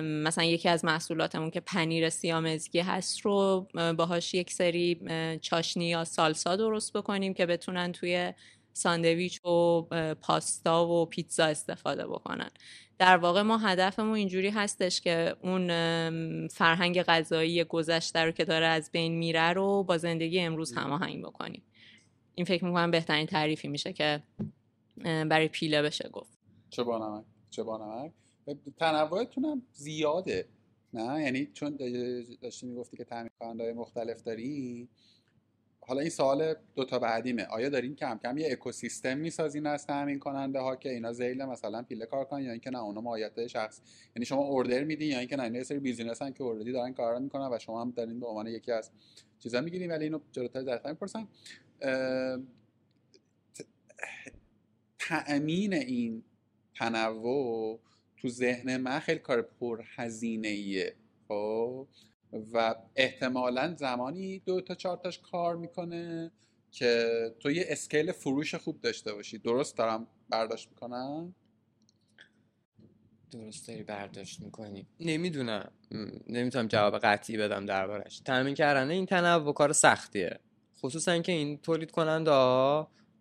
مثلا 0.01 0.43
یکی 0.43 0.70
از 0.70 0.86
محصولاتمون 0.86 1.51
که 1.51 1.60
پنیر 1.60 2.10
سیامزگی 2.10 2.80
هست 2.80 3.20
رو 3.20 3.68
اه، 3.76 3.93
باهاش 3.93 4.34
یک 4.34 4.53
سری 4.53 4.99
چاشنی 5.41 5.86
یا 5.86 6.03
سالسا 6.03 6.55
درست 6.55 6.93
بکنیم 6.93 7.34
که 7.34 7.45
بتونن 7.45 7.91
توی 7.91 8.34
ساندویچ 8.74 9.45
و 9.45 9.82
پاستا 10.22 10.88
و 10.88 11.05
پیتزا 11.05 11.45
استفاده 11.45 12.07
بکنن. 12.07 12.49
در 12.97 13.18
واقع 13.18 13.41
ما 13.41 13.57
هدفمون 13.57 14.16
اینجوری 14.16 14.49
هستش 14.49 15.01
که 15.01 15.36
اون 15.41 15.68
فرهنگ 16.47 17.01
غذایی 17.03 17.64
گذشته 17.64 18.20
رو 18.20 18.32
که 18.32 18.45
داره 18.45 18.66
از 18.66 18.91
بین 18.91 19.18
میره 19.18 19.53
رو 19.53 19.84
با 19.84 19.97
زندگی 19.97 20.39
امروز 20.39 20.74
هماهنگ 20.74 21.24
بکنیم. 21.24 21.64
این 22.36 22.45
فکر 22.45 22.66
می‌کنم 22.66 22.91
بهترین 22.91 23.26
تعریفی 23.26 23.68
میشه 23.68 23.93
که 23.93 24.24
برای 25.03 25.47
پیله 25.47 25.82
بشه 25.82 26.10
گفت. 26.10 26.39
چه 26.70 26.84
با 26.84 26.97
نمک؟ 26.97 27.26
چه 27.49 27.64
با 27.64 27.78
نمک؟ 27.78 28.12
تنوعتون 28.78 29.62
زیاده. 29.74 30.47
نه؟ 30.93 31.24
یعنی 31.24 31.45
چون 31.54 31.78
داشتی 32.41 32.68
می‌گفتی 32.68 32.97
که 32.97 33.04
تعمین 33.04 33.30
کننده 33.39 33.74
مختلف 33.74 34.24
داری 34.24 34.89
حالا 35.82 36.02
این 36.02 36.10
سوال 36.10 36.56
دوتا 36.76 37.00
بعدیمه. 37.00 37.45
آیا 37.45 37.70
دارین 37.70 37.95
کم 37.95 38.20
کم 38.24 38.38
یه 38.38 38.52
اکوسیستم 38.52 39.18
می‌سازین 39.18 39.66
از 39.66 39.88
تامین 39.88 40.20
کننده 40.20 40.60
ها 40.60 40.76
که 40.76 40.89
اینا 40.89 41.14
زیل 41.14 41.45
مثلا 41.45 41.82
پیله 41.82 42.06
کار 42.06 42.26
کنن 42.26 42.43
یا 42.43 42.52
اینکه 42.52 42.70
نه 42.70 42.80
اونا 42.80 43.02
ماهیت 43.02 43.47
شخص. 43.47 43.82
یعنی 44.16 44.26
شما 44.26 44.41
اوردر 44.41 44.84
میدین 44.84 45.12
یا 45.12 45.20
اینکه 45.20 45.36
نه 45.36 45.58
یه 45.58 45.64
سری 45.64 45.80
بیزینس 45.80 46.22
هن 46.22 46.34
که 46.34 46.43
اوردی 46.43 46.72
دارن 46.72 46.93
کار 46.93 47.20
می‌کنن 47.20 47.50
و 47.54 47.60
شما 47.60 47.82
هم 47.82 47.91
دارین 47.91 48.20
به 48.20 48.28
عنوان 48.28 48.47
یکی 48.47 48.72
از 48.72 48.91
چیزا 49.39 49.62
می‌گیرین. 49.62 49.91
ولی 49.91 50.04
اینو 50.04 50.20
جلوتر 50.32 50.62
در 50.62 50.82
می‌پرسن 50.86 51.28
اه، 51.82 52.38
ت- 53.54 53.66
تأمین 55.00 55.74
این 55.74 56.24
تنوع 56.76 57.80
تو 58.22 58.30
ذهن 58.30 58.78
من 58.78 58.99
خیلی 58.99 59.20
کار 59.20 59.41
پرهزینه 59.41 60.47
ایه 60.47 60.95
خب؟ 61.28 61.88
و 62.53 62.76
احتمالا 62.95 63.76
زمانی 63.76 64.39
دو 64.39 64.61
تا 64.61 64.76
چهار 64.76 64.97
تاش 64.97 65.20
کار 65.20 65.55
می‌کنه 65.55 66.32
که 66.72 67.09
تو 67.39 67.51
یه 67.51 67.65
اسکیل 67.67 68.11
فروش 68.11 68.55
خوب 68.55 68.82
داشته 68.82 69.13
باشی. 69.13 69.38
درست 69.38 69.78
دارم 69.78 70.07
برداشت 70.30 70.70
می‌کنم؟ 70.70 71.36
درست 73.32 73.67
داری 73.67 73.84
برداشت 73.84 74.41
می‌کنی. 74.41 74.88
نمی‌دونم. 74.99 75.72
نمی‌تونم 76.28 76.67
جواب 76.67 76.97
قطعی 76.99 77.38
بدم 77.38 77.65
دربارش. 77.65 78.20
تامین 78.20 78.55
کردن 78.55 78.89
این 78.89 79.05
تنوع 79.05 79.53
کار 79.53 79.74
سختیه. 79.74 80.39
خصوصا 80.80 81.20
که 81.20 81.32
این 81.32 81.57
تولید 81.57 81.91
کننده 81.91 82.32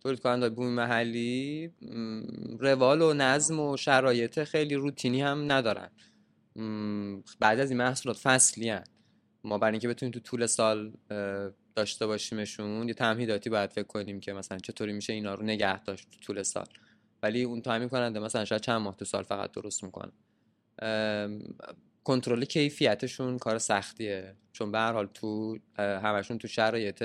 تولید 0.03 0.21
کننده 0.21 0.49
بوم 0.49 0.69
محلی 0.69 1.71
روال 2.59 3.03
و 3.03 3.13
نظم 3.13 3.61
و 3.61 3.77
شرایط 3.77 4.45
خیلی 4.45 4.75
روتینی 4.75 5.23
هم 5.23 5.53
ندارن. 5.53 5.91
بعد 7.41 7.61
از 7.61 7.71
این 7.71 7.79
محصولات 7.79 8.19
فصلی 8.19 8.71
هن. 8.71 8.85
ما 9.45 9.59
برای 9.59 9.73
اینکه 9.73 9.89
بتونیم 9.89 10.13
تو 10.13 10.21
طول 10.21 10.47
سال 10.47 10.93
داشته 11.77 12.07
باشیمشون 12.07 12.89
یه 12.89 12.95
تمهیداتی 12.95 13.51
باید 13.51 13.71
فکر 13.71 13.87
کنیم 13.87 14.21
که 14.21 14.33
مثلا 14.33 14.59
چطوری 14.59 14.93
میشه 14.93 15.13
اینا 15.13 15.35
رو 15.35 15.45
نگه 15.45 15.83
داشت 15.83 16.11
تو 16.11 16.21
طول 16.21 16.43
سال. 16.43 16.67
ولی 17.23 17.43
اون 17.43 17.63
تامین 17.63 17.89
کننده 17.89 18.21
مثلا 18.21 18.45
شاید 18.45 18.63
چند 18.63 18.81
ماه 18.81 18.97
تو 18.97 19.05
سال 19.05 19.23
فقط 19.23 19.53
درست 19.53 19.85
می‌کنه. 19.85 20.13
کنترل 22.05 22.45
کیفیتشون 22.45 23.39
کار 23.39 23.59
سختیه. 23.59 24.35
چون 24.53 24.73
به 24.73 24.79
هر 24.79 24.93
حال 24.93 25.07
تو 25.07 25.59
همشون 25.79 26.39
تو 26.39 26.49
شرایط 26.49 27.05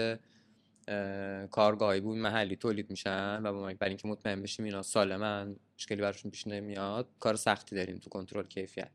کارگاهی 1.52 2.02
بود 2.02 2.18
محلی 2.18 2.56
تولید 2.56 2.90
میشن 2.90 3.42
و 3.44 3.54
ما 3.54 3.74
برای 3.74 3.90
اینکه 3.90 4.08
مطمئن 4.08 4.42
بشیم 4.42 4.66
اینا 4.66 4.82
سالمن 4.82 5.56
مشکلی 5.78 6.02
براشون 6.02 6.32
پیش 6.32 6.48
نمیاد 6.48 7.08
کار 7.20 7.36
سختی 7.36 7.76
داریم 7.76 7.98
تو 7.98 8.10
کنترل 8.10 8.48
کیفیت. 8.48 8.92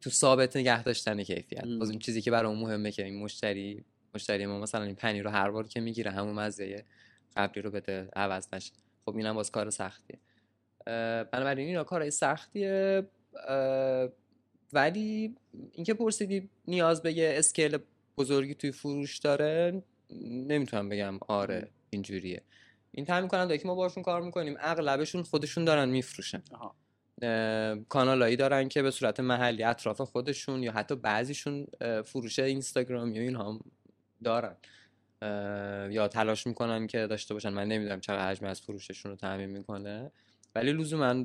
تو 0.00 0.10
ثابت 0.10 0.56
نگه 0.56 0.82
داشتن 0.82 1.22
کیفیت. 1.22 1.64
م. 1.64 1.78
باز 1.78 1.90
اون 1.90 1.98
چیزی 1.98 2.20
که 2.20 2.30
برای 2.30 2.54
مهمه 2.54 2.92
که 2.92 3.04
این 3.04 3.22
مشتری 3.22 3.84
مشتری 4.14 4.46
ما 4.46 4.60
مثلا 4.60 4.84
این 4.84 4.94
پنیر 4.94 5.24
رو 5.24 5.30
هر 5.30 5.50
بار 5.50 5.68
که 5.68 5.80
می‌گیره 5.80 6.10
همون 6.10 6.34
مزه 6.34 6.84
قبلی 7.36 7.62
رو 7.62 7.70
بده 7.70 8.08
عوض 8.16 8.54
نشه. 8.54 8.72
خب 9.04 9.16
اینم 9.16 9.34
باز 9.34 9.50
کار 9.50 9.70
سختیه. 9.70 10.18
بنابراین 11.32 11.68
اینا 11.68 11.84
کارهای 11.84 12.10
سختیه. 12.10 13.06
ولی 14.72 15.34
اینکه 15.72 15.94
پرسیدی 15.94 16.50
نیاز 16.68 17.02
به 17.02 17.12
یه 17.12 17.34
اسکیل 17.36 17.78
بزرگی 18.18 18.54
توی 18.54 18.72
فروش 18.72 19.18
داره 19.18 19.82
نمی‌تونم 20.22 20.88
بگم 20.88 21.18
آره 21.28 21.68
اینجوریه. 21.90 22.42
این 22.92 23.04
تامین 23.04 23.28
کننده 23.28 23.58
که 23.58 23.68
ما 23.68 23.74
باشون 23.74 24.02
کار 24.02 24.22
می‌کنیم 24.22 24.56
اغلبشون 24.60 25.22
خودشون 25.22 25.64
دارن 25.64 25.88
میفروشن. 25.88 26.42
آها. 26.50 26.74
کانالایی 27.88 28.36
دارن 28.36 28.68
که 28.68 28.82
به 28.82 28.90
صورت 28.90 29.20
محلی 29.20 29.62
اطراف 29.62 30.00
خودشون 30.00 30.62
یا 30.62 30.72
حتی 30.72 30.96
بعضیشون 30.96 31.66
فروش 32.04 32.38
اینستاگرامی 32.38 33.18
و 33.18 33.22
اینها 33.22 33.52
هم 33.52 33.60
دارن. 34.24 34.56
یا 35.92 36.08
تلاش 36.08 36.46
می‌کنن 36.46 36.86
که 36.86 37.06
داشته 37.06 37.34
باشن. 37.34 37.48
من 37.48 37.68
نمی‌دونم 37.68 38.00
چقدر 38.00 38.30
حجم 38.30 38.46
از 38.46 38.60
فروششون 38.60 39.10
رو 39.10 39.16
تعمین 39.16 39.50
می‌کنه. 39.50 40.10
ولی 40.54 40.72
لزوما 40.72 41.24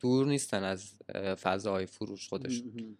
دور 0.00 0.26
نیستن 0.26 0.64
از 0.64 0.92
اه، 1.14 1.34
فضاهای 1.34 1.86
فروش 1.86 2.28
خودشون. 2.28 2.96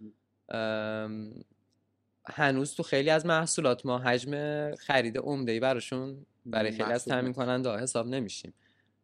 هنوز 2.34 2.74
تو 2.74 2.82
خیلی 2.82 3.10
از 3.10 3.26
محصولات 3.26 3.86
ما 3.86 3.98
حجم 3.98 4.74
خرید 4.74 5.18
عمده‌ای 5.18 5.60
براشون 5.60 6.26
برای 6.46 6.70
خیلی 6.70 6.92
از 6.92 7.04
تامین. 7.04 7.32
کننده 7.32 7.68
ها 7.68 7.78
حساب 7.78 8.06
نمیشیم. 8.06 8.54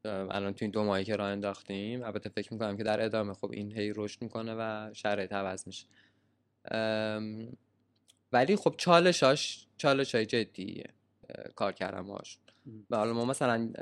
الان 0.05 0.55
تو 0.55 0.65
این 0.65 0.71
دو 0.71 0.85
ماهی 0.85 1.05
که 1.05 1.17
راه 1.17 1.29
انداختیم 1.29 2.03
البته 2.03 2.29
فکر 2.29 2.53
می‌کنم 2.53 2.77
که 2.77 2.83
در 2.83 3.05
ادامه 3.05 3.35
خب 3.35 3.51
این 3.51 3.73
هی 3.73 3.93
رشد 3.97 4.23
می‌کنه 4.23 4.55
و 4.59 4.95
شرایط 4.95 5.33
عوض 5.33 5.67
میشه. 5.67 5.87
ولی 8.33 8.57
خب 8.57 8.75
چالشاش 8.79 9.67
چالش 9.77 10.15
های 10.15 10.27
جدیه 10.27 10.85
کار 11.55 11.73
کردن 11.73 12.07
باهاشون 12.07 12.43
و 12.91 12.97
حالا 12.97 13.13
ما 13.13 13.25
مثلا 13.25 13.73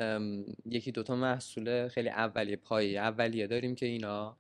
یکی 0.67 0.93
دوتا 0.93 1.17
محصول 1.17 1.89
خیلی 1.89 2.09
اولیه 2.09 2.57
پایه 2.57 3.01
اولیه 3.01 3.47
داریم 3.47 3.75
که 3.75 3.87
اینا 3.87 4.37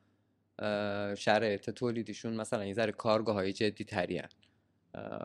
شرایط 1.14 1.70
تولیدیشون 1.70 2.34
مثلا 2.36 2.64
یه 2.64 2.74
ذره 2.74 2.92
کارگاه 2.92 3.34
های 3.34 3.52
جدی 3.52 3.84
تری 3.84 4.18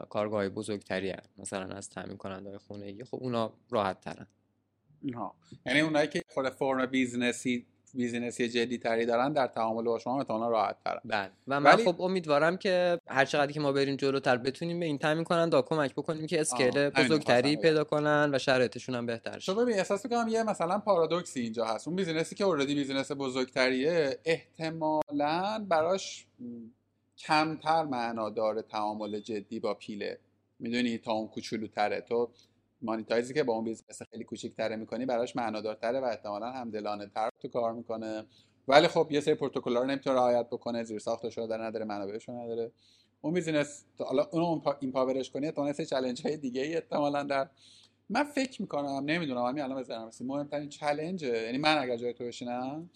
کارگاه 0.09 0.39
های 0.39 0.49
بزرگتری 0.49 1.13
مثلا 1.37 1.65
از 1.75 1.89
تامین 1.89 2.17
کننده 2.17 2.49
های 2.49 2.57
خونگی. 2.57 3.03
خب 3.03 3.17
اونا 3.21 3.53
راحت 3.69 4.01
ترن. 4.01 4.27
یعنی 5.65 5.79
اونایی 5.79 6.07
که 6.07 6.21
خود 6.33 6.49
فرم 6.49 6.85
businessی 6.85 7.65
businessی 7.93 8.49
جدی 8.49 8.77
تری 8.77 9.05
دارن 9.05 9.33
در 9.33 9.47
تعامل 9.47 9.83
با 9.83 9.99
شما 9.99 10.17
احتمالاً 10.17 10.49
راحت 10.49 10.75
ترن 10.85 10.99
بله. 11.05 11.31
و 11.47 11.59
من 11.59 11.73
ولی- 11.73 11.85
خب 11.85 12.01
امیدوارم 12.01 12.57
که 12.57 12.99
هر 13.07 13.25
چقدر 13.25 13.51
که 13.51 13.59
ما 13.59 13.71
بریم 13.71 13.95
جلوتر 13.95 14.37
بتونیم 14.37 14.79
به 14.79 14.85
این 14.85 14.97
تامین 14.97 15.23
کننده 15.23 15.61
کمک 15.61 15.91
بکنیم 15.95 16.27
که 16.27 16.41
scale 16.41 16.89
بزرگتری. 16.89 17.57
پیدا 17.57 17.83
کنن 17.83 18.29
و 18.33 18.39
شرایطشون 18.39 18.95
هم 18.95 19.05
بهتر 19.05 19.39
شه. 19.39 19.53
ببین 19.53 19.75
احساس 19.77 20.05
می‌کنم 20.05 20.27
یه 20.27 20.43
مثلا 20.43 20.79
پارادوکسی 20.79 21.39
اینجا 21.41 21.65
هست. 21.65 21.87
اون 21.87 21.95
businessی 21.95 22.35
که 22.35 22.43
already 22.43 22.75
business 22.75 23.11
بزرگتریه 23.11 24.19
احتمالا 24.25 25.65
براش 25.69 26.27
کمتر 27.19 27.83
معنا 27.85 28.29
داره 28.29 28.61
تعامل 28.61 29.19
جدی 29.19 29.59
با 29.59 29.73
پیله. 29.73 30.19
می‌دونی 30.59 30.97
تا 30.97 31.11
اون 31.11 31.27
کوچولوتره. 31.27 32.01
تو 32.01 32.29
monetizeی 32.81 33.33
که 33.33 33.43
با 33.43 33.53
اون 33.53 33.63
business 33.63 34.01
خیلی 34.11 34.23
کوچیک‌تره 34.23 34.75
می‌کنی 34.75 35.05
براش 35.05 35.35
معنادارتره 35.35 35.99
و 35.99 36.03
احتمالا 36.03 36.51
همدلانه 36.51 37.07
تر 37.07 37.29
تو 37.39 37.47
کار 37.47 37.73
می‌کنه. 37.73 38.25
ولی 38.67 38.87
خب 38.87 39.07
یه 39.11 39.19
سری 39.19 39.35
پروتکل‌ها 39.35 39.81
رو 39.81 39.87
نمی‌تونه 39.87 40.15
رعایت 40.15 40.47
بکنه 40.47 40.83
زیر 40.83 40.99
ساختش 40.99 41.37
رو 41.37 41.47
در 41.47 41.63
نداره 41.63 41.85
منابعش 41.85 42.29
رو 42.29 42.35
نداره. 42.35 42.71
اون 43.21 43.33
business 43.33 43.85
حالا 43.99 44.27
اون 44.31 44.61
empowerش 44.79 45.31
کنی 45.31 45.45
احتمالاً 45.45 45.73
سری 45.73 45.85
چالش 45.85 46.25
های 46.25 46.37
دیگه 46.37 46.61
ای 46.61 46.75
احتمالاً 46.75 47.23
در 47.23 47.49
من 48.09 48.23
فکر 48.23 48.61
می‌کنم 48.61 49.03
نمی‌دونم 49.05 49.45
همین 49.45 49.63
الان 49.63 49.81
بزنم 49.81 50.11
مهمترین 50.21 50.69
challenge 50.69 51.23
یعنی 51.23 51.57
من 51.57 51.77
اگر 51.77 51.97
جای 51.97 52.13
تو 52.13 52.25
بشینم 52.25 52.89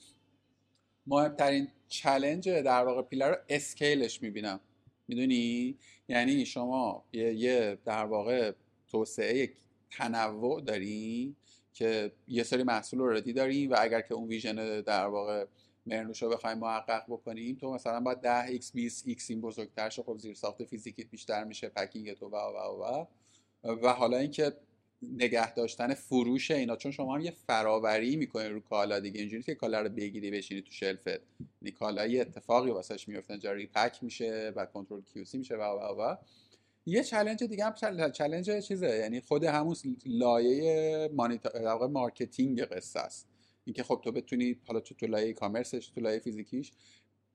مهمترین 1.07 1.67
challenge 1.87 2.49
در 2.49 2.85
واقع 2.85 3.01
پیله 3.01 3.29
رو 3.29 3.35
scaleش 3.49 4.21
می‌بینم. 4.21 4.59
می‌دونی؟ 5.07 5.77
یعنی 6.07 6.45
شما 6.45 7.03
یه, 7.13 7.33
یه 7.33 7.77
در 7.85 8.05
واقع 8.05 8.51
توسعه 8.87 9.53
تنوع 9.91 10.61
داری 10.61 11.35
که 11.73 12.11
یه 12.27 12.43
سری 12.43 12.63
محصول 12.63 13.01
already 13.01 13.33
داری 13.33 13.67
و 13.67 13.75
اگر 13.79 14.01
که 14.01 14.13
اون 14.13 14.27
vision 14.27 14.81
در 14.81 15.07
واقع 15.07 15.45
مهرنوش 15.85 16.23
رو 16.23 16.29
بخوایم 16.29 16.57
محقق 16.57 17.03
بکنیم 17.09 17.55
تو 17.55 17.73
مثلا 17.73 17.99
باید 17.99 18.21
10 18.21 18.59
x 18.59 18.71
20 18.73 19.09
x 19.09 19.23
این 19.29 19.41
بزرگتر 19.41 19.89
شه. 19.89 20.03
خب 20.03 20.17
زیر 20.17 20.33
ساخت 20.33 20.63
فیزیکیت 20.63 21.09
بیشتر 21.09 21.43
میشه 21.43 21.69
packing 21.69 22.13
تو 22.13 22.29
و 22.29 22.35
و 22.35 22.57
و 22.57 23.05
و. 23.63 23.75
و 23.83 23.87
حالا 23.87 24.17
اینکه 24.17 24.53
نگه 25.11 25.53
داشتن 25.53 25.93
فروش 25.93 26.51
اینا 26.51 26.75
چون 26.75 26.91
شما 26.91 27.15
هم 27.15 27.21
یه 27.21 27.31
فراوری 27.31 28.15
می‌کنید 28.15 28.51
رو 28.51 28.59
کالا 28.59 28.99
دیگه. 28.99 29.19
اینجوری 29.19 29.43
که 29.43 29.55
کالا 29.55 29.81
رو 29.81 29.89
بگیری 29.89 30.31
بشینی 30.31 30.61
تو 30.61 30.71
shelfت 30.71 31.07
یعنی 31.07 31.71
کالا 31.79 32.07
یه 32.07 32.21
اتفاقی 32.21 32.71
واسش 32.71 33.07
میفته 33.07 33.31
اینجا 33.31 33.51
repack 33.51 34.03
میشه 34.03 34.53
و 34.55 34.65
کنترل 34.65 35.01
QC 35.01 35.37
میشه 35.37 35.55
و 35.55 35.61
و 35.61 36.01
و 36.01 36.15
یه 36.85 37.03
challenge 37.03 37.43
دیگه 37.43 37.65
هم 37.65 37.73
chall- 37.73 38.11
challenge 38.11 38.59
چیزه 38.59 38.87
یعنی 38.87 39.21
خود 39.21 39.43
همون 39.43 39.75
لایه 40.05 41.09
واقع 41.55 41.87
marketing 41.87 42.61
قصه 42.61 42.99
است. 42.99 43.27
اینکه 43.65 43.83
خب 43.83 44.01
تو 44.03 44.11
بتونی 44.11 44.57
حالا 44.67 44.79
چه 44.81 44.95
تو 44.95 45.07
لایه 45.07 45.33
commerceش 45.33 45.87
تو 45.87 46.01
لایه 46.01 46.19
فیزیکیش 46.19 46.71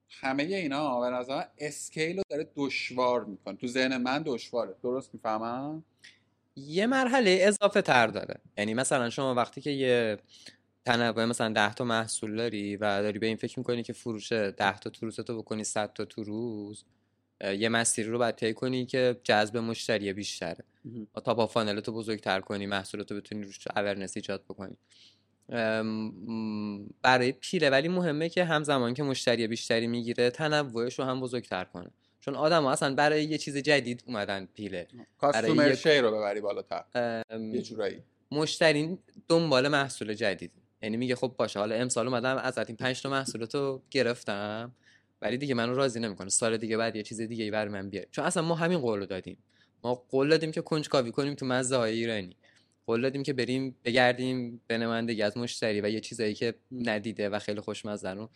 همه 0.09 0.43
اینا 0.43 1.01
به 1.01 1.11
نظر 1.11 1.45
scale 1.59 2.17
رو 2.17 2.23
داره 2.31 2.51
دشوار 2.57 3.25
می‌کنه. 3.25 3.57
تو 3.57 3.67
ذهن 3.67 3.97
من 3.97 4.23
دشواره. 4.27 4.77
درست 4.83 5.15
می‌فهمم؟ 5.15 5.85
یه 6.67 6.87
مرحله 6.87 7.39
اضافه 7.43 7.83
تر 7.83 8.07
داره. 8.07 8.41
یعنی 8.59 8.75
مثلا 8.75 9.11
شما 9.11 9.35
وقتی 9.35 9.61
که 9.61 9.71
یه 9.71 10.19
تنوع 10.87 11.25
مثلا 11.25 11.53
10 11.55 11.75
تا 11.75 11.85
محصول 11.85 12.37
داری 12.37 12.77
و 12.77 12.81
داری 13.03 13.19
به 13.19 13.27
این 13.27 13.37
فکر 13.37 13.59
می‌کنی 13.59 13.83
که 13.83 13.93
فروش 13.93 14.33
10 14.33 14.79
تا 14.79 14.91
تو 14.91 15.07
روزتو 15.07 15.39
بکنی 15.39 15.65
100 15.65 15.93
تا 15.93 16.05
تو 16.05 16.25
روز 16.25 16.85
یه 17.59 17.69
مسیری 17.69 18.09
رو 18.09 18.19
باید 18.19 18.35
طی 18.35 18.55
کنی 18.55 18.87
که 18.87 19.21
جذب 19.25 19.57
مشتری 19.57 20.13
بیشتره. 20.13 20.65
و 21.17 21.21
تا 21.21 21.35
با 21.35 21.47
فانلتو 21.47 21.93
بزرگتر 21.93 22.41
کنی 22.41 22.67
محصولتو 22.67 23.17
بتونی 23.17 23.45
روش 23.45 23.59
اورنس 23.77 24.17
ایجاد 24.17 24.45
بکنی. 24.45 24.77
برای 27.03 27.33
پیره 27.33 27.71
ولی 27.71 27.89
مهمه 27.89 28.29
که 28.29 28.45
همزمان 28.45 28.95
که 28.95 29.03
مشتری 29.03 29.47
بیشتری 29.47 29.87
می‌گیره 29.87 30.31
تنوعش 30.31 30.99
رو 30.99 31.05
هم 31.05 31.21
بزرگتر 31.21 31.65
کنه. 31.65 31.91
چون 32.29 32.37
آدم 32.37 32.63
ها 32.63 32.73
اصلا 32.73 32.95
برای 32.95 33.25
یه 33.25 33.39
چیز 33.39 33.57
جدید 33.57 34.05
اومدن 34.07 34.49
پیله. 34.55 34.87
کاستومر 35.19 35.75
شیر 35.75 36.01
رو 36.01 36.11
ببری 36.11 36.41
بالاتر. 36.41 36.85
یه 37.53 37.63
جورایی. 37.63 38.03
مشتری 38.31 38.99
دنبال 39.29 39.69
محصول 39.69 40.15
جدید. 40.15 40.53
یعنی 40.83 40.97
میگه 40.97 41.15
خب 41.15 41.35
باشه 41.39 41.59
حالا 41.59 41.75
امسال 41.75 42.07
اومدم 42.07 42.37
ازت 42.37 42.69
این 42.71 42.77
5 42.77 43.03
تا 43.03 43.11
محصولاتو 43.11 43.83
گرفتم 43.91 44.75
ولی 45.23 45.37
دیگه 45.37 45.55
منو 45.55 45.75
راضی 45.75 46.01
نمی‌کنه. 46.01 46.29
سال 46.29 46.57
دیگه 46.57 46.77
بعد 46.77 46.97
یه 46.97 47.03
چیز 47.03 47.21
دیگه 47.21 47.45
ای 47.45 47.51
برای 47.51 47.73
من 47.73 47.91
بیاری 47.91 48.09
چون 48.11 48.25
اصلا 48.25 48.43
ما 48.43 48.55
همین 48.55 48.79
قول 48.79 48.99
رو 48.99 49.07
دادیم. 49.07 49.39
ما 49.85 49.95
قول 49.95 50.29
دادیم 50.29 50.53
که 50.53 50.61
کنجکاوی 50.61 51.13
کنیم 51.13 51.35
تو 51.35 51.47
مزه 51.47 51.77
های 51.77 51.93
ایرانی. 51.93 52.37
قول 52.87 53.03
دادیم 53.03 53.23
که 53.23 53.33
بریم 53.33 53.77
بگردیم 53.85 54.61
به 54.67 54.79
نمایندگی 54.79 55.23
از 55.23 55.37
مشتری 55.37 55.81
و 55.81 55.89
یه 55.89 56.01
چیزایی 56.01 56.35
که 56.35 56.55
ندیده 56.73 57.29
و 57.29 57.39
خیلی 57.39 57.61
خوشمزه 57.61 58.11
رو 58.11 58.31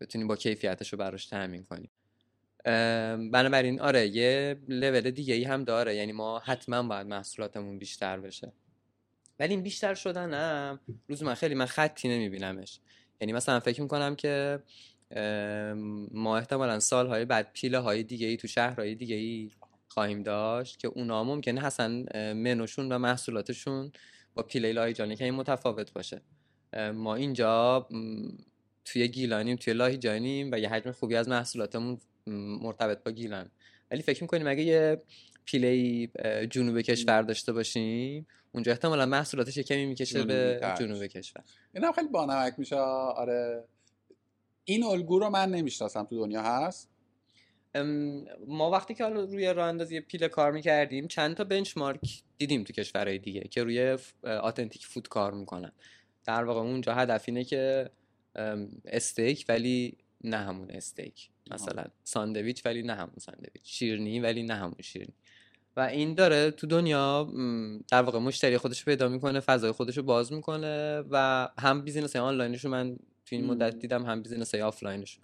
بتونیم 0.00 0.28
با 0.28 0.36
کیفیتش 0.36 0.92
رو 0.92 0.98
براش 0.98 1.26
تامین 1.26 1.64
کنیم. 1.64 1.90
بنابراین 3.32 3.80
آره 3.80 4.08
یه 4.08 4.56
لول 4.68 5.10
دیگه 5.10 5.34
ای 5.34 5.44
هم 5.44 5.64
داره. 5.64 5.96
یعنی 5.96 6.12
ما 6.12 6.38
حتما 6.38 6.82
باید 6.82 7.06
محصولاتمون 7.06 7.78
بیشتر 7.78 8.20
بشه. 8.20 8.52
ولی 9.40 9.54
این 9.54 9.62
بیشتر 9.62 9.94
شدنم 9.94 10.80
روز 11.08 11.22
من 11.22 11.34
خیلی 11.34 11.54
من 11.54 11.66
خطی 11.66 12.08
نمیبینمش. 12.08 12.80
یعنی 13.20 13.32
مثلا 13.32 13.60
فکر 13.60 13.82
می‌کنم 13.82 14.16
که 14.16 14.62
ما 16.10 16.36
احتمالا 16.36 16.80
سالهای 16.80 17.24
بعد 17.24 17.52
پیله 17.52 17.78
های 17.78 18.02
دیگه 18.02 18.26
ای 18.26 18.36
تو 18.36 18.48
شهرهای 18.48 18.94
دیگه 18.94 19.16
ای 19.16 19.50
خواهیم 19.88 20.22
داشت 20.22 20.78
که 20.78 20.88
اونا 20.88 21.24
ممکنه 21.24 21.64
اه، 21.64 22.32
منوشون 22.32 22.92
و 22.92 22.98
محصولاتشون 22.98 23.92
با 24.34 24.42
پیله 24.42 24.72
لاهیجانی 24.72 25.16
که 25.16 25.24
این 25.24 25.34
متفاوت 25.34 25.92
باشه. 25.92 26.20
ما 26.94 27.14
اینجا 27.14 27.88
توی 28.84 29.08
گیلانیم 29.08 29.56
توی 29.56 29.74
لاهیجانیم 29.74 30.52
و 30.52 30.58
یه 30.58 30.68
حجم 30.68 30.92
خوبی 30.92 31.16
از 31.16 31.28
محصولاتمون 31.28 31.98
مرتبط 32.26 33.02
با 33.02 33.10
گیلان. 33.10 33.50
ولی 33.90 34.02
فکر 34.02 34.22
می‌کنیم 34.22 34.46
اگه 34.46 34.62
یه 34.62 35.02
پیله 35.44 36.06
جنوب 36.46 36.80
کشور 36.80 37.22
داشته 37.22 37.52
باشیم 37.52 38.26
اونجا 38.52 38.72
احتمالا 38.72 39.06
محصولاتش 39.06 39.56
یه 39.56 39.62
کمی 39.62 39.86
می‌کشه 39.86 40.24
به 40.24 40.74
جنوب. 40.78 41.06
کشور. 41.06 41.44
این 41.74 41.84
هم 41.84 41.92
خیلی 41.92 42.08
بانمک 42.08 42.54
میشه 42.58 42.76
آره. 42.76 43.64
این 44.64 44.84
الگو 44.84 45.18
رو 45.18 45.30
من 45.30 45.50
نمی‌شناسم 45.50 46.04
تو 46.04 46.16
دنیا 46.16 46.42
هست؟ 46.42 46.88
ما 48.46 48.70
وقتی 48.70 48.94
که 48.94 49.04
حالا 49.04 49.24
روی 49.24 49.52
راه 49.52 49.68
اندازی 49.68 50.00
پیله 50.00 50.28
کار 50.28 50.52
می‌کردیم 50.52 51.08
چند 51.08 51.36
تا 51.36 51.44
بنچمارک 51.44 52.22
دیدیم 52.38 52.64
تو 52.64 52.72
کشورهای 52.72 53.18
دیگه 53.18 53.40
که 53.40 53.62
روی 53.62 53.98
آتنتیک 54.22 54.86
فود 54.86 55.08
کار 55.08 55.34
می‌کنن. 55.34 55.72
در 56.24 56.44
واقع 56.44 56.60
اونجا 56.60 56.94
هدف 56.94 57.24
اینه 57.26 57.44
که 57.44 57.90
استیک 58.84 59.44
ولی 59.48 59.96
نه 60.24 60.36
همون 60.36 60.70
استیک. 60.70 61.30
مثلا 61.54 61.84
ساندویچ 62.04 62.66
ولی 62.66 62.82
نه 62.82 62.94
همون 62.94 63.14
ساندویچ. 63.18 63.62
شیرنی 63.62 64.20
ولی 64.20 64.42
نه 64.42 64.54
همون 64.54 64.74
شیرنی. 64.82 65.14
و 65.76 65.80
این 65.80 66.14
داره 66.14 66.50
تو 66.50 66.66
دنیا 66.66 67.32
در 67.90 68.02
واقع 68.02 68.18
مشتری 68.18 68.58
خودش 68.58 68.84
پیدا 68.84 69.08
می‌کنه 69.08 69.40
فضای 69.40 69.72
خودش 69.72 69.96
رو 69.96 70.02
باز 70.02 70.32
می‌کنه 70.32 71.02
و 71.10 71.48
هم 71.58 71.82
business 71.82 72.16
آنلاینش 72.16 72.64
رو 72.64 72.70
من 72.70 72.96
تو 73.26 73.36
این. 73.36 73.44
مدت 73.44 73.78
دیدم 73.78 74.06
هم 74.06 74.22
business 74.22 74.54
آفلاینش 74.54 75.18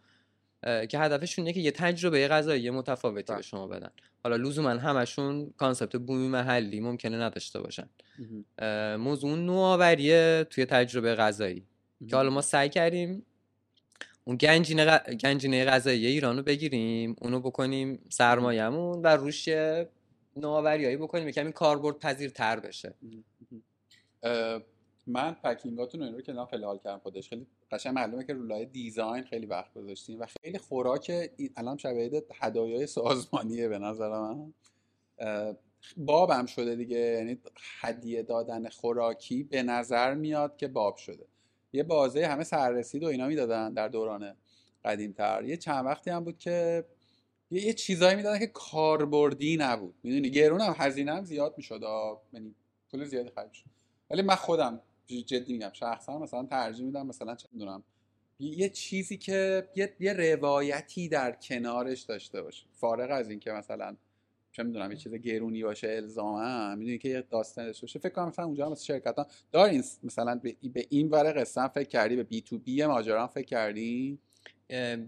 اه، 0.62 0.86
که 0.86 0.98
هدفشون 0.98 1.44
اینه 1.44 1.54
که 1.54 1.60
یه 1.60 1.70
تجربه 1.70 2.28
غذایی 2.28 2.70
متفاوتی 2.70 3.22
به 3.22 3.32
بله. 3.32 3.42
شما 3.42 3.66
بدن. 3.66 3.90
حالا 4.24 4.36
لزوما 4.36 4.70
همشون 4.70 5.50
concept 5.56 5.96
بومی 5.96 6.28
محلی 6.28 6.80
ممکنه 6.80 7.16
نداشته 7.16 7.60
باشن. 7.60 7.88
موضوع 8.96 9.38
نوآوریه 9.38 10.46
توی 10.50 10.64
تجربه 10.64 11.14
غذایی. 11.14 11.66
که 12.08 12.16
حالا 12.16 12.30
ما 12.30 12.40
سعی 12.40 12.68
کردیم 12.68 13.26
اون 14.28 14.36
گنجینه, 14.36 14.98
غ- 14.98 15.10
گنجینه 15.10 15.64
غذایی 15.64 16.06
ایران 16.06 16.36
رو 16.36 16.42
بگیریم 16.42 17.16
اونو 17.20 17.40
بکنیم 17.40 18.04
سرمایه‌مون 18.08 19.02
و 19.02 19.06
روش 19.06 19.48
نوآوریایی 20.36 20.96
بکنیم 20.96 21.30
کمی 21.30 21.52
کاربرد 21.52 21.98
پذیرتر 21.98 22.60
بشه. 22.60 22.94
اه، 24.22 24.62
من 25.06 25.34
پکینگاتون 25.34 26.02
این 26.02 26.14
رو 26.14 26.20
که 26.20 26.32
حال 26.32 26.78
کردم 26.78 26.98
خودش 26.98 27.28
خیلی 27.28 27.46
قشنگ 27.70 27.94
معلومه 27.94 28.24
که 28.24 28.32
رولای 28.32 28.66
دیزاین 28.66 29.24
خیلی 29.24 29.46
وقت 29.46 29.74
گذاشتین 29.74 30.18
و 30.18 30.26
خیلی 30.42 30.58
خوراک 30.58 31.30
الان 31.56 31.76
شبیه 31.76 32.22
هدایای 32.40 32.86
سازمانیه 32.86 33.68
به 33.68 33.78
نظر 33.78 34.08
من. 34.08 34.52
بابم 35.96 36.46
شده 36.46 36.76
دیگه 36.76 36.98
یعنی 36.98 37.38
هدیه 37.80 38.22
دادن 38.22 38.68
خوراکی 38.68 39.42
به 39.42 39.62
نظر 39.62 40.14
میاد 40.14 40.56
که 40.56 40.68
باب 40.68 40.96
شده. 40.96 41.26
یه 41.72 41.82
بازه 41.82 42.26
همه 42.26 42.44
سررسید 42.44 43.02
و 43.02 43.06
اینا 43.06 43.26
می‌دادن 43.26 43.74
در 43.74 43.88
دوران 43.88 44.34
قدیمتر. 44.84 45.44
یه 45.44 45.56
چند 45.56 45.86
وقتی 45.86 46.10
هم 46.10 46.24
بود 46.24 46.38
که 46.38 46.84
یه, 47.50 47.72
چیزایی 47.72 48.16
می‌دادن 48.16 48.38
که 48.38 48.46
کاربردی 48.46 49.56
نبود. 49.56 49.94
می‌دونی؟ 50.02 50.30
گرون 50.30 50.60
هم 50.60 50.74
هزینه 50.78 51.14
هم 51.14 51.24
زیاد 51.24 51.54
می‌شد. 51.56 51.80
یعنی 52.32 52.54
پول 52.90 53.04
زیادی 53.04 53.30
خرج 53.30 53.48
می‌شد. 53.48 53.64
ولی 54.10 54.22
من 54.22 54.34
خودم 54.34 54.80
جدی 55.26 55.52
میگم 55.52 55.70
شخصا 55.72 56.18
مثلا 56.18 56.46
ترجیح 56.46 56.86
میدم 56.86 57.06
مثلا 57.06 57.34
چه 57.34 57.48
می‌دونم 57.52 57.82
یه 58.40 58.68
چیزی 58.68 59.18
که 59.18 59.68
یه, 59.76 59.96
یه 60.00 60.12
روایتی 60.12 61.08
در 61.08 61.32
کنارش 61.32 62.00
داشته 62.00 62.42
باشه 62.42 62.66
فارغ 62.72 63.10
از 63.10 63.30
اینکه 63.30 63.50
مثلا 63.50 63.96
چه 64.58 64.64
می‌دونم 64.64 64.90
یه 64.90 64.96
چیز 64.96 65.14
گرونی 65.14 65.62
باشه 65.62 65.88
الزاما 65.88 66.74
می‌دونی 66.74 66.98
که 66.98 67.08
یه 67.08 67.24
داستان 67.30 67.66
باشه. 67.66 67.98
فکر 67.98 68.12
کنم 68.12 68.28
مثلا 68.28 68.44
اونجا 68.44 68.66
هم 68.66 68.72
مثلا 68.72 68.84
شرکت 68.84 69.18
ها 69.18 69.26
دارین 69.52 69.84
مثلا 70.02 70.40
به, 70.42 70.56
به 70.72 70.86
این 70.90 71.08
ور 71.08 71.40
قصه 71.40 71.68
فکر 71.68 71.88
کردی 71.88 72.16
به 72.16 72.22
بی 72.22 72.40
تو 72.40 72.58
بی 72.58 72.86
ماجرا 72.86 73.26
فکر 73.26 73.46
کردی؟ 73.46 74.18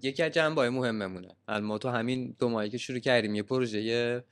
یکی 0.02 0.22
از 0.22 0.32
جنبه 0.32 0.70
مهممونه. 0.70 1.28
الان 1.48 1.64
ما 1.64 1.78
تو 1.78 1.88
همین 1.88 2.36
دو 2.38 2.48
ماهی 2.48 2.70
که 2.70 2.78
شروع 2.78 2.98
کردیم 2.98 3.34
یه 3.34 3.42
پروژه 3.42 4.24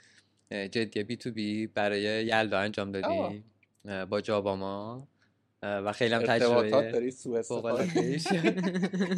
جدی 0.51 1.03
بی 1.03 1.17
تو 1.17 1.31
بی 1.31 1.67
برای 1.67 2.03
یلدا 2.03 2.59
انجام 2.59 2.93
دادیم 2.93 3.45
اه، 3.85 4.05
با 4.05 4.21
جاباما 4.21 5.09
و 5.63 5.93
خیلی 5.93 6.15
هم 6.15 6.23
تجربه 6.23 6.77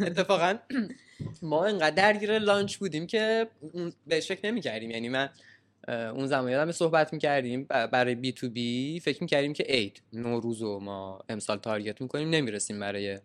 اتفاقا 0.07 0.55
ما 1.41 1.65
انقدر 1.65 1.95
درگیر 1.95 2.39
لانچ 2.39 2.77
بودیم 2.77 3.07
که 3.07 3.47
اون- 3.73 3.93
بهش 4.07 4.27
فکر 4.27 4.45
نمی‌کردیم. 4.45 4.91
یعنی 4.91 5.09
من 5.09 5.29
اون 5.87 6.27
زمان 6.27 6.51
یادم 6.51 6.71
صحبت 6.71 7.13
می‌کردیم 7.13 7.63
برای 7.63 8.15
بی 8.15 8.31
تو 8.31 8.49
بی 8.49 8.99
فکر 8.99 9.21
می‌کردیم 9.21 9.53
که 9.53 9.63
عید 9.63 10.01
نوروز 10.13 10.61
رو 10.61 10.79
ما 10.79 11.19
امسال 11.29 11.57
تارگت 11.57 12.01
می‌کنیم 12.01 12.29
نمی‌رسیم 12.29 12.79
برای 12.79 13.19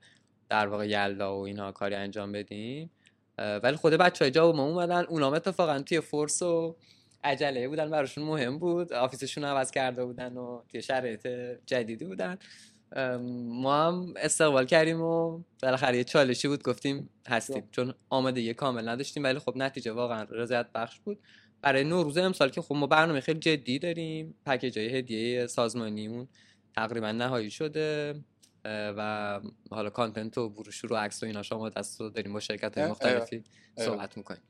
در 0.48 0.66
واقع 0.66 0.88
یلدا 0.88 1.38
و 1.38 1.42
اینها 1.42 1.72
کاری 1.72 1.94
انجام 1.94 2.32
بدیم. 2.32 2.90
ولی 3.38 3.76
خود 3.76 3.92
بچه 3.92 4.24
های 4.24 4.32
جا 4.32 4.52
ما 4.52 4.64
اومدن 4.64 5.04
اونام 5.04 5.34
اتفاقا 5.34 5.78
توی 5.78 6.00
فورس 6.00 6.42
و 6.42 6.76
عجله 7.24 7.68
بودن 7.68 7.90
براشون 7.90 8.24
مهم 8.24 8.58
بود. 8.58 8.92
آفیسشون 8.92 9.44
عوض 9.44 9.70
کرده 9.70 10.04
بودن 10.04 10.36
و 10.36 10.62
توی 10.68 10.82
شرایط 10.82 11.26
جدیدی 11.66 12.04
بودن. 12.04 12.38
ما 13.32 13.86
هم 13.86 14.14
استقبال 14.16 14.66
کردیم 14.66 15.00
و 15.02 15.40
بالاخره 15.62 15.96
یه 15.96 16.04
چالشی 16.04 16.48
بود 16.48 16.62
گفتیم 16.62 17.10
هستیم. 17.28 17.68
چون 17.70 17.94
آمادگی 18.10 18.54
کامل 18.54 18.88
نداشتیم 18.88 19.24
ولی 19.24 19.38
خب 19.38 19.56
نتیجه 19.56 19.92
واقعا 19.92 20.26
رضایت 20.30 20.66
بخش 20.74 20.98
بود. 21.00 21.18
برای 21.66 21.84
نوروز 21.84 22.18
امسال 22.18 22.50
که 22.50 22.62
خب 22.62 22.74
ما 22.74 22.86
برنامه 22.86 23.20
خیلی 23.20 23.38
جدی 23.38 23.78
داریم 23.78 24.34
پکیج 24.44 24.78
های 24.78 24.98
هدیه 24.98 25.46
سازمانیمون 25.46 26.28
تقریبا 26.76 27.12
نهایی 27.12 27.50
شده 27.50 28.14
و 28.64 29.40
حالا 29.70 29.90
content 29.90 30.38
و 30.38 30.48
بروشور 30.48 30.92
و 30.92 30.96
عکس 30.96 31.22
و 31.22 31.26
اینا 31.26 31.42
شما 31.42 31.68
دست 31.68 32.00
رو 32.00 32.10
داریم 32.10 32.32
با 32.32 32.40
شرکت 32.40 32.78
های 32.78 32.90
مختلفی. 32.90 33.44
صحبت 33.78 34.16
می‌کنیم. 34.16 34.40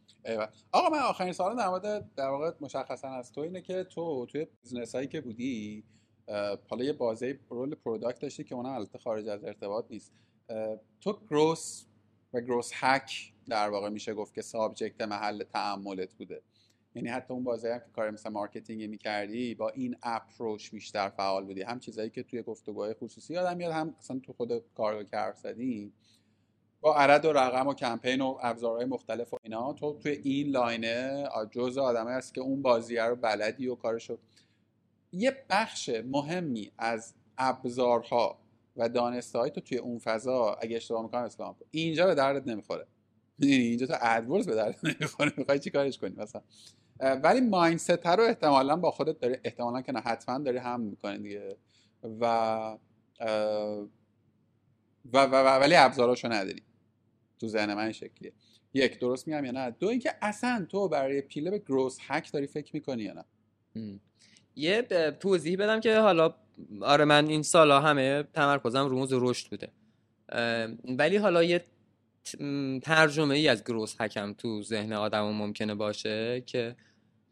آقا 0.72 0.88
من 0.88 0.98
آخرین 0.98 1.32
سوال 1.32 1.56
در 1.56 1.68
مورد 1.68 2.14
در 2.14 2.28
واقع 2.28 2.51
مشخصا 2.60 3.09
از 3.09 3.32
تو 3.32 3.40
اینه 3.40 3.60
که 3.60 3.84
تو 3.84 4.26
توی 4.26 4.47
business 4.62 4.94
هایی 4.94 5.09
که 5.09 5.20
بودی 5.20 5.84
حالا 6.68 6.84
یه 6.84 6.93
بازه 6.93 7.38
role 7.48 7.74
product 7.74 8.19
داشتی 8.18 8.44
که 8.44 8.55
اونم 8.55 8.72
البته 8.72 8.98
خارج 8.98 9.28
از 9.28 9.44
ارتباط 9.44 9.84
نیست 9.90 10.12
تو 11.01 11.18
growth 11.31 11.86
و 12.32 12.40
growth 12.40 12.70
hack 12.74 13.32
در 13.48 13.70
واقع 13.70 13.88
میشه 13.88 14.14
گفت 14.14 14.34
که 14.34 14.43
subject 14.43 15.01
محل 15.01 15.43
تعاملت 15.43 16.14
بوده 16.14 16.43
یعنی 16.97 17.09
حتی 17.09 17.35
اون 17.35 17.44
بازه 17.44 17.73
هم 17.73 17.78
که 17.78 17.90
کار 17.93 18.10
مثل 18.10 18.28
marketing 18.28 18.82
می‌کردی 18.82 19.55
با 19.55 19.68
این 19.68 19.97
approach 20.03 20.70
بیشتر 20.70 21.09
فعال 21.09 21.44
بودی. 21.44 21.62
هم 21.62 21.81
چیزایی 21.81 22.10
که 22.10 22.23
توی 22.23 22.43
گفتگوهای 22.43 22.94
خصوصی 22.94 23.35
یادم 23.35 23.56
میاد 23.56 23.73
هم 23.73 23.94
اصلا 23.98 24.18
تو 24.18 24.32
خود 24.32 24.52
کارگاه 24.74 25.05
که 25.05 25.39
زدی 25.40 25.93
با 26.81 26.97
عدد 26.97 27.24
و 27.24 27.32
رقم 27.32 27.66
و 27.66 27.74
کمپین 27.74 28.20
و 28.20 28.39
ابزارهای 28.43 28.85
مختلف 28.85 29.35
و 29.35 29.36
اینا 29.43 29.73
تو 29.73 29.98
توی 29.98 30.12
این 30.12 30.48
لاینه 30.48 31.28
جزء 31.51 31.82
آدمایی 31.82 32.16
هست 32.16 32.35
که 32.35 32.40
اون 32.40 32.62
بازیه 32.62 33.05
رو 33.05 33.16
بلدی 33.16 33.68
و 33.68 33.74
کارشو. 33.74 34.18
یه 35.12 35.44
بخش 35.51 35.90
مهمی 36.05 36.73
از 36.78 37.14
ابزارها 37.39 38.39
و 38.77 38.89
دانسته 38.89 39.39
های 39.39 39.51
تو 39.51 39.60
توی 39.60 39.78
اون 39.78 39.98
فضا 39.98 40.55
اگه 40.62 40.77
اشتباه 40.77 41.02
می‌کنم 41.02 41.23
اسلام 41.23 41.55
کن 41.55 41.66
اینجا 41.70 42.06
به 42.06 42.14
دردت 42.14 42.48
نمی‌خوره. 42.48 42.86
می‌دونی؟ 43.39 43.59
اینجا 43.59 43.86
تو 43.86 43.94
ادورز 44.01 44.47
به 44.47 44.55
دردت 44.55 44.85
نمی‌خوره. 44.85 45.32
می‌خوای 45.36 45.59
چی 45.59 45.70
کارش 45.70 45.98
کنی 45.98 46.14
مثلا؟ 46.16 46.43
ولی 47.01 47.40
مایندست 47.40 48.06
رو 48.06 48.24
احتمالا 48.24 48.77
با 48.77 48.90
خودت 48.90 49.20
داری 49.20 49.36
احتمالا 49.44 49.81
که 49.81 49.93
نه 49.93 50.01
حتما 50.01 50.39
داری 50.39 50.59
هم 50.59 50.81
می‌کنی 50.81 51.18
دیگه. 51.18 51.56
و 52.02 52.78
و, 55.12 55.18
و, 55.18 55.18
و 55.32 55.60
ولی 55.60 55.74
ابزاراشو 55.74 56.32
نداری. 56.32 56.62
تو 57.39 57.48
ذهن 57.48 57.74
من 57.74 57.93
شکلیه. 57.93 58.32
یک 58.74 58.98
درست 58.98 59.28
میگم 59.28 59.44
یا 59.44 59.51
نه؟ 59.51 59.70
دو 59.70 59.89
اینکه 59.89 60.14
اصلا 60.23 60.66
تو 60.68 60.89
برای 60.89 61.20
پیله 61.20 61.51
به 61.51 61.59
گروس 61.59 61.98
هک 62.01 62.32
داری 62.32 62.47
فکر 62.47 62.70
می‌کنی 62.74 63.02
یا 63.02 63.12
نه. 63.12 63.24
یه 64.56 64.82
توضیح 65.20 65.59
بدم 65.59 65.81
که 65.81 65.98
حالا 65.98 66.35
آره 66.82 67.05
من 67.05 67.27
این 67.27 67.43
سالا 67.43 67.81
همه 67.81 68.23
تمرکزم 68.23 68.86
رو 68.86 69.06
رشد 69.31 69.51
بوده. 69.51 69.68
ولی 70.98 71.16
حالا 71.16 71.43
یه 71.43 71.64
ترجمه 72.82 73.35
ای 73.35 73.48
از 73.48 73.65
گروس 73.65 74.01
حکم 74.01 74.32
تو 74.32 74.62
ذهن 74.62 74.93
آدم 74.93 75.24
ممکنه 75.24 75.74
باشه 75.74 76.43
که 76.47 76.77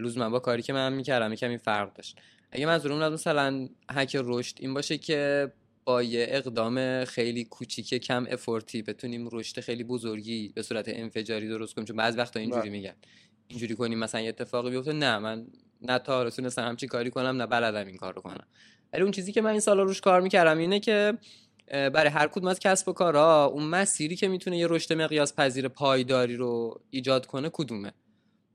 لزوما 0.00 0.30
با 0.30 0.38
کاری 0.38 0.62
که 0.62 0.72
من 0.72 0.92
می‌کردم 0.92 1.32
یکم 1.32 1.48
این 1.48 1.58
فرق 1.58 1.92
داشت. 1.92 2.18
اگه 2.50 2.66
منظورمون 2.66 3.02
از 3.02 3.12
مثلا 3.12 3.68
هک 3.90 4.16
رشد 4.24 4.56
این 4.60 4.74
باشه 4.74 4.98
که 4.98 5.52
با 5.84 6.02
یه 6.02 6.26
اقدام 6.28 7.04
خیلی 7.04 7.44
کوچیک 7.44 7.94
کم 7.94 8.26
افورتی 8.30 8.82
بتونیم 8.82 9.28
رشد 9.32 9.60
خیلی 9.60 9.84
بزرگی 9.84 10.48
به 10.54 10.62
صورت 10.62 10.88
انفجاری 10.88 11.48
درست 11.48 11.74
کنیم. 11.74 11.86
چون 11.86 11.96
بعض 11.96 12.16
وقتا 12.18 12.40
اینجوری 12.40 12.60
بله. 12.60 12.70
میگن. 12.70 12.94
اینجوری 13.48 13.74
کنیم 13.74 13.98
مثلا 13.98 14.20
یه 14.20 14.28
اتفاقی 14.28 14.70
بیفته. 14.70 14.92
نه 14.92 15.18
من 15.18 15.46
نه 15.82 15.98
تا 15.98 16.16
حالا 16.16 16.30
تونستم 16.30 16.62
همچین 16.62 16.88
کاری 16.88 17.10
کنم 17.10 17.36
نه 17.36 17.46
بلدم 17.46 17.86
این 17.86 17.96
کار 17.96 18.14
رو 18.14 18.22
کنم. 18.22 18.46
ولی 18.92 19.02
اون 19.02 19.10
چیزی 19.12 19.32
که 19.32 19.42
من 19.42 19.50
این 19.50 19.60
سالا 19.60 19.82
روش 19.82 20.00
کار 20.00 20.20
می‌کردم 20.20 20.58
اینه 20.58 20.80
که 20.80 21.18
برای 21.66 22.10
هر 22.10 22.26
کدوم 22.26 22.48
از 22.48 22.58
کسب 22.58 22.88
و 22.88 22.92
کارها 22.92 23.44
اون 23.44 23.64
مسیری 23.64 24.16
که 24.16 24.28
می‌تونه 24.28 24.58
یه 24.58 24.66
رشد 24.66 24.92
مقیاس 24.92 25.34
پذیر 25.34 25.68
پایداری 25.68 26.36
رو 26.36 26.80
ایجاد 26.90 27.26
کنه 27.26 27.50
کدومه؟ 27.52 27.92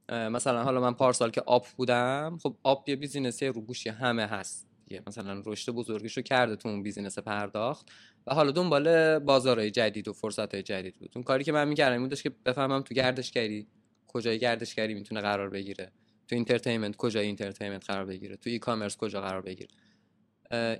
مثلا 0.09 0.63
حالا 0.63 0.81
من 0.81 0.93
پارسال 0.93 1.31
که 1.31 1.43
آپ 1.45 1.67
بودم 1.67 2.37
خب 2.43 2.55
آپ 2.63 2.89
یه 2.89 2.95
business 2.95 3.42
ی 3.42 3.47
رو 3.47 3.61
گوشی 3.61 3.89
همه 3.89 4.25
هست 4.25 4.67
دیگه. 4.87 5.03
مثلا 5.07 5.41
رشد 5.45 5.71
بزرگیش 5.71 6.17
رو 6.17 6.23
کرده 6.23 6.55
تو 6.55 6.69
اون 6.69 6.83
business 6.83 7.19
پرداخت 7.19 7.91
و 8.27 8.33
حالا 8.33 8.51
دنبال 8.51 9.19
بازارهای 9.19 9.71
جدید 9.71 10.07
و 10.07 10.13
فرصتهای 10.13 10.63
جدید 10.63 10.95
بود. 10.95 11.11
اون 11.15 11.23
کاری 11.23 11.43
که 11.43 11.51
من 11.51 11.67
می‌کردم 11.67 11.93
این 11.93 12.01
بودش 12.01 12.23
که 12.23 12.31
بفهمم 12.45 12.81
تو 12.81 12.93
گردشگری 12.93 13.67
کجای 14.07 14.39
گردشگری 14.39 14.93
می‌تونه 14.93 15.21
قرار 15.21 15.49
بگیره. 15.49 15.91
تو 16.27 16.35
entertainment 16.35 16.95
کجای 16.95 17.25
entertainment 17.25 17.85
قرار 17.85 18.05
بگیره. 18.05 18.35
تو 18.35 18.49
e-commerce 18.49 18.97
کجا 18.97 19.21
قرار 19.21 19.41
بگیره. 19.41 19.69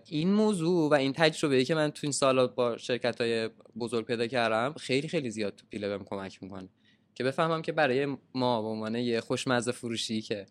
این 0.06 0.34
موضوع 0.34 0.92
و 0.92 0.94
این 0.94 1.14
تجربه 1.14 1.66
که 1.66 1.76
من 1.76 1.92
تو 1.92 2.00
این 2.04 2.12
سالا 2.12 2.48
با 2.48 2.78
شرکت 2.78 3.22
های 3.22 3.50
بزرگ 3.80 4.06
پیدا 4.06 4.28
کردم 4.28 4.74
خیلی 4.74 5.08
خیلی 5.08 5.30
زیاد 5.30 5.56
تو 5.56 5.66
پیله 5.70 5.88
بهم 5.88 6.04
کمک 6.04 6.44
می‌کنه 6.44 6.70
که 7.16 7.24
بفهمم 7.24 7.62
که 7.62 7.72
برای 7.72 8.18
ما 8.36 8.62
به 8.62 8.68
عنوان 8.68 8.96
یه 8.96 9.22
خوشمزه 9.22 9.72
فروشی 9.72 10.22
که 10.22 10.46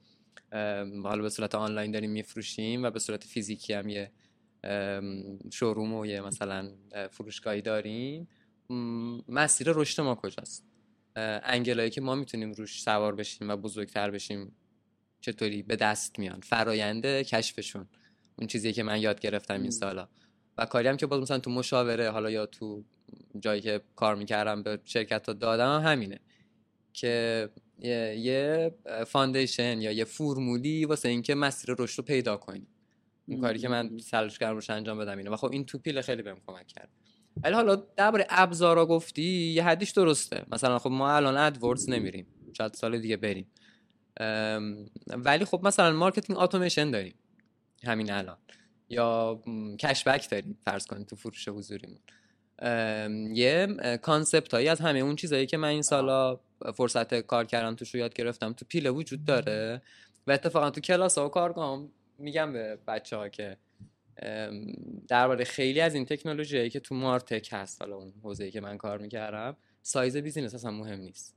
حالا 1.03 1.23
به 1.23 1.29
صورت 1.29 1.55
آنلاین 1.55 1.91
داریم 1.91 2.11
میفروشیم 2.11 2.83
و 2.83 2.91
به 2.91 2.99
صورت 2.99 3.25
فیزیکی 3.25 3.73
هم 3.73 3.89
یه 3.89 4.13
شوروم 5.53 5.95
و 5.95 6.07
یه 6.07 6.21
مثلا 6.21 6.71
اه، 6.93 7.07
فروشگاهی 7.07 7.63
داریم 7.63 8.29
مسیر 9.29 9.73
رشد 9.73 10.01
ما 10.03 10.15
کجاست؟ 10.15 10.65
انگلایی 11.17 11.91
که 11.91 12.01
ما 12.01 12.15
می‌تونیم 12.15 12.53
روش 12.53 12.83
سوار 12.83 13.15
بشیم 13.15 13.49
و 13.49 13.57
بزرگتر 13.57 14.11
بشیم 14.11 14.57
چطوری 15.21 15.63
به 15.63 15.77
دست 15.77 16.19
میان؟ 16.19 16.41
فراینده 16.41 17.25
کشفشون. 17.25 17.89
اون 18.39 18.47
چیزی 18.47 18.73
که 18.73 18.83
من 18.83 19.01
یاد 19.01 19.21
گرفتم 19.21 19.63
این. 19.63 19.71
سالا. 19.71 20.09
و 20.59 20.67
کاری 20.67 20.89
هم 20.89 20.97
که 20.97 21.07
باز 21.07 21.21
مثلا 21.21 21.39
تو 21.39 21.51
مشاوره 21.51 22.11
حالا 22.11 22.31
یا 22.31 22.47
تو 22.47 22.85
جایی 23.41 23.61
که 23.61 23.81
کار 23.97 24.15
می‌کردم 24.15 24.63
به 24.63 24.79
شرکت 24.85 25.27
ها 25.27 25.33
دادم 25.33 25.81
هم 25.81 25.93
همینه. 25.93 26.21
که 26.93 27.49
یه, 27.81 28.75
foundation 29.07 29.81
یا 29.81 29.93
یه 29.93 30.05
فرمولی 30.05 30.85
واسه 30.85 31.09
اینکه 31.09 31.35
مسیر 31.35 31.75
رشد 31.79 31.99
رو 31.99 32.05
پیدا 32.05 32.37
کنی. 32.37 32.67
اون 33.29 33.41
کاری 33.41 33.59
که 33.59 33.69
من 33.69 33.97
کردم 34.41 34.55
روش 34.55 34.71
انجام 34.71 34.99
بدم 34.99 35.19
اینه. 35.19 35.31
و 35.31 35.37
خب 35.37 35.53
این 35.53 35.65
تو 35.65 35.79
پیله 35.79 36.03
خیلی 36.03 36.23
بهم 36.23 36.41
کمک 36.47 36.67
کرد. 36.67 36.89
ولی 37.43 37.55
حالا 37.55 37.77
درباره 37.77 38.27
ابزارا 38.31 38.87
گفتی 38.87 39.23
یه 39.23 39.65
حدیش 39.65 39.91
درسته. 39.91 40.45
مثلا 40.53 40.79
خب 40.79 40.91
ما 40.91 41.11
الان 41.11 41.37
AdWords 41.37 41.91
نمیریم. 41.91 42.27
شاید 42.59 42.75
سال 42.75 42.99
دیگه 42.99 43.17
بریم. 43.17 43.47
ولی 45.09 45.45
خب 45.45 45.61
مثلا 45.65 45.93
marketing 45.93 46.39
اتوماسیون 46.39 46.91
داریم. 46.91 47.15
همین 47.85 48.13
الان. 48.13 48.37
یا 48.89 49.43
cashback 49.81 50.31
داریم 50.31 50.59
فرض 50.65 50.87
کنید 50.87 51.07
تو 51.07 51.17
فروش 51.17 51.49
حضوریمون. 51.49 51.99
یه 53.35 53.67
concept 54.03 54.55
هایی 54.55 54.69
از 54.69 54.81
همه 54.81 54.99
اون 54.99 55.17
چیزایی 55.17 55.47
که 55.47 55.57
من 55.57 55.69
این 55.69 55.83
سالا 55.83 56.41
فرصت 56.75 57.21
کار 57.21 57.45
کردم 57.45 57.75
توش 57.75 57.95
رو 57.95 58.01
یاد 58.01 58.15
گرفتم 58.15 58.53
تو 58.53 58.65
پیله 58.69 58.91
وجود 58.91 59.25
داره. 59.25 59.83
و 60.27 60.33
اتفاقا 60.33 60.71
تو 60.71 60.81
کلاس 60.81 61.19
ها 61.19 61.27
و 61.27 61.29
کارگاه 61.29 61.85
میگم 62.19 62.53
به 62.53 62.79
بچه 62.89 63.17
ها 63.17 63.29
که 63.29 63.57
درباره 65.09 65.45
خیلی 65.45 65.81
از 65.81 65.95
این 65.95 66.05
تکنولوژی 66.05 66.57
هایی 66.57 66.71
که 66.71 66.81
تو 66.81 66.95
martech 66.95 67.49
هست 67.53 67.83
حالا 67.83 67.97
اون 67.97 68.13
حوزه‌ای 68.23 68.51
که 68.51 68.61
من 68.61 68.77
کار 68.77 68.99
می‌کردم 68.99 69.57
size 69.83 70.17
business 70.17 70.55
اصلا 70.55 70.71
مهم 70.71 71.01
نیست. 71.01 71.35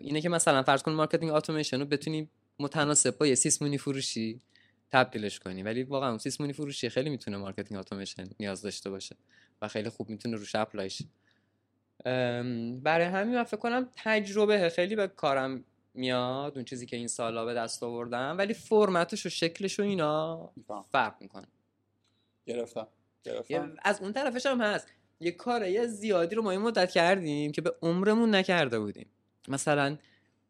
اینه 0.00 0.20
که 0.20 0.28
مثلا 0.28 0.62
فرض 0.62 0.82
کن 0.82 0.92
marketing 0.92 1.32
اتوماسیون 1.32 1.82
رو 1.82 1.88
بتونی 1.88 2.28
متناسب 2.58 3.18
با 3.18 3.26
یه 3.26 3.34
سیسمونی 3.34 3.78
فروشی 3.78 4.40
تبدیلش 4.92 5.38
کنی. 5.38 5.62
ولی 5.62 5.82
واقعا 5.82 6.08
اون 6.08 6.18
سیسمونی 6.18 6.52
فروشی 6.52 6.88
خیلی 6.88 7.10
می‌تونه 7.10 7.36
marketing 7.36 7.80
اتوماسیون 7.80 8.28
نیاز 8.40 8.62
داشته 8.62 8.90
باشه 8.90 9.16
و 9.62 9.68
خیلی 9.68 9.88
خوب 9.88 10.08
می‌تونه 10.08 10.36
روش 10.36 10.54
apply 10.54 10.90
شه 10.90 11.04
ام، 12.04 12.80
برای 12.80 13.06
همین 13.06 13.34
من 13.34 13.42
فکر 13.44 13.56
کنم 13.56 13.88
تجربه 13.96 14.68
خیلی 14.68 14.96
به 14.96 15.08
کارم 15.08 15.64
میاد 15.94 16.52
اون 16.56 16.64
چیزی 16.64 16.86
که 16.86 16.96
این 16.96 17.08
سالا 17.08 17.44
به 17.44 17.54
دست 17.54 17.82
آوردم 17.82 18.34
ولی 18.38 18.54
فرمتش 18.54 19.26
و 19.26 19.28
شکلش 19.28 19.80
و 19.80 19.82
اینا. 19.82 20.50
فرق 20.92 21.14
می‌کنه. 21.20 21.46
گرفتم. 22.46 22.86
یه- 23.26 23.32
گرفتم 23.32 23.76
از 23.82 24.00
اون 24.00 24.12
طرفش 24.12 24.46
هم 24.46 24.60
هست. 24.60 24.86
یه 25.20 25.30
کارای 25.30 25.88
زیادی 25.88 26.34
رو 26.34 26.42
ما 26.42 26.50
این 26.50 26.60
مدت 26.60 26.90
کردیم 26.90 27.52
که 27.52 27.60
به 27.60 27.74
عمرمون 27.82 28.34
نکرده 28.34 28.78
بودیم. 28.78 29.06
مثلا 29.48 29.98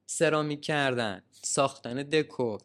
سرامیک 0.07 0.63
کردن 0.63 1.23
ساختن 1.43 2.03
دکور 2.03 2.61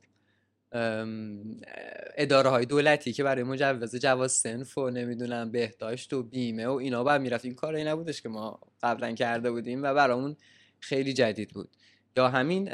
اداره 2.17 2.49
های 2.49 2.65
دولتی 2.65 3.13
که 3.13 3.23
برای 3.23 3.43
مجوز 3.43 3.95
جواز 3.95 4.31
سنف 4.31 4.77
و 4.77 4.89
نمی‌دونم 4.89 5.51
بهداشت 5.51 6.13
و 6.13 6.23
بیمه 6.23 6.67
و 6.67 6.71
اینا 6.71 7.03
باید 7.03 7.21
می‌رفت. 7.21 7.45
این 7.45 7.55
کارایی 7.55 7.85
نبودش 7.85 8.21
که 8.21 8.29
ما 8.29 8.59
قبلا 8.83 9.11
کرده 9.11 9.51
بودیم 9.51 9.83
و 9.83 9.93
برامون 9.93 10.35
خیلی 10.79 11.13
جدید 11.13 11.49
بود. 11.49 11.69
یا 12.17 12.27
همین 12.29 12.69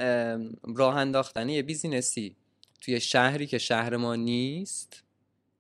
راه 0.76 0.98
انداختن 0.98 1.50
یه 1.50 1.62
بیزینسی 1.62 2.36
توی 2.82 3.00
شهری 3.00 3.48
که 3.48 3.58
شهر 3.58 3.98
ما 3.98 4.16
نیست 4.16 5.04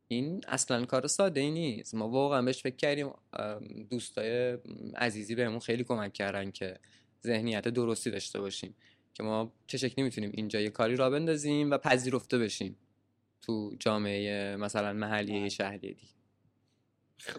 این 0.08 0.42
اصلا 0.48 0.86
کار 0.86 1.08
ساده 1.08 1.42
ای 1.42 1.52
نیست. 1.52 1.96
ما 1.96 2.10
واقعا 2.10 2.42
بهش 2.42 2.62
فکر 2.64 2.76
کردیم. 2.76 3.12
دوستای 3.90 4.58
عزیزی 4.96 5.36
بهمون 5.36 5.60
خیلی 5.60 5.84
کمک 5.84 6.14
کردن 6.14 6.52
که 6.52 6.78
ذهنیت 7.24 7.68
درستی 7.68 8.12
داشته 8.12 8.40
باشیم. 8.40 8.76
که 9.14 9.24
ما 9.24 9.54
چه 9.68 9.78
شکلی 9.78 10.04
می‌تونیم 10.06 10.32
اینجا 10.34 10.62
یه 10.62 10.70
کاری 10.70 10.96
را 10.96 11.10
بندازیم 11.10 11.72
و 11.72 11.78
پذیرفته 11.78 12.38
بشیم 12.38 12.78
تو 13.42 13.76
جامعه 13.80 14.56
مثلا 14.56 14.94
محلی 14.94 15.40
یه 15.40 15.50
شهری 15.50 15.94
دیگه. 15.94 16.14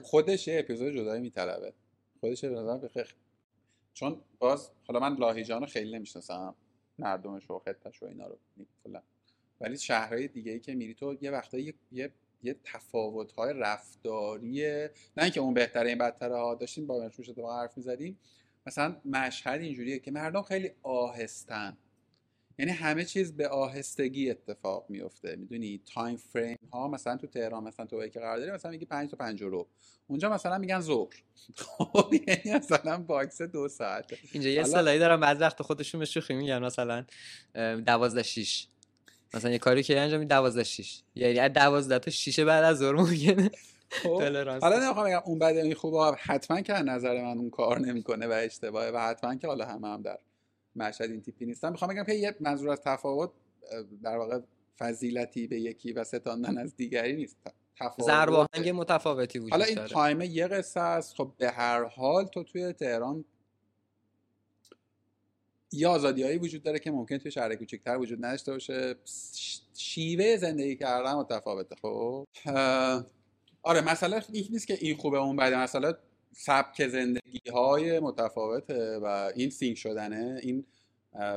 خودش 0.03 0.49
یه 0.49 0.59
اپیزود 0.59 0.95
جدایی 0.95 1.23
میطلبه. 1.23 1.73
خودش 2.21 2.45
به 2.45 2.79
بخیر 2.79 3.15
چون 3.95 4.21
باز 4.39 4.71
حالا 4.87 5.01
من 5.01 5.17
لاهیجان 5.17 5.61
رو 5.61 5.67
خیلی 5.67 5.93
نمی‌شناسم. 5.97 6.55
مردمش 6.99 7.51
و 7.51 7.59
خطش 7.59 8.03
و 8.03 8.07
اینا 8.07 8.27
رو. 8.27 8.39
کلا. 8.85 9.03
ولی 9.61 9.79
شهرهای 9.79 10.29
دیگه 10.29 10.53
ای 10.53 10.61
که 10.61 10.75
میری 10.75 10.95
تو 10.95 11.17
یه 11.21 11.31
وقتایی 11.31 11.75
یه, 11.93 12.13
یه, 12.43 12.57
تفاوت 12.65 13.33
های 13.33 13.53
رفتاری 13.57 14.63
نه 15.17 15.23
اینکه 15.23 15.41
اون 15.41 15.55
بهتره 15.55 15.89
این 15.89 15.99
بدتره. 15.99 16.37
ها 16.37 16.55
داشتیم 16.55 16.87
با 16.87 16.99
مرشوش 16.99 17.27
تو 17.27 17.51
حرف 17.51 17.77
می‌زدیم. 17.77 18.19
مثلا 18.67 18.97
مشهد 19.05 19.61
اینجوریه 19.61 19.99
که 19.99 20.11
مردم 20.11 20.43
خیلی 20.43 20.71
آهستن. 20.83 21.77
یعنی 22.59 22.73
همه 22.73 23.05
چیز 23.05 23.37
به 23.37 23.49
آهستگی 23.49 24.31
اتفاق 24.31 24.87
میفته 24.89 25.37
می‌دونی 25.37 25.81
time 25.95 26.17
frame 26.17 26.59
ها 26.73 26.89
مثلا 26.89 27.17
تو 27.17 27.27
تهران 27.27 27.65
مثلا 27.65 27.87
تو 27.87 28.09
که 28.09 28.21
قرار 28.21 28.39
داری 28.39 28.51
مثلا 28.51 28.71
میگی 28.71 28.85
5 28.85 29.11
تا 29.11 29.17
5 29.17 29.43
رو. 29.43 29.69
اونجا 30.07 30.31
مثلا 30.31 30.59
میگن 30.59 30.81
ظهر. 30.81 31.15
خب 31.57 32.15
یعنی 32.29 32.59
مثلا 32.59 32.99
box 32.99 33.43
دو 33.43 33.69
ساعته 33.69 34.19
اینجا 34.33 34.49
یه 34.49 34.61
اصطلاحی 34.61 34.99
دارم 34.99 35.21
بعض 35.21 35.41
وقت 35.41 35.63
خودشون 35.63 35.99
به 35.99 36.05
شوخی 36.05 36.35
میگن 36.35 36.59
مثلا 36.59 37.05
اه، 37.55 37.81
دوازده 37.81 38.23
شیش. 38.23 38.67
مثلا 39.35 39.51
یه 39.51 39.59
کاری 39.59 39.83
که 39.83 40.01
انجام 40.01 40.19
میدی 40.21 40.29
دوازده 40.29 40.65
شیش. 40.65 41.03
یعنی 41.15 41.39
از 41.39 41.53
دوازده 41.53 41.99
تا 41.99 42.11
شیش 42.11 42.41
بعد 42.41 42.65
از 42.65 42.79
ظهر 42.79 42.95
ممکنه. 42.95 43.51
حالا 44.63 44.85
نمی‌خوام 44.85 45.07
بگم 45.07 45.23
اون 45.25 45.39
بده 45.39 45.63
این 45.63 45.75
خوبه 45.75 46.17
حتما 46.19 46.61
که 46.61 46.75
از 46.75 46.85
نظر 46.85 47.23
من 47.23 47.39
اون 47.39 47.51
کار 47.51 47.81
نمی‌کنه 47.81 48.27
و 48.27 48.33
اشتباهه 48.33 48.91
و 48.91 48.99
حتما 48.99 49.35
که 49.35 49.47
حالا 49.47 49.65
همه 49.65 49.89
هم 49.89 50.03
در 50.03 50.19
مشهد 50.77 51.11
این 51.11 51.21
تیپی 51.21 51.47
نیستن. 51.47 51.71
می‌خوام 51.71 51.91
بگم 51.91 52.05
که 52.05 52.13
یه 52.13 52.37
منظور 52.41 52.71
از 52.71 52.81
تفاوت 52.81 53.31
در 54.03 54.17
واقع 54.17 54.41
فضیلتی 54.79 55.47
به 55.47 55.61
یکی 55.61 55.93
و 55.93 56.05
ستاندن 56.05 56.59
از 56.59 56.77
دیگری 56.77 57.17
نیست. 57.17 57.37
تفاوت 57.79 58.07
ضرب 58.07 58.33
آهنگ 58.33 58.69
متفاوتی 58.75 59.39
وجود 59.39 59.53
حالا 59.53 59.65
این 59.65 59.75
داره. 59.75 59.89
تایم 59.89 60.21
یه 60.21 60.47
قصه 60.47 60.81
است. 60.81 61.17
خب 61.17 61.33
به 61.39 61.51
هر 61.51 61.85
حال 61.85 62.27
تو 62.27 62.43
توی 62.43 62.73
تهران 62.73 63.25
یه 65.73 65.89
آزادی 65.89 66.23
هایی 66.23 66.39
وجود 66.39 66.63
داره 66.63 66.79
که 66.79 66.91
ممکن 66.91 67.19
توی 67.19 67.31
شهر 67.31 67.55
کوچکتر 67.55 67.97
وجود 67.97 68.25
نداشته 68.25 68.53
باشه. 68.53 68.95
شیوه 69.75 70.37
زندگی 70.37 70.77
کردن 70.77 71.15
متفاوته. 71.15 71.77
خب 71.83 72.27
آره 73.65 73.81
مسئله 73.81 74.23
این 74.33 74.47
نیست 74.51 74.67
که 74.67 74.79
این 74.81 74.97
خوبه 74.97 75.19
اون 75.19 75.37
بده. 75.37 75.59
مسئله 75.59 75.95
سبک 76.33 76.89
زندگی 76.89 77.51
های 77.53 78.01
متفاوته 78.01 78.99
و 78.99 79.33
این 79.37 79.51
سینک 79.51 79.79
شدنه. 79.79 80.41
این 80.43 80.65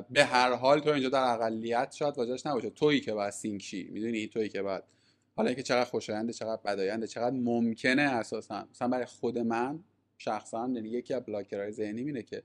به 0.09 0.25
هر 0.25 0.53
حال 0.53 0.79
تو 0.79 0.89
اینجا 0.89 1.09
در 1.09 1.33
اقلیت 1.33 1.95
شاید 1.95 2.17
واجهش 2.17 2.45
نباشه. 2.45 2.69
تویی 2.69 3.01
که 3.01 3.13
باید 3.13 3.31
سینک 3.31 3.61
شی 3.61 3.83
می‌دونی؟ 3.83 4.27
تویی 4.27 4.49
که 4.49 4.61
باید. 4.61 4.83
حالا 5.35 5.47
اینکه 5.47 5.63
چقدر 5.63 5.89
خوشاینده 5.89 6.33
چقدر 6.33 6.61
بداینده 6.65 7.07
چقدر 7.07 7.35
ممکنه 7.35 8.01
اساسا. 8.01 8.67
مثلا 8.71 8.87
برای 8.87 9.05
خود 9.05 9.37
من 9.37 9.83
شخصا 10.17 10.69
یعنی 10.73 10.89
یکی 10.89 11.13
از 11.13 11.23
بلاکرهای 11.25 11.71
ذهنی 11.71 12.01
اینه 12.01 12.23
که 12.23 12.43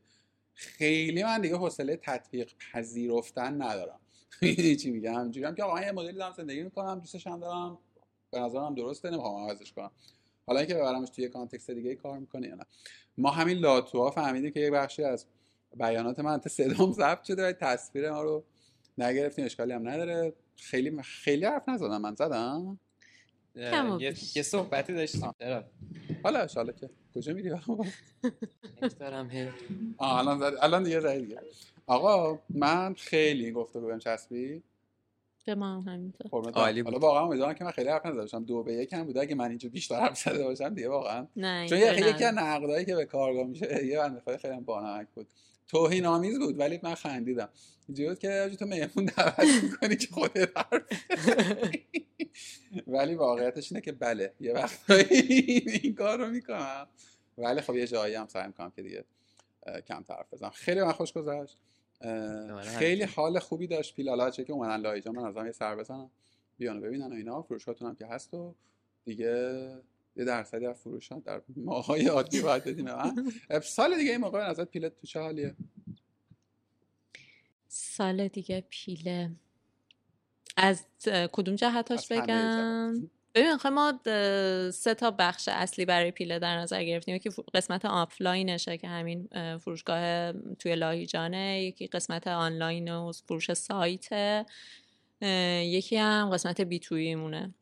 خیلی 0.54 1.24
من 1.24 1.40
دیگه 1.40 1.56
حوصله 1.56 1.96
تطبیق 1.96 2.50
پذیرفتن 2.72 3.62
ندارم. 3.62 4.00
چی 4.82 4.90
میگم؟ 4.90 5.14
همینجوری 5.14 5.46
هم 5.46 5.54
که 5.54 5.62
آقا 5.62 5.80
یه 5.80 5.92
مدلی 5.92 6.12
دارم 6.12 6.32
زندگی 6.32 6.62
می‌کنم 6.62 6.98
دوستش 6.98 7.26
هم 7.26 7.40
دارم. 7.40 7.78
به 8.32 8.40
نظرم 8.40 8.74
درسته 8.74 9.10
نمی‌خوام 9.10 9.50
عوضش 9.50 9.72
کنم. 9.72 9.90
حالا 10.46 10.60
اینکه 10.60 10.74
ببرمش 10.74 11.10
توی 11.10 11.28
کانتکست 11.28 11.70
دیگه 11.70 11.94
کار 11.94 12.18
می‌کنه 12.18 12.48
یا 12.48 12.54
نه. 12.54 12.64
ما 13.18 13.30
همین 13.30 13.58
لاتوها 13.58 14.10
فهمیدیم 14.10 14.50
که 14.50 14.60
یه 14.60 14.70
بخشی 14.70 15.04
از 15.04 15.26
بیانات 15.76 16.20
من 16.20 16.38
تا 16.38 16.50
صدام 16.50 16.92
ضبط 16.92 17.24
شده 17.24 17.48
و 17.48 17.52
تصویر 17.52 18.10
ما 18.10 18.22
رو 18.22 18.44
نگرفتیم 18.98 19.44
اشکالی 19.44 19.72
هم 19.72 19.88
نداره. 19.88 20.32
خیلی 20.56 21.02
خیلی 21.02 21.44
حرف 21.44 21.68
نزدم 21.68 22.00
من 22.00 22.14
زدم؟ 22.14 22.78
یه 23.56 24.10
بیش. 24.10 24.36
یه 24.36 24.42
صحبتی 24.42 24.92
داشتیم 24.94 25.32
چرا؟ 25.38 25.64
حالا 26.22 26.38
اشاله 26.38 26.72
که 26.72 26.90
کجا 27.14 27.34
میری؟ 27.34 27.50
دارم 29.00 29.30
الان. 30.00 30.42
الان 30.60 30.82
دیگه 30.82 31.00
زدی 31.00 31.20
دیگه. 31.20 31.40
آقا 31.86 32.38
من 32.48 32.94
خیلی 32.94 33.52
گفته 33.52 33.80
بودم 33.80 33.98
چسبی 33.98 34.62
به 35.44 35.54
ما 35.54 35.80
هم 35.80 35.92
همینطور. 35.92 36.28
حالا 36.84 36.98
واقعا 36.98 37.26
امیدوارم 37.26 37.54
که 37.54 37.64
من 37.64 37.70
خیلی 37.70 37.88
حرف 37.88 38.06
نزده 38.06 38.20
باشم 38.20 38.44
دو 38.44 38.62
به 38.62 38.72
یک 38.74 38.92
هم 38.92 39.04
بوده 39.04 39.20
اگه 39.20 39.34
من 39.34 39.48
اینجا 39.48 39.68
بیشتر 39.68 40.00
حرف 40.00 40.18
زده 40.18 40.44
باشم 40.44 40.74
دیگه 40.74 40.88
واقعا. 40.88 41.26
نه 41.36 41.68
چون 41.68 41.78
یه- 41.78 41.98
یکی 42.08 42.24
از. 42.24 42.34
نقدایی 42.34 42.84
که 42.84 42.94
به 42.96 43.04
کارگاه 43.04 43.46
میشه 43.46 43.86
یه 43.86 43.98
بنده 43.98 44.20
خدا 44.20 44.36
خیلی 44.36 44.54
هم 44.54 44.64
بانمک 44.64 45.06
بود. 45.14 45.26
توهین 45.68 46.06
آمیز 46.06 46.38
بود 46.38 46.58
ولی 46.58 46.80
من 46.82 46.94
خندیدم. 46.94 47.48
اینجوری 47.88 48.08
بود 48.08 48.18
که 48.18 48.50
تو 48.58 48.66
مهمون 48.66 49.04
دعوت 49.16 49.62
می‌کنی 49.62 49.96
که 49.96 50.08
خودت 50.12 50.50
حرف. 50.58 50.82
ولی 52.86 53.14
واقعیتش 53.14 53.72
اینه 53.72 53.80
که 53.80 53.92
بله 53.92 54.32
یه 54.40 54.52
وقتایی 54.52 55.06
این 55.82 55.94
کار 55.94 56.18
رو 56.18 56.26
می‌کنم. 56.30 56.86
ولی 57.38 57.60
خب 57.60 57.74
یه 57.76 57.86
جایی 57.86 58.14
هم 58.14 58.26
سعی 58.26 58.46
می‌کنم 58.46 58.70
که 58.70 58.82
دیگه 58.82 59.04
کم 59.88 60.04
حرف 60.08 60.26
بزنم. 60.32 60.50
خیلی 60.50 60.82
من 60.82 60.92
خوش 60.92 61.12
گذشت. 61.12 61.56
خیلی 62.62 63.02
همینطور. 63.02 63.06
حال 63.16 63.38
خوبی 63.38 63.66
داشت 63.66 63.94
پیلالا 63.94 64.30
چه 64.30 64.44
که 64.44 64.52
اومدن 64.52 64.76
لایجا 64.76 65.12
من 65.12 65.24
ازم 65.24 65.46
یه 65.46 65.52
سر 65.52 65.76
بزنم. 65.76 66.10
بیانو 66.58 66.80
ببینن 66.80 67.12
و 67.12 67.14
اینا. 67.14 67.42
فروشاتون 67.42 67.88
هم 67.88 67.96
که 67.96 68.06
هست 68.06 68.34
و 68.34 68.54
دیگه 69.04 69.26
یه 70.16 70.24
درصدی 70.24 70.66
از 70.66 70.76
فروشات 70.80 71.24
در 71.24 71.42
ماهای 71.56 72.06
عادی 72.06 72.40
باید 72.40 72.64
بدیم 72.64 72.84
به 72.84 72.94
من. 72.96 73.32
سال 73.60 73.96
دیگه 73.96 74.10
این 74.10 74.20
موقع 74.20 74.38
به 74.38 74.44
نظر 74.44 74.64
پیلت 74.64 74.96
تو 75.00 75.06
چه 75.06 75.20
حالیه؟ 75.20 75.56
سال 77.68 78.28
دیگه 78.28 78.64
پیله 78.70 79.30
از 80.56 80.84
کدوم 81.32 81.54
جهتاش 81.54 82.12
از 82.12 82.18
بگم. 82.18 83.10
ببین 83.34 83.56
ما 83.72 84.00
سه 84.72 84.94
تا 84.94 85.10
بخش 85.10 85.48
اصلی 85.48 85.84
برای 85.84 86.10
پیله 86.10 86.38
در 86.38 86.56
نظر 86.56 86.84
گرفتیم. 86.84 87.14
یکی 87.16 87.30
قسمت 87.54 87.84
آفلاینشه 87.84 88.78
که 88.78 88.88
همین 88.88 89.28
اه، 89.32 89.58
فروشگاه 89.58 90.32
توی 90.32 90.74
لاهیجانه. 90.74 91.62
یکی 91.62 91.86
قسمت 91.86 92.26
آنلاین 92.26 92.92
و 92.92 93.12
فروش 93.12 93.52
سایت 93.52 94.08
یکی 95.62 95.96
هم 95.96 96.30
قسمت 96.30 96.60
بی 96.60 96.78
تویی 96.78 97.14
مونه 97.14 97.54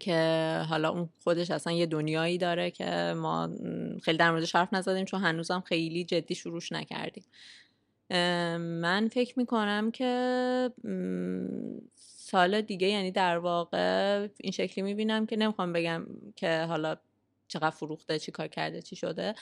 که 0.00 0.60
حالا 0.68 0.88
اون 0.88 1.08
خودش 1.24 1.50
اصلا 1.50 1.72
یه 1.72 1.86
دنیایی 1.86 2.38
داره 2.38 2.70
که 2.70 3.14
ما 3.16 3.50
خیلی 4.02 4.18
در 4.18 4.30
موردش 4.30 4.54
حرف 4.56 4.74
نزدیم 4.74 5.04
چون 5.04 5.20
هنوزم 5.20 5.60
خیلی 5.60 6.04
جدی 6.04 6.34
شروعش 6.34 6.72
نکردیم. 6.72 7.24
من 8.10 9.08
فکر 9.12 9.38
می‌کنم 9.38 9.90
که 9.90 10.70
م، 10.84 11.46
سال 11.96 12.60
دیگه 12.60 12.88
یعنی 12.88 13.10
در 13.10 13.38
واقع 13.38 14.28
این 14.40 14.52
شکلی 14.52 14.84
می‌بینم 14.84 15.26
که 15.26 15.36
نمی‌خوام 15.36 15.72
بگم 15.72 16.06
که 16.36 16.60
حالا 16.60 16.96
چقدر 17.48 17.70
فروخته 17.70 18.18
چی 18.18 18.32
کار 18.32 18.48
کرده 18.48 18.82
چی 18.82 18.96
شده. 18.96 19.34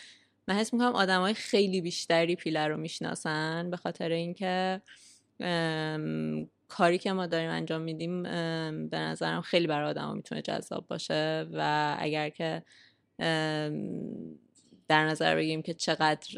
من 0.48 0.54
حس 0.54 0.72
می‌کنم 0.72 0.94
آدمای 0.94 1.34
خیلی 1.34 1.80
بیشتری 1.80 2.36
پیله 2.36 2.66
رو 2.66 2.76
می‌شناسن 2.76 3.70
به 3.70 3.76
خاطر 3.76 4.08
اینکه 4.08 4.80
کاری 6.68 6.98
که 6.98 7.12
ما 7.12 7.26
داریم 7.26 7.50
انجام 7.50 7.80
میدیم 7.80 8.22
به 8.88 8.98
نظرم 8.98 9.40
خیلی 9.40 9.66
برای 9.66 9.90
آدم 9.90 10.16
می‌تونه 10.16 10.42
جذاب 10.42 10.86
باشه 10.86 11.46
و 11.52 11.96
اگر 11.98 12.28
که 12.28 12.62
در 14.88 15.06
نظر 15.06 15.36
بگیریم 15.36 15.62
که 15.62 15.74
چقدر 15.74 16.28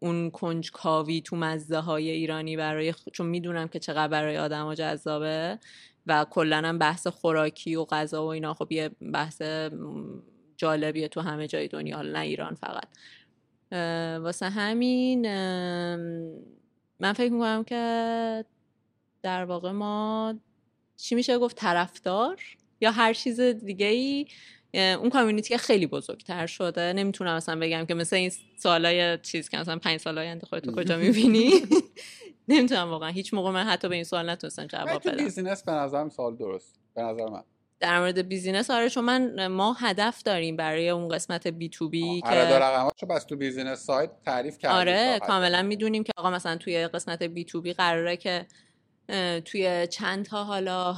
اون 0.00 0.30
کنجکاوی 0.30 1.20
تو 1.20 1.36
مزه 1.36 1.78
های 1.78 2.10
ایرانی 2.10 2.56
برای 2.56 2.94
چون 3.12 3.26
می‌دونم 3.26 3.68
که 3.68 3.78
چقدر 3.78 4.08
برای 4.08 4.38
آدم 4.38 4.74
جذابه 4.74 5.58
و 6.06 6.26
کلا 6.30 6.56
هم 6.56 6.78
بحث 6.78 7.06
خوراکی 7.06 7.76
و 7.76 7.84
غذا 7.84 8.24
و 8.24 8.28
اینا 8.28 8.54
خب 8.54 8.72
یه 8.72 8.88
بحث 8.88 9.42
جالبیه 10.56 11.08
تو 11.08 11.20
همه 11.20 11.46
جای 11.46 11.68
دنیا 11.68 12.02
نه 12.02 12.20
ایران 12.20 12.54
فقط. 12.54 12.88
واسه 14.22 14.48
همین 14.48 15.20
من 17.00 17.12
فکر 17.12 17.32
می‌کنم 17.32 17.64
که 17.64 18.44
در 19.22 19.44
واقع 19.44 19.70
ما 19.70 20.34
چی 20.96 21.14
میشه 21.14 21.38
گفت 21.38 21.56
طرفدار 21.56 22.36
یا 22.80 22.90
هر 22.90 23.12
چیز 23.12 23.40
دیگه 23.40 23.86
ای 23.86 24.26
اون 24.74 25.10
community 25.10 25.48
که 25.48 25.58
خیلی 25.58 25.86
بزرگتر 25.86 26.46
شده. 26.46 26.92
نمی‌تونم 26.92 27.34
اصلا 27.34 27.60
بگم 27.60 27.84
که 27.84 27.94
مثل 27.94 28.16
این 28.16 28.32
سالای 28.56 29.18
چیز 29.18 29.48
که 29.48 29.58
مثلا 29.58 29.78
پنج 29.78 30.00
سال 30.00 30.18
آینده 30.18 30.46
خودتو 30.46 30.72
کجا 30.72 30.96
می‌بینی؟ 30.96 31.50
نمی‌تونم 32.48 32.90
واقعا. 32.90 33.10
هیچ 33.10 33.34
موقع 33.34 33.50
من 33.50 33.64
حتی 33.64 33.88
به 33.88 33.94
این 33.94 34.04
سوال 34.04 34.30
نتونستم 34.30 34.66
جواب 34.66 34.88
بدم. 34.88 35.24
business 35.24 35.62
به 35.62 35.72
نظرم 35.72 36.08
سال 36.08 36.36
درست. 36.36 36.80
به 36.94 37.02
نظر 37.02 37.26
من. 37.26 37.42
در 37.80 37.98
مورد 37.98 38.28
business 38.28 38.70
آره 38.70 38.88
چون 38.88 39.04
من 39.04 39.46
ما 39.46 39.72
هدف 39.72 40.22
داریم 40.22 40.56
برای 40.56 40.88
اون 40.88 41.08
قسمت 41.08 41.46
B2B 41.46 42.20
که 42.20 42.30
رقماشو 42.30 43.06
بس 43.06 43.24
تو 43.24 43.36
business 43.36 43.78
سایت 43.78 44.10
تعریف 44.24 44.58
کردی 44.58 44.74
آره. 44.74 45.18
کاملا 45.26 45.62
می‌دونیم 45.62 46.04
که 46.04 46.12
آقا 46.16 46.30
مثلا 46.30 46.56
توی 46.56 46.88
قسمت 46.88 47.22
B2B 47.22 47.72
قراره 47.72 48.16
که 48.16 48.46
توی 49.44 49.86
چند 49.86 50.24
تا 50.24 50.44
حالا 50.44 50.96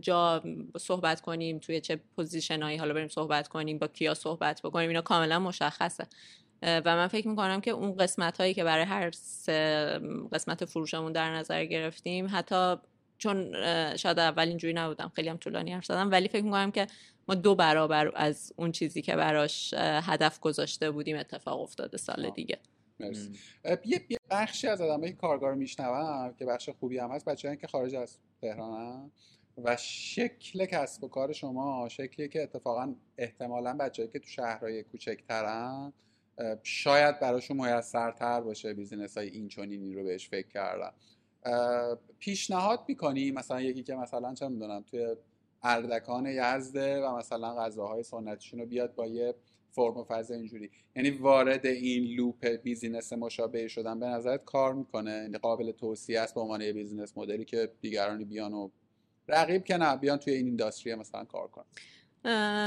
جا 0.00 0.42
صحبت 0.78 1.20
کنیم 1.20 1.58
توی 1.58 1.80
چه 1.80 2.00
پوزیشن 2.16 2.62
هایی 2.62 2.76
حالا 2.76 2.94
بریم 2.94 3.08
صحبت 3.08 3.48
کنیم 3.48 3.78
با 3.78 3.86
کیا 3.86 4.14
صحبت 4.14 4.60
بکنیم 4.62 4.88
اینا 4.88 5.02
کاملا 5.02 5.38
مشخصه. 5.38 6.06
و 6.62 6.82
من 6.84 7.08
فکر 7.08 7.28
می‌کنم 7.28 7.60
که 7.60 7.70
اون 7.70 7.96
قسمت 7.96 8.40
هایی 8.40 8.54
که 8.54 8.64
برای 8.64 8.84
هر 8.84 9.10
سه 9.10 10.00
قسمت 10.32 10.64
فروشمون 10.64 11.12
در 11.12 11.34
نظر 11.34 11.64
گرفتیم 11.64 12.28
حتی 12.30 12.74
چون 13.18 13.52
شاید 13.96 14.18
اول 14.18 14.48
اینجوری 14.48 14.72
نبودم 14.72 15.12
خیلی 15.16 15.28
هم 15.28 15.36
طولانی 15.36 15.72
حرف 15.72 15.84
زدم 15.84 16.10
ولی 16.10 16.28
فکر 16.28 16.44
می‌کنم 16.44 16.70
که 16.70 16.86
ما 17.28 17.34
دو 17.34 17.54
برابر 17.54 18.12
از 18.14 18.52
اون 18.56 18.72
چیزی 18.72 19.02
که 19.02 19.16
براش 19.16 19.74
هدف 19.78 20.40
گذاشته 20.40 20.90
بودیم 20.90 21.16
اتفاق 21.16 21.60
افتاده 21.60 21.96
سال. 21.96 22.30
دیگه. 22.30 22.58
مرسی. 23.00 23.30
یه 23.84 24.18
بخشی 24.30 24.68
از 24.68 24.80
آدمایی 24.80 25.16
رو 25.20 25.54
میشنوم 25.54 26.34
که 26.38 26.46
بخش 26.46 26.68
خوبی 26.68 26.98
هم 26.98 27.10
هست 27.10 27.24
بچه‌ای 27.24 27.56
که 27.56 27.66
خارج 27.66 27.94
از 27.94 28.18
تهرانن. 28.40 29.10
و 29.58 29.76
شکل 29.76 30.66
کسب 30.66 31.04
و 31.04 31.08
کار 31.08 31.32
شما 31.32 31.88
شکلیه 31.88 32.28
که 32.28 32.42
اتفاقا 32.42 32.94
احتمالا 33.18 33.76
بچه‌ای 33.76 34.08
که 34.08 34.18
تو 34.18 34.28
شهرهای 34.28 34.82
کوچکترن 34.82 35.92
شاید 36.62 37.20
براشون 37.20 37.56
میسرتر 37.56 38.40
باشه 38.40 38.74
بیزینس 38.74 39.18
های 39.18 39.28
این 39.28 39.48
چنینی 39.48 39.94
رو 39.94 40.04
بهش 40.04 40.28
فکر 40.28 40.48
کردن. 40.48 40.90
پیشنهاد 42.18 42.80
می‌کنی 42.88 43.30
مثلا 43.30 43.60
یکی 43.60 43.82
که 43.82 43.94
مثلا 43.94 44.34
چه 44.34 44.48
می‌دونم 44.48 44.84
توی 44.90 45.16
اردکان 45.62 46.26
یزده 46.26 47.00
و 47.00 47.16
مثلا 47.16 47.54
غذاهای 47.54 48.02
سنتیشون 48.02 48.60
رو 48.60 48.66
بیاد 48.66 48.94
با 48.94 49.06
یه 49.06 49.34
فرم 49.70 49.96
و 49.96 50.04
فضا 50.04 50.34
اینجوری. 50.34 50.70
یعنی 50.96 51.10
وارد 51.10 51.66
این 51.66 52.04
loop 52.16 52.46
business 52.46 53.12
مشابه 53.12 53.68
شدن 53.68 54.00
به 54.00 54.06
نظرت 54.06 54.44
کار 54.44 54.74
می‌کنه؟ 54.74 55.10
یعنی 55.10 55.38
قابل 55.38 55.72
توصیه 55.72 56.20
است 56.20 56.34
به 56.34 56.40
عنوان 56.40 56.60
یه 56.60 56.72
business 56.72 57.18
model 57.18 57.40
ی 57.40 57.44
که 57.44 57.72
دیگرانی 57.80 58.24
بیان 58.24 58.54
و 58.54 58.70
رقیب 59.28 59.64
که 59.64 59.76
نه 59.76 59.96
بیان 59.96 60.18
توی 60.18 60.32
این 60.32 60.46
industry 60.46 60.94
مثلا 60.94 61.24
کار 61.24 61.48
کنن. 61.48 61.64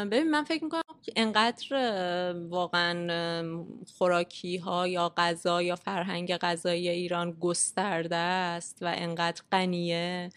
ببین 0.09 0.31
من 0.31 0.43
فکر 0.43 0.63
می‌کنم 0.63 0.81
انقدر 1.15 1.65
اه، 1.71 2.47
واقعا 2.49 3.65
خوراکی 3.97 4.57
ها 4.57 4.87
یا 4.87 5.13
غذا 5.17 5.61
یا 5.61 5.75
فرهنگ 5.75 6.37
غذایی 6.37 6.89
ایران 6.89 7.31
گسترده 7.31 8.15
است 8.15 8.77
و 8.81 8.93
انقدر 8.95 9.41
غنیه 9.51 10.29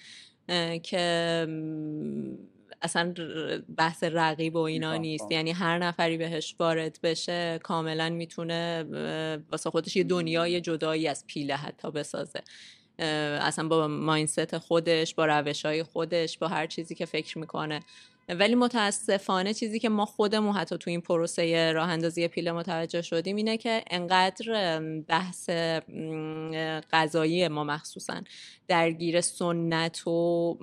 که 0.82 1.46
اصلا 2.82 3.14
بحث 3.76 4.04
رقیب 4.04 4.56
و 4.56 4.58
اینا 4.58 4.96
نیست. 4.96 5.32
یعنی 5.32 5.50
هر 5.50 5.78
نفری 5.78 6.16
بهش 6.16 6.56
وارد 6.58 6.98
بشه 7.02 7.60
کاملا 7.62 8.10
می‌تونه 8.10 8.84
واسه 9.52 9.70
خودش 9.70 9.96
یه 9.96 10.04
دنیای 10.04 10.60
جدایی 10.60 11.08
از 11.08 11.26
پیله 11.26 11.56
حتی 11.56 11.90
بسازه. 11.90 12.42
اصلا 12.98 13.68
با 13.68 13.88
ماینست 13.88 14.58
خودش 14.58 15.14
با 15.14 15.26
روش 15.26 15.66
های 15.66 15.82
خودش 15.82 16.38
با 16.38 16.48
هر 16.48 16.66
چیزی 16.66 16.94
که 16.94 17.06
فکر 17.06 17.38
می‌کنه. 17.38 17.80
ولی 18.28 18.54
متاسفانه 18.54 19.54
چیزی 19.54 19.78
که 19.78 19.88
ما 19.88 20.04
خودمون 20.04 20.56
حتی 20.56 20.78
تو 20.78 20.90
این 20.90 21.00
پروسه 21.00 21.72
راه 21.72 21.88
اندازی 21.88 22.28
پیله 22.28 22.52
متوجه 22.52 23.02
شدیم 23.02 23.36
اینه 23.36 23.56
که 23.56 23.84
انقدر 23.90 24.80
بحث 25.08 25.50
غذایی 26.92 27.48
ما 27.48 27.64
مخصوصا 27.64 28.22
درگیر 28.68 29.20
سنت 29.20 30.06
و 30.06 30.56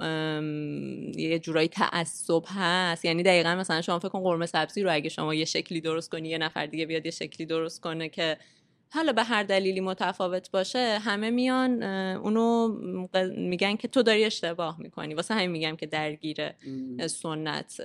یه 1.18 1.40
جورایی 1.40 1.68
تعصب 1.68 2.44
هست. 2.48 3.06
یعنی 3.06 3.24
دقیقا 3.24 3.56
مثلا 3.56 3.82
شما 3.82 4.00
فکر 4.00 4.10
کن 4.10 4.24
قرمه 4.24 4.46
سبزی 4.46 4.84
رو 4.84 4.94
اگه 4.94 5.10
شما 5.10 5.34
یه 5.34 5.46
شکلی 5.46 5.82
درست 5.82 6.12
کنی 6.12 6.30
یه 6.30 6.38
نفر 6.38 6.66
دیگه 6.66 6.86
بیاد 6.86 7.06
یه 7.06 7.12
شکلی 7.12 7.46
درست 7.46 7.82
کنه 7.82 8.10
که 8.10 8.38
حالا 8.94 9.14
به 9.14 9.24
هر 9.24 9.44
دلیلی 9.44 9.80
متفاوت 9.80 10.52
باشه 10.52 11.00
همه 11.00 11.30
میان 11.30 11.84
اونو 11.84 12.68
میگن 13.38 13.76
که 13.76 13.88
تو 13.88 14.04
داری 14.04 14.26
اشتباه 14.26 14.82
می‌کنی. 14.82 15.14
واسه 15.14 15.34
همین 15.34 15.52
میگم 15.52 15.76
که 15.76 15.86
درگیر. 15.86 16.38
سنت. 17.08 17.80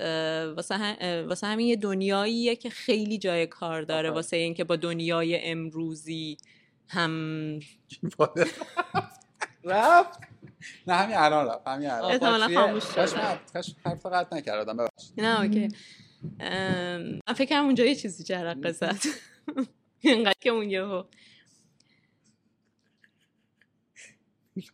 واسه, 0.56 0.74
هم- 0.74 1.28
واسه 1.28 1.46
همین 1.46 1.66
یه 1.66 1.76
دنیاییه 1.76 2.56
که 2.56 2.70
خیلی 2.70 3.18
جای 3.18 3.46
کار 3.46 3.82
داره. 3.82 4.10
واسه 4.10 4.36
اینکه 4.36 4.64
با 4.64 4.76
دنیای 4.76 5.50
امروزی 5.50 6.36
هم 6.88 7.60
رفت. 9.64 10.18
نه 10.86 10.94
همین 10.94 11.16
الان 11.16 11.46
رفت 11.46 11.68
همین 11.68 11.90
الان. 11.90 12.10
احتمالا. 12.12 12.48
خاموش 12.54 12.84
کاش 13.52 13.74
حرف 13.84 14.06
قطع 14.06 14.36
نکردم 14.36 14.76
ببخشید. 14.76 15.20
نه 15.20 15.40
اوکی. 15.40 15.68
من 17.28 17.34
فکرم 17.36 17.64
اونجا 17.64 17.84
یه 17.84 17.94
چیزی 17.94 18.24
جرقه 18.24 18.72
زد 18.72 18.96
اینقدر 20.00 20.38
که 20.40 20.50
اون 20.50 20.70
یهو 20.70 21.04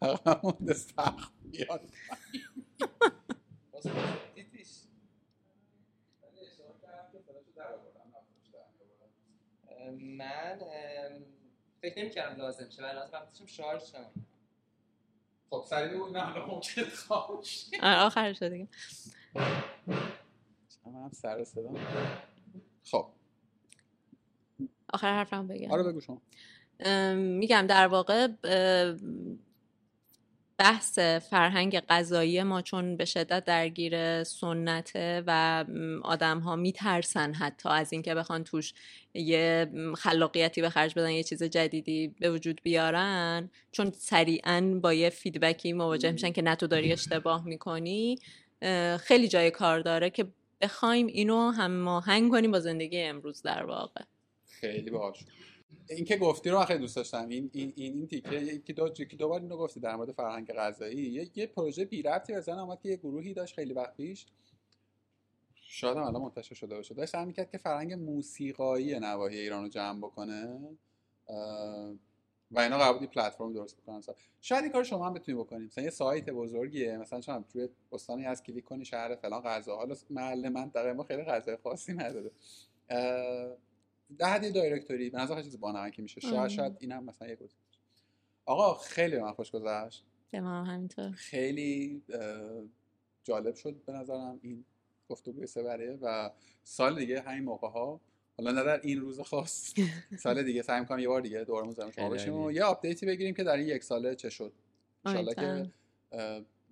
فقط 0.01 0.73
سخت 0.73 1.32
بیاد 1.51 1.90
من 9.93 10.59
فکر 11.81 11.98
نمی 11.98 12.11
کردم 12.11 12.43
لازم 12.43 12.70
شه 12.70 12.82
ولی 12.82 12.98
از 12.98 13.15
وقتشم 13.15 13.47
شارژ 13.47 13.82
شدم 13.82 14.11
خب 15.51 15.65
سریع 15.66 15.94
بگو 15.94 16.09
نه 16.09 16.28
الان 16.28 16.51
ممکن 16.51 16.82
آره، 17.82 18.01
آخرش 18.01 18.43
رو 18.43 18.48
دیگه 18.48 18.69
من 20.86 20.94
هم 20.94 21.11
سر 21.12 21.44
صدا 21.44 21.74
خب 22.85 23.16
آخر 24.95 25.13
حرفم 25.13 25.47
بگم. 25.47 25.71
آره 25.71 25.83
بگو 25.83 26.01
شما. 26.01 26.23
میگم 27.15 27.67
در 27.69 27.87
واقع 27.87 28.29
بحث 30.59 30.99
فرهنگ 30.99 31.81
غذایی 31.81 32.43
ما 32.43 32.63
چون 32.63 32.97
به 32.97 33.05
شدت 33.05 33.45
درگیر 33.45 34.25
سنته 34.25 35.23
و 35.27 35.65
آدم 36.03 36.39
ها 36.39 36.57
میترسن 36.57 37.35
حتی 37.35 37.69
از 37.69 37.93
اینکه 37.93 38.15
بخوان 38.15 38.45
توش 38.45 38.75
یه 39.15 39.71
خلاقیتی 39.99 40.61
به 40.61 40.71
خرج 40.71 40.95
بدن 40.95 41.11
یه 41.11 41.23
چیز 41.23 41.43
جدیدی 41.43 42.15
به 42.21 42.31
وجود 42.31 42.61
بیارن 42.63 43.51
چون 43.73 43.91
سریعا 43.91 44.79
با 44.83 44.93
یه 44.95 45.11
فیدبکی 45.11 45.73
مواجه 45.73 46.13
میشن 46.13 46.31
که 46.31 46.43
نه 46.43 46.55
تو 46.55 46.67
داری 46.67 46.93
اشتباه 46.93 47.45
می‌کنی. 47.45 48.19
خیلی 49.01 49.29
جای 49.29 49.51
کار 49.51 49.81
داره 49.81 50.11
که 50.11 50.27
بخوایم 50.61 51.07
اینو 51.07 51.51
هماهنگ 51.51 52.31
کنیم 52.31 52.53
با 52.53 52.61
زندگی 52.61 53.03
امروز 53.03 53.43
در 53.43 53.65
واقع. 53.65 54.03
خیلی 54.61 54.91
باحال 54.91 55.12
شد. 55.12 55.24
این 55.91 56.05
که 56.05 56.16
گفتی 56.16 56.51
رو 56.51 56.65
خیلی 56.65 56.78
دوست 56.78 56.97
داشتم. 56.97 57.28
این 57.28 57.51
این 57.53 57.73
این, 57.77 57.95
این 57.95 58.07
تیکه 58.07 58.37
یکی 58.37 58.73
دو 58.73 58.89
یکی 58.99 59.16
دو 59.16 59.28
بار 59.28 59.41
اینو 59.41 59.57
گفتی 59.57 59.81
در 59.81 59.97
مورد 59.97 60.12
فرهنگ 60.12 60.53
غذایی. 60.53 60.97
یه, 60.97 61.31
یه 61.35 61.47
پروژه 61.47 61.85
بی 61.85 62.03
ربطی 62.03 62.33
به 62.33 62.41
ذهنم 62.41 62.59
اومد 62.59 62.81
که 62.81 62.89
یه 62.89 62.97
گروهی 62.97 63.35
داشت 63.35 63.55
خیلی 63.55 63.73
وقت 63.73 63.97
پیش. 63.97 64.27
شاید 65.55 65.97
الان 65.97 66.23
منتشر 66.23 66.55
شده 66.55 66.74
باشه. 66.74 66.95
داشت 66.95 67.12
سعی 67.12 67.24
می‌کرد 67.24 67.51
که 67.51 67.59
فرهنگ 67.59 67.93
موسیقایی 67.93 68.99
نواحی 68.99 69.39
ایران 69.39 69.62
رو 69.62 69.69
جمع 69.69 69.99
بکنه. 69.99 70.61
و 72.51 72.61
اینا 72.61 72.93
بود 72.93 73.03
یه 73.03 73.09
پلتفرم 73.09 73.53
درست 73.53 73.77
بکنن. 73.77 74.03
شاید 74.41 74.62
این 74.62 74.73
کار 74.73 74.85
شما 74.85 75.07
هم 75.07 75.15
بتونید 75.15 75.41
بکنید 75.41 75.66
مثلا 75.66 75.85
یه 75.85 75.91
سایت 75.91 76.31
بزرگیه. 76.31 76.99
مثلا 76.99 77.20
شما 77.20 77.45
توی 77.53 77.69
استانی 77.93 78.27
از 78.27 78.43
کلیک 78.43 78.65
کنی 78.65 78.85
شهر 78.85 79.16
فلان 79.16 79.43
غذا. 79.43 79.77
حالا 79.77 79.95
محل 80.11 80.49
منطقه 80.49 80.93
ما 80.93 81.05
خیلی 81.05 81.23
غذای 81.23 81.57
خاصی 81.57 81.93
نداره. 81.93 82.31
ده 84.19 84.45
یه 84.45 84.51
دایرکتوری 84.51 85.11
به 85.11 85.19
نظر 85.19 85.43
چیز 85.43 85.61
بانمکی 85.61 86.03
میشه 86.03 86.20
شاید 86.20 86.35
آره. 86.35 86.49
شاید 86.49 86.77
اینم 86.81 87.05
مثلا 87.05 87.28
یه 87.28 87.35
گزینه 87.35 87.61
باشه. 87.69 87.81
آقا 88.47 88.74
خیلی 88.74 89.19
من 89.19 89.33
خوش 89.33 89.51
گذشت 89.51 90.05
به 90.31 90.41
ما 90.41 90.62
هم 90.62 90.74
همینطور 90.74 91.11
خیلی 91.11 92.03
جالب 93.24 93.55
شد 93.55 93.77
به 93.87 93.93
نظرم 93.93 94.39
این 94.43 94.65
گفتگوی 95.09 95.47
سه 95.47 95.99
و 96.03 96.31
سال 96.65 96.99
دیگه 96.99 97.20
همین 97.20 97.45
موقع 97.45 97.69
ها 97.69 98.01
حالا 98.39 98.51
نه 98.51 98.65
در 98.65 98.81
این 98.81 99.01
روز 99.01 99.20
خاص 99.20 99.74
سال 100.23 100.43
دیگه 100.43 100.62
سعی 100.62 100.81
می‌کنم 100.81 100.99
یه 100.99 101.09
بار 101.09 101.20
دیگه 101.20 101.45
دورمون 101.45 101.74
زمین 101.74 101.91
شما 101.91 102.09
باشیم 102.09 102.35
و. 102.35 102.53
یه 102.53 102.65
update 102.65 103.01
ی 103.01 103.07
بگیریم 103.07 103.35
که 103.35 103.45
در 103.45 103.57
این 103.57 103.66
یک 103.66 103.85
ساله 103.85 104.15
چه 104.15 104.31
شد 104.31 104.53
انشالله 105.05 105.35
که 105.35 105.70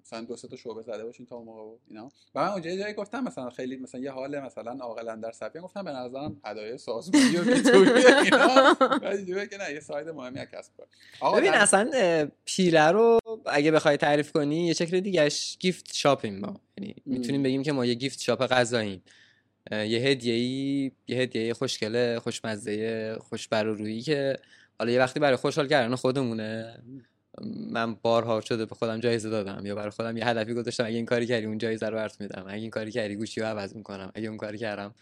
مثلا 0.07 0.21
دو 0.21 0.37
سه 0.37 0.49
تا 0.49 0.57
شعبه 0.57 0.83
زده 0.83 1.05
باشین 1.05 1.27
تا 1.27 1.37
اون 1.37 1.45
موقع 1.47 1.61
و 1.61 1.77
اینا. 1.89 2.09
و 2.35 2.41
من 2.41 2.49
اونجا 2.49 2.77
جایی 2.77 2.95
گفتم 2.95 3.25
مثلا 3.25 3.51
خیلی 3.51 3.77
مثلا 3.77 4.01
یه 4.01 4.11
حال 4.11 4.41
مثلا 4.41 4.77
عاقل 4.81 5.17
اندر 5.17 5.33
سفیه 5.33 5.61
گفتم 5.61 5.85
به 5.85 5.91
نظرم 5.91 6.41
هدایای 6.45 6.79
سازمانی 6.79 7.37
و 7.37 7.45
B2B 7.55 7.91
اینا. 8.25 8.77
اینجوریه 9.11 9.47
که 9.47 9.57
نه 9.57 9.73
یه 9.73 9.81
side 9.81 10.09
مهمی 10.09 10.39
از 10.39 10.47
کسب 10.53 10.73
آقا 11.21 11.37
ببین 11.39 11.53
در- 11.53 11.59
اصلا 11.63 11.91
پیره 12.45 12.87
رو 12.91 13.19
اگه 13.47 13.71
بخوای 13.71 13.97
تعریف 13.97 14.33
کنی 14.33 14.67
یه 14.67 14.73
شکل 14.73 15.01
دیگهش 15.01 15.57
گیفت 15.61 15.95
شاپیم 15.95 16.39
ما 16.41 16.61
یعنی. 16.79 16.95
می‌تونیم 17.07 17.43
بگیم 17.43 17.63
که 17.63 17.73
ما 17.73 17.87
یه 17.87 17.95
گیفت 17.95 18.21
شاپ 18.21 18.47
غذاییم. 18.47 19.03
یه 19.71 19.99
هدیه‌ای 19.99 20.93
یه 21.09 21.17
هدیه 21.17 21.55
خوشگله 21.55 22.19
خوشمزه 22.19 23.17
خوش 23.21 23.49
بر 23.49 23.67
و 23.67 23.75
رویی 23.75 24.03
که 24.03 24.39
حالا 24.79 24.93
یه 24.93 24.99
وقتی 24.99 25.21
برای 25.21 25.37
خوشحال 25.37 25.69
کردن 25.69 25.95
خودمونه 25.95 26.79
من 27.71 27.95
بارها 27.95 28.41
شده 28.41 28.67
به 28.67 28.75
خودم 28.75 29.01
جایزه 29.01 29.31
دادم 29.31 29.67
یا 29.67 29.75
برای 29.75 29.91
خودم 29.91 30.17
یه 30.17 30.27
هدفی 30.27 30.55
گذاشتم. 30.55 30.85
اگه 30.85 30.97
این 30.97 31.07
کاری 31.07 31.27
کردی 31.27 31.47
اون 31.47 31.59
جایزه 31.59 31.87
رو 31.89 31.97
برات 31.97 32.21
میدم. 32.21 32.45
اگه 32.47 32.61
این 32.61 32.71
کاری 32.71 32.91
کردی 32.91 33.17
گوشی 33.17 33.41
رو 33.41 33.47
عوض 33.47 33.77
می‌کنم. 33.77 34.13
اگه 34.15 34.29
اون 34.29 34.37
کاری 34.37 34.59
کردم 34.59 34.95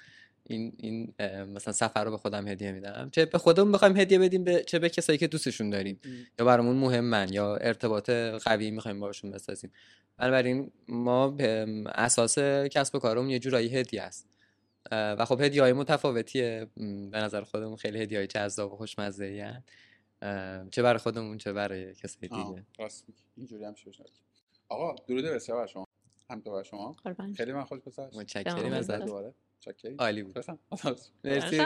این 0.45 0.73
این 0.77 1.15
مثلا 1.55 1.73
سفر 1.73 2.05
رو 2.05 2.11
به 2.11 2.17
خودم 2.17 2.49
هدیه 2.49 2.73
میدم. 2.73 3.09
چه 3.13 3.25
به 3.25 3.39
خودمون 3.39 3.73
بخوایم 3.73 3.97
هدیه 3.97 4.19
بدیم 4.19 4.45
به 4.45 4.65
چه 4.65 4.79
به 4.79 4.89
کسایی 4.89 5.19
که 5.19 5.27
دوستشون 5.27 5.71
داریم 5.71 6.01
م. 6.05 6.09
یا 6.39 6.45
برامون 6.45 6.77
مهمن 6.77 7.33
یا 7.33 7.57
ارتباط 7.57 8.11
قوی 8.45 8.71
می‌خوایم 8.71 9.01
باشون 9.01 9.31
بسازیم. 9.31 9.71
بنابراین 10.17 10.71
ما 10.89 11.29
به 11.29 11.67
اساس 11.87 12.39
کسب 12.71 12.95
و 12.95 12.99
کارمون 12.99 13.31
یه 13.31 13.39
جورایی 13.39 13.77
هدیه 13.77 14.03
است. 14.03 14.29
و 14.91 15.25
خب 15.25 15.41
هدیه 15.41 15.63
های 15.63 15.73
متفاوتیه 15.73 16.67
به 17.11 17.19
نظر 17.19 17.43
خودمون 17.43 17.77
خیلی 17.77 18.03
هدیه 18.03 18.19
های 18.19 18.27
جذاب 18.27 18.73
و 18.73 18.77
خوشمزه 18.77 19.63
چه 20.71 20.83
برای 20.83 20.99
خودمون 20.99 21.39
چه 21.39 21.53
برای 21.53 21.95
کسای 21.95 22.29
آه، 22.33 22.49
دیگه. 22.51 22.67
راست. 22.79 23.07
اینجوری 23.37 23.65
هم 23.65 23.75
شد 23.75 23.95
آقا 24.69 24.95
درود 25.07 25.25
بسیار 25.25 25.59
بر 25.59 25.67
شما. 25.67 25.85
هم 26.31 26.41
تو 26.41 26.51
بر 26.53 26.63
شما. 26.63 26.97
خیلی 27.37 27.53
من 27.53 27.65
خوش 27.65 27.81
گذشت. 27.81 28.17
متشکریم 28.17 28.69
جمع 28.69 28.77
ازت. 28.77 29.03
دوباره. 29.05 29.35
چاکری 29.61 29.97
عالی 29.99 30.23
بود. 30.23 30.45
مرسی. 31.25 31.59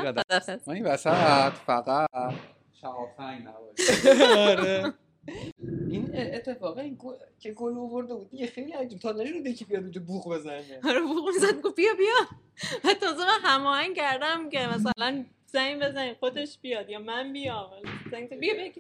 من 0.67 0.75
این 0.75 0.87
وسط 0.87 1.53
فقط 1.67 2.35
شهابسنگ 2.73 3.43
نباشه. 3.47 4.25
آره. 4.39 4.95
این 5.91 6.11
اتفاقا 6.15 6.81
این 6.81 6.97
گل 6.99 7.15
که 7.39 7.53
گل 7.53 7.79
آورده 7.79 8.15
بود 8.15 8.31
دیگه 8.31 8.47
خیلی 8.47 8.73
عجیب. 8.73 8.99
تا 8.99 9.13
نشده 9.13 9.53
که 9.53 9.65
بیاد 9.65 9.83
اونجا 9.83 10.01
بوق 10.01 10.35
بزنه. 10.35 10.81
آره 10.85 11.01
بوق 11.01 11.29
می‌زد 11.35 11.61
گفت 11.61 11.77
بیا 11.77 11.95
بیا. 11.95 12.39
و 12.85 12.95
تازه 12.95 13.19
من 13.19 13.41
هماهنگ 13.43 13.97
کردم 13.97 14.51
که 14.51 14.59
مثلا 14.59 15.25
زنگ 15.47 15.83
بزنی 15.83 16.15
خودش 16.15 16.59
بیاد 16.59 16.91
یا 16.91 16.99
من 16.99 17.33
بیام. 17.33 17.71
زنگ 18.11 18.39
بیا 18.41 18.55
بیا 18.55 18.73